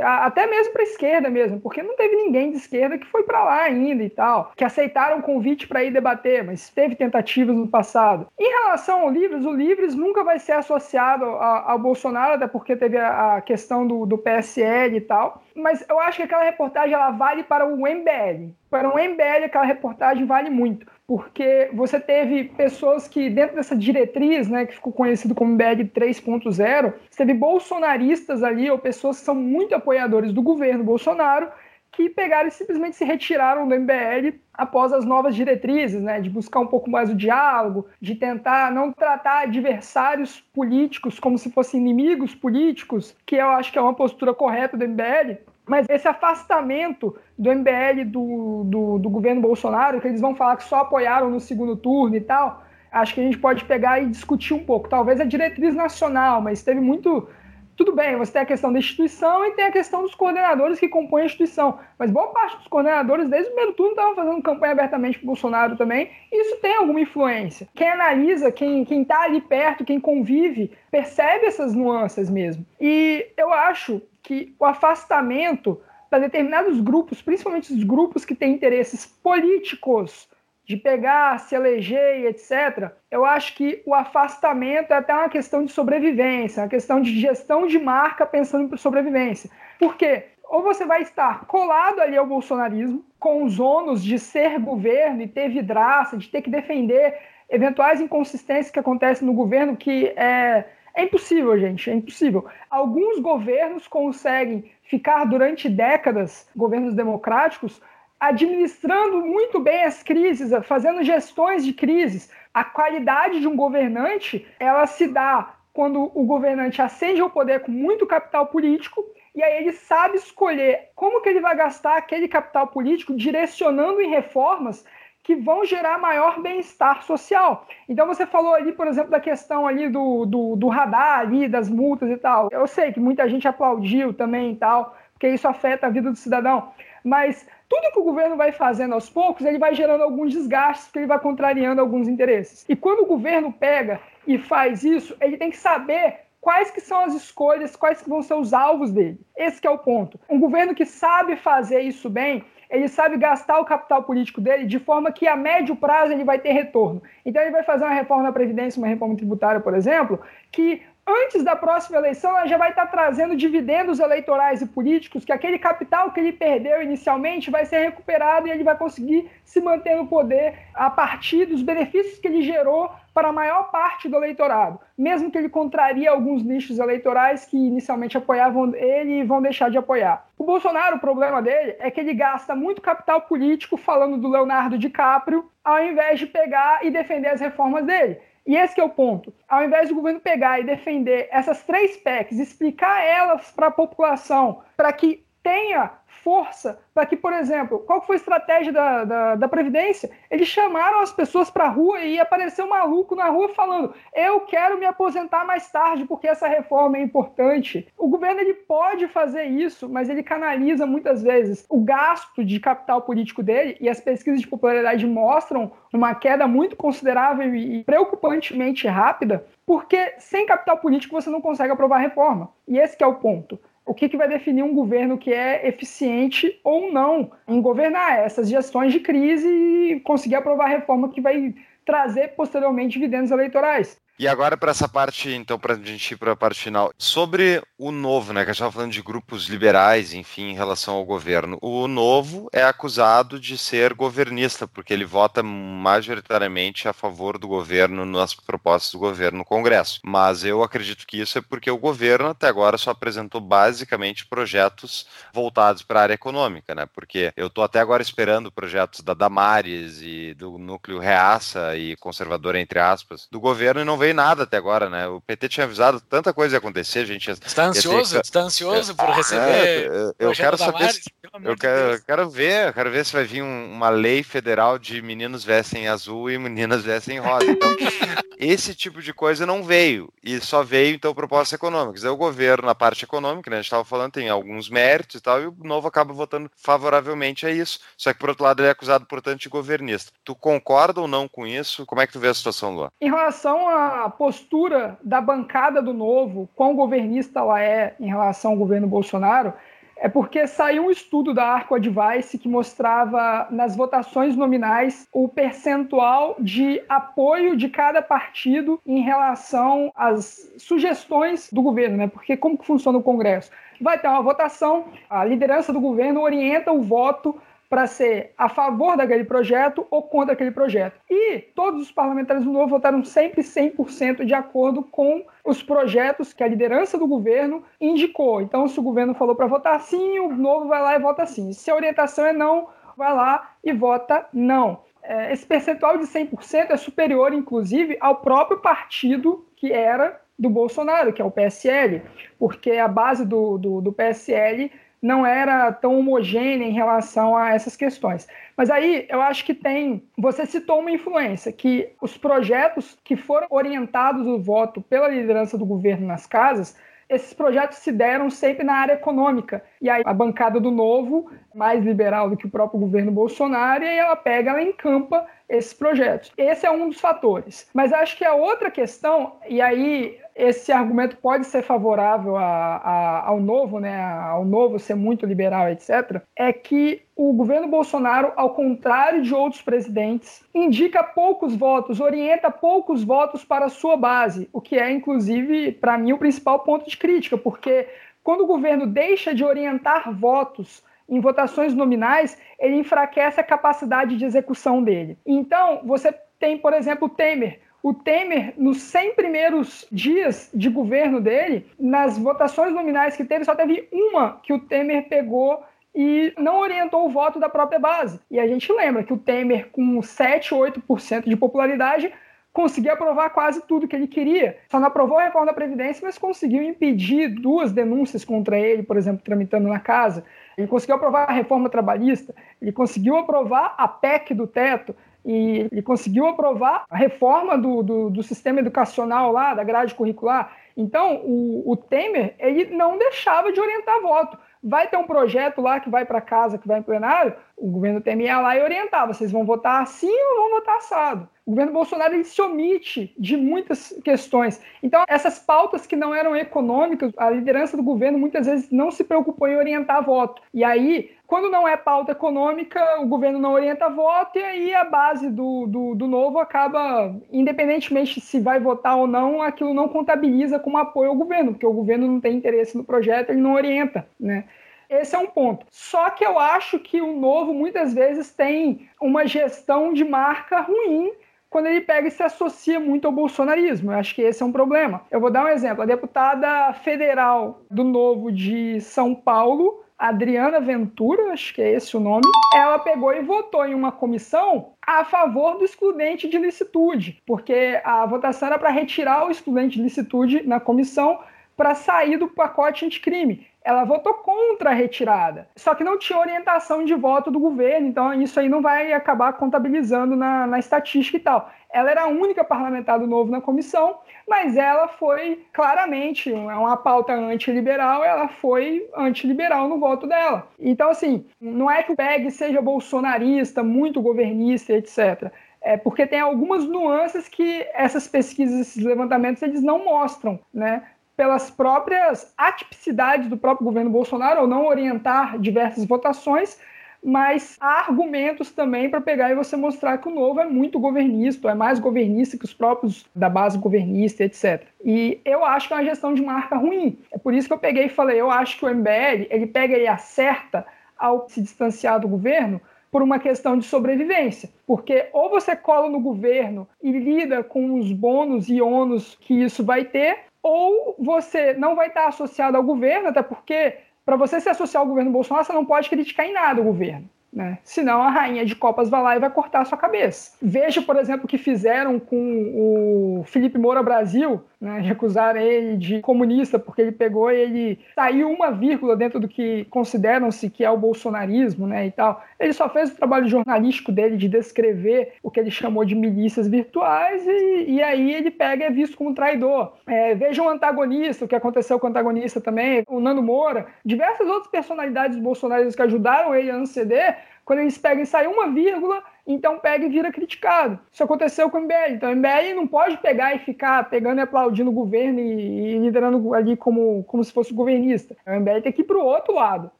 a, 0.00 0.26
até 0.26 0.46
mesmo 0.46 0.72
para 0.72 0.82
a 0.82 0.84
esquerda 0.84 1.28
mesmo, 1.28 1.60
porque 1.60 1.82
não 1.82 1.96
teve 1.96 2.16
ninguém 2.16 2.50
de 2.50 2.58
esquerda 2.58 2.98
que 2.98 3.06
foi 3.06 3.22
para 3.24 3.44
lá 3.44 3.62
ainda 3.62 4.02
e 4.02 4.10
tal, 4.10 4.52
que 4.56 4.64
aceitaram 4.64 5.18
o 5.18 5.22
convite 5.22 5.66
para 5.66 5.82
ir 5.82 5.92
debater, 5.92 6.44
mas 6.44 6.70
teve 6.70 6.94
tentativas 6.94 7.54
no 7.54 7.68
passado. 7.68 8.28
Em 8.38 8.48
relação 8.48 9.02
ao 9.02 9.10
Livres, 9.10 9.44
o 9.44 9.52
Livres 9.52 9.94
nunca 9.94 10.22
vai 10.22 10.38
ser 10.38 10.52
associado 10.52 11.24
a, 11.24 11.72
ao 11.72 11.78
Bolsonaro, 11.78 12.34
até 12.34 12.46
porque 12.46 12.76
teve 12.76 12.96
a, 12.96 13.36
a 13.36 13.40
questão 13.40 13.86
do, 13.86 14.06
do 14.06 14.18
PSL 14.18 14.96
e 14.96 15.00
tal, 15.00 15.42
mas 15.54 15.84
eu 15.88 15.98
acho 16.00 16.18
que 16.18 16.22
aquela 16.22 16.44
reportagem 16.44 16.94
ela 16.94 17.10
vale 17.10 17.42
para 17.42 17.66
o 17.66 17.86
MBL. 17.86 18.54
Para 18.70 18.88
o 18.88 18.98
MBL, 18.98 19.44
aquela 19.44 19.64
reportagem 19.64 20.26
vale 20.26 20.50
muito 20.50 20.86
porque 21.08 21.70
você 21.72 21.98
teve 21.98 22.44
pessoas 22.44 23.08
que, 23.08 23.30
dentro 23.30 23.56
dessa 23.56 23.74
diretriz, 23.74 24.46
né, 24.46 24.66
que 24.66 24.74
ficou 24.74 24.92
conhecido 24.92 25.34
como 25.34 25.52
MBL 25.52 25.84
3.0, 25.94 26.92
você 27.10 27.16
teve 27.16 27.32
bolsonaristas 27.32 28.42
ali, 28.42 28.70
ou 28.70 28.78
pessoas 28.78 29.18
que 29.18 29.24
são 29.24 29.34
muito 29.34 29.74
apoiadores 29.74 30.34
do 30.34 30.42
governo 30.42 30.84
Bolsonaro, 30.84 31.50
que 31.90 32.10
pegaram 32.10 32.48
e 32.48 32.50
simplesmente 32.50 32.96
se 32.96 33.06
retiraram 33.06 33.66
do 33.66 33.74
MBL 33.74 34.36
após 34.52 34.92
as 34.92 35.06
novas 35.06 35.34
diretrizes, 35.34 36.02
né, 36.02 36.20
de 36.20 36.28
buscar 36.28 36.60
um 36.60 36.66
pouco 36.66 36.90
mais 36.90 37.08
o 37.08 37.14
diálogo, 37.14 37.86
de 38.02 38.14
tentar 38.14 38.70
não 38.70 38.92
tratar 38.92 39.44
adversários 39.44 40.40
políticos 40.52 41.18
como 41.18 41.38
se 41.38 41.50
fossem 41.50 41.80
inimigos 41.80 42.34
políticos, 42.34 43.16
que 43.24 43.36
eu 43.36 43.48
acho 43.48 43.72
que 43.72 43.78
é 43.78 43.82
uma 43.82 43.94
postura 43.94 44.34
correta 44.34 44.76
do 44.76 44.86
MBL, 44.86 45.38
mas 45.68 45.86
esse 45.88 46.08
afastamento 46.08 47.14
do 47.36 47.54
MBL 47.54 48.04
do, 48.06 48.64
do, 48.64 48.98
do, 48.98 49.10
governo 49.10 49.40
Bolsonaro, 49.40 50.00
que 50.00 50.08
eles 50.08 50.20
vão 50.20 50.34
falar 50.34 50.56
que 50.56 50.64
só 50.64 50.78
apoiaram 50.78 51.30
no 51.30 51.38
segundo 51.38 51.76
turno 51.76 52.16
e 52.16 52.20
tal, 52.20 52.64
acho 52.90 53.14
que 53.14 53.20
a 53.20 53.24
gente 53.24 53.38
pode 53.38 53.64
pegar 53.66 54.02
e 54.02 54.06
discutir 54.06 54.54
um 54.54 54.64
pouco. 54.64 54.88
Talvez 54.88 55.20
a 55.20 55.24
diretriz 55.24 55.74
nacional, 55.74 56.40
mas 56.40 56.62
teve 56.62 56.80
muito. 56.80 57.28
Tudo 57.76 57.94
bem, 57.94 58.16
você 58.16 58.32
tem 58.32 58.42
a 58.42 58.46
questão 58.46 58.72
da 58.72 58.80
instituição 58.80 59.44
e 59.44 59.52
tem 59.52 59.66
a 59.66 59.70
questão 59.70 60.02
dos 60.02 60.12
coordenadores 60.12 60.80
que 60.80 60.88
compõem 60.88 61.22
a 61.22 61.26
instituição. 61.26 61.78
Mas 61.96 62.10
boa 62.10 62.26
parte 62.32 62.56
dos 62.56 62.66
coordenadores, 62.66 63.28
desde 63.28 63.50
o 63.50 63.52
primeiro 63.52 63.72
turno, 63.74 63.92
estavam 63.92 64.16
fazendo 64.16 64.42
campanha 64.42 64.72
abertamente 64.72 65.18
para 65.18 65.26
Bolsonaro 65.26 65.76
também. 65.76 66.10
Isso 66.32 66.56
tem 66.56 66.74
alguma 66.74 67.00
influência. 67.00 67.68
Quem 67.76 67.88
analisa, 67.88 68.50
quem 68.50 68.82
está 68.82 69.22
ali 69.22 69.40
perto, 69.40 69.84
quem 69.84 70.00
convive, 70.00 70.72
percebe 70.90 71.46
essas 71.46 71.72
nuances 71.72 72.28
mesmo. 72.28 72.66
E 72.80 73.28
eu 73.36 73.52
acho 73.52 74.02
que 74.28 74.54
o 74.58 74.64
afastamento 74.64 75.80
para 76.10 76.20
determinados 76.20 76.80
grupos, 76.80 77.22
principalmente 77.22 77.72
os 77.72 77.82
grupos 77.82 78.24
que 78.24 78.34
têm 78.34 78.52
interesses 78.52 79.06
políticos, 79.06 80.28
de 80.64 80.76
pegar, 80.76 81.40
se 81.40 81.54
eleger, 81.54 82.26
etc., 82.26 82.92
eu 83.10 83.24
acho 83.24 83.54
que 83.54 83.82
o 83.86 83.94
afastamento 83.94 84.92
é 84.92 84.96
até 84.96 85.14
uma 85.14 85.30
questão 85.30 85.64
de 85.64 85.72
sobrevivência, 85.72 86.62
uma 86.62 86.68
questão 86.68 87.00
de 87.00 87.18
gestão 87.18 87.66
de 87.66 87.78
marca 87.78 88.26
pensando 88.26 88.74
em 88.74 88.76
sobrevivência. 88.76 89.50
Por 89.78 89.96
quê? 89.96 90.26
ou 90.48 90.62
você 90.62 90.86
vai 90.86 91.02
estar 91.02 91.44
colado 91.44 92.00
ali 92.00 92.16
ao 92.16 92.26
bolsonarismo, 92.26 93.04
com 93.18 93.44
os 93.44 93.60
ônus 93.60 94.02
de 94.02 94.18
ser 94.18 94.58
governo 94.58 95.22
e 95.22 95.28
ter 95.28 95.50
vidraça, 95.50 96.16
de 96.16 96.28
ter 96.28 96.40
que 96.40 96.50
defender 96.50 97.18
eventuais 97.50 98.00
inconsistências 98.00 98.70
que 98.70 98.78
acontecem 98.78 99.26
no 99.26 99.34
governo, 99.34 99.76
que 99.76 100.06
é, 100.16 100.64
é 100.94 101.04
impossível, 101.04 101.58
gente, 101.58 101.90
é 101.90 101.94
impossível. 101.94 102.46
Alguns 102.70 103.18
governos 103.20 103.86
conseguem 103.86 104.70
ficar 104.82 105.24
durante 105.24 105.68
décadas, 105.68 106.48
governos 106.56 106.94
democráticos, 106.94 107.80
administrando 108.18 109.24
muito 109.24 109.60
bem 109.60 109.84
as 109.84 110.02
crises, 110.02 110.50
fazendo 110.66 111.02
gestões 111.02 111.64
de 111.64 111.72
crises. 111.72 112.30
A 112.52 112.64
qualidade 112.64 113.40
de 113.40 113.46
um 113.46 113.54
governante, 113.54 114.46
ela 114.58 114.86
se 114.86 115.06
dá 115.06 115.54
quando 115.72 116.10
o 116.12 116.24
governante 116.24 116.82
acende 116.82 117.20
ao 117.20 117.30
poder 117.30 117.60
com 117.60 117.70
muito 117.70 118.06
capital 118.06 118.46
político 118.46 119.04
e 119.38 119.42
aí 119.42 119.58
ele 119.58 119.72
sabe 119.72 120.16
escolher 120.16 120.88
como 120.96 121.20
que 121.20 121.28
ele 121.28 121.40
vai 121.40 121.54
gastar 121.54 121.96
aquele 121.96 122.26
capital 122.26 122.66
político 122.66 123.14
direcionando 123.14 124.00
em 124.00 124.10
reformas 124.10 124.84
que 125.28 125.36
vão 125.36 125.62
gerar 125.62 125.98
maior 125.98 126.40
bem-estar 126.40 127.02
social. 127.02 127.66
Então 127.86 128.06
você 128.06 128.24
falou 128.24 128.54
ali, 128.54 128.72
por 128.72 128.86
exemplo, 128.86 129.10
da 129.10 129.20
questão 129.20 129.66
ali 129.66 129.86
do, 129.90 130.24
do, 130.24 130.56
do, 130.56 130.68
radar 130.68 131.20
ali, 131.20 131.46
das 131.46 131.68
multas 131.68 132.08
e 132.08 132.16
tal. 132.16 132.48
Eu 132.50 132.66
sei 132.66 132.92
que 132.92 132.98
muita 132.98 133.28
gente 133.28 133.46
aplaudiu 133.46 134.14
também 134.14 134.52
e 134.52 134.56
tal, 134.56 134.96
porque 135.12 135.28
isso 135.28 135.46
afeta 135.46 135.86
a 135.86 135.90
vida 135.90 136.10
do 136.10 136.16
cidadão. 136.16 136.70
Mas 137.04 137.46
tudo 137.68 137.92
que 137.92 137.98
o 137.98 138.04
governo 138.04 138.38
vai 138.38 138.52
fazendo 138.52 138.94
aos 138.94 139.10
poucos, 139.10 139.44
ele 139.44 139.58
vai 139.58 139.74
gerando 139.74 140.02
alguns 140.02 140.32
desgastes, 140.32 140.86
porque 140.86 141.00
ele 141.00 141.06
vai 141.06 141.20
contrariando 141.20 141.82
alguns 141.82 142.08
interesses. 142.08 142.64
E 142.66 142.74
quando 142.74 143.00
o 143.00 143.06
governo 143.06 143.52
pega 143.52 144.00
e 144.26 144.38
faz 144.38 144.82
isso, 144.82 145.14
ele 145.20 145.36
tem 145.36 145.50
que 145.50 145.58
saber 145.58 146.20
quais 146.40 146.70
que 146.70 146.80
são 146.80 147.00
as 147.02 147.12
escolhas, 147.12 147.76
quais 147.76 148.00
que 148.00 148.08
vão 148.08 148.22
ser 148.22 148.32
os 148.32 148.54
alvos 148.54 148.90
dele. 148.90 149.20
Esse 149.36 149.66
é 149.66 149.70
o 149.70 149.76
ponto. 149.76 150.18
Um 150.26 150.40
governo 150.40 150.74
que 150.74 150.86
sabe 150.86 151.36
fazer 151.36 151.80
isso 151.80 152.08
bem, 152.08 152.46
ele 152.70 152.88
sabe 152.88 153.16
gastar 153.16 153.58
o 153.58 153.64
capital 153.64 154.02
político 154.02 154.40
dele 154.40 154.66
de 154.66 154.78
forma 154.78 155.10
que 155.10 155.26
a 155.26 155.34
médio 155.34 155.74
prazo 155.74 156.12
ele 156.12 156.24
vai 156.24 156.38
ter 156.38 156.52
retorno. 156.52 157.02
Então 157.24 157.40
ele 157.40 157.50
vai 157.50 157.62
fazer 157.62 157.84
uma 157.84 157.94
reforma 157.94 158.24
da 158.24 158.32
Previdência, 158.32 158.78
uma 158.78 158.88
reforma 158.88 159.16
tributária, 159.16 159.60
por 159.60 159.74
exemplo, 159.74 160.20
que 160.52 160.82
antes 161.08 161.42
da 161.42 161.56
próxima 161.56 161.98
eleição 161.98 162.30
ela 162.30 162.46
já 162.46 162.56
vai 162.56 162.70
estar 162.70 162.86
trazendo 162.86 163.36
dividendos 163.36 163.98
eleitorais 163.98 164.60
e 164.60 164.66
políticos, 164.66 165.24
que 165.24 165.32
aquele 165.32 165.58
capital 165.58 166.12
que 166.12 166.20
ele 166.20 166.32
perdeu 166.32 166.82
inicialmente 166.82 167.50
vai 167.50 167.64
ser 167.64 167.78
recuperado 167.78 168.46
e 168.46 168.50
ele 168.50 168.64
vai 168.64 168.76
conseguir 168.76 169.30
se 169.44 169.60
manter 169.60 169.96
no 169.96 170.06
poder 170.06 170.54
a 170.74 170.90
partir 170.90 171.46
dos 171.46 171.62
benefícios 171.62 172.18
que 172.18 172.28
ele 172.28 172.42
gerou 172.42 172.90
para 173.18 173.30
a 173.30 173.32
maior 173.32 173.70
parte 173.72 174.08
do 174.08 174.16
eleitorado, 174.16 174.78
mesmo 174.96 175.28
que 175.28 175.36
ele 175.36 175.48
contraria 175.48 176.10
alguns 176.10 176.44
nichos 176.44 176.78
eleitorais 176.78 177.44
que 177.44 177.56
inicialmente 177.56 178.16
apoiavam 178.16 178.72
ele 178.76 179.20
e 179.20 179.24
vão 179.24 179.42
deixar 179.42 179.70
de 179.70 179.78
apoiar. 179.78 180.24
O 180.38 180.44
Bolsonaro, 180.44 180.96
o 180.96 181.00
problema 181.00 181.42
dele 181.42 181.74
é 181.80 181.90
que 181.90 181.98
ele 181.98 182.14
gasta 182.14 182.54
muito 182.54 182.80
capital 182.80 183.22
político 183.22 183.76
falando 183.76 184.18
do 184.18 184.28
Leonardo 184.28 184.78
DiCaprio, 184.78 185.50
ao 185.64 185.82
invés 185.82 186.20
de 186.20 186.26
pegar 186.26 186.86
e 186.86 186.90
defender 186.90 187.30
as 187.30 187.40
reformas 187.40 187.84
dele. 187.84 188.20
E 188.48 188.56
esse 188.56 188.80
é 188.80 188.82
o 188.82 188.88
ponto. 188.88 189.30
Ao 189.46 189.62
invés 189.62 189.90
do 189.90 189.94
governo 189.94 190.20
pegar 190.20 190.58
e 190.58 190.64
defender 190.64 191.28
essas 191.30 191.62
três 191.64 191.98
PECs, 191.98 192.38
explicar 192.38 193.04
elas 193.04 193.50
para 193.50 193.66
a 193.66 193.70
população, 193.70 194.62
para 194.74 194.90
que 194.90 195.22
tenha 195.42 195.92
força 196.22 196.80
para 196.94 197.06
que, 197.06 197.16
por 197.16 197.32
exemplo, 197.32 197.78
qual 197.80 198.00
foi 198.02 198.16
a 198.16 198.18
estratégia 198.18 198.72
da, 198.72 199.04
da, 199.04 199.34
da 199.36 199.48
Previdência? 199.48 200.10
Eles 200.30 200.48
chamaram 200.48 201.00
as 201.00 201.12
pessoas 201.12 201.50
para 201.50 201.64
a 201.64 201.68
rua 201.68 202.00
e 202.00 202.18
apareceu 202.18 202.64
um 202.64 202.70
maluco 202.70 203.14
na 203.14 203.28
rua 203.28 203.48
falando: 203.50 203.94
eu 204.14 204.40
quero 204.40 204.78
me 204.78 204.86
aposentar 204.86 205.44
mais 205.44 205.70
tarde 205.70 206.04
porque 206.04 206.26
essa 206.26 206.48
reforma 206.48 206.98
é 206.98 207.02
importante. 207.02 207.86
O 207.96 208.08
governo 208.08 208.40
ele 208.40 208.54
pode 208.54 209.06
fazer 209.08 209.44
isso, 209.44 209.88
mas 209.88 210.08
ele 210.08 210.22
canaliza 210.22 210.86
muitas 210.86 211.22
vezes 211.22 211.64
o 211.68 211.80
gasto 211.80 212.44
de 212.44 212.58
capital 212.60 213.02
político 213.02 213.42
dele 213.42 213.76
e 213.80 213.88
as 213.88 214.00
pesquisas 214.00 214.40
de 214.40 214.48
popularidade 214.48 215.06
mostram 215.06 215.72
uma 215.92 216.14
queda 216.14 216.46
muito 216.46 216.76
considerável 216.76 217.54
e 217.54 217.84
preocupantemente 217.84 218.86
rápida, 218.86 219.46
porque 219.64 220.14
sem 220.18 220.46
capital 220.46 220.78
político 220.78 221.20
você 221.20 221.30
não 221.30 221.40
consegue 221.40 221.72
aprovar 221.72 221.98
reforma. 221.98 222.50
E 222.66 222.78
esse 222.78 222.96
é 223.02 223.06
o 223.06 223.14
ponto 223.14 223.58
o 223.88 223.94
que, 223.94 224.08
que 224.08 224.16
vai 224.16 224.28
definir 224.28 224.62
um 224.62 224.74
governo 224.74 225.16
que 225.16 225.32
é 225.32 225.66
eficiente 225.66 226.60
ou 226.62 226.92
não 226.92 227.32
em 227.48 227.60
governar 227.60 228.18
essas 228.18 228.48
gestões 228.48 228.92
de 228.92 229.00
crise 229.00 229.48
e 229.48 230.00
conseguir 230.00 230.34
aprovar 230.34 230.66
a 230.66 230.76
reforma 230.76 231.08
que 231.08 231.20
vai 231.20 231.54
trazer 231.86 232.28
posteriormente 232.36 232.92
dividendos 232.92 233.30
eleitorais. 233.30 233.98
E 234.20 234.26
agora 234.26 234.56
para 234.56 234.72
essa 234.72 234.88
parte, 234.88 235.30
então, 235.30 235.56
para 235.60 235.74
a 235.74 235.76
gente 235.76 236.10
ir 236.10 236.16
para 236.16 236.32
a 236.32 236.36
parte 236.36 236.60
final, 236.60 236.92
sobre 236.98 237.62
o 237.78 237.92
novo, 237.92 238.32
né, 238.32 238.40
que 238.42 238.50
a 238.50 238.52
gente 238.52 238.56
estava 238.56 238.72
falando 238.72 238.90
de 238.90 239.00
grupos 239.00 239.46
liberais, 239.46 240.12
enfim, 240.12 240.48
em 240.48 240.54
relação 240.54 240.96
ao 240.96 241.04
governo. 241.04 241.56
O 241.62 241.86
novo 241.86 242.48
é 242.52 242.64
acusado 242.64 243.38
de 243.38 243.56
ser 243.56 243.94
governista, 243.94 244.66
porque 244.66 244.92
ele 244.92 245.04
vota 245.04 245.40
majoritariamente 245.40 246.88
a 246.88 246.92
favor 246.92 247.38
do 247.38 247.46
governo 247.46 248.04
nas 248.04 248.34
propostas 248.34 248.90
do 248.90 248.98
governo 248.98 249.38
no 249.38 249.44
Congresso. 249.44 250.00
Mas 250.04 250.42
eu 250.42 250.64
acredito 250.64 251.06
que 251.06 251.20
isso 251.20 251.38
é 251.38 251.40
porque 251.40 251.70
o 251.70 251.78
governo 251.78 252.30
até 252.30 252.48
agora 252.48 252.76
só 252.76 252.90
apresentou 252.90 253.40
basicamente 253.40 254.26
projetos 254.26 255.06
voltados 255.32 255.84
para 255.84 256.00
a 256.00 256.02
área 256.02 256.14
econômica, 256.14 256.74
né? 256.74 256.86
Porque 256.86 257.32
eu 257.36 257.46
estou 257.46 257.62
até 257.62 257.78
agora 257.78 258.02
esperando 258.02 258.50
projetos 258.50 259.00
da 259.00 259.14
Damares 259.14 260.00
e 260.02 260.34
do 260.34 260.58
núcleo 260.58 260.98
Reaça 260.98 261.76
e 261.76 261.94
conservador 261.94 262.56
entre 262.56 262.80
aspas 262.80 263.28
do 263.30 263.38
governo 263.38 263.80
e 263.80 263.84
não 263.84 263.96
veio 263.96 264.07
veio 264.08 264.14
nada 264.14 264.44
até 264.44 264.56
agora, 264.56 264.88
né? 264.88 265.06
O 265.06 265.20
PT 265.20 265.48
tinha 265.48 265.64
avisado 265.64 266.00
tanta 266.00 266.32
coisa 266.32 266.56
ia 266.56 266.58
acontecer, 266.58 267.04
gente. 267.04 267.30
Está 267.30 267.66
ansioso? 267.66 268.14
Ter... 268.14 268.20
Está 268.22 268.40
ansioso 268.40 268.94
por 268.94 269.10
receber? 269.10 269.90
É, 269.90 270.12
eu 270.18 270.32
quero 270.32 270.56
saber. 270.56 270.92
Se... 270.92 271.02
Eu 271.42 271.56
quero, 271.56 272.02
quero 272.04 272.30
ver, 272.30 272.72
quero 272.72 272.90
ver 272.90 273.04
se 273.04 273.12
vai 273.12 273.24
vir 273.24 273.42
um, 273.42 273.72
uma 273.72 273.90
lei 273.90 274.22
federal 274.22 274.78
de 274.78 275.00
meninos 275.02 275.44
vestem 275.44 275.88
azul 275.88 276.30
e 276.30 276.38
meninas 276.38 276.82
vestem 276.82 277.18
rosa. 277.18 277.44
Então, 277.50 277.68
esse 278.38 278.74
tipo 278.74 279.02
de 279.02 279.12
coisa 279.12 279.44
não 279.44 279.62
veio. 279.62 280.12
E 280.22 280.40
só 280.40 280.62
veio, 280.62 280.94
então, 280.94 281.14
propostas 281.14 281.54
econômicas. 281.54 282.04
É 282.04 282.10
o 282.10 282.16
governo, 282.16 282.66
na 282.66 282.74
parte 282.74 283.04
econômica, 283.04 283.50
né? 283.50 283.56
A 283.56 283.60
gente 283.60 283.66
estava 283.66 283.84
falando, 283.84 284.12
tem 284.12 284.28
alguns 284.28 284.68
méritos 284.68 285.16
e 285.16 285.20
tal, 285.20 285.42
e 285.42 285.46
o 285.46 285.56
novo 285.62 285.86
acaba 285.88 286.12
votando 286.12 286.50
favoravelmente 286.56 287.46
a 287.46 287.50
isso. 287.50 287.80
Só 287.96 288.12
que, 288.12 288.18
por 288.18 288.30
outro 288.30 288.44
lado, 288.44 288.60
ele 288.60 288.68
é 288.68 288.72
acusado, 288.72 289.04
portanto, 289.06 289.40
de 289.40 289.48
governista. 289.48 290.12
Tu 290.24 290.34
concorda 290.34 291.00
ou 291.00 291.08
não 291.08 291.28
com 291.28 291.46
isso? 291.46 291.84
Como 291.84 292.00
é 292.00 292.06
que 292.06 292.12
tu 292.12 292.20
vê 292.20 292.28
a 292.28 292.34
situação, 292.34 292.74
Luan? 292.74 292.88
Em 293.00 293.10
relação 293.10 293.68
a 293.68 293.97
a 294.04 294.10
postura 294.10 294.98
da 295.02 295.20
bancada 295.20 295.82
do 295.82 295.92
Novo, 295.92 296.48
quão 296.54 296.74
governista 296.74 297.40
ela 297.40 297.62
é 297.62 297.94
em 297.98 298.06
relação 298.06 298.52
ao 298.52 298.56
governo 298.56 298.86
Bolsonaro, 298.86 299.52
é 300.00 300.08
porque 300.08 300.46
saiu 300.46 300.86
um 300.86 300.90
estudo 300.90 301.34
da 301.34 301.44
Arco 301.44 301.74
Advice 301.74 302.38
que 302.38 302.48
mostrava 302.48 303.48
nas 303.50 303.74
votações 303.74 304.36
nominais 304.36 305.08
o 305.12 305.28
percentual 305.28 306.36
de 306.38 306.80
apoio 306.88 307.56
de 307.56 307.68
cada 307.68 308.00
partido 308.00 308.80
em 308.86 309.00
relação 309.00 309.90
às 309.96 310.52
sugestões 310.56 311.52
do 311.52 311.62
governo, 311.62 311.96
né? 311.96 312.06
Porque 312.06 312.36
como 312.36 312.56
que 312.56 312.66
funciona 312.66 312.98
o 312.98 313.02
Congresso? 313.02 313.50
Vai 313.80 313.98
ter 313.98 314.08
uma 314.08 314.22
votação, 314.22 314.86
a 315.10 315.24
liderança 315.24 315.72
do 315.72 315.80
governo 315.80 316.20
orienta 316.20 316.72
o 316.72 316.80
voto 316.80 317.36
para 317.68 317.86
ser 317.86 318.32
a 318.36 318.48
favor 318.48 318.96
daquele 318.96 319.24
projeto 319.24 319.86
ou 319.90 320.02
contra 320.02 320.32
aquele 320.32 320.50
projeto. 320.50 320.98
E 321.08 321.40
todos 321.54 321.82
os 321.82 321.92
parlamentares 321.92 322.44
do 322.44 322.52
Novo 322.52 322.68
votaram 322.68 323.04
sempre 323.04 323.42
100% 323.42 324.24
de 324.24 324.34
acordo 324.34 324.82
com 324.82 325.24
os 325.44 325.62
projetos 325.62 326.32
que 326.32 326.42
a 326.42 326.48
liderança 326.48 326.96
do 326.96 327.06
governo 327.06 327.62
indicou. 327.80 328.40
Então, 328.40 328.66
se 328.68 328.80
o 328.80 328.82
governo 328.82 329.14
falou 329.14 329.36
para 329.36 329.46
votar 329.46 329.78
sim, 329.80 330.18
o 330.18 330.34
Novo 330.34 330.68
vai 330.68 330.80
lá 330.80 330.94
e 330.94 330.98
vota 330.98 331.26
sim. 331.26 331.52
Se 331.52 331.70
a 331.70 331.74
orientação 331.74 332.24
é 332.24 332.32
não, 332.32 332.68
vai 332.96 333.14
lá 333.14 333.52
e 333.62 333.72
vota 333.72 334.26
não. 334.32 334.80
É, 335.02 335.32
esse 335.32 335.46
percentual 335.46 335.96
de 335.98 336.04
100% 336.04 336.70
é 336.70 336.76
superior, 336.76 337.32
inclusive, 337.32 337.96
ao 338.00 338.16
próprio 338.16 338.58
partido 338.58 339.46
que 339.56 339.72
era 339.72 340.20
do 340.38 340.48
Bolsonaro, 340.48 341.12
que 341.12 341.20
é 341.20 341.24
o 341.24 341.30
PSL, 341.30 342.02
porque 342.38 342.72
a 342.72 342.86
base 342.86 343.26
do, 343.26 343.58
do, 343.58 343.80
do 343.80 343.92
PSL 343.92 344.70
não 345.00 345.24
era 345.24 345.72
tão 345.72 345.98
homogênea 345.98 346.66
em 346.66 346.72
relação 346.72 347.36
a 347.36 347.54
essas 347.54 347.76
questões. 347.76 348.26
Mas 348.56 348.70
aí 348.70 349.06
eu 349.08 349.22
acho 349.22 349.44
que 349.44 349.54
tem. 349.54 350.02
Você 350.16 350.44
citou 350.46 350.80
uma 350.80 350.90
influência, 350.90 351.52
que 351.52 351.90
os 352.00 352.16
projetos 352.16 352.98
que 353.04 353.16
foram 353.16 353.46
orientados 353.50 354.26
o 354.26 354.38
voto 354.38 354.80
pela 354.80 355.08
liderança 355.08 355.56
do 355.56 355.64
governo 355.64 356.06
nas 356.06 356.26
casas, 356.26 356.76
esses 357.08 357.32
projetos 357.32 357.78
se 357.78 357.90
deram 357.90 358.28
sempre 358.28 358.64
na 358.64 358.74
área 358.74 358.92
econômica. 358.92 359.62
E 359.80 359.88
aí 359.88 360.02
a 360.04 360.12
bancada 360.12 360.60
do 360.60 360.70
Novo, 360.70 361.30
mais 361.54 361.82
liberal 361.82 362.28
do 362.28 362.36
que 362.36 362.46
o 362.46 362.50
próprio 362.50 362.80
governo 362.80 363.10
Bolsonaro, 363.10 363.82
e 363.82 363.88
ela 363.88 364.14
pega, 364.14 364.50
ela 364.50 364.62
encampa 364.62 365.26
esses 365.48 365.72
projetos. 365.72 366.30
Esse 366.36 366.66
é 366.66 366.70
um 366.70 366.88
dos 366.88 367.00
fatores. 367.00 367.68
Mas 367.72 367.92
acho 367.92 368.16
que 368.18 368.24
a 368.24 368.34
outra 368.34 368.70
questão, 368.70 369.36
e 369.48 369.60
aí 369.60 370.18
esse 370.38 370.70
argumento 370.70 371.16
pode 371.16 371.46
ser 371.46 371.62
favorável 371.62 372.36
a, 372.36 372.76
a, 372.76 373.26
ao 373.26 373.40
novo, 373.40 373.80
né, 373.80 374.00
ao 374.00 374.44
novo 374.44 374.78
ser 374.78 374.94
muito 374.94 375.26
liberal, 375.26 375.68
etc., 375.68 376.22
é 376.36 376.52
que 376.52 377.02
o 377.16 377.32
governo 377.32 377.66
Bolsonaro, 377.66 378.32
ao 378.36 378.54
contrário 378.54 379.22
de 379.22 379.34
outros 379.34 379.60
presidentes, 379.60 380.44
indica 380.54 381.02
poucos 381.02 381.56
votos, 381.56 381.98
orienta 381.98 382.52
poucos 382.52 383.02
votos 383.02 383.44
para 383.44 383.64
a 383.64 383.68
sua 383.68 383.96
base, 383.96 384.48
o 384.52 384.60
que 384.60 384.78
é, 384.78 384.88
inclusive, 384.92 385.72
para 385.72 385.98
mim, 385.98 386.12
o 386.12 386.18
principal 386.18 386.60
ponto 386.60 386.88
de 386.88 386.96
crítica, 386.96 387.36
porque 387.36 387.88
quando 388.22 388.42
o 388.42 388.46
governo 388.46 388.86
deixa 388.86 389.34
de 389.34 389.44
orientar 389.44 390.14
votos 390.14 390.84
em 391.08 391.18
votações 391.18 391.74
nominais, 391.74 392.38
ele 392.60 392.76
enfraquece 392.76 393.40
a 393.40 393.44
capacidade 393.44 394.16
de 394.16 394.24
execução 394.24 394.84
dele. 394.84 395.18
Então, 395.26 395.80
você 395.84 396.14
tem, 396.38 396.58
por 396.58 396.72
exemplo, 396.72 397.08
Temer. 397.08 397.60
O 397.82 397.94
Temer, 397.94 398.54
nos 398.56 398.82
100 398.82 399.14
primeiros 399.14 399.86
dias 399.90 400.50
de 400.52 400.68
governo 400.68 401.20
dele, 401.20 401.66
nas 401.78 402.18
votações 402.18 402.74
nominais 402.74 403.16
que 403.16 403.24
teve, 403.24 403.44
só 403.44 403.54
teve 403.54 403.88
uma 403.92 404.40
que 404.42 404.52
o 404.52 404.58
Temer 404.58 405.08
pegou 405.08 405.62
e 405.94 406.32
não 406.36 406.58
orientou 406.58 407.06
o 407.06 407.10
voto 407.10 407.38
da 407.38 407.48
própria 407.48 407.78
base. 407.78 408.20
E 408.30 408.38
a 408.38 408.46
gente 408.46 408.72
lembra 408.72 409.04
que 409.04 409.12
o 409.12 409.18
Temer, 409.18 409.68
com 409.70 410.02
7, 410.02 410.54
8% 410.54 411.28
de 411.28 411.36
popularidade, 411.36 412.12
conseguiu 412.52 412.92
aprovar 412.92 413.30
quase 413.30 413.62
tudo 413.66 413.86
que 413.86 413.94
ele 413.94 414.08
queria. 414.08 414.58
Só 414.68 414.80
não 414.80 414.88
aprovou 414.88 415.16
a 415.16 415.22
reforma 415.22 415.46
da 415.46 415.52
Previdência, 415.52 416.04
mas 416.04 416.18
conseguiu 416.18 416.62
impedir 416.62 417.28
duas 417.28 417.72
denúncias 417.72 418.24
contra 418.24 418.58
ele, 418.58 418.82
por 418.82 418.96
exemplo, 418.96 419.22
tramitando 419.24 419.68
na 419.68 419.78
casa. 419.78 420.24
Ele 420.56 420.66
conseguiu 420.66 420.96
aprovar 420.96 421.30
a 421.30 421.32
reforma 421.32 421.68
trabalhista, 421.68 422.34
ele 422.60 422.72
conseguiu 422.72 423.16
aprovar 423.16 423.76
a 423.78 423.86
PEC 423.86 424.34
do 424.34 424.46
teto, 424.46 424.94
e 425.28 425.68
ele 425.70 425.82
conseguiu 425.82 426.26
aprovar 426.26 426.86
a 426.88 426.96
reforma 426.96 427.58
do, 427.58 427.82
do, 427.82 428.08
do, 428.08 428.22
sistema 428.22 428.60
educacional 428.60 429.30
lá, 429.30 429.52
da 429.52 429.62
grade 429.62 429.94
curricular. 429.94 430.56
Então, 430.74 431.16
o, 431.22 431.70
o, 431.70 431.76
Temer, 431.76 432.34
ele 432.38 432.74
não 432.74 432.96
deixava 432.96 433.52
de 433.52 433.60
orientar 433.60 434.00
voto. 434.00 434.38
Vai 434.64 434.88
ter 434.88 434.96
um 434.96 435.06
projeto 435.06 435.60
lá 435.60 435.80
que 435.80 435.90
vai 435.90 436.06
para 436.06 436.22
casa, 436.22 436.56
que 436.56 436.66
vai 436.66 436.78
em 436.78 436.82
plenário, 436.82 437.34
o 437.58 437.70
governo 437.70 438.00
Temer 438.00 438.28
ia 438.28 438.40
lá 438.40 438.56
e 438.56 438.62
orientava, 438.62 439.12
vocês 439.12 439.30
vão 439.30 439.44
votar 439.44 439.82
assim 439.82 440.10
ou 440.10 440.36
vão 440.36 440.50
votar 440.58 440.76
assado. 440.76 441.28
O 441.44 441.50
governo 441.50 441.72
Bolsonaro 441.72 442.14
ele 442.14 442.24
se 442.24 442.40
omite 442.40 443.14
de 443.18 443.36
muitas 443.36 443.94
questões. 444.04 444.60
Então, 444.82 445.04
essas 445.08 445.38
pautas 445.38 445.86
que 445.86 445.96
não 445.96 446.14
eram 446.14 446.36
econômicas, 446.36 447.12
a 447.16 447.30
liderança 447.30 447.76
do 447.76 447.82
governo 447.82 448.18
muitas 448.18 448.46
vezes 448.46 448.70
não 448.70 448.90
se 448.90 449.04
preocupou 449.04 449.48
em 449.48 449.56
orientar 449.56 450.04
voto. 450.04 450.42
E 450.54 450.62
aí, 450.64 451.10
quando 451.28 451.50
não 451.50 451.68
é 451.68 451.76
pauta 451.76 452.12
econômica, 452.12 453.00
o 453.00 453.06
governo 453.06 453.38
não 453.38 453.52
orienta 453.52 453.90
voto, 453.90 454.38
e 454.38 454.42
aí 454.42 454.74
a 454.74 454.82
base 454.82 455.28
do, 455.28 455.66
do, 455.66 455.94
do 455.94 456.06
novo 456.06 456.38
acaba, 456.38 457.14
independentemente 457.30 458.18
se 458.18 458.40
vai 458.40 458.58
votar 458.58 458.96
ou 458.96 459.06
não, 459.06 459.42
aquilo 459.42 459.74
não 459.74 459.90
contabiliza 459.90 460.58
como 460.58 460.78
apoio 460.78 461.10
ao 461.10 461.16
governo, 461.16 461.52
porque 461.52 461.66
o 461.66 461.72
governo 461.72 462.06
não 462.06 462.18
tem 462.18 462.34
interesse 462.34 462.74
no 462.74 462.82
projeto, 462.82 463.28
ele 463.28 463.42
não 463.42 463.52
orienta, 463.52 464.08
né? 464.18 464.44
Esse 464.88 465.14
é 465.14 465.18
um 465.18 465.26
ponto. 465.26 465.66
Só 465.70 466.08
que 466.08 466.24
eu 466.24 466.38
acho 466.38 466.78
que 466.78 466.98
o 467.02 467.12
novo 467.20 467.52
muitas 467.52 467.92
vezes 467.92 468.32
tem 468.32 468.88
uma 468.98 469.26
gestão 469.26 469.92
de 469.92 470.06
marca 470.06 470.62
ruim 470.62 471.12
quando 471.50 471.66
ele 471.66 471.82
pega 471.82 472.08
e 472.08 472.10
se 472.10 472.22
associa 472.22 472.80
muito 472.80 473.06
ao 473.06 473.12
bolsonarismo. 473.12 473.92
Eu 473.92 473.98
acho 473.98 474.14
que 474.14 474.22
esse 474.22 474.42
é 474.42 474.46
um 474.46 474.52
problema. 474.52 475.02
Eu 475.10 475.20
vou 475.20 475.30
dar 475.30 475.44
um 475.44 475.48
exemplo. 475.48 475.82
A 475.82 475.86
deputada 475.86 476.72
federal 476.72 477.60
do 477.70 477.84
Novo 477.84 478.32
de 478.32 478.80
São 478.80 479.14
Paulo, 479.14 479.84
Adriana 479.98 480.60
Ventura, 480.60 481.32
acho 481.32 481.52
que 481.52 481.60
é 481.60 481.72
esse 481.72 481.96
o 481.96 482.00
nome, 482.00 482.22
ela 482.54 482.78
pegou 482.78 483.12
e 483.12 483.20
votou 483.20 483.66
em 483.66 483.74
uma 483.74 483.90
comissão 483.90 484.74
a 484.80 485.04
favor 485.04 485.58
do 485.58 485.64
excludente 485.64 486.28
de 486.28 486.38
licitude, 486.38 487.20
porque 487.26 487.80
a 487.82 488.06
votação 488.06 488.46
era 488.46 488.58
para 488.58 488.70
retirar 488.70 489.26
o 489.26 489.30
excludente 489.30 489.76
de 489.76 489.82
licitude 489.82 490.46
na 490.46 490.60
comissão 490.60 491.18
para 491.56 491.74
sair 491.74 492.16
do 492.16 492.28
pacote 492.28 492.84
anticrime 492.84 493.48
ela 493.68 493.84
votou 493.84 494.14
contra 494.14 494.70
a 494.70 494.72
retirada. 494.72 495.46
Só 495.54 495.74
que 495.74 495.84
não 495.84 495.98
tinha 495.98 496.18
orientação 496.18 496.86
de 496.86 496.94
voto 496.94 497.30
do 497.30 497.38
governo, 497.38 497.86
então 497.86 498.14
isso 498.14 498.40
aí 498.40 498.48
não 498.48 498.62
vai 498.62 498.94
acabar 498.94 499.34
contabilizando 499.34 500.16
na, 500.16 500.46
na 500.46 500.58
estatística 500.58 501.18
e 501.18 501.20
tal. 501.20 501.50
Ela 501.70 501.90
era 501.90 502.04
a 502.04 502.08
única 502.08 502.42
parlamentar 502.42 502.98
do 502.98 503.06
novo 503.06 503.30
na 503.30 503.42
comissão, 503.42 503.98
mas 504.28 504.56
ela 504.56 504.88
foi 504.88 505.44
claramente 505.52 506.30
uma 506.30 506.76
pauta 506.76 507.12
antiliberal, 507.12 508.04
ela 508.04 508.28
foi 508.28 508.88
antiliberal 508.94 509.68
no 509.68 509.78
voto 509.78 510.06
dela. 510.06 510.48
Então, 510.58 510.90
assim, 510.90 511.24
não 511.40 511.70
é 511.70 511.82
que 511.82 511.92
o 511.92 511.96
PEG 511.96 512.30
seja 512.30 512.60
bolsonarista, 512.60 513.62
muito 513.62 514.02
governista, 514.02 514.72
etc. 514.74 515.32
É 515.60 515.76
porque 515.76 516.06
tem 516.06 516.20
algumas 516.20 516.64
nuances 516.64 517.28
que 517.28 517.66
essas 517.74 518.06
pesquisas, 518.06 518.60
esses 518.60 518.84
levantamentos, 518.84 519.42
eles 519.42 519.62
não 519.62 519.84
mostram, 519.84 520.38
né? 520.52 520.82
pelas 521.18 521.50
próprias 521.50 522.32
atipicidades 522.38 523.28
do 523.28 523.36
próprio 523.36 523.64
governo 523.64 523.90
Bolsonaro, 523.90 524.42
ou 524.42 524.46
não 524.46 524.66
orientar 524.66 525.36
diversas 525.40 525.84
votações, 525.84 526.60
mas 527.02 527.56
há 527.60 527.80
argumentos 527.80 528.50
também 528.50 528.90
para 528.90 529.00
pegar 529.00 529.30
e 529.30 529.34
você 529.34 529.56
mostrar 529.56 529.98
que 529.98 530.08
o 530.08 530.14
novo 530.14 530.40
é 530.40 530.46
muito 530.46 530.78
governista, 530.78 531.50
é 531.50 531.54
mais 531.54 531.78
governista 531.78 532.36
que 532.36 532.44
os 532.44 532.52
próprios 532.52 533.06
da 533.14 533.28
base 533.28 533.58
governista, 533.58 534.24
etc. 534.24 534.66
E 534.84 535.20
eu 535.24 535.44
acho 535.44 535.68
que 535.68 535.74
é 535.74 535.76
uma 535.76 535.84
gestão 535.84 536.12
de 536.12 536.22
marca 536.22 536.56
ruim. 536.56 536.98
É 537.12 537.18
por 537.18 537.34
isso 537.34 537.48
que 537.48 537.54
eu 537.54 537.58
peguei 537.58 537.86
e 537.86 537.90
falei, 537.90 538.20
eu 538.20 538.30
acho 538.30 538.58
que 538.58 538.64
o 538.64 538.74
MBL, 538.74 539.26
ele 539.30 539.46
pega 539.46 539.76
e 539.76 539.86
acerta 539.86 540.66
ao 540.98 541.28
se 541.28 541.40
distanciar 541.40 542.00
do 542.00 542.08
governo 542.08 542.60
por 542.90 543.02
uma 543.02 543.18
questão 543.18 543.56
de 543.56 543.64
sobrevivência. 543.64 544.50
Porque 544.66 545.08
ou 545.12 545.30
você 545.30 545.54
cola 545.54 545.88
no 545.88 546.00
governo 546.00 546.66
e 546.82 546.90
lida 546.90 547.44
com 547.44 547.78
os 547.78 547.92
bônus 547.92 548.48
e 548.48 548.60
ônus 548.60 549.16
que 549.20 549.34
isso 549.34 549.64
vai 549.64 549.84
ter, 549.84 550.20
ou 550.42 550.96
você 550.98 551.52
não 551.54 551.76
vai 551.76 551.88
estar 551.88 552.08
associado 552.08 552.56
ao 552.56 552.62
governo, 552.62 553.08
até 553.08 553.22
porque 553.22 553.76
para 554.08 554.16
você 554.16 554.40
se 554.40 554.48
associar 554.48 554.80
ao 554.80 554.88
governo 554.88 555.10
Bolsonaro, 555.10 555.44
você 555.44 555.52
não 555.52 555.66
pode 555.66 555.90
criticar 555.90 556.24
em 556.24 556.32
nada 556.32 556.62
o 556.62 556.64
governo. 556.64 557.06
Né? 557.30 557.58
Senão 557.62 558.00
a 558.00 558.08
rainha 558.08 558.46
de 558.46 558.56
copas 558.56 558.88
vai 558.88 559.02
lá 559.02 559.14
e 559.14 559.18
vai 559.18 559.28
cortar 559.28 559.60
a 559.60 559.64
sua 559.66 559.76
cabeça. 559.76 560.32
Veja, 560.40 560.80
por 560.80 560.96
exemplo, 560.96 561.26
o 561.26 561.28
que 561.28 561.36
fizeram 561.36 562.00
com 562.00 563.18
o 563.18 563.24
Felipe 563.26 563.58
Moura 563.58 563.82
Brasil, 563.82 564.42
né? 564.60 564.80
recusaram 564.80 565.40
ele 565.40 565.76
de 565.76 566.00
comunista 566.00 566.58
porque 566.58 566.82
ele 566.82 566.92
pegou 566.92 567.30
ele 567.30 567.78
saiu 567.94 568.30
uma 568.30 568.50
vírgula 568.50 568.96
dentro 568.96 569.20
do 569.20 569.28
que 569.28 569.64
consideram-se 569.66 570.50
que 570.50 570.64
é 570.64 570.70
o 570.70 570.76
bolsonarismo 570.76 571.66
né? 571.66 571.86
e 571.86 571.90
tal. 571.90 572.22
Ele 572.38 572.52
só 572.52 572.68
fez 572.68 572.90
o 572.90 572.96
trabalho 572.96 573.28
jornalístico 573.28 573.92
dele 573.92 574.16
de 574.16 574.28
descrever 574.28 575.14
o 575.22 575.30
que 575.30 575.40
ele 575.40 575.50
chamou 575.50 575.84
de 575.84 575.94
milícias 575.94 576.48
virtuais 576.48 577.24
e, 577.26 577.64
e 577.68 577.82
aí 577.82 578.12
ele 578.12 578.30
pega 578.30 578.64
e 578.64 578.66
é 578.66 578.70
visto 578.70 578.96
como 578.96 579.14
traidor. 579.14 579.74
É, 579.86 580.14
veja 580.14 580.42
o 580.42 580.48
antagonista, 580.48 581.24
o 581.24 581.28
que 581.28 581.36
aconteceu 581.36 581.78
com 581.78 581.86
o 581.86 581.90
antagonista 581.90 582.40
também, 582.40 582.82
o 582.88 583.00
Nando 583.00 583.22
Moura, 583.22 583.66
diversas 583.84 584.28
outras 584.28 584.48
personalidades 584.48 585.18
bolsonaristas 585.18 585.76
que 585.76 585.82
ajudaram 585.82 586.34
ele 586.34 586.50
a 586.50 586.56
anceder 586.56 587.16
quando 587.48 587.60
eles 587.60 587.78
pegam 587.78 588.02
e 588.02 588.06
saem 588.06 588.28
uma 588.28 588.48
vírgula, 588.50 589.02
então 589.28 589.58
pega 589.58 589.84
e 589.84 589.90
vira 589.90 590.10
criticado. 590.10 590.78
Isso 590.90 591.04
aconteceu 591.04 591.50
com 591.50 591.58
o 591.58 591.60
MBL. 591.60 591.92
Então 591.92 592.10
o 592.10 592.16
MBL 592.16 592.56
não 592.56 592.66
pode 592.66 592.96
pegar 592.96 593.34
e 593.36 593.38
ficar 593.38 593.88
pegando 593.90 594.18
e 594.18 594.22
aplaudindo 594.22 594.70
o 594.70 594.72
governo 594.72 595.20
e, 595.20 595.74
e 595.74 595.78
liderando 595.78 596.32
ali 596.32 596.56
como, 596.56 597.04
como 597.04 597.22
se 597.22 597.30
fosse 597.30 597.52
governista. 597.52 598.16
O 598.26 598.30
MBL 598.30 598.62
tem 598.62 598.72
que 598.72 598.80
ir 598.80 598.84
para 598.84 598.96
o 598.96 599.04
outro 599.04 599.34
lado, 599.34 599.70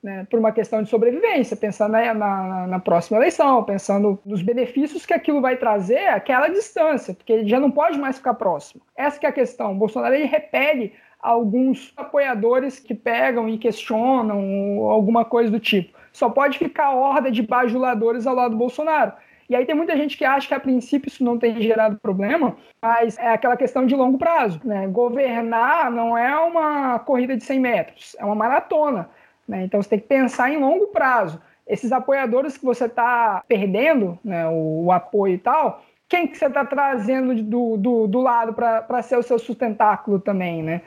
né? 0.03 0.27
por 0.31 0.39
uma 0.39 0.53
questão 0.53 0.83
de 0.83 0.91
sobrevivência, 0.91 1.57
pensando 1.57 1.93
na, 1.93 2.13
na, 2.13 2.67
na, 2.67 2.79
próxima 2.79 3.17
eleição, 3.17 3.65
pensando 3.65 4.19
nos 4.25 4.43
benefícios 4.43 5.07
que 5.07 5.15
aquilo 5.15 5.41
vai 5.41 5.57
trazer 5.57 6.09
aquela 6.09 6.49
distância, 6.49 7.15
porque 7.15 7.33
ele 7.33 7.49
já 7.49 7.59
não 7.59 7.71
pode 7.71 7.99
mais 7.99 8.19
ficar 8.19 8.35
próximo. 8.35 8.83
Essa 8.95 9.19
é 9.23 9.29
a 9.29 9.33
questão. 9.33 9.73
O 9.73 9.77
Bolsonaro 9.77 10.15
ele 10.15 10.27
repele 10.27 10.93
alguns 11.21 11.93
apoiadores 11.97 12.79
que 12.79 12.95
pegam 12.95 13.49
e 13.49 13.57
questionam 13.57 14.89
alguma 14.89 15.25
coisa 15.25 15.51
do 15.51 15.59
tipo 15.59 15.99
só 16.19 16.29
pode 16.29 16.59
ficar 16.59 16.91
horda 16.91 17.31
de 17.31 17.43
bajuladores 17.43 18.27
ao 18.27 18.35
lado 18.35 18.51
do 18.51 18.57
Bolsonaro. 18.57 19.13
E 19.49 19.57
aí 19.57 19.65
tem 19.65 19.75
muita 19.75 19.97
gente 19.97 20.17
que 20.17 20.25
acha 20.25 20.47
que 20.47 20.55
a 20.55 20.61
princípio 20.61 21.09
isso 21.09 21.25
não 21.25 21.39
tem 21.39 21.61
gerado 21.63 21.99
problema, 21.99 22.57
mas 22.83 23.17
é 23.19 23.29
aquela 23.29 23.57
questão 23.57 23.87
de 23.87 23.95
longo 23.95 24.19
prazo. 24.19 24.61
Né? 24.63 24.87
Governar 24.89 25.91
não 25.91 26.17
é 26.17 26.39
uma 26.39 26.99
corrida 26.99 27.37
de 27.37 27.43
100 27.43 27.61
metros, 27.61 28.17
é 28.19 28.25
uma 28.25 28.35
maratona. 28.35 29.09
Né? 29.47 29.65
Então 29.65 29.83
você 29.83 29.89
tem 29.89 30.01
que 30.01 30.07
pensar 30.07 30.51
em 30.51 30.59
longo 30.59 30.89
prazo. 30.89 31.41
Esses 31.67 31.93
apoiadores 31.93 32.59
que 32.59 32.65
você 32.65 32.85
está 32.85 33.43
perdendo, 33.49 34.19
né, 34.23 34.47
o, 34.49 34.87
o, 34.87 34.93
apoio 34.93 35.35
e 35.35 35.39
tal, 35.39 35.83
quem 36.09 36.27
que 36.27 36.37
você 36.37 36.47
está 36.47 36.65
trazendo 36.65 37.35
do, 37.43 37.77
do, 37.77 38.07
do 38.07 38.21
lado 38.21 38.53
para 38.55 39.03
ser 39.03 39.17
o 39.17 39.23
seu 39.23 39.39
sustentáculo 39.39 40.19
também, 40.19 40.63
né? 40.63 40.81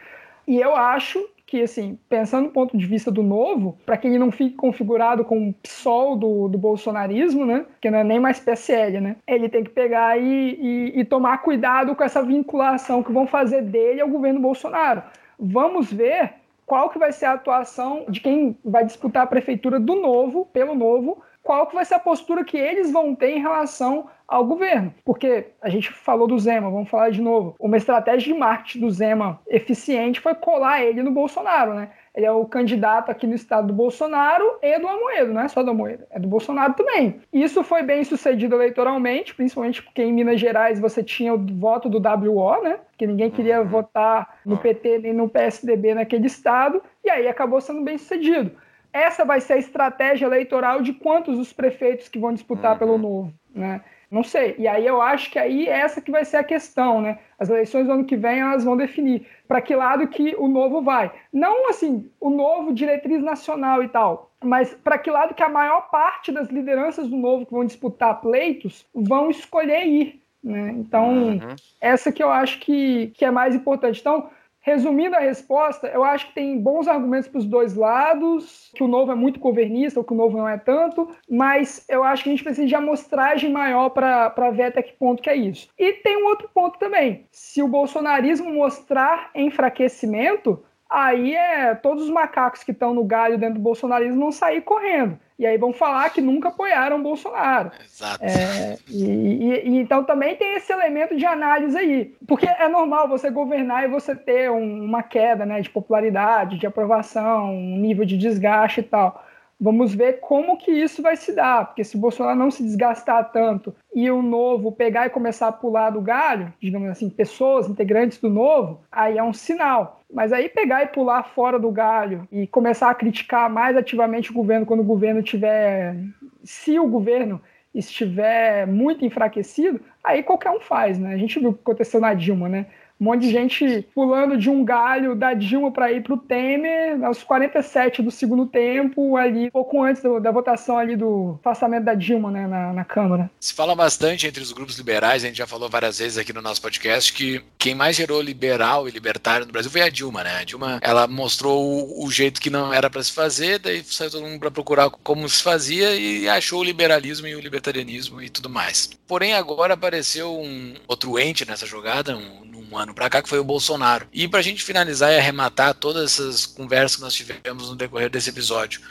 E 0.47 0.59
eu 0.59 0.76
acho 0.76 1.24
que, 1.52 1.62
assim, 1.62 1.99
pensando 2.08 2.47
do 2.47 2.54
ponto 2.54 2.78
de 2.78 2.86
vista 2.86 3.12
do 3.12 3.22
novo, 3.22 3.78
para 3.86 3.97
que 3.97 4.08
ele 4.08 4.18
não 4.18 4.32
fique 4.32 4.56
configurado 4.56 5.26
com 5.26 5.49
o 5.49 5.54
PSOL 5.56 6.16
do, 6.16 6.47
do 6.47 6.58
bolsonarismo, 6.58 7.45
né? 7.45 7.66
Que 7.82 7.91
não 7.91 7.99
é 7.99 8.06
nem 8.06 8.22
mais 8.22 8.39
PSL, 8.39 9.02
né? 9.02 9.18
Ele 9.28 9.49
tem 9.49 9.62
que 9.62 9.70
pegar 9.70 10.18
e, 10.18 10.24
e, 10.24 11.02
e 11.02 11.04
tomar 11.04 11.39
cuidado 11.39 11.93
com 11.93 12.06
essa 12.06 12.24
vinculação 12.24 13.04
que 13.04 13.12
vão 13.12 13.28
fazer 13.28 13.64
dele 13.64 13.99
ao 13.99 14.08
governo 14.08 14.39
Bolsonaro. 14.39 15.04
Vamos 15.38 15.91
ver 15.91 16.36
qual 16.66 16.89
que 16.89 16.97
vai 16.97 17.12
ser 17.12 17.26
a 17.26 17.34
atuação 17.34 18.06
de 18.08 18.22
quem 18.22 18.58
vai 18.64 18.86
disputar 18.86 19.24
a 19.24 19.28
prefeitura 19.28 19.78
do 19.78 19.97
novo, 19.97 20.45
pelo 20.54 20.74
novo, 20.74 21.22
qual 21.43 21.68
que 21.68 21.76
vai 21.76 21.84
ser 21.84 21.95
a 21.95 21.99
postura 21.99 22.45
que 22.45 22.58
eles 22.58 22.93
vão 22.93 23.14
ter 23.14 23.32
em 23.32 23.41
relação 23.41 24.08
ao 24.32 24.46
governo. 24.46 24.94
Porque 25.04 25.48
a 25.62 25.68
gente 25.68 25.92
falou 25.92 26.26
do 26.26 26.40
Zema, 26.40 26.72
vamos 26.72 26.90
falar 26.90 27.10
de 27.10 27.22
novo. 27.22 27.54
Uma 27.60 27.76
estratégia 27.76 28.34
de 28.34 28.40
marketing 28.40 28.80
do 28.80 28.90
Zema 28.90 29.42
eficiente 29.46 30.22
foi 30.22 30.34
colar 30.34 30.82
ele 30.82 31.04
no 31.04 31.12
Bolsonaro, 31.12 31.74
né? 31.74 31.90
Ele 32.16 32.26
é 32.26 32.32
o 32.32 32.46
candidato 32.46 33.10
aqui 33.10 33.28
no 33.28 33.36
estado 33.36 33.68
do 33.68 33.74
Bolsonaro 33.74 34.58
e 34.62 34.80
do 34.80 34.88
Amoedo, 34.88 35.34
não 35.34 35.42
é 35.42 35.48
só 35.48 35.64
do 35.64 35.72
Amoedo, 35.72 36.06
é 36.10 36.20
do 36.20 36.28
Bolsonaro 36.28 36.74
também. 36.74 37.22
Isso 37.32 37.64
foi 37.64 37.84
bem 37.84 38.04
sucedido 38.04 38.56
eleitoralmente, 38.56 39.36
principalmente 39.36 39.82
porque 39.84 40.02
em 40.02 40.14
Minas 40.14 40.40
Gerais 40.40 40.80
você 40.80 41.04
tinha 41.04 41.34
o 41.34 41.38
voto 41.38 41.90
do 41.90 42.00
WO, 42.00 42.64
né? 42.64 42.80
Que 42.98 43.08
ninguém 43.08 43.30
queria 43.30 43.62
uhum. 43.62 43.68
votar 43.68 44.40
no 44.46 44.58
PT 44.58 45.00
nem 45.00 45.14
no 45.14 45.30
PSDB 45.30 45.94
naquele 45.94 46.28
estado. 46.28 46.82
e 47.04 47.10
aí 47.10 47.28
acabou 47.28 47.60
sendo 47.60 47.82
bem 47.82 47.98
sucedido. 47.98 48.52
Essa 48.94 49.24
vai 49.24 49.40
ser 49.40 49.54
a 49.54 49.58
estratégia 49.58 50.26
eleitoral 50.26 50.82
de 50.82 50.94
quantos 50.94 51.38
os 51.38 51.54
prefeitos 51.54 52.10
que 52.10 52.20
vão 52.20 52.34
disputar 52.34 52.74
uhum. 52.74 52.80
pelo 52.80 52.98
novo, 52.98 53.34
né? 53.54 53.82
Não 54.12 54.24
sei. 54.24 54.55
E 54.59 54.68
aí 54.68 54.86
eu 54.86 55.01
acho 55.01 55.32
que 55.32 55.39
aí 55.39 55.70
é 55.70 55.80
essa 55.80 56.01
que 56.01 56.12
vai 56.12 56.26
ser 56.26 56.36
a 56.36 56.43
questão, 56.43 56.99
né? 56.99 57.18
As 57.40 57.49
eleições 57.49 57.88
do 57.88 57.94
ano 57.94 58.03
que 58.03 58.18
vem 58.18 58.41
elas 58.41 58.65
vão 58.65 58.76
definir 58.76 59.26
para 59.48 59.61
que 59.61 59.73
lado 59.73 60.06
que 60.10 60.36
o 60.38 60.49
novo 60.49 60.81
vai. 60.81 61.10
Não 61.31 61.69
assim, 61.69 62.11
o 62.19 62.30
novo 62.30 62.73
diretriz 62.73 63.23
nacional 63.23 63.81
e 63.81 63.88
tal, 63.88 64.30
mas 64.44 64.73
para 64.73 64.98
que 64.98 65.10
lado 65.10 65.34
que 65.34 65.41
a 65.41 65.48
maior 65.48 65.90
parte 65.90 66.30
das 66.30 66.49
lideranças 66.49 67.07
do 67.07 67.15
novo 67.15 67.45
que 67.45 67.53
vão 67.53 67.64
disputar 67.64 68.19
pleitos 68.19 68.86
vão 68.94 69.30
escolher 69.30 69.86
ir. 69.88 70.22
Né? 70.44 70.72
Então, 70.72 71.30
uhum. 71.30 71.56
essa 71.80 72.11
que 72.11 72.22
eu 72.22 72.30
acho 72.30 72.60
que, 72.60 73.14
que 73.15 73.23
é 73.23 73.31
mais 73.31 73.56
importante. 73.56 74.02
Então, 74.02 74.30
Resumindo 74.62 75.16
a 75.16 75.20
resposta, 75.20 75.88
eu 75.88 76.04
acho 76.04 76.28
que 76.28 76.36
tem 76.36 76.60
bons 76.60 76.88
argumentos 76.88 77.28
para 77.28 77.40
os 77.40 77.46
dois 77.46 77.74
lados, 77.74 78.72
que 78.76 78.84
o 78.84 78.88
novo 78.88 79.12
é 79.12 79.16
muito 79.16 79.40
governista, 79.40 80.00
ou 80.00 80.04
que 80.04 80.14
o 80.14 80.16
novo 80.16 80.38
não 80.38 80.48
é 80.48 80.58
tanto, 80.58 81.10
mas 81.28 81.84
eu 81.90 82.04
acho 82.04 82.24
que 82.24 82.30
a 82.30 82.32
gente 82.32 82.44
precisa 82.44 82.68
de 82.68 82.76
amostragem 82.76 83.52
maior 83.52 83.90
para 83.90 84.52
ver 84.52 84.64
até 84.64 84.84
que 84.84 84.94
ponto 84.94 85.22
que 85.22 85.30
é 85.30 85.36
isso. 85.36 85.68
E 85.80 85.94
tem 85.94 86.24
um 86.24 86.28
outro 86.28 86.48
ponto 86.54 86.78
também. 86.78 87.26
Se 87.32 87.64
o 87.64 87.68
bolsonarismo 87.68 88.54
mostrar 88.54 89.32
enfraquecimento, 89.34 90.64
aí 90.91 91.34
é 91.34 91.73
todos 91.73 92.03
os 92.03 92.09
macacos 92.09 92.63
que 92.63 92.72
estão 92.72 92.93
no 92.93 93.03
galho 93.05 93.38
dentro 93.38 93.55
do 93.55 93.61
bolsonarismo 93.61 94.19
vão 94.19 94.31
sair 94.31 94.61
correndo. 94.61 95.18
E 95.39 95.45
aí 95.47 95.57
vão 95.57 95.73
falar 95.73 96.07
que 96.11 96.22
nunca 96.22 96.49
apoiaram 96.49 96.99
o 96.99 97.01
Bolsonaro. 97.01 97.72
Exato. 97.84 98.23
É, 98.23 98.77
e, 98.88 99.03
e, 99.03 99.69
e, 99.69 99.77
então 99.80 100.03
também 100.03 100.35
tem 100.35 100.55
esse 100.55 100.72
elemento 100.72 101.15
de 101.15 101.26
análise 101.26 101.76
aí. 101.76 102.15
Porque 102.27 102.45
é 102.45 102.69
normal 102.69 103.07
você 103.07 103.31
governar 103.31 103.84
e 103.84 103.88
você 103.88 104.15
ter 104.15 104.51
um, 104.51 104.84
uma 104.84 105.01
queda 105.01 105.43
né, 105.43 105.59
de 105.59 105.69
popularidade, 105.69 106.59
de 106.59 106.68
aprovação, 106.68 107.55
um 107.55 107.77
nível 107.77 108.05
de 108.05 108.19
desgaste 108.19 108.81
e 108.81 108.84
tal. 108.84 109.26
Vamos 109.59 109.93
ver 109.93 110.19
como 110.22 110.57
que 110.57 110.72
isso 110.72 111.03
vai 111.03 111.15
se 111.15 111.34
dar, 111.34 111.68
porque 111.68 111.84
se 111.84 111.95
o 111.95 111.99
Bolsonaro 111.99 112.38
não 112.38 112.49
se 112.49 112.63
desgastar 112.63 113.31
tanto 113.31 113.76
e 113.93 114.09
o 114.09 114.19
novo 114.19 114.72
pegar 114.72 115.05
e 115.05 115.11
começar 115.11 115.49
a 115.49 115.51
pular 115.51 115.91
do 115.91 116.01
galho, 116.01 116.51
digamos 116.59 116.89
assim, 116.89 117.11
pessoas 117.11 117.69
integrantes 117.69 118.18
do 118.18 118.27
novo, 118.27 118.81
aí 118.91 119.19
é 119.19 119.23
um 119.23 119.34
sinal. 119.34 120.01
Mas 120.14 120.34
aí 120.34 120.50
pegar 120.50 120.84
e 120.84 120.88
pular 120.88 121.24
fora 121.24 121.58
do 121.58 121.72
galho 121.72 122.28
e 122.32 122.46
começar 122.48 122.90
a 122.90 122.96
criticar 122.96 123.50
mais 123.50 123.78
ativamente 123.78 124.32
o 124.32 124.34
governo 124.34 124.66
quando 124.66 124.82
o 124.82 124.86
governo 124.86 125.24
tiver, 125.24 125.96
se 126.44 126.78
o 126.78 126.88
governo 126.88 127.42
estiver 127.74 128.68
muito 128.68 129.06
enfraquecido, 129.06 129.80
aí 130.04 130.22
qualquer 130.22 130.52
um 130.52 130.60
faz, 130.60 131.00
né? 131.00 131.14
A 131.14 131.18
gente 131.18 131.40
viu 131.40 131.52
o 131.52 131.54
que 131.54 131.62
aconteceu 131.62 132.02
na 132.02 132.14
Dilma, 132.14 132.50
né? 132.50 132.66
Um 133.02 133.06
monte 133.06 133.22
de 133.22 133.32
gente 133.32 133.88
pulando 133.95 134.38
de 134.38 134.48
um 134.48 134.64
galho 134.64 135.15
da 135.15 135.34
Dilma 135.34 135.72
para 135.72 135.91
ir 135.91 136.03
para 136.03 136.14
o 136.14 136.18
Temer, 136.18 137.03
aos 137.03 137.23
47 137.23 137.99
do 138.03 138.11
segundo 138.11 138.45
tempo, 138.45 139.18
ali, 139.18 139.49
pouco 139.49 139.82
antes 139.82 140.03
do, 140.03 140.19
da 140.19 140.30
votação 140.30 140.78
ali 140.78 140.95
do 140.95 141.40
afastamento 141.40 141.86
da 141.86 141.95
Dilma 141.95 142.30
né, 142.30 142.45
na, 142.45 142.72
na, 142.72 142.86
Câmara. 142.86 143.32
Se 143.40 143.56
fala 143.56 143.73
bastante 143.73 144.28
entre 144.28 144.44
os 144.44 144.52
grupos 144.52 144.78
liberais, 144.78 145.23
a 145.23 145.28
gente 145.28 145.38
já 145.38 145.48
falou 145.48 145.68
várias 145.68 145.98
vezes 145.98 146.19
aqui 146.19 146.32
no 146.32 146.44
nosso 146.44 146.61
podcast, 146.61 147.11
que 147.11 147.41
quem 147.57 147.73
mais 147.73 147.95
gerou 147.95 148.22
liberal 148.22 148.88
e 148.88 148.91
libertário 148.91 149.48
no 149.48 149.52
Brasil 149.52 149.72
foi 149.72 149.82
a 149.82 149.90
Dilma, 149.90 150.23
né? 150.23 150.38
A 150.38 150.44
Dilma, 150.44 150.80
ela 150.84 151.07
mostrou 151.07 151.60
o, 151.60 152.06
o 152.06 152.11
jeito 152.11 152.40
que 152.40 152.52
não 152.52 152.72
era 152.72 152.88
para 152.88 153.02
se 153.02 153.14
fazer, 153.14 153.57
daí 153.57 153.84
saiu 153.84 154.11
todo 154.11 154.28
mundo 154.28 154.40
para 154.40 154.52
procurar 154.52 154.91
como 154.91 155.28
se 155.28 155.41
fazia 155.41 155.95
e 155.95 156.30
achou 156.30 156.60
o 156.60 156.64
liberalismo 156.64 157.26
e 157.26 157.34
o 157.34 157.40
libertarianismo 157.40 158.22
e 158.22 158.30
tudo 158.30 158.48
mais. 158.48 158.91
Porém, 159.07 159.34
agora 159.34 159.73
apareceu 159.73 160.40
um 160.40 160.76
outro 160.88 161.18
ente 161.18 161.48
nessa 161.48 161.65
jogada, 161.65 162.15
um 162.15 162.51
ano 162.77 162.93
para 162.93 163.10
cá, 163.10 163.22
que 163.22 163.30
foi 163.30 163.39
o 163.39 163.43
Bolsonaro. 163.43 164.07
E 164.11 164.27
para 164.27 164.39
a 164.39 164.43
gente 164.43 164.64
finalizar 164.64 165.11
e 165.11 165.18
arrematar 165.18 165.73
todas 165.73 166.14
essas 166.14 166.45
conversas 166.45 166.95
que 166.95 167.02
nós 167.02 167.14
tivemos 167.14 167.69
no 167.69 167.76
decorrer 167.76 168.10
desse 168.10 168.30
episódio, 168.30 168.81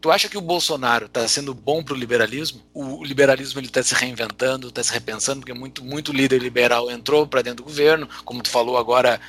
Tu 0.00 0.10
acha 0.10 0.30
que 0.30 0.38
o 0.38 0.40
Bolsonaro 0.40 1.04
está 1.04 1.28
sendo 1.28 1.52
bom 1.52 1.82
para 1.82 1.92
o 1.92 1.96
liberalismo? 1.96 2.62
O 2.72 3.04
liberalismo 3.04 3.60
ele 3.60 3.66
está 3.66 3.82
se 3.82 3.94
reinventando, 3.94 4.68
está 4.68 4.82
se 4.82 4.90
repensando, 4.90 5.40
porque 5.40 5.52
muito, 5.52 5.84
muito 5.84 6.10
líder 6.10 6.40
liberal 6.40 6.90
entrou 6.90 7.26
para 7.26 7.42
dentro 7.42 7.58
do 7.58 7.64
governo, 7.64 8.08
como 8.24 8.42
tu 8.42 8.48
falou 8.48 8.78
agora, 8.78 9.20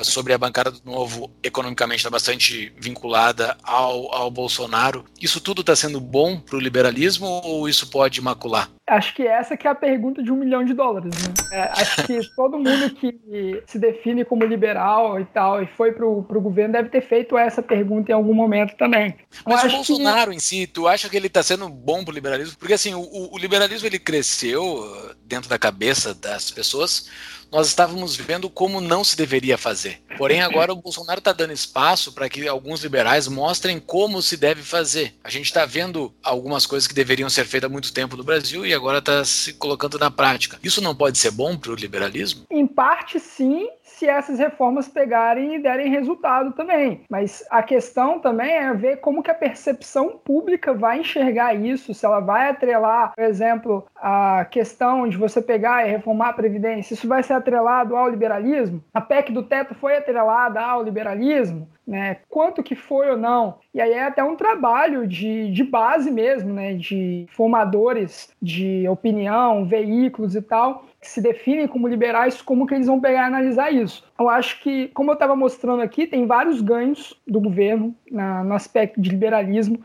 sobre 0.00 0.32
a 0.32 0.38
bancada 0.38 0.70
do 0.70 0.80
Novo, 0.84 1.30
economicamente 1.42 1.98
está 1.98 2.10
bastante 2.10 2.72
vinculada 2.78 3.56
ao, 3.62 4.14
ao 4.14 4.30
Bolsonaro. 4.30 5.04
Isso 5.20 5.40
tudo 5.40 5.60
está 5.60 5.74
sendo 5.74 6.00
bom 6.00 6.38
para 6.38 6.56
o 6.56 6.60
liberalismo 6.60 7.26
ou 7.44 7.68
isso 7.68 7.90
pode 7.90 8.20
macular? 8.20 8.70
Acho 8.88 9.14
que 9.14 9.26
essa 9.26 9.56
que 9.56 9.66
é 9.66 9.70
a 9.70 9.74
pergunta 9.74 10.22
de 10.22 10.32
um 10.32 10.36
milhão 10.36 10.64
de 10.64 10.72
dólares. 10.72 11.12
Né? 11.22 11.34
É, 11.52 11.62
acho 11.80 12.06
que 12.06 12.20
todo 12.34 12.58
mundo 12.58 12.90
que 12.94 13.62
se 13.66 13.78
define 13.78 14.24
como 14.24 14.44
liberal 14.44 15.20
e 15.20 15.24
tal 15.26 15.62
e 15.62 15.66
foi 15.66 15.92
para 15.92 16.06
o 16.06 16.40
governo 16.40 16.72
deve 16.72 16.88
ter 16.88 17.02
feito 17.02 17.36
essa 17.36 17.62
pergunta 17.62 18.10
em 18.10 18.14
algum 18.14 18.32
momento 18.32 18.76
também. 18.76 19.14
Mas 19.46 19.64
o 19.64 19.76
Bolsonaro 19.76 20.30
que... 20.30 20.36
em 20.36 20.40
si, 20.40 20.66
tu 20.66 20.88
acha 20.88 21.08
que 21.08 21.16
ele 21.16 21.26
está 21.26 21.42
sendo 21.42 21.68
bom 21.68 22.02
para 22.02 22.12
o 22.12 22.14
liberalismo? 22.14 22.56
Porque 22.58 22.74
assim, 22.74 22.94
o, 22.94 23.32
o 23.32 23.38
liberalismo 23.38 23.86
ele 23.86 23.98
cresceu 23.98 25.16
dentro 25.28 25.48
da 25.48 25.58
cabeça 25.58 26.14
das 26.14 26.50
pessoas 26.50 27.08
nós 27.50 27.66
estávamos 27.66 28.14
vendo 28.14 28.50
como 28.50 28.80
não 28.80 29.02
se 29.02 29.16
deveria 29.16 29.56
fazer. 29.56 30.00
Porém, 30.16 30.42
agora 30.42 30.72
o 30.72 30.76
Bolsonaro 30.76 31.18
está 31.18 31.32
dando 31.32 31.52
espaço 31.52 32.12
para 32.12 32.28
que 32.28 32.46
alguns 32.46 32.82
liberais 32.82 33.26
mostrem 33.28 33.80
como 33.80 34.20
se 34.20 34.36
deve 34.36 34.62
fazer. 34.62 35.14
A 35.24 35.30
gente 35.30 35.46
está 35.46 35.64
vendo 35.64 36.12
algumas 36.22 36.66
coisas 36.66 36.86
que 36.86 36.94
deveriam 36.94 37.30
ser 37.30 37.46
feitas 37.46 37.70
há 37.70 37.72
muito 37.72 37.92
tempo 37.92 38.16
no 38.16 38.24
Brasil 38.24 38.66
e 38.66 38.74
agora 38.74 38.98
está 38.98 39.24
se 39.24 39.54
colocando 39.54 39.98
na 39.98 40.10
prática. 40.10 40.58
Isso 40.62 40.82
não 40.82 40.94
pode 40.94 41.18
ser 41.18 41.30
bom 41.30 41.56
para 41.56 41.72
o 41.72 41.76
liberalismo? 41.76 42.44
Em 42.50 42.66
parte, 42.66 43.18
sim, 43.18 43.68
se 43.98 44.06
essas 44.06 44.38
reformas 44.38 44.88
pegarem 44.88 45.56
e 45.56 45.58
derem 45.58 45.90
resultado 45.90 46.52
também. 46.52 47.02
Mas 47.10 47.44
a 47.50 47.62
questão 47.62 48.20
também 48.20 48.52
é 48.52 48.72
ver 48.72 48.98
como 48.98 49.22
que 49.22 49.30
a 49.30 49.34
percepção 49.34 50.20
pública 50.24 50.72
vai 50.72 51.00
enxergar 51.00 51.52
isso, 51.54 51.92
se 51.92 52.06
ela 52.06 52.20
vai 52.20 52.48
atrelar, 52.48 53.12
por 53.14 53.24
exemplo, 53.24 53.86
a 53.96 54.44
questão 54.44 55.08
de 55.08 55.16
você 55.16 55.42
pegar 55.42 55.84
e 55.84 55.90
reformar 55.90 56.28
a 56.28 56.32
Previdência, 56.32 56.94
isso 56.94 57.08
vai 57.08 57.22
ser 57.22 57.32
atrelado 57.32 57.96
ao 57.96 58.08
liberalismo? 58.08 58.82
A 58.94 59.00
PEC 59.00 59.32
do 59.32 59.42
teto 59.42 59.74
foi 59.74 59.96
atrelada 59.96 60.60
ao 60.60 60.82
liberalismo? 60.82 61.68
Né, 61.88 62.18
quanto 62.28 62.62
que 62.62 62.74
foi 62.74 63.10
ou 63.10 63.16
não. 63.16 63.60
E 63.72 63.80
aí 63.80 63.94
é 63.94 64.04
até 64.04 64.22
um 64.22 64.36
trabalho 64.36 65.08
de, 65.08 65.50
de 65.50 65.64
base 65.64 66.10
mesmo, 66.10 66.52
né, 66.52 66.74
de 66.74 67.24
formadores 67.30 68.30
de 68.42 68.86
opinião, 68.86 69.64
veículos 69.64 70.34
e 70.34 70.42
tal, 70.42 70.84
que 71.00 71.08
se 71.08 71.22
definem 71.22 71.66
como 71.66 71.88
liberais, 71.88 72.42
como 72.42 72.66
que 72.66 72.74
eles 72.74 72.88
vão 72.88 73.00
pegar 73.00 73.22
e 73.22 73.24
analisar 73.28 73.72
isso. 73.72 74.04
Eu 74.20 74.28
acho 74.28 74.60
que, 74.60 74.88
como 74.88 75.12
eu 75.12 75.14
estava 75.14 75.34
mostrando 75.34 75.80
aqui, 75.80 76.06
tem 76.06 76.26
vários 76.26 76.60
ganhos 76.60 77.18
do 77.26 77.40
governo 77.40 77.96
na, 78.10 78.44
no 78.44 78.52
aspecto 78.52 79.00
de 79.00 79.08
liberalismo, 79.08 79.80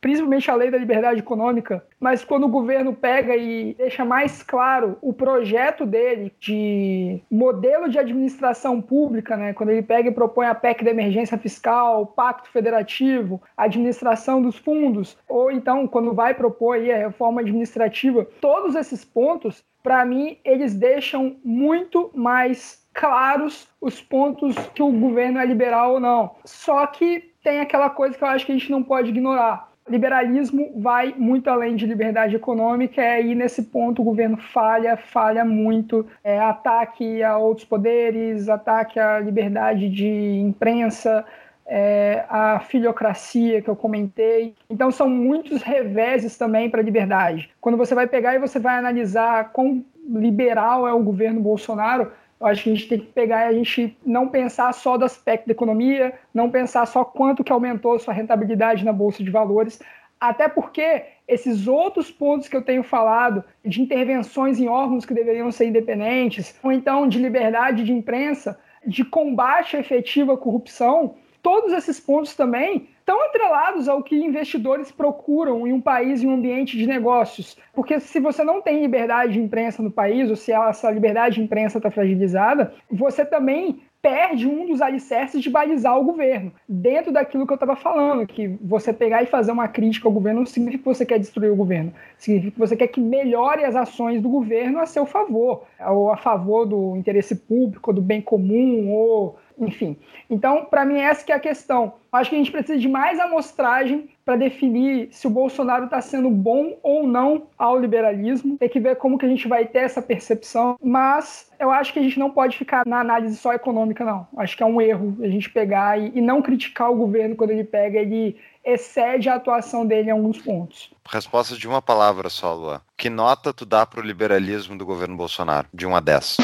principalmente 0.00 0.50
a 0.50 0.54
lei 0.54 0.70
da 0.70 0.78
liberdade 0.78 1.20
econômica, 1.20 1.84
mas 1.98 2.24
quando 2.24 2.44
o 2.44 2.48
governo 2.48 2.94
pega 2.94 3.36
e 3.36 3.74
deixa 3.74 4.04
mais 4.04 4.42
claro 4.42 4.96
o 5.02 5.12
projeto 5.12 5.84
dele 5.84 6.32
de 6.40 7.20
modelo 7.30 7.88
de 7.88 7.98
administração 7.98 8.80
pública, 8.80 9.36
né, 9.36 9.52
quando 9.52 9.70
ele 9.70 9.82
pega 9.82 10.08
e 10.08 10.14
propõe 10.14 10.46
a 10.46 10.54
PEC 10.54 10.84
da 10.84 10.90
emergência 10.90 11.36
fiscal, 11.36 12.02
o 12.02 12.06
pacto 12.06 12.48
federativo, 12.50 13.40
a 13.56 13.64
administração 13.64 14.40
dos 14.42 14.56
fundos, 14.56 15.18
ou 15.28 15.50
então 15.50 15.86
quando 15.86 16.14
vai 16.14 16.34
propor 16.34 16.78
a 16.78 16.96
reforma 16.96 17.40
administrativa, 17.40 18.26
todos 18.40 18.74
esses 18.74 19.04
pontos 19.04 19.62
para 19.82 20.04
mim, 20.04 20.38
eles 20.44 20.74
deixam 20.74 21.36
muito 21.42 22.10
mais 22.14 22.86
claros 22.92 23.68
os 23.80 24.00
pontos 24.00 24.54
que 24.74 24.82
o 24.82 24.92
governo 24.92 25.38
é 25.38 25.46
liberal 25.46 25.94
ou 25.94 26.00
não. 26.00 26.36
Só 26.44 26.86
que 26.86 27.30
tem 27.42 27.60
aquela 27.60 27.88
coisa 27.88 28.16
que 28.16 28.22
eu 28.22 28.28
acho 28.28 28.44
que 28.44 28.52
a 28.52 28.54
gente 28.54 28.70
não 28.70 28.82
pode 28.82 29.08
ignorar. 29.08 29.69
Liberalismo 29.90 30.70
vai 30.76 31.12
muito 31.16 31.50
além 31.50 31.74
de 31.74 31.84
liberdade 31.84 32.36
econômica, 32.36 33.18
e 33.18 33.34
nesse 33.34 33.64
ponto 33.64 34.00
o 34.00 34.04
governo 34.04 34.36
falha, 34.36 34.96
falha 34.96 35.44
muito. 35.44 36.06
É, 36.22 36.38
ataque 36.38 37.22
a 37.24 37.36
outros 37.36 37.66
poderes, 37.66 38.48
ataque 38.48 39.00
à 39.00 39.18
liberdade 39.18 39.88
de 39.88 40.38
imprensa, 40.38 41.24
é, 41.66 42.24
a 42.28 42.60
filiocracia 42.60 43.60
que 43.60 43.68
eu 43.68 43.74
comentei. 43.74 44.54
Então 44.68 44.92
são 44.92 45.08
muitos 45.08 45.60
reveses 45.62 46.38
também 46.38 46.70
para 46.70 46.80
a 46.80 46.84
liberdade. 46.84 47.50
Quando 47.60 47.76
você 47.76 47.94
vai 47.94 48.06
pegar 48.06 48.34
e 48.34 48.38
você 48.38 48.60
vai 48.60 48.78
analisar 48.78 49.50
quão 49.52 49.84
liberal 50.08 50.86
é 50.86 50.92
o 50.92 51.02
governo 51.02 51.40
Bolsonaro, 51.40 52.12
eu 52.40 52.46
acho 52.46 52.62
que 52.62 52.70
a 52.70 52.74
gente 52.74 52.88
tem 52.88 52.98
que 52.98 53.06
pegar 53.06 53.46
a 53.46 53.52
gente 53.52 53.96
não 54.04 54.28
pensar 54.28 54.72
só 54.72 54.96
do 54.96 55.04
aspecto 55.04 55.46
da 55.46 55.52
economia, 55.52 56.18
não 56.32 56.50
pensar 56.50 56.86
só 56.86 57.04
quanto 57.04 57.44
que 57.44 57.52
aumentou 57.52 57.98
sua 57.98 58.14
rentabilidade 58.14 58.84
na 58.84 58.92
bolsa 58.92 59.22
de 59.22 59.30
valores, 59.30 59.78
até 60.18 60.48
porque 60.48 61.04
esses 61.28 61.68
outros 61.68 62.10
pontos 62.10 62.48
que 62.48 62.56
eu 62.56 62.62
tenho 62.62 62.82
falado, 62.82 63.44
de 63.64 63.82
intervenções 63.82 64.58
em 64.58 64.68
órgãos 64.68 65.04
que 65.04 65.14
deveriam 65.14 65.52
ser 65.52 65.66
independentes, 65.66 66.58
ou 66.62 66.72
então 66.72 67.06
de 67.06 67.18
liberdade 67.18 67.84
de 67.84 67.92
imprensa, 67.92 68.58
de 68.86 69.04
combate 69.04 69.76
efetivo 69.76 70.32
à 70.32 70.38
corrupção, 70.38 71.16
todos 71.42 71.72
esses 71.72 72.00
pontos 72.00 72.34
também 72.34 72.88
estão 73.10 73.24
atrelados 73.24 73.88
ao 73.88 74.04
que 74.04 74.14
investidores 74.14 74.92
procuram 74.92 75.66
em 75.66 75.72
um 75.72 75.80
país, 75.80 76.22
em 76.22 76.28
um 76.28 76.34
ambiente 76.34 76.78
de 76.78 76.86
negócios. 76.86 77.56
Porque 77.74 77.98
se 77.98 78.20
você 78.20 78.44
não 78.44 78.62
tem 78.62 78.80
liberdade 78.80 79.32
de 79.32 79.40
imprensa 79.40 79.82
no 79.82 79.90
país, 79.90 80.30
ou 80.30 80.36
se 80.36 80.52
essa 80.52 80.88
liberdade 80.92 81.34
de 81.34 81.42
imprensa 81.42 81.78
está 81.78 81.90
fragilizada, 81.90 82.72
você 82.88 83.24
também 83.24 83.80
perde 84.00 84.46
um 84.46 84.66
dos 84.66 84.80
alicerces 84.80 85.42
de 85.42 85.50
balizar 85.50 85.98
o 85.98 86.04
governo. 86.04 86.52
Dentro 86.68 87.12
daquilo 87.12 87.46
que 87.46 87.52
eu 87.52 87.56
estava 87.56 87.76
falando, 87.76 88.26
que 88.26 88.48
você 88.62 88.92
pegar 88.92 89.22
e 89.22 89.26
fazer 89.26 89.52
uma 89.52 89.68
crítica 89.68 90.08
ao 90.08 90.12
governo 90.12 90.40
não 90.40 90.46
significa 90.46 90.82
que 90.82 90.88
você 90.88 91.04
quer 91.04 91.18
destruir 91.18 91.50
o 91.50 91.56
governo. 91.56 91.92
Significa 92.16 92.52
que 92.52 92.58
você 92.58 92.76
quer 92.76 92.88
que 92.88 93.00
melhore 93.00 93.64
as 93.64 93.76
ações 93.76 94.22
do 94.22 94.28
governo 94.28 94.78
a 94.78 94.86
seu 94.86 95.04
favor, 95.04 95.64
ou 95.80 96.10
a 96.10 96.16
favor 96.16 96.64
do 96.64 96.96
interesse 96.96 97.34
público, 97.34 97.92
do 97.92 98.00
bem 98.00 98.22
comum, 98.22 98.90
ou 98.90 99.36
enfim. 99.60 99.96
Então, 100.28 100.64
para 100.64 100.84
mim, 100.84 100.98
essa 100.98 101.24
que 101.24 101.32
é 101.32 101.34
a 101.34 101.40
questão. 101.40 101.94
Acho 102.10 102.30
que 102.30 102.36
a 102.36 102.38
gente 102.38 102.50
precisa 102.50 102.78
de 102.78 102.88
mais 102.88 103.20
amostragem 103.20 104.08
para 104.24 104.36
definir 104.36 105.08
se 105.12 105.26
o 105.26 105.30
Bolsonaro 105.30 105.84
está 105.84 106.00
sendo 106.00 106.30
bom 106.30 106.76
ou 106.82 107.06
não 107.06 107.46
ao 107.56 107.78
liberalismo. 107.78 108.56
Tem 108.56 108.68
que 108.68 108.80
ver 108.80 108.96
como 108.96 109.18
que 109.18 109.26
a 109.26 109.28
gente 109.28 109.46
vai 109.46 109.66
ter 109.66 109.80
essa 109.80 110.02
percepção. 110.02 110.76
Mas 110.82 111.50
eu 111.58 111.70
acho 111.70 111.92
que 111.92 111.98
a 111.98 112.02
gente 112.02 112.18
não 112.18 112.30
pode 112.30 112.56
ficar 112.56 112.84
na 112.86 113.00
análise 113.00 113.36
só 113.36 113.52
econômica, 113.52 114.04
não. 114.04 114.26
Acho 114.36 114.56
que 114.56 114.62
é 114.62 114.66
um 114.66 114.80
erro 114.80 115.16
a 115.20 115.28
gente 115.28 115.50
pegar 115.50 116.00
e, 116.00 116.10
e 116.14 116.20
não 116.20 116.42
criticar 116.42 116.90
o 116.90 116.96
governo 116.96 117.36
quando 117.36 117.50
ele 117.50 117.64
pega, 117.64 117.98
ele 117.98 118.36
excede 118.64 119.28
a 119.28 119.36
atuação 119.36 119.86
dele 119.86 120.08
em 120.08 120.12
alguns 120.12 120.38
pontos. 120.38 120.90
Resposta 121.08 121.56
de 121.56 121.66
uma 121.66 121.80
palavra 121.80 122.28
só, 122.28 122.54
Luan. 122.54 122.80
Que 122.96 123.08
nota 123.08 123.52
tu 123.52 123.64
dá 123.64 123.86
para 123.86 124.00
o 124.00 124.02
liberalismo 124.02 124.76
do 124.76 124.84
governo 124.84 125.16
Bolsonaro? 125.16 125.66
De 125.72 125.86
1 125.86 125.96
a 125.96 126.00
10. 126.00 126.36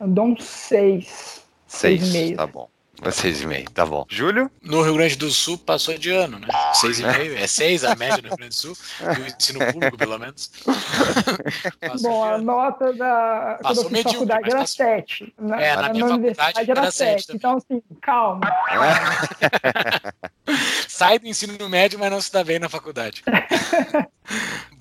Eu 0.00 0.08
dou 0.08 0.24
um 0.26 0.36
6. 0.36 1.42
6, 1.66 2.36
tá 2.36 2.46
bom. 2.46 2.68
É 3.02 3.10
seis 3.10 3.40
e 3.40 3.46
meio, 3.46 3.70
tá 3.70 3.86
bom. 3.86 4.04
Júlio? 4.10 4.50
No 4.62 4.82
Rio 4.82 4.94
Grande 4.94 5.16
do 5.16 5.30
Sul 5.30 5.56
passou 5.56 5.96
de 5.96 6.10
ano, 6.10 6.38
né? 6.38 6.48
Seis 6.74 7.00
e 7.00 7.06
meio, 7.06 7.38
é 7.38 7.46
seis 7.46 7.82
a 7.82 7.94
média 7.94 8.18
no 8.18 8.28
Rio 8.28 8.36
Grande 8.36 8.54
do 8.54 8.54
Sul, 8.54 8.76
do 9.00 9.26
ensino 9.26 9.58
público, 9.72 9.96
pelo 9.96 10.18
menos. 10.18 10.50
bom, 12.02 12.22
a 12.22 12.36
nota 12.36 12.92
da 12.92 13.58
passou 13.62 13.84
quando 13.84 13.96
eu 13.96 14.02
fiz 14.02 14.12
faculdade 14.12 14.50
era 14.50 14.66
sete. 14.66 15.34
Na, 15.38 15.60
é, 15.62 15.76
na, 15.76 15.82
na 15.82 15.92
minha 16.18 16.34
faculdade 16.34 16.70
era 16.70 16.90
sete. 16.90 17.32
Então, 17.34 17.56
assim, 17.56 17.82
calma. 18.02 18.40
Sai 20.88 21.18
do 21.18 21.26
ensino 21.26 21.68
médio, 21.68 21.98
mas 21.98 22.10
não 22.10 22.20
se 22.20 22.32
dá 22.32 22.44
bem 22.44 22.58
na 22.58 22.68
faculdade. 22.68 23.22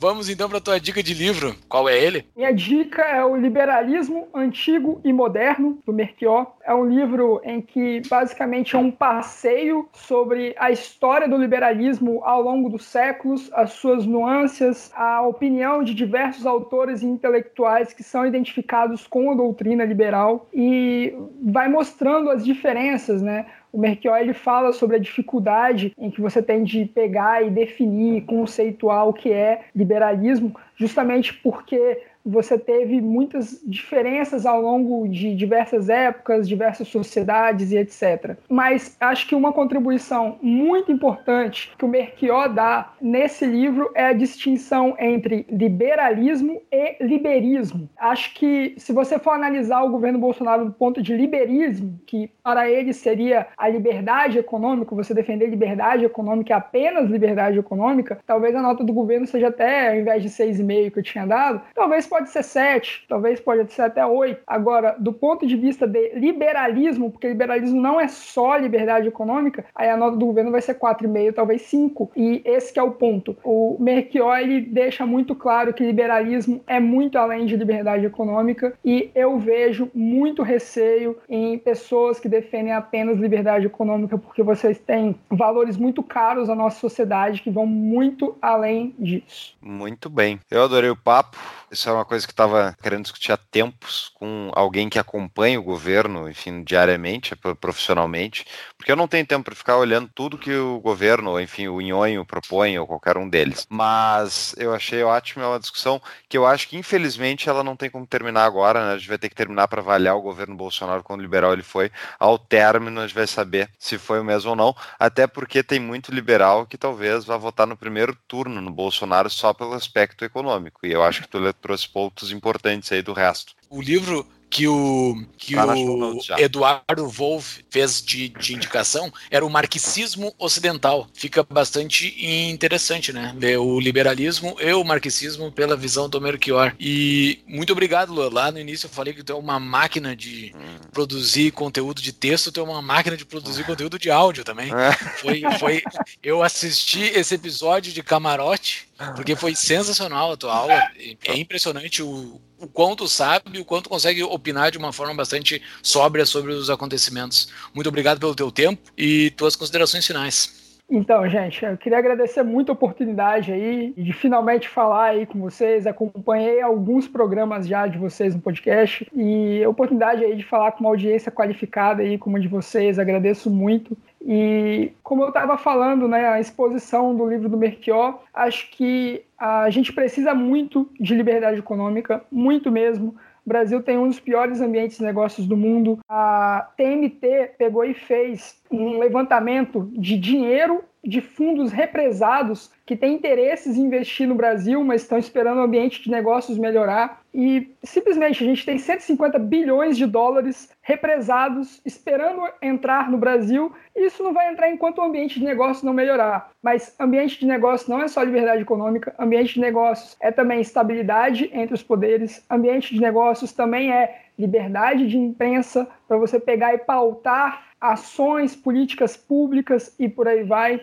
Vamos 0.02 0.30
então 0.30 0.48
para 0.48 0.60
a 0.60 0.62
tua 0.62 0.80
dica 0.80 1.04
de 1.04 1.14
livro. 1.14 1.54
Qual 1.68 1.90
é 1.90 2.02
ele? 2.02 2.26
Minha 2.34 2.54
dica 2.54 3.02
é 3.02 3.24
o 3.26 3.36
Liberalismo 3.36 4.30
Antigo 4.34 5.02
e 5.04 5.12
Moderno, 5.12 5.78
do 5.86 5.92
Merquior. 5.92 6.56
É 6.64 6.74
um 6.74 6.86
livro 6.86 7.42
em 7.44 7.60
que 7.60 8.02
basicamente 8.08 8.78
é 8.78 8.80
um 8.80 8.92
passeio 8.92 9.90
sobre 9.92 10.56
a 10.58 10.72
história 10.72 11.28
do 11.28 11.36
liberalismo 11.36 12.24
ao 12.24 12.42
longo 12.42 12.70
dos 12.70 12.86
séculos, 12.86 13.50
as 13.52 13.74
suas 13.74 14.06
nuances, 14.06 14.90
a 14.96 15.22
opinião 15.22 15.84
de 15.84 15.94
diversos 15.94 16.46
autores 16.46 17.02
e 17.02 17.06
intelectuais 17.06 17.92
que 17.92 18.02
são 18.04 18.26
identificados 18.26 19.06
com 19.06 19.32
a 19.32 19.36
doutrina 19.36 19.84
liberal 19.84 20.48
e 20.54 21.14
vai 21.44 21.68
mostrando 21.68 22.30
as 22.30 22.46
diferenças, 22.46 23.22
né? 23.22 23.48
O 23.72 23.78
Merchior 23.78 24.18
ele 24.18 24.34
fala 24.34 24.72
sobre 24.74 24.96
a 24.96 25.00
dificuldade 25.00 25.94
em 25.98 26.10
que 26.10 26.20
você 26.20 26.42
tem 26.42 26.64
de 26.64 26.86
pegar 26.86 27.44
e 27.46 27.50
definir, 27.50 28.26
conceituar 28.26 29.08
o 29.08 29.14
que 29.14 29.32
é 29.32 29.66
liberalismo, 29.76 30.56
justamente 30.76 31.34
porque 31.34 32.02
você 32.26 32.58
teve 32.58 33.02
muitas 33.02 33.62
diferenças 33.66 34.46
ao 34.46 34.62
longo 34.62 35.08
de 35.08 35.36
diversas 35.36 35.90
épocas, 35.90 36.48
diversas 36.48 36.88
sociedades 36.88 37.72
e 37.72 37.78
etc. 37.78 38.38
Mas 38.50 38.96
acho 39.00 39.28
que 39.28 39.36
uma 39.36 39.54
contribuição 39.54 40.38
muito 40.42 40.92
importante 40.92 41.72
que 41.78 41.86
o 41.86 41.88
Merquior 41.88 42.50
dá 42.50 42.94
nesse 43.02 43.46
livro 43.46 43.92
é 43.96 44.06
a 44.06 44.14
distinção 44.14 44.96
entre 45.00 45.46
liberalismo 45.50 46.62
e 46.72 47.04
liberismo. 47.04 47.90
Acho 47.98 48.34
que 48.34 48.76
se 48.78 48.92
você 48.92 49.18
for 49.18 49.32
analisar 49.32 49.84
o 49.84 49.90
governo 49.90 50.20
Bolsonaro 50.20 50.66
do 50.66 50.72
ponto 50.72 51.02
de 51.02 51.16
liberismo, 51.16 52.00
que 52.06 52.32
para 52.44 52.70
ele 52.70 52.94
seria 52.94 53.48
a 53.58 53.70
liberdade 53.70 54.38
econômica, 54.38 54.96
você 54.96 55.14
defender 55.14 55.48
liberdade 55.48 56.06
econômica, 56.06 56.56
apenas 56.56 57.10
liberdade 57.10 57.58
econômica, 57.58 58.20
talvez 58.26 58.56
a 58.56 58.62
nota 58.62 58.84
do 58.84 58.94
governo 58.94 59.26
seja 59.26 59.48
até, 59.48 59.90
ao 59.90 59.96
invés 59.96 60.24
de 60.24 60.30
6,5 60.30 60.92
que 60.92 61.00
eu 61.00 61.04
tinha 61.04 61.26
dado, 61.26 61.62
talvez 61.74 62.08
pode 62.10 62.30
ser 62.30 62.44
7, 62.44 63.06
talvez 63.08 63.40
pode 63.40 63.72
ser 63.72 63.84
até 63.84 64.06
8. 64.06 64.42
Agora, 64.46 64.96
do 65.00 65.14
ponto 65.14 65.46
de 65.46 65.56
vista 65.56 65.88
de 65.88 66.14
liberalismo, 66.16 67.12
porque 67.12 67.28
liberalismo 67.28 67.80
não 67.80 68.00
é 68.00 68.08
só 68.08 68.58
liberdade 68.58 69.08
econômica, 69.08 69.66
aí 69.76 69.90
a 69.90 69.98
nota 69.98 70.18
do 70.18 70.26
governo 70.26 70.52
vai 70.52 70.62
ser 70.62 70.76
4,5, 70.76 71.34
talvez 71.34 71.62
5. 71.64 72.12
E 72.16 72.42
esse 72.44 72.78
é 72.78 72.84
o 72.84 72.92
ponto. 72.92 73.38
O 73.44 73.78
Merchior 73.80 74.40
ele 74.40 74.62
deixa 74.62 75.06
muito 75.06 75.36
claro 75.36 75.74
que 75.74 75.86
liberalismo 75.86 76.62
é 76.66 76.80
muito 76.80 77.18
além 77.18 77.46
de 77.46 77.56
liberdade 77.56 78.06
econômica 78.06 78.74
e 78.84 79.12
eu 79.14 79.38
vejo 79.38 79.90
muito 79.94 80.42
receio 80.42 81.18
em 81.28 81.58
pessoas 81.58 82.20
que 82.20 82.30
defendem 82.30 82.74
apenas 82.74 83.18
liberdade 83.18 83.66
econômica 83.66 84.18
porque 84.18 84.42
vocês 84.42 84.80
têm 84.80 85.16
valores 85.30 85.78
muito 85.78 86.02
caros 86.02 86.48
na 86.48 86.56
nossa 86.56 86.80
sociedade 86.80 87.42
que 87.42 87.50
vão 87.50 87.66
muito 87.66 88.38
além 88.42 88.96
disso. 88.98 89.56
Muito 89.62 90.10
bem. 90.10 90.40
Eu 90.50 90.64
adorei 90.64 90.90
o 90.90 90.96
papo. 90.96 91.38
Isso 91.72 91.90
é 91.90 91.94
uma 92.00 92.06
coisa 92.06 92.26
que 92.26 92.34
estava 92.34 92.76
querendo 92.82 93.04
discutir 93.04 93.32
há 93.32 93.38
tempos 93.38 94.12
com 94.16 94.52
alguém 94.54 94.90
que 94.90 94.98
acompanha 95.00 95.60
o 95.60 95.64
governo, 95.64 96.30
enfim, 96.30 96.64
diariamente, 96.64 97.36
profissionalmente, 97.60 98.46
porque 98.78 98.92
eu 98.92 98.96
não 98.96 99.08
tenho 99.08 99.26
tempo 99.26 99.46
para 99.46 99.56
ficar 99.56 99.78
olhando 99.78 100.10
tudo 100.14 100.38
que 100.38 100.54
o 100.56 100.80
governo, 100.80 101.40
enfim, 101.40 101.68
o 101.68 101.82
Inhonho 101.82 102.26
propõe, 102.26 102.78
ou 102.80 102.88
qualquer 102.88 103.18
um 103.18 103.30
deles. 103.30 103.68
Mas 103.70 104.56
eu 104.58 104.74
achei 104.74 105.04
ótimo, 105.04 105.44
é 105.44 105.48
uma 105.48 105.60
discussão 105.60 106.02
que 106.28 106.38
eu 106.38 106.46
acho 106.46 106.68
que, 106.68 106.78
infelizmente, 106.78 107.50
ela 107.50 107.64
não 107.64 107.76
tem 107.76 107.90
como 107.90 108.08
terminar 108.08 108.46
agora, 108.46 108.86
né? 108.86 108.94
A 108.94 108.98
gente 108.98 109.10
vai 109.10 109.18
ter 109.18 109.30
que 109.30 109.36
terminar 109.36 109.68
para 109.68 109.82
avaliar 109.82 110.16
o 110.16 110.22
governo 110.22 110.56
Bolsonaro 110.56 111.04
quando 111.04 111.22
liberal 111.22 111.54
ele 111.54 111.64
foi. 111.64 111.92
Ao 112.18 112.38
término, 112.38 113.00
a 113.02 113.08
gente 113.08 113.16
vai 113.16 113.28
saber 113.28 113.70
se 113.78 113.98
foi 113.98 114.20
o 114.20 114.24
mesmo 114.24 114.52
ou 114.52 114.56
não, 114.56 114.76
até 114.98 115.28
porque 115.28 115.62
tem 115.62 115.80
muito 115.80 116.14
liberal 116.14 116.66
que 116.66 116.78
talvez 116.78 117.26
vá 117.26 117.38
votar 117.38 117.68
no 117.68 117.76
primeiro 117.78 118.16
turno 118.28 118.62
no 118.62 118.72
Bolsonaro 118.72 119.30
só 119.30 119.54
pelo 119.54 119.74
aspecto 119.74 120.24
econômico. 120.24 120.80
E 120.86 120.92
eu 120.92 121.04
acho 121.04 121.22
que 121.22 121.28
tu 121.28 121.54
trouxe 121.54 121.89
pontos 121.90 122.32
importantes 122.32 122.92
aí 122.92 123.02
do 123.02 123.14
resto. 123.14 123.54
O 123.70 123.82
livro 123.82 124.26
que 124.50 124.68
o, 124.68 125.24
que 125.38 125.54
tá 125.54 125.74
o 125.74 126.20
Eduardo 126.38 127.08
Wolff 127.08 127.64
fez 127.70 128.02
de, 128.02 128.30
de, 128.30 128.56
indicação 128.56 129.14
era 129.30 129.46
o 129.46 129.50
marxismo 129.50 130.34
ocidental. 130.40 131.08
Fica 131.14 131.44
bastante 131.44 132.16
interessante, 132.50 133.14
né? 133.14 133.34
Ver 133.38 133.58
o 133.58 133.80
liberalismo 133.80 134.56
e 134.60 134.74
o 134.74 134.84
marxismo 134.84 135.52
pela 135.52 135.78
visão 135.78 136.10
do 136.10 136.20
Melchior. 136.20 136.76
E 136.80 137.40
muito 137.48 137.72
obrigado, 137.72 138.12
Lua. 138.12 138.34
Lá 138.34 138.52
no 138.52 138.60
início 138.60 138.88
eu 138.88 138.90
falei 138.90 139.14
que 139.14 139.24
tu 139.24 139.34
é 139.34 139.36
uma 139.36 139.60
máquina 139.60 140.16
de 140.16 140.52
hum. 140.56 140.80
produzir 140.92 141.52
conteúdo 141.52 142.02
de 142.02 142.12
texto, 142.12 142.52
tu 142.52 142.60
é 142.60 142.64
uma 142.64 142.82
máquina 142.82 143.16
de 143.16 143.26
produzir 143.26 143.64
conteúdo 143.66 144.00
de 144.00 144.10
áudio 144.10 144.44
também. 144.44 144.72
É. 144.74 144.92
Foi, 145.20 145.42
foi, 145.60 145.84
eu 146.24 146.42
assisti 146.42 147.04
esse 147.04 147.36
episódio 147.36 147.94
de 147.94 148.02
camarote, 148.02 148.88
porque 149.16 149.36
foi 149.36 149.56
sensacional 149.56 150.32
a 150.32 150.38
tua 150.38 150.56
aula. 150.56 150.90
É 151.24 151.38
impressionante 151.38 152.02
o, 152.02 152.42
o 152.60 152.68
quanto 152.68 153.08
sabe 153.08 153.60
o 153.60 153.66
quanto 153.66 153.90
consegue 153.90 154.24
opinar 154.24 154.72
de 154.72 154.78
uma 154.78 154.92
forma 154.92 155.14
bastante 155.14 155.62
sóbria 155.82 156.26
sobre 156.26 156.52
os 156.52 156.70
acontecimentos. 156.70 157.52
Muito 157.74 157.88
obrigado 157.88 158.20
pelo 158.20 158.36
teu 158.36 158.52
tempo 158.52 158.82
e 158.98 159.32
tuas 159.32 159.56
considerações 159.56 160.06
finais. 160.06 160.60
Então, 160.92 161.30
gente, 161.30 161.64
eu 161.64 161.78
queria 161.78 162.00
agradecer 162.00 162.42
muito 162.42 162.72
a 162.72 162.74
oportunidade 162.74 163.52
aí 163.52 163.94
de 163.96 164.12
finalmente 164.12 164.68
falar 164.68 165.10
aí 165.10 165.26
com 165.28 165.40
vocês. 165.40 165.86
Acompanhei 165.86 166.62
alguns 166.62 167.08
programas 167.08 167.68
já 167.68 167.86
de 167.86 168.00
vocês 168.00 168.34
no 168.34 168.42
podcast 168.42 169.08
e 169.16 169.64
a 169.64 169.70
oportunidade 169.70 170.26
aí 170.26 170.36
de 170.36 170.44
falar 170.44 170.72
com 170.72 170.80
uma 170.80 170.90
audiência 170.90 171.32
qualificada 171.32 172.02
aí 172.02 172.18
como 172.18 172.38
a 172.38 172.40
de 172.40 172.48
vocês. 172.48 172.98
Agradeço 172.98 173.52
muito. 173.52 173.96
E 174.22 174.92
como 175.02 175.24
eu 175.24 175.30
estava 175.30 175.58
falando, 175.58 176.08
né, 176.08 176.28
a 176.28 176.40
exposição 176.40 177.16
do 177.16 177.28
livro 177.28 177.48
do 177.48 177.58
Merchior, 177.58 178.20
acho 178.34 178.70
que 178.72 179.24
a 179.38 179.70
gente 179.70 179.94
precisa 179.94 180.34
muito 180.36 180.90
de 181.00 181.16
liberdade 181.16 181.60
econômica, 181.60 182.24
muito 182.32 182.72
mesmo. 182.72 183.16
O 183.46 183.50
Brasil 183.50 183.82
tem 183.82 183.98
um 183.98 184.08
dos 184.08 184.20
piores 184.20 184.62
ambientes 184.62 184.98
de 184.98 185.04
negócios 185.04 185.48
do 185.48 185.56
mundo. 185.56 186.00
A 186.08 186.70
TMT 186.76 187.52
pegou 187.58 187.84
e 187.86 187.94
fez 187.94 188.62
um 188.70 189.00
levantamento 189.00 189.90
de 189.94 190.18
dinheiro 190.18 190.84
de 191.04 191.22
fundos 191.22 191.72
represados 191.72 192.72
que 192.86 192.96
têm 192.96 193.14
interesses 193.14 193.78
em 193.78 193.84
investir 193.84 194.28
no 194.28 194.36
Brasil, 194.36 194.84
mas 194.84 195.02
estão 195.02 195.18
esperando 195.18 195.60
o 195.60 195.64
ambiente 195.64 196.02
de 196.04 196.12
negócios 196.12 196.58
melhorar. 196.58 197.22
E 197.34 197.72
simplesmente 197.84 198.44
a 198.44 198.48
gente 198.48 198.66
tem 198.66 198.78
150 198.78 199.38
bilhões 199.40 199.96
de 199.96 200.06
dólares 200.06 200.72
represados 200.82 201.80
esperando 201.86 202.42
entrar 202.62 203.10
no 203.10 203.18
Brasil. 203.18 203.72
E 203.96 204.08
isso 204.08 204.24
não 204.24 204.34
vai 204.34 204.52
entrar 204.52 204.70
enquanto 204.70 204.98
o 204.98 205.04
ambiente 205.04 205.40
de 205.40 205.46
negócios 205.46 205.84
não 205.84 205.94
melhorar. 205.94 206.52
Mas 206.62 206.96
ambiente 207.00 207.40
de 207.40 207.46
negócios 207.46 207.88
não 207.88 208.02
é 208.02 208.08
só 208.08 208.24
liberdade 208.24 208.64
econômica, 208.64 209.14
ambiente 209.18 209.54
de 209.54 209.62
negócios 209.62 210.18
é 210.20 210.32
também 210.32 210.60
estabilidade 210.60 211.50
entre 211.54 211.76
os 211.76 211.84
poderes, 211.84 212.44
ambiente 212.50 212.94
de 212.94 213.00
negócios 213.00 213.54
também 213.54 213.92
é 213.94 214.24
liberdade 214.38 215.08
de 215.08 215.18
imprensa 215.18 215.88
para 216.08 216.18
você 216.18 216.40
pegar 216.40 216.74
e 216.74 216.80
pautar 216.80 217.69
ações, 217.80 218.56
políticas 218.56 219.16
públicas 219.16 219.96
e 220.00 220.08
por 220.10 220.28
aí 220.28 220.44
vai. 220.44 220.82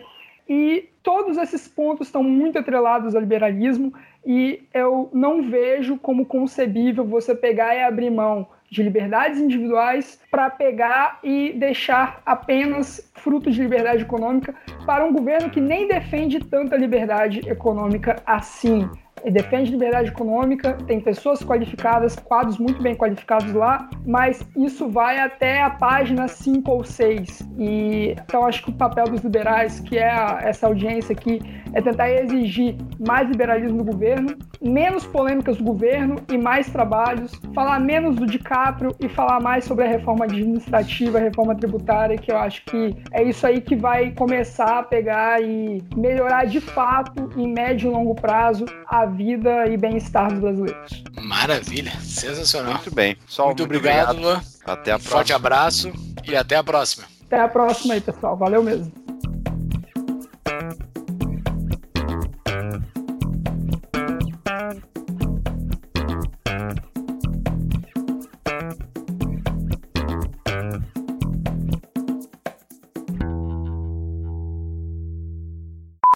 E 0.49 0.89
todos 1.03 1.37
esses 1.37 1.67
pontos 1.67 2.07
estão 2.07 2.23
muito 2.23 2.57
atrelados 2.57 3.13
ao 3.13 3.21
liberalismo 3.21 3.93
e 4.25 4.63
eu 4.73 5.09
não 5.13 5.49
vejo 5.49 5.97
como 5.97 6.25
concebível 6.25 7.05
você 7.05 7.35
pegar 7.35 7.75
e 7.75 7.83
abrir 7.83 8.09
mão 8.09 8.47
de 8.69 8.83
liberdades 8.83 9.39
individuais 9.39 10.21
para 10.29 10.49
pegar 10.49 11.19
e 11.23 11.53
deixar 11.53 12.21
apenas 12.25 13.09
frutos 13.15 13.55
de 13.55 13.61
liberdade 13.61 14.03
econômica 14.03 14.53
para 14.85 15.05
um 15.05 15.13
governo 15.13 15.49
que 15.49 15.61
nem 15.61 15.87
defende 15.87 16.39
tanta 16.39 16.75
liberdade 16.75 17.39
econômica 17.49 18.21
assim 18.25 18.89
e 19.27 19.31
defende 19.31 19.71
liberdade 19.71 20.09
econômica, 20.09 20.77
tem 20.87 21.01
pessoas 21.01 21.43
qualificadas, 21.43 22.15
quadros 22.15 22.57
muito 22.57 22.81
bem 22.81 22.95
qualificados 22.95 23.51
lá, 23.53 23.89
mas 24.05 24.41
isso 24.55 24.89
vai 24.89 25.19
até 25.19 25.61
a 25.61 25.69
página 25.69 26.29
5 26.29 26.71
ou 26.71 26.83
6. 26.83 27.41
E 27.59 28.15
então 28.23 28.45
acho 28.45 28.63
que 28.63 28.69
o 28.69 28.73
papel 28.73 29.05
dos 29.05 29.21
liberais, 29.21 29.81
que 29.81 29.97
é 29.97 30.09
a, 30.09 30.39
essa 30.43 30.67
audiência 30.67 31.11
aqui, 31.11 31.41
é 31.73 31.81
tentar 31.81 32.09
exigir 32.09 32.77
mais 33.05 33.29
liberalismo 33.29 33.83
do 33.83 33.91
governo, 33.91 34.29
menos 34.61 35.05
polêmicas 35.05 35.57
do 35.57 35.63
governo 35.63 36.15
e 36.31 36.37
mais 36.37 36.69
trabalhos, 36.69 37.31
falar 37.53 37.79
menos 37.79 38.15
do 38.15 38.25
DiCaprio 38.25 38.95
e 38.99 39.09
falar 39.09 39.41
mais 39.41 39.65
sobre 39.65 39.83
a 39.83 39.87
reforma 39.87 40.23
administrativa, 40.23 41.17
a 41.17 41.21
reforma 41.21 41.53
tributária, 41.53 42.17
que 42.17 42.31
eu 42.31 42.37
acho 42.37 42.63
que 42.65 42.95
é 43.11 43.23
isso 43.23 43.45
aí 43.45 43.59
que 43.59 43.75
vai 43.75 44.11
começar 44.11 44.79
a 44.79 44.83
pegar 44.83 45.41
e 45.41 45.83
melhorar 45.97 46.45
de 46.45 46.61
fato, 46.61 47.29
em 47.35 47.51
médio 47.51 47.91
e 47.91 47.93
longo 47.93 48.15
prazo, 48.15 48.65
a 48.87 49.05
vida 49.17 49.67
e 49.67 49.75
bem-estar 49.75 50.31
dos 50.31 50.39
brasileiros. 50.39 51.03
Maravilha, 51.21 51.91
sensacional. 52.01 52.75
Muito 52.75 52.93
bem. 52.93 53.17
Só 53.27 53.47
muito, 53.47 53.59
muito 53.59 53.75
obrigado, 53.75 54.11
obrigado. 54.11 54.21
Luan. 54.21 54.41
Até 54.63 54.91
a 54.91 54.95
um 54.95 54.99
próxima. 54.99 55.17
Forte 55.17 55.33
abraço 55.33 55.91
e 56.25 56.35
até 56.35 56.55
a 56.55 56.63
próxima. 56.63 57.05
Até 57.25 57.41
a 57.41 57.47
próxima 57.47 57.95
aí, 57.95 58.01
pessoal. 58.01 58.37
Valeu 58.37 58.63
mesmo. 58.63 58.91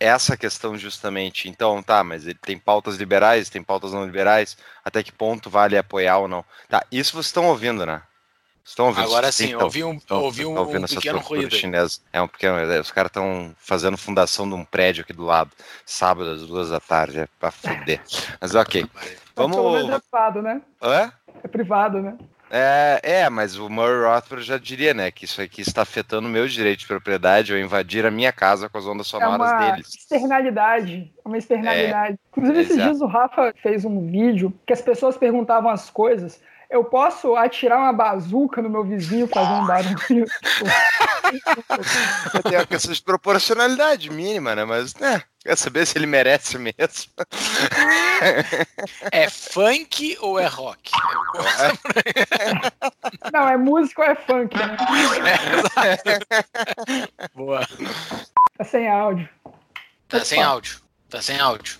Essa 0.02 0.36
questão 0.36 0.76
justamente. 0.76 1.48
Então, 1.48 1.84
tá, 1.84 2.04
mas 2.04 2.26
ele 2.26 2.40
tem 2.42 2.58
pautas 2.58 2.98
liberais, 2.98 3.50
tem 3.50 3.62
pautas 3.62 3.94
não 3.94 4.04
liberais, 4.04 4.58
até 4.84 5.04
que 5.04 5.12
ponto 5.12 5.50
vale 5.50 5.78
apoiar 5.78 6.18
ou 6.18 6.28
não? 6.28 6.44
Tá, 6.68 6.84
isso 6.92 7.14
vocês 7.14 7.28
estão 7.28 7.46
ouvindo, 7.46 7.86
né? 7.86 8.02
Estão 8.66 8.88
ouvindo? 8.88 9.06
Agora 9.06 9.32
sim, 9.32 9.50
então, 9.50 9.62
ouvi 9.62 9.84
um, 9.84 10.00
ouvi 10.10 10.46
um, 10.46 10.60
um 10.60 10.88
pequeno 10.88 11.20
ruído. 11.20 11.56
Chinesa. 11.56 12.00
É 12.12 12.22
um 12.22 12.28
pequeno, 12.28 12.58
é, 12.58 12.80
os 12.80 12.92
caras 12.92 13.10
estão 13.10 13.56
fazendo 13.60 13.98
fundação 13.98 14.48
de 14.50 14.56
um 14.56 14.66
prédio 14.66 15.04
aqui 15.04 15.14
do 15.14 15.24
lado, 15.24 15.52
sábado 15.86 16.32
às 16.32 16.42
duas 16.48 16.70
da 16.70 16.80
tarde, 16.80 17.20
é 17.20 17.28
pra 17.40 17.52
fuder. 17.52 18.02
Mas 18.40 18.56
ok. 18.56 18.86
Vamos. 19.36 19.90
É 19.90 20.00
privado, 20.00 20.42
né? 20.42 20.62
Hã? 20.82 21.12
É 21.44 21.48
privado, 21.48 22.02
né? 22.02 22.18
É, 22.54 23.00
é, 23.02 23.30
mas 23.30 23.58
o 23.58 23.70
Murray 23.70 24.04
Rothbard 24.04 24.46
já 24.46 24.58
diria, 24.58 24.94
né, 24.94 25.10
que 25.10 25.24
isso 25.24 25.42
aqui 25.42 25.62
está 25.62 25.84
afetando 25.84 26.28
o 26.28 26.32
meu 26.32 26.46
direito 26.50 26.80
de 26.80 26.88
propriedade 26.88 27.54
ao 27.54 27.58
invadir 27.58 28.06
a 28.06 28.12
minha 28.12 28.34
casa 28.34 28.68
com 28.68 28.78
as 28.78 28.86
ondas 28.86 29.08
sonoras 29.08 29.50
é 29.50 29.54
uma 29.56 29.72
deles. 29.72 29.88
Externalidade, 29.96 31.14
uma 31.24 31.38
externalidade. 31.38 32.16
É, 32.16 32.18
Inclusive, 32.30 32.60
esses 32.60 32.72
exato. 32.74 32.90
dias 32.90 33.02
o 33.02 33.06
Rafa 33.06 33.54
fez 33.64 33.86
um 33.86 34.06
vídeo 34.06 34.54
que 34.68 34.74
as 34.74 34.82
pessoas 34.82 35.18
perguntavam 35.18 35.72
as 35.72 35.90
coisas. 35.90 36.42
Eu 36.72 36.86
posso 36.86 37.36
atirar 37.36 37.78
uma 37.80 37.92
bazuca 37.92 38.62
no 38.62 38.70
meu 38.70 38.82
vizinho 38.82 39.28
fazer 39.28 39.62
um 39.62 39.68
barulho? 39.68 39.98
Tem 42.44 42.58
uma 42.58 42.66
questão 42.66 42.94
de 42.94 43.02
proporcionalidade 43.02 44.10
mínima, 44.10 44.56
né? 44.56 44.64
Mas, 44.64 44.96
né? 44.96 45.22
Quer 45.42 45.58
saber 45.58 45.86
se 45.86 45.98
ele 45.98 46.06
merece 46.06 46.58
mesmo? 46.58 46.78
É 49.12 49.30
funk 49.30 50.18
ou 50.22 50.40
é 50.40 50.48
rock? 50.48 50.92
Não, 53.34 53.50
é 53.50 53.58
música 53.58 54.04
ou 54.04 54.08
é 54.08 54.16
funk, 54.16 54.58
né? 54.58 54.78
É, 55.84 55.98
Boa. 57.36 57.68
Tá 58.58 58.64
sem 58.64 58.90
áudio. 58.90 59.28
Tá 60.08 60.16
Opa. 60.18 60.26
sem 60.26 60.42
áudio. 60.42 60.80
Tá 61.10 61.22
sem 61.22 61.38
áudio. 61.38 61.78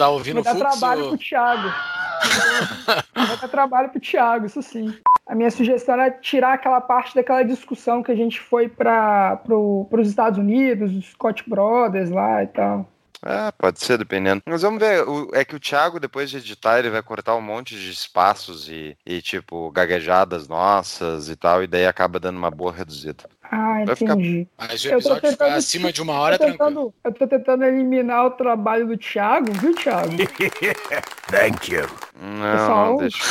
Tá 0.00 0.08
ouvindo 0.08 0.40
o 0.40 0.42
fluxo? 0.44 0.62
Dá 0.62 0.70
trabalho 0.70 1.08
pro 1.08 1.18
Thiago. 1.18 1.68
Vai 3.14 3.36
dar 3.36 3.48
trabalho 3.48 3.88
pro 3.90 4.00
Thiago, 4.00 4.46
isso 4.46 4.62
sim. 4.62 4.94
A 5.26 5.34
minha 5.34 5.50
sugestão 5.50 5.94
era 5.94 6.10
tirar 6.10 6.54
aquela 6.54 6.80
parte 6.80 7.14
daquela 7.14 7.42
discussão 7.42 8.02
que 8.02 8.10
a 8.10 8.14
gente 8.14 8.40
foi 8.40 8.66
para 8.66 9.36
pro, 9.44 9.86
os 9.92 10.08
Estados 10.08 10.38
Unidos, 10.38 10.96
os 10.96 11.10
Scott 11.10 11.44
Brothers 11.46 12.08
lá 12.08 12.42
e 12.42 12.46
tal. 12.46 12.88
Ah, 13.22 13.52
pode 13.52 13.78
ser, 13.78 13.98
dependendo. 13.98 14.40
Mas 14.46 14.62
vamos 14.62 14.80
ver, 14.80 15.06
o, 15.06 15.30
é 15.34 15.44
que 15.44 15.54
o 15.54 15.60
Thiago, 15.60 16.00
depois 16.00 16.30
de 16.30 16.38
editar, 16.38 16.78
ele 16.78 16.88
vai 16.88 17.02
cortar 17.02 17.36
um 17.36 17.42
monte 17.42 17.78
de 17.78 17.90
espaços 17.90 18.70
e, 18.70 18.96
e, 19.04 19.20
tipo, 19.20 19.70
gaguejadas 19.70 20.48
nossas 20.48 21.28
e 21.28 21.36
tal, 21.36 21.62
e 21.62 21.66
daí 21.66 21.86
acaba 21.86 22.18
dando 22.18 22.38
uma 22.38 22.50
boa 22.50 22.72
reduzida. 22.72 23.28
Ah, 23.50 23.84
vai 23.84 23.94
entendi. 23.94 24.48
Ficar... 24.50 24.68
Mas 24.68 24.84
o 24.84 24.88
episódio 24.88 25.20
tentando, 25.20 25.32
ficar 25.32 25.54
acima 25.54 25.92
de 25.92 26.02
uma 26.02 26.14
hora, 26.14 26.36
eu 26.36 26.38
tentando, 26.38 26.94
Eu 27.02 27.12
tô 27.12 27.26
tentando 27.26 27.64
eliminar 27.64 28.26
o 28.26 28.30
trabalho 28.30 28.86
do 28.86 28.96
Thiago, 28.96 29.52
viu, 29.52 29.74
Thiago? 29.74 30.10
Thank 31.30 31.72
you. 31.72 31.88
Não, 32.20 32.52
Pessoal... 32.52 32.86
não 32.86 32.96
deixa. 32.98 33.24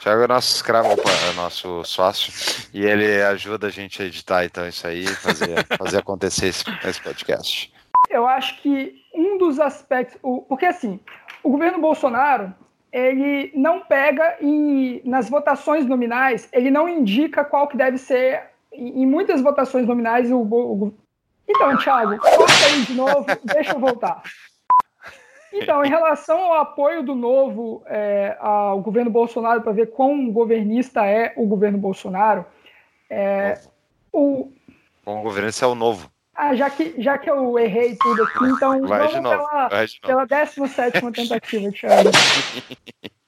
Thiago 0.00 0.22
é 0.22 0.28
nosso 0.28 0.56
escravo, 0.56 0.88
é 0.90 1.34
nosso 1.34 1.84
sócio, 1.84 2.32
e 2.74 2.84
ele 2.84 3.22
ajuda 3.22 3.68
a 3.68 3.70
gente 3.70 4.02
a 4.02 4.06
editar, 4.06 4.44
então, 4.44 4.66
isso 4.66 4.86
aí, 4.86 5.06
fazer, 5.06 5.66
fazer 5.78 5.98
acontecer 5.98 6.46
esse, 6.46 6.64
esse 6.84 7.00
podcast 7.00 7.72
eu 8.12 8.26
acho 8.26 8.60
que 8.60 9.02
um 9.14 9.38
dos 9.38 9.58
aspectos. 9.58 10.18
O, 10.22 10.42
porque 10.42 10.66
assim, 10.66 11.00
o 11.42 11.50
governo 11.50 11.80
Bolsonaro 11.80 12.54
ele 12.92 13.50
não 13.54 13.80
pega 13.80 14.36
e 14.40 15.00
nas 15.04 15.30
votações 15.30 15.86
nominais 15.86 16.48
ele 16.52 16.70
não 16.70 16.88
indica 16.88 17.44
qual 17.44 17.66
que 17.66 17.76
deve 17.76 17.98
ser. 17.98 18.51
Em 18.72 19.06
muitas 19.06 19.40
votações 19.40 19.86
nominais 19.86 20.30
o, 20.30 20.40
o 20.40 20.94
então, 21.48 21.76
Thiago, 21.76 22.18
corta 22.18 22.66
aí 22.66 22.82
de 22.82 22.94
novo, 22.94 23.26
deixa 23.44 23.72
eu 23.72 23.80
voltar. 23.80 24.22
Então, 25.52 25.84
em 25.84 25.88
relação 25.88 26.38
ao 26.38 26.54
apoio 26.54 27.02
do 27.02 27.14
novo 27.14 27.82
é, 27.86 28.36
ao 28.40 28.80
governo 28.80 29.10
Bolsonaro 29.10 29.60
para 29.60 29.72
ver 29.72 29.90
quão 29.90 30.30
governista 30.30 31.04
é 31.04 31.34
o 31.36 31.46
governo 31.46 31.76
Bolsonaro, 31.76 32.46
é, 33.10 33.60
o. 34.10 34.50
Bom 35.04 35.22
governista 35.22 35.66
é 35.66 35.68
o 35.68 35.74
novo. 35.74 36.10
Ah, 36.34 36.54
já 36.54 36.70
que, 36.70 36.94
já 36.96 37.18
que 37.18 37.28
eu 37.28 37.58
errei 37.58 37.94
tudo 37.96 38.22
aqui, 38.22 38.44
então 38.46 38.80
vai 38.86 39.00
vamos 39.00 39.20
novo, 39.20 39.36
pela, 39.36 39.86
pela 40.00 40.26
17 40.26 41.12
tentativa, 41.12 41.70
Thiago. 41.70 42.10